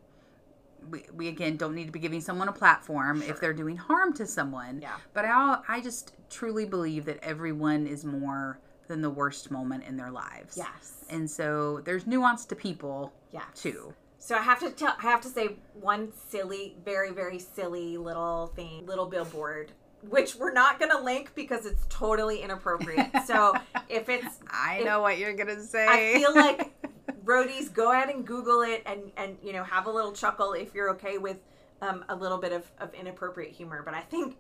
we, 0.91 1.05
we 1.15 1.29
again 1.29 1.57
don't 1.57 1.75
need 1.75 1.87
to 1.87 1.93
be 1.93 2.01
giving 2.01 2.21
someone 2.21 2.49
a 2.49 2.53
platform 2.53 3.23
if 3.23 3.41
they're 3.41 3.53
doing 3.53 3.77
harm 3.77 4.13
to 4.15 4.27
someone. 4.27 4.81
Yeah. 4.81 4.97
But 5.15 5.25
I 5.25 5.59
I 5.69 5.81
just 5.81 6.15
truly 6.29 6.65
believe 6.65 7.05
that 7.05 7.19
everyone 7.23 7.87
is 7.87 8.05
more 8.05 8.59
than 8.93 9.01
the 9.01 9.09
worst 9.11 9.51
moment 9.51 9.85
in 9.85 9.97
their 9.97 10.11
lives. 10.11 10.55
yes. 10.55 11.05
And 11.09 11.29
so 11.31 11.81
there's 11.81 12.07
nuance 12.07 12.45
to 12.47 12.55
people 12.55 13.11
Yeah. 13.31 13.41
too. 13.55 13.95
So 14.19 14.37
I 14.37 14.43
have 14.43 14.61
to 14.61 14.71
tell, 14.71 14.95
I 14.99 15.03
have 15.03 15.23
to 15.23 15.29
say 15.29 15.57
one 15.73 16.13
silly, 16.29 16.77
very 16.85 17.11
very 17.11 17.39
silly 17.39 17.97
little 17.97 18.49
thing, 18.55 18.85
little 18.87 19.07
billboard, 19.07 19.73
which 20.11 20.35
we're 20.37 20.53
not 20.53 20.79
gonna 20.79 21.01
link 21.01 21.35
because 21.35 21.65
it's 21.65 21.87
totally 21.89 22.43
inappropriate. 22.43 23.09
So 23.27 23.55
if 23.89 24.11
it's, 24.11 24.41
I 24.51 24.79
If- 24.81 24.85
know 24.85 25.01
what 25.01 25.17
you're 25.19 25.33
gonna 25.33 25.63
say. 25.63 25.87
I 25.89 26.19
feel 26.19 26.35
like 26.35 26.71
roadies, 27.25 27.73
go 27.73 27.93
ahead 27.93 28.11
and 28.11 28.27
Google 28.27 28.61
it 28.61 28.83
and 28.85 29.11
and 29.17 29.39
you 29.43 29.55
know 29.55 29.65
have 29.65 29.87
a 29.87 29.91
little 29.91 30.13
chuckle 30.13 30.53
if 30.53 30.75
you're 30.75 30.91
okay 30.91 31.17
with 31.17 31.39
um, 31.81 32.05
a 32.11 32.15
little 32.15 32.39
bit 32.39 32.53
of 32.53 32.71
of 32.79 32.93
inappropriate 32.93 33.53
humor. 33.53 33.83
But 33.83 33.95
I 33.95 34.01
think 34.03 34.37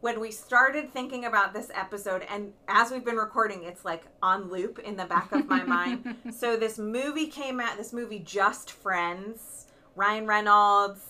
when 0.00 0.18
we 0.18 0.30
started 0.30 0.92
thinking 0.92 1.24
about 1.26 1.52
this 1.52 1.70
episode 1.74 2.26
and 2.30 2.52
as 2.68 2.90
we've 2.90 3.04
been 3.04 3.16
recording 3.16 3.64
it's 3.64 3.84
like 3.84 4.04
on 4.22 4.50
loop 4.50 4.78
in 4.78 4.96
the 4.96 5.04
back 5.04 5.32
of 5.32 5.48
my 5.48 5.62
mind. 5.64 6.16
So 6.32 6.56
this 6.56 6.78
movie 6.78 7.26
came 7.26 7.60
out 7.60 7.76
this 7.76 7.92
movie 7.92 8.20
just 8.20 8.70
friends. 8.70 9.66
Ryan 9.94 10.26
reynolds 10.26 11.00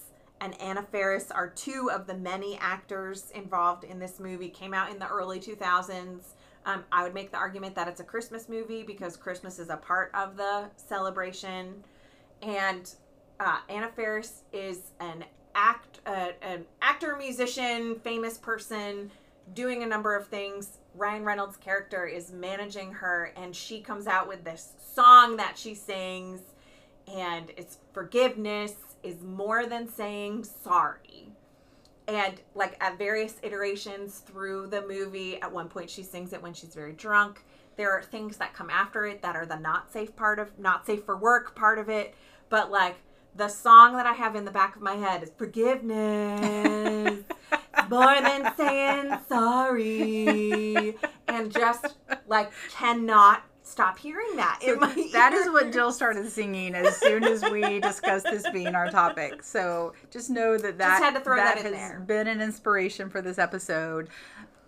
and 0.40 0.60
anna 0.60 0.82
faris 0.82 1.30
are 1.30 1.48
two 1.48 1.90
of 1.92 2.06
the 2.06 2.14
many 2.14 2.56
actors 2.58 3.30
involved 3.34 3.84
in 3.84 3.98
this 3.98 4.18
movie. 4.18 4.48
Came 4.48 4.74
out 4.74 4.90
in 4.90 4.98
the 4.98 5.08
early 5.08 5.38
2000s 5.38 6.34
um, 6.66 6.84
i 6.92 7.02
would 7.02 7.14
make 7.14 7.30
the 7.30 7.38
argument 7.38 7.74
that 7.74 7.88
it's 7.88 8.00
a 8.00 8.04
christmas 8.04 8.48
movie 8.48 8.82
because 8.82 9.16
christmas 9.16 9.58
is 9.58 9.70
a 9.70 9.76
part 9.76 10.10
of 10.14 10.36
the 10.36 10.70
celebration. 10.76 11.84
And 12.42 12.92
uh, 13.38 13.58
Anna 13.68 13.90
Faris 13.94 14.42
is 14.52 14.92
an 15.00 15.24
act, 15.54 16.00
uh, 16.06 16.28
an 16.42 16.64
actor, 16.82 17.16
musician, 17.16 17.98
famous 18.00 18.38
person, 18.38 19.10
doing 19.54 19.82
a 19.82 19.86
number 19.86 20.14
of 20.14 20.26
things. 20.28 20.78
Ryan 20.94 21.24
Reynolds' 21.24 21.56
character 21.56 22.06
is 22.06 22.32
managing 22.32 22.92
her, 22.94 23.32
and 23.36 23.54
she 23.54 23.80
comes 23.80 24.06
out 24.06 24.28
with 24.28 24.44
this 24.44 24.72
song 24.94 25.36
that 25.36 25.56
she 25.56 25.74
sings, 25.74 26.40
and 27.12 27.50
it's 27.56 27.78
forgiveness 27.92 28.74
is 29.02 29.22
more 29.22 29.66
than 29.66 29.88
saying 29.88 30.44
sorry. 30.44 31.32
And 32.08 32.40
like 32.54 32.76
at 32.80 32.98
various 32.98 33.36
iterations 33.42 34.18
through 34.18 34.66
the 34.66 34.82
movie, 34.82 35.40
at 35.40 35.52
one 35.52 35.68
point 35.68 35.88
she 35.90 36.02
sings 36.02 36.32
it 36.32 36.42
when 36.42 36.54
she's 36.54 36.74
very 36.74 36.92
drunk. 36.92 37.44
There 37.76 37.92
are 37.92 38.02
things 38.02 38.36
that 38.38 38.52
come 38.52 38.68
after 38.68 39.06
it 39.06 39.22
that 39.22 39.36
are 39.36 39.46
the 39.46 39.56
not 39.56 39.92
safe 39.92 40.14
part 40.16 40.38
of 40.38 40.58
not 40.58 40.86
safe 40.86 41.04
for 41.04 41.16
work 41.16 41.54
part 41.54 41.78
of 41.78 41.88
it. 41.88 42.14
But 42.48 42.70
like 42.70 42.96
the 43.34 43.48
song 43.48 43.94
that 43.94 44.06
I 44.06 44.12
have 44.12 44.34
in 44.36 44.44
the 44.44 44.50
back 44.50 44.76
of 44.76 44.82
my 44.82 44.94
head 44.94 45.22
is 45.22 45.30
forgiveness. 45.36 47.24
more 47.88 48.20
than 48.20 48.52
saying 48.56 49.18
sorry. 49.28 50.96
And 51.28 51.50
just 51.52 51.96
like 52.26 52.50
cannot 52.70 53.44
stop 53.62 53.98
hearing 53.98 54.34
that. 54.36 54.58
in 54.62 54.78
my 54.80 54.88
that 55.12 55.32
is 55.32 55.48
what. 55.50 55.72
Jill 55.72 55.92
started 55.92 56.28
singing 56.28 56.74
as 56.74 56.96
soon 56.96 57.22
as 57.24 57.42
we 57.50 57.78
discussed 57.80 58.24
this 58.26 58.48
being 58.50 58.74
our 58.74 58.90
topic. 58.90 59.42
So 59.42 59.92
just 60.10 60.28
know 60.30 60.58
that 60.58 60.78
that, 60.78 61.02
had 61.02 61.14
to 61.14 61.20
throw 61.20 61.36
that 61.36 61.58
in 61.58 61.64
has 61.64 61.72
there. 61.72 62.00
been 62.00 62.26
an 62.26 62.40
inspiration 62.40 63.08
for 63.10 63.22
this 63.22 63.38
episode, 63.38 64.08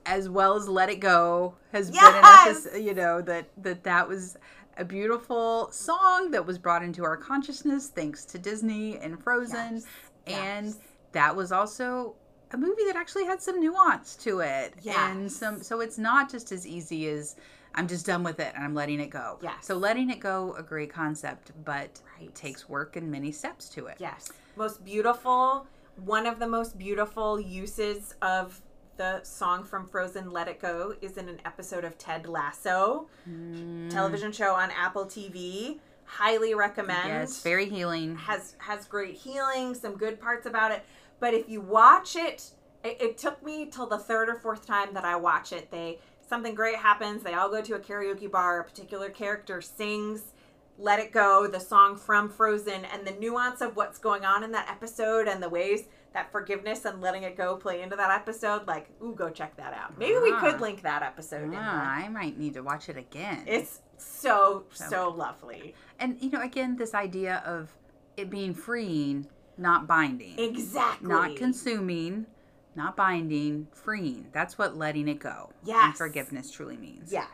as 0.06 0.28
well 0.28 0.55
as 0.55 0.68
"Let 0.68 0.89
It 0.89 1.01
Go" 1.01 1.55
has 1.72 1.90
been 1.90 1.98
an 1.98 2.14
Yes! 2.22 2.66
episode. 2.66 2.78
You 2.84 2.94
know 2.94 3.20
that 3.22 3.48
that 3.59 3.82
that 3.84 4.09
was 4.09 4.36
a 4.76 4.84
beautiful 4.84 5.70
song 5.70 6.30
that 6.30 6.44
was 6.46 6.58
brought 6.58 6.82
into 6.82 7.04
our 7.04 7.16
consciousness 7.16 7.88
thanks 7.88 8.24
to 8.26 8.38
Disney 8.38 8.98
and 8.98 9.22
Frozen, 9.22 9.74
Yes, 9.74 9.86
and 10.26 10.66
yes. 10.66 10.78
that 11.12 11.34
was 11.36 11.52
also 11.52 12.14
a 12.52 12.56
movie 12.56 12.84
that 12.86 12.96
actually 12.96 13.24
had 13.24 13.40
some 13.40 13.60
nuance 13.60 14.14
to 14.16 14.40
it 14.40 14.74
and 14.86 15.30
some 15.30 15.62
so 15.62 15.80
it's 15.80 15.96
not 15.98 16.30
just 16.30 16.52
as 16.52 16.66
easy 16.66 17.08
as 17.08 17.34
i'm 17.74 17.88
just 17.88 18.04
done 18.04 18.22
with 18.22 18.38
it 18.40 18.52
and 18.54 18.62
i'm 18.62 18.74
letting 18.74 19.00
it 19.00 19.08
go 19.08 19.38
Yes. 19.42 19.54
so 19.62 19.74
letting 19.74 20.10
it 20.10 20.20
go 20.20 20.52
a 20.58 20.62
great 20.62 20.92
concept 20.92 21.52
but 21.64 21.98
Right. 22.20 22.34
takes 22.34 22.68
work 22.68 22.96
and 22.96 23.10
many 23.10 23.32
steps 23.32 23.70
to 23.70 23.86
it 23.86 23.96
Yes. 23.98 24.30
Most 24.56 24.84
beautiful, 24.84 25.66
one 25.96 26.26
of 26.26 26.38
the 26.38 26.46
most 26.46 26.76
beautiful 26.76 27.40
uses 27.40 28.14
of 28.20 28.60
the 28.97 29.23
song 29.23 29.64
from 29.64 29.86
Frozen 29.86 30.31
Let 30.31 30.48
It 30.48 30.60
Go 30.60 30.94
is 31.01 31.16
in 31.16 31.28
an 31.28 31.40
episode 31.44 31.85
of 31.85 31.98
Ted 31.98 32.27
Lasso, 32.27 33.09
mm. 33.28 33.90
television 33.90 34.32
show 34.32 34.55
on 34.55 34.70
Apple 34.70 35.06
TV. 35.06 35.78
Highly 36.05 36.55
recommend. 36.55 37.09
yes 37.09 37.43
very 37.43 37.69
healing 37.69 38.16
has 38.16 38.55
has 38.59 38.85
great 38.85 39.14
healing, 39.14 39.74
some 39.74 39.97
good 39.97 40.20
parts 40.20 40.47
about 40.47 40.73
it. 40.73 40.85
But 41.20 41.32
if 41.32 41.48
you 41.48 41.60
watch 41.60 42.16
it, 42.16 42.51
it, 42.85 43.01
it 43.01 43.19
took 43.19 43.43
me 43.43 43.66
till 43.66 43.86
the 43.86 43.98
third 43.98 44.28
or 44.28 44.35
fourth 44.35 44.66
time 44.66 44.93
that 44.94 45.05
I 45.05 45.16
watch 45.16 45.52
it. 45.52 45.70
They 45.70 46.01
something 46.28 46.55
great 46.55 46.77
happens. 46.77 47.23
They 47.23 47.35
all 47.35 47.48
go 47.48 47.62
to 47.62 47.74
a 47.74 47.78
karaoke 47.78 48.31
bar. 48.31 48.60
A 48.60 48.64
particular 48.64 49.09
character 49.09 49.62
sings 49.62 50.32
"Let 50.78 51.01
It 51.01 51.12
Go," 51.12 51.47
the 51.47 51.60
song 51.60 51.97
from 51.97 52.28
Frozen, 52.28 52.85
and 52.85 53.06
the 53.06 53.12
nuance 53.12 53.62
of 53.62 53.77
what's 53.77 53.98
going 53.98 54.24
on 54.24 54.43
in 54.43 54.52
that 54.52 54.69
episode 54.69 55.28
and 55.28 55.43
the 55.43 55.48
ways 55.48 55.85
that 56.14 56.30
forgiveness 56.32 56.84
and 56.84 57.01
letting 57.01 57.22
it 57.22 57.36
go 57.36 57.56
play 57.56 57.82
into 57.82 57.97
that 57.97 58.10
episode. 58.10 58.66
Like, 58.66 58.90
ooh, 59.02 59.14
go 59.14 59.30
check 59.30 59.56
that 59.56 59.72
out. 59.74 59.98
Maybe 59.98 60.18
we 60.18 60.32
Ah. 60.32 60.40
could 60.40 60.60
link 60.60 60.82
that 60.82 61.02
episode 61.02 61.44
in 61.44 61.55
Ah, 61.56 61.94
i 62.05 62.09
might 62.09 62.39
need 62.39 62.55
to 62.55 62.62
watch 62.62 62.89
it 62.89 62.97
again 62.97 63.44
It's 63.47 63.80
so 63.97 64.64
So 64.72 64.86
so 64.89 65.09
lovely. 65.10 65.74
and 65.98 66.16
you 66.20 66.30
know 66.30 66.40
again 66.43 66.76
this 66.76 66.94
idea 66.94 67.43
of 67.47 67.70
it 68.16 68.28
being 68.30 68.52
freeing 68.55 69.26
not 69.56 69.86
binding 69.86 70.39
Exactly. 70.39 71.09
not 71.09 71.36
consuming 71.36 72.26
not 72.74 72.97
binding 72.97 73.68
freeing 73.72 74.26
that's 74.32 74.56
what 74.59 74.76
letting 74.76 75.06
it 75.09 75.18
go 75.20 75.51
and 75.66 75.97
forgiveness 75.97 76.51
truly 76.51 76.76
means 76.76 77.12
Yes. 77.12 77.28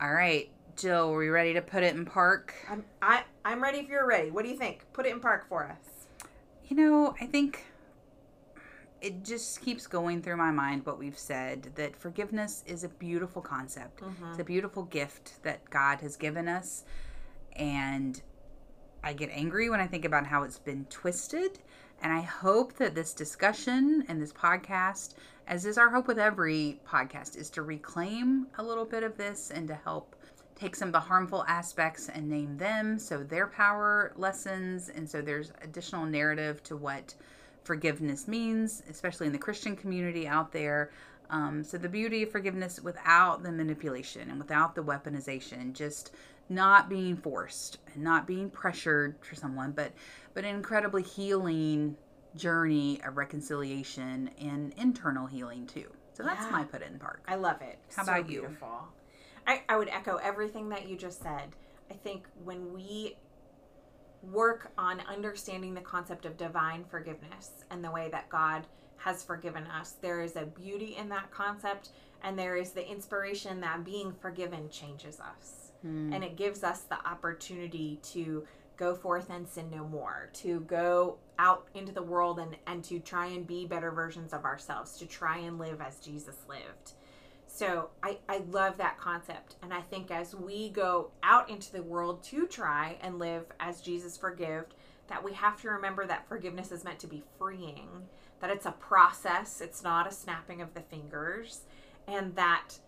all 0.00 0.12
right 0.12 0.50
jill 0.76 1.12
are 1.12 1.18
we 1.18 1.28
ready 1.28 1.52
to 1.54 1.60
put 1.62 1.82
it 1.82 1.94
in 1.94 2.04
park 2.04 2.54
I'm 2.68 2.84
I, 3.02 3.22
I'm 3.44 3.62
ready 3.62 3.78
if 3.78 3.88
you're 3.88 4.06
ready. 4.06 4.30
What 4.30 4.44
do 4.44 4.50
you 4.50 4.56
think? 4.56 4.84
Put 4.92 5.06
it 5.06 5.12
in 5.12 5.20
park 5.20 5.46
for 5.48 5.64
us. 5.64 6.06
You 6.68 6.76
know, 6.76 7.14
I 7.20 7.26
think 7.26 7.64
it 9.00 9.24
just 9.24 9.62
keeps 9.62 9.86
going 9.86 10.22
through 10.22 10.36
my 10.36 10.50
mind 10.50 10.84
what 10.84 10.98
we've 10.98 11.18
said 11.18 11.70
that 11.74 11.96
forgiveness 11.96 12.62
is 12.66 12.84
a 12.84 12.88
beautiful 12.88 13.40
concept. 13.40 14.02
It's 14.02 14.20
a 14.20 14.22
mm-hmm. 14.22 14.42
beautiful 14.42 14.82
gift 14.84 15.42
that 15.42 15.68
God 15.70 16.00
has 16.02 16.16
given 16.16 16.48
us. 16.48 16.84
And 17.56 18.20
I 19.02 19.14
get 19.14 19.30
angry 19.32 19.70
when 19.70 19.80
I 19.80 19.86
think 19.86 20.04
about 20.04 20.26
how 20.26 20.42
it's 20.42 20.58
been 20.58 20.84
twisted. 20.90 21.58
And 22.02 22.12
I 22.12 22.20
hope 22.20 22.74
that 22.74 22.94
this 22.94 23.14
discussion 23.14 24.04
and 24.08 24.20
this 24.20 24.32
podcast, 24.32 25.14
as 25.46 25.64
is 25.64 25.78
our 25.78 25.90
hope 25.90 26.06
with 26.06 26.18
every 26.18 26.80
podcast, 26.86 27.36
is 27.36 27.50
to 27.50 27.62
reclaim 27.62 28.46
a 28.58 28.62
little 28.62 28.84
bit 28.84 29.02
of 29.02 29.16
this 29.16 29.50
and 29.50 29.66
to 29.68 29.74
help 29.74 30.16
take 30.54 30.76
some 30.76 30.88
of 30.88 30.92
the 30.92 31.00
harmful 31.00 31.44
aspects 31.48 32.10
and 32.10 32.28
name 32.28 32.58
them 32.58 32.98
so 32.98 33.22
their 33.22 33.46
power 33.46 34.12
lessens. 34.16 34.90
And 34.90 35.08
so 35.08 35.22
there's 35.22 35.52
additional 35.62 36.04
narrative 36.04 36.62
to 36.64 36.76
what 36.76 37.14
forgiveness 37.64 38.26
means, 38.28 38.82
especially 38.88 39.26
in 39.26 39.32
the 39.32 39.38
Christian 39.38 39.76
community 39.76 40.26
out 40.26 40.52
there. 40.52 40.90
Um, 41.30 41.62
so 41.62 41.78
the 41.78 41.88
beauty 41.88 42.24
of 42.24 42.30
forgiveness 42.32 42.80
without 42.80 43.42
the 43.42 43.52
manipulation 43.52 44.30
and 44.30 44.38
without 44.38 44.74
the 44.74 44.82
weaponization, 44.82 45.72
just 45.72 46.12
not 46.48 46.88
being 46.88 47.16
forced 47.16 47.78
and 47.94 48.02
not 48.02 48.26
being 48.26 48.50
pressured 48.50 49.14
for 49.22 49.36
someone, 49.36 49.70
but 49.72 49.92
but 50.34 50.44
an 50.44 50.54
incredibly 50.56 51.02
healing 51.02 51.96
journey 52.34 53.00
of 53.06 53.16
reconciliation 53.16 54.30
and 54.40 54.72
internal 54.76 55.26
healing 55.26 55.66
too. 55.66 55.86
So 56.14 56.22
that's 56.24 56.44
Yeah. 56.44 56.50
my 56.50 56.64
put 56.64 56.82
in 56.82 56.98
park. 56.98 57.22
I 57.28 57.36
love 57.36 57.60
it. 57.62 57.78
How 57.94 58.04
So 58.04 58.12
about 58.12 58.28
you? 58.28 58.40
Beautiful. 58.40 58.88
I, 59.46 59.62
I 59.68 59.76
would 59.76 59.88
echo 59.88 60.16
everything 60.16 60.68
that 60.70 60.88
you 60.88 60.96
just 60.96 61.22
said. 61.22 61.54
I 61.90 61.94
think 61.94 62.26
when 62.44 62.72
we 62.72 63.16
work 64.22 64.72
on 64.76 65.00
understanding 65.08 65.74
the 65.74 65.80
concept 65.80 66.26
of 66.26 66.36
divine 66.36 66.84
forgiveness 66.84 67.64
and 67.70 67.82
the 67.82 67.90
way 67.90 68.08
that 68.10 68.28
God 68.28 68.66
has 68.98 69.22
forgiven 69.24 69.66
us. 69.66 69.96
There 70.00 70.20
is 70.20 70.36
a 70.36 70.44
beauty 70.44 70.96
in 70.96 71.08
that 71.08 71.30
concept, 71.30 71.90
and 72.22 72.38
there 72.38 72.56
is 72.56 72.72
the 72.72 72.86
inspiration 72.86 73.60
that 73.60 73.84
being 73.84 74.12
forgiven 74.12 74.68
changes 74.68 75.18
us. 75.20 75.72
Hmm. 75.82 76.12
And 76.12 76.22
it 76.22 76.36
gives 76.36 76.62
us 76.62 76.82
the 76.82 76.98
opportunity 77.08 77.98
to 78.12 78.46
go 78.76 78.94
forth 78.94 79.30
and 79.30 79.46
sin 79.46 79.70
no 79.70 79.84
more, 79.84 80.30
to 80.32 80.60
go 80.60 81.18
out 81.38 81.68
into 81.74 81.92
the 81.92 82.02
world 82.02 82.38
and, 82.38 82.56
and 82.66 82.82
to 82.84 82.98
try 82.98 83.26
and 83.26 83.46
be 83.46 83.66
better 83.66 83.90
versions 83.90 84.32
of 84.32 84.44
ourselves, 84.44 84.98
to 84.98 85.06
try 85.06 85.38
and 85.38 85.58
live 85.58 85.80
as 85.80 86.00
Jesus 86.00 86.36
lived. 86.48 86.92
So 87.52 87.90
I, 88.02 88.18
I 88.28 88.38
love 88.50 88.78
that 88.78 88.98
concept. 88.98 89.56
And 89.62 89.74
I 89.74 89.80
think 89.82 90.10
as 90.10 90.34
we 90.34 90.70
go 90.70 91.10
out 91.22 91.50
into 91.50 91.72
the 91.72 91.82
world 91.82 92.22
to 92.24 92.46
try 92.46 92.96
and 93.02 93.18
live 93.18 93.44
as 93.58 93.82
Jesus 93.82 94.16
forgived, 94.16 94.74
that 95.08 95.22
we 95.22 95.32
have 95.34 95.60
to 95.60 95.68
remember 95.68 96.06
that 96.06 96.28
forgiveness 96.28 96.70
is 96.70 96.84
meant 96.84 97.00
to 97.00 97.06
be 97.08 97.24
freeing, 97.38 97.88
that 98.40 98.50
it's 98.50 98.66
a 98.66 98.72
process, 98.72 99.60
it's 99.60 99.82
not 99.82 100.06
a 100.06 100.12
snapping 100.12 100.62
of 100.62 100.72
the 100.74 100.80
fingers, 100.80 101.62
and 102.06 102.34
that 102.36 102.78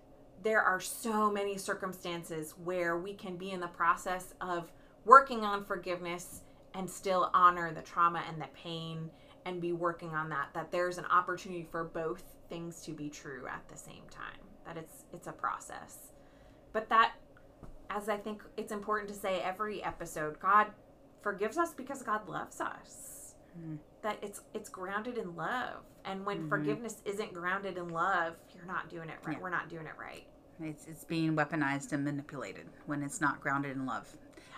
there 0.42 0.62
are 0.62 0.80
so 0.80 1.30
many 1.30 1.58
circumstances 1.58 2.54
where 2.64 2.96
we 2.96 3.14
can 3.14 3.36
be 3.36 3.50
in 3.50 3.60
the 3.60 3.66
process 3.66 4.32
of 4.40 4.72
working 5.04 5.44
on 5.44 5.64
forgiveness 5.64 6.42
and 6.74 6.88
still 6.88 7.30
honor 7.34 7.74
the 7.74 7.82
trauma 7.82 8.22
and 8.28 8.40
the 8.40 8.48
pain 8.54 9.10
and 9.44 9.60
be 9.60 9.72
working 9.72 10.10
on 10.10 10.28
that 10.28 10.48
that 10.54 10.70
there's 10.70 10.98
an 10.98 11.04
opportunity 11.06 11.66
for 11.70 11.84
both 11.84 12.22
things 12.48 12.80
to 12.82 12.92
be 12.92 13.10
true 13.10 13.46
at 13.48 13.68
the 13.68 13.76
same 13.76 14.04
time 14.08 14.51
that 14.66 14.76
it's 14.76 15.04
it's 15.12 15.26
a 15.26 15.32
process 15.32 15.96
but 16.72 16.88
that 16.88 17.12
as 17.90 18.08
i 18.08 18.16
think 18.16 18.42
it's 18.56 18.72
important 18.72 19.08
to 19.08 19.14
say 19.14 19.40
every 19.40 19.82
episode 19.82 20.38
god 20.40 20.66
forgives 21.22 21.56
us 21.58 21.72
because 21.72 22.02
god 22.02 22.28
loves 22.28 22.60
us 22.60 23.08
Mm. 23.60 23.76
that 24.00 24.16
it's 24.22 24.40
it's 24.54 24.70
grounded 24.70 25.18
in 25.18 25.36
love 25.36 25.82
and 26.06 26.24
when 26.24 26.48
forgiveness 26.48 27.02
isn't 27.04 27.34
grounded 27.34 27.76
in 27.76 27.90
love 27.90 28.32
you're 28.56 28.64
not 28.64 28.88
doing 28.88 29.10
it 29.10 29.16
right 29.26 29.36
Yeah. 29.36 29.42
we're 29.42 29.50
not 29.50 29.68
doing 29.68 29.84
it 29.84 29.92
right 30.00 30.24
It's 30.58 30.86
it's 30.86 31.04
being 31.04 31.36
weaponized 31.36 31.92
and 31.92 32.02
manipulated 32.02 32.64
when 32.86 33.02
it's 33.02 33.20
not 33.20 33.42
grounded 33.42 33.76
in 33.76 33.84
love. 33.84 34.06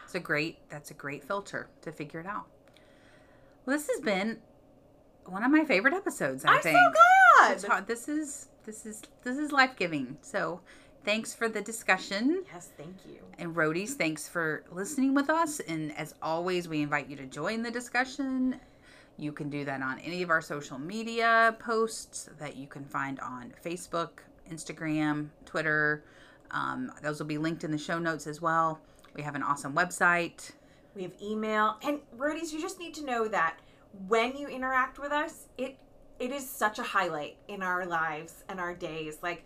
It's 0.04 0.14
a 0.14 0.20
great 0.20 0.58
that's 0.68 0.92
a 0.92 0.94
great 0.94 1.24
filter 1.24 1.66
to 1.82 1.90
figure 1.90 2.20
it 2.20 2.26
out. 2.26 2.46
Well, 3.66 3.76
this 3.76 3.88
has 3.88 4.00
been 4.00 4.38
one 5.26 5.42
of 5.42 5.50
my 5.50 5.64
favorite 5.64 5.94
episodes. 5.94 6.44
I 6.44 6.54
i'm 6.54 6.60
think. 6.62 6.78
so 6.78 7.58
glad 7.66 7.86
This 7.88 8.08
is 8.08 8.46
this 8.66 8.86
is 8.86 9.02
this 9.22 9.38
is 9.38 9.52
life 9.52 9.76
giving. 9.76 10.16
So, 10.22 10.60
thanks 11.04 11.34
for 11.34 11.48
the 11.48 11.60
discussion. 11.60 12.44
yes 12.52 12.70
thank 12.76 12.96
you 13.06 13.18
And 13.38 13.54
Roadies, 13.54 13.90
thanks 13.90 14.28
for 14.28 14.64
listening 14.72 15.14
with 15.14 15.28
us. 15.30 15.60
And 15.60 15.96
as 15.96 16.14
always, 16.22 16.68
we 16.68 16.80
invite 16.82 17.08
you 17.08 17.16
to 17.16 17.26
join 17.26 17.62
the 17.62 17.70
discussion. 17.70 18.58
You 19.16 19.32
can 19.32 19.48
do 19.48 19.64
that 19.64 19.80
on 19.80 19.98
any 20.00 20.22
of 20.22 20.30
our 20.30 20.40
social 20.40 20.78
media 20.78 21.56
posts 21.60 22.28
that 22.38 22.56
you 22.56 22.66
can 22.66 22.84
find 22.84 23.20
on 23.20 23.52
Facebook, 23.64 24.20
Instagram, 24.50 25.28
Twitter. 25.44 26.04
Um, 26.50 26.90
those 27.02 27.18
will 27.20 27.26
be 27.26 27.38
linked 27.38 27.64
in 27.64 27.70
the 27.70 27.78
show 27.78 27.98
notes 27.98 28.26
as 28.26 28.40
well. 28.40 28.80
We 29.14 29.22
have 29.22 29.34
an 29.34 29.42
awesome 29.42 29.74
website. 29.74 30.52
We 30.94 31.02
have 31.02 31.12
email 31.22 31.76
and 31.82 32.00
roadies. 32.16 32.52
You 32.52 32.60
just 32.60 32.78
need 32.78 32.94
to 32.94 33.04
know 33.04 33.28
that 33.28 33.58
when 34.08 34.36
you 34.36 34.48
interact 34.48 34.98
with 34.98 35.12
us, 35.12 35.46
it 35.58 35.76
it 36.18 36.30
is 36.30 36.48
such 36.48 36.78
a 36.78 36.82
highlight 36.82 37.36
in 37.48 37.62
our 37.62 37.86
lives 37.86 38.44
and 38.48 38.60
our 38.60 38.74
days. 38.74 39.18
Like 39.22 39.44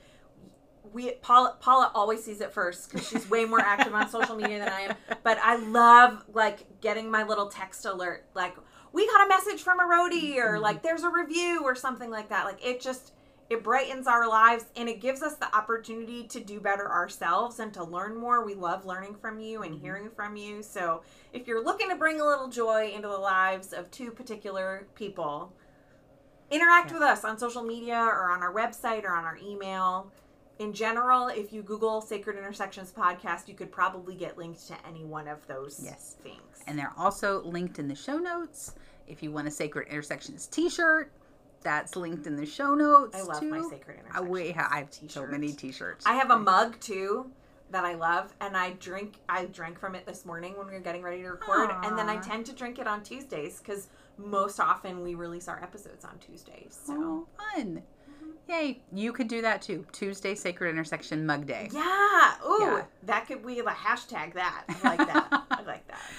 we 0.93 1.13
Paula 1.23 1.57
Paula 1.61 1.91
always 1.95 2.23
sees 2.23 2.41
it 2.41 2.53
first 2.53 2.91
because 2.91 3.09
she's 3.09 3.29
way 3.29 3.45
more 3.45 3.61
active 3.61 3.95
on 3.95 4.09
social 4.09 4.37
media 4.37 4.59
than 4.59 4.69
I 4.69 4.81
am. 4.83 4.97
But 5.23 5.39
I 5.39 5.57
love 5.57 6.25
like 6.33 6.81
getting 6.81 7.11
my 7.11 7.23
little 7.25 7.49
text 7.49 7.85
alert, 7.85 8.27
like 8.35 8.57
we 8.93 9.07
got 9.07 9.27
a 9.27 9.29
message 9.29 9.63
from 9.63 9.81
a 9.81 9.85
roadie 9.85 10.37
or 10.37 10.55
mm-hmm. 10.55 10.63
like 10.63 10.83
there's 10.83 11.03
a 11.03 11.11
review 11.11 11.63
or 11.65 11.75
something 11.75 12.11
like 12.11 12.29
that. 12.31 12.45
Like 12.45 12.65
it 12.65 12.81
just 12.81 13.13
it 13.51 13.65
brightens 13.65 14.07
our 14.07 14.29
lives 14.29 14.67
and 14.77 14.91
it 14.91 15.01
gives 15.01 15.23
us 15.23 15.37
the 15.37 15.55
opportunity 15.57 16.25
to 16.25 16.41
do 16.41 16.61
better 16.61 16.91
ourselves 16.91 17.61
and 17.61 17.73
to 17.73 17.83
learn 17.83 18.15
more. 18.15 18.45
We 18.45 18.55
love 18.55 18.85
learning 18.85 19.17
from 19.21 19.41
you 19.41 19.63
and 19.63 19.75
mm-hmm. 19.75 19.83
hearing 19.83 20.11
from 20.11 20.37
you. 20.37 20.63
So 20.63 21.03
if 21.33 21.47
you're 21.47 21.65
looking 21.65 21.89
to 21.89 21.97
bring 21.97 22.21
a 22.21 22.27
little 22.27 22.49
joy 22.49 22.93
into 22.95 23.09
the 23.09 23.17
lives 23.17 23.73
of 23.73 23.91
two 23.91 24.11
particular 24.11 24.87
people, 24.95 25.55
interact 26.51 26.93
with 26.93 27.03
us 27.03 27.25
on 27.25 27.39
social 27.39 27.63
media 27.63 27.97
or 27.99 28.31
on 28.31 28.43
our 28.43 28.53
website 28.53 29.05
or 29.05 29.11
on 29.15 29.25
our 29.25 29.39
email. 29.43 30.11
In 30.59 30.73
general, 30.73 31.29
if 31.29 31.53
you 31.53 31.63
Google 31.63 32.01
Sacred 32.01 32.37
Intersections 32.37 32.93
podcast, 32.97 33.47
you 33.47 33.55
could 33.55 33.71
probably 33.71 34.15
get 34.15 34.37
linked 34.37 34.67
to 34.69 34.75
any 34.87 35.05
one 35.05 35.29
of 35.29 35.47
those 35.47 35.81
Yes. 35.85 36.17
things. 36.23 36.63
And 36.67 36.79
they're 36.79 36.93
also 36.97 37.43
linked 37.45 37.79
in 37.79 37.87
the 37.87 37.95
show 37.95 38.19
notes. 38.19 38.75
If 39.07 39.23
you 39.23 39.31
want 39.31 39.47
a 39.47 39.51
Sacred 39.51 39.87
Intersections 39.89 40.47
t 40.49 40.69
shirt, 40.69 41.13
that's 41.63 41.97
linked 41.97 42.27
in 42.27 42.37
the 42.37 42.47
show 42.47 42.75
notes. 42.75 43.17
I 43.17 43.23
love 43.23 43.41
too. 43.41 43.51
my 43.51 43.61
Sacred 43.69 43.99
Intersections. 44.01 44.29
we 44.29 44.51
I 44.51 44.77
have 44.79 44.89
so 44.93 45.01
t-shirt. 45.07 45.31
many 45.31 45.53
t 45.53 45.71
shirts. 45.73 46.05
I 46.07 46.15
have 46.15 46.31
a 46.31 46.39
mug 46.39 46.79
too 46.81 47.31
that 47.71 47.85
I 47.85 47.95
love, 47.95 48.33
and 48.41 48.57
I 48.57 48.73
drink. 48.75 49.21
I 49.29 49.45
drank 49.47 49.79
from 49.79 49.95
it 49.95 50.07
this 50.07 50.25
morning 50.25 50.57
when 50.57 50.67
we 50.67 50.73
were 50.73 50.81
getting 50.81 51.03
ready 51.03 51.23
to 51.23 51.29
record, 51.31 51.71
and 51.85 51.97
then 51.99 52.09
I 52.09 52.17
tend 52.17 52.47
to 52.47 52.53
drink 52.53 52.79
it 52.79 52.87
on 52.87 53.03
Tuesdays 53.03 53.59
because 53.61 53.89
most 54.19 54.61
often 54.61 55.03
we 55.03 55.15
release 55.15 55.49
our 55.49 55.63
episodes 55.63 56.05
on 56.05 56.19
Tuesdays. 56.19 56.79
So 56.87 56.93
Oh, 56.97 57.27
fun. 57.55 57.83
Mm-hmm. 58.11 58.31
Yay. 58.51 58.81
You 58.93 59.13
could 59.13 59.29
do 59.29 59.43
that 59.43 59.63
too. 59.63 59.87
Tuesday 59.93 60.35
Sacred 60.35 60.71
Intersection 60.71 61.25
Mug 61.27 61.47
Day. 61.47 61.69
yeah, 61.73 62.35
ooh, 62.47 62.57
Yeah. 62.61 62.83
that 63.05 63.27
could 63.27 63.47
be 63.47 63.59
a 63.61 63.65
hashtag. 63.65 64.35
That 64.35 64.65
I 64.69 64.89
like 64.89 65.07
that. 65.07 65.45
I 65.51 65.63
like 65.63 65.87
that. 65.89 66.01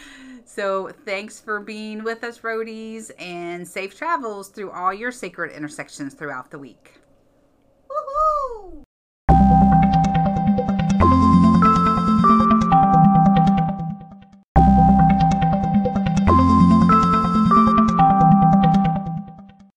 So 0.45 0.89
thanks 1.05 1.39
for 1.39 1.59
being 1.59 2.03
with 2.03 2.23
us, 2.23 2.39
roadies, 2.39 3.11
and 3.19 3.67
safe 3.67 3.95
travels 3.95 4.49
through 4.49 4.71
all 4.71 4.91
your 4.91 5.11
sacred 5.11 5.51
intersections 5.51 6.15
throughout 6.15 6.49
the 6.49 6.57
week. 6.57 6.95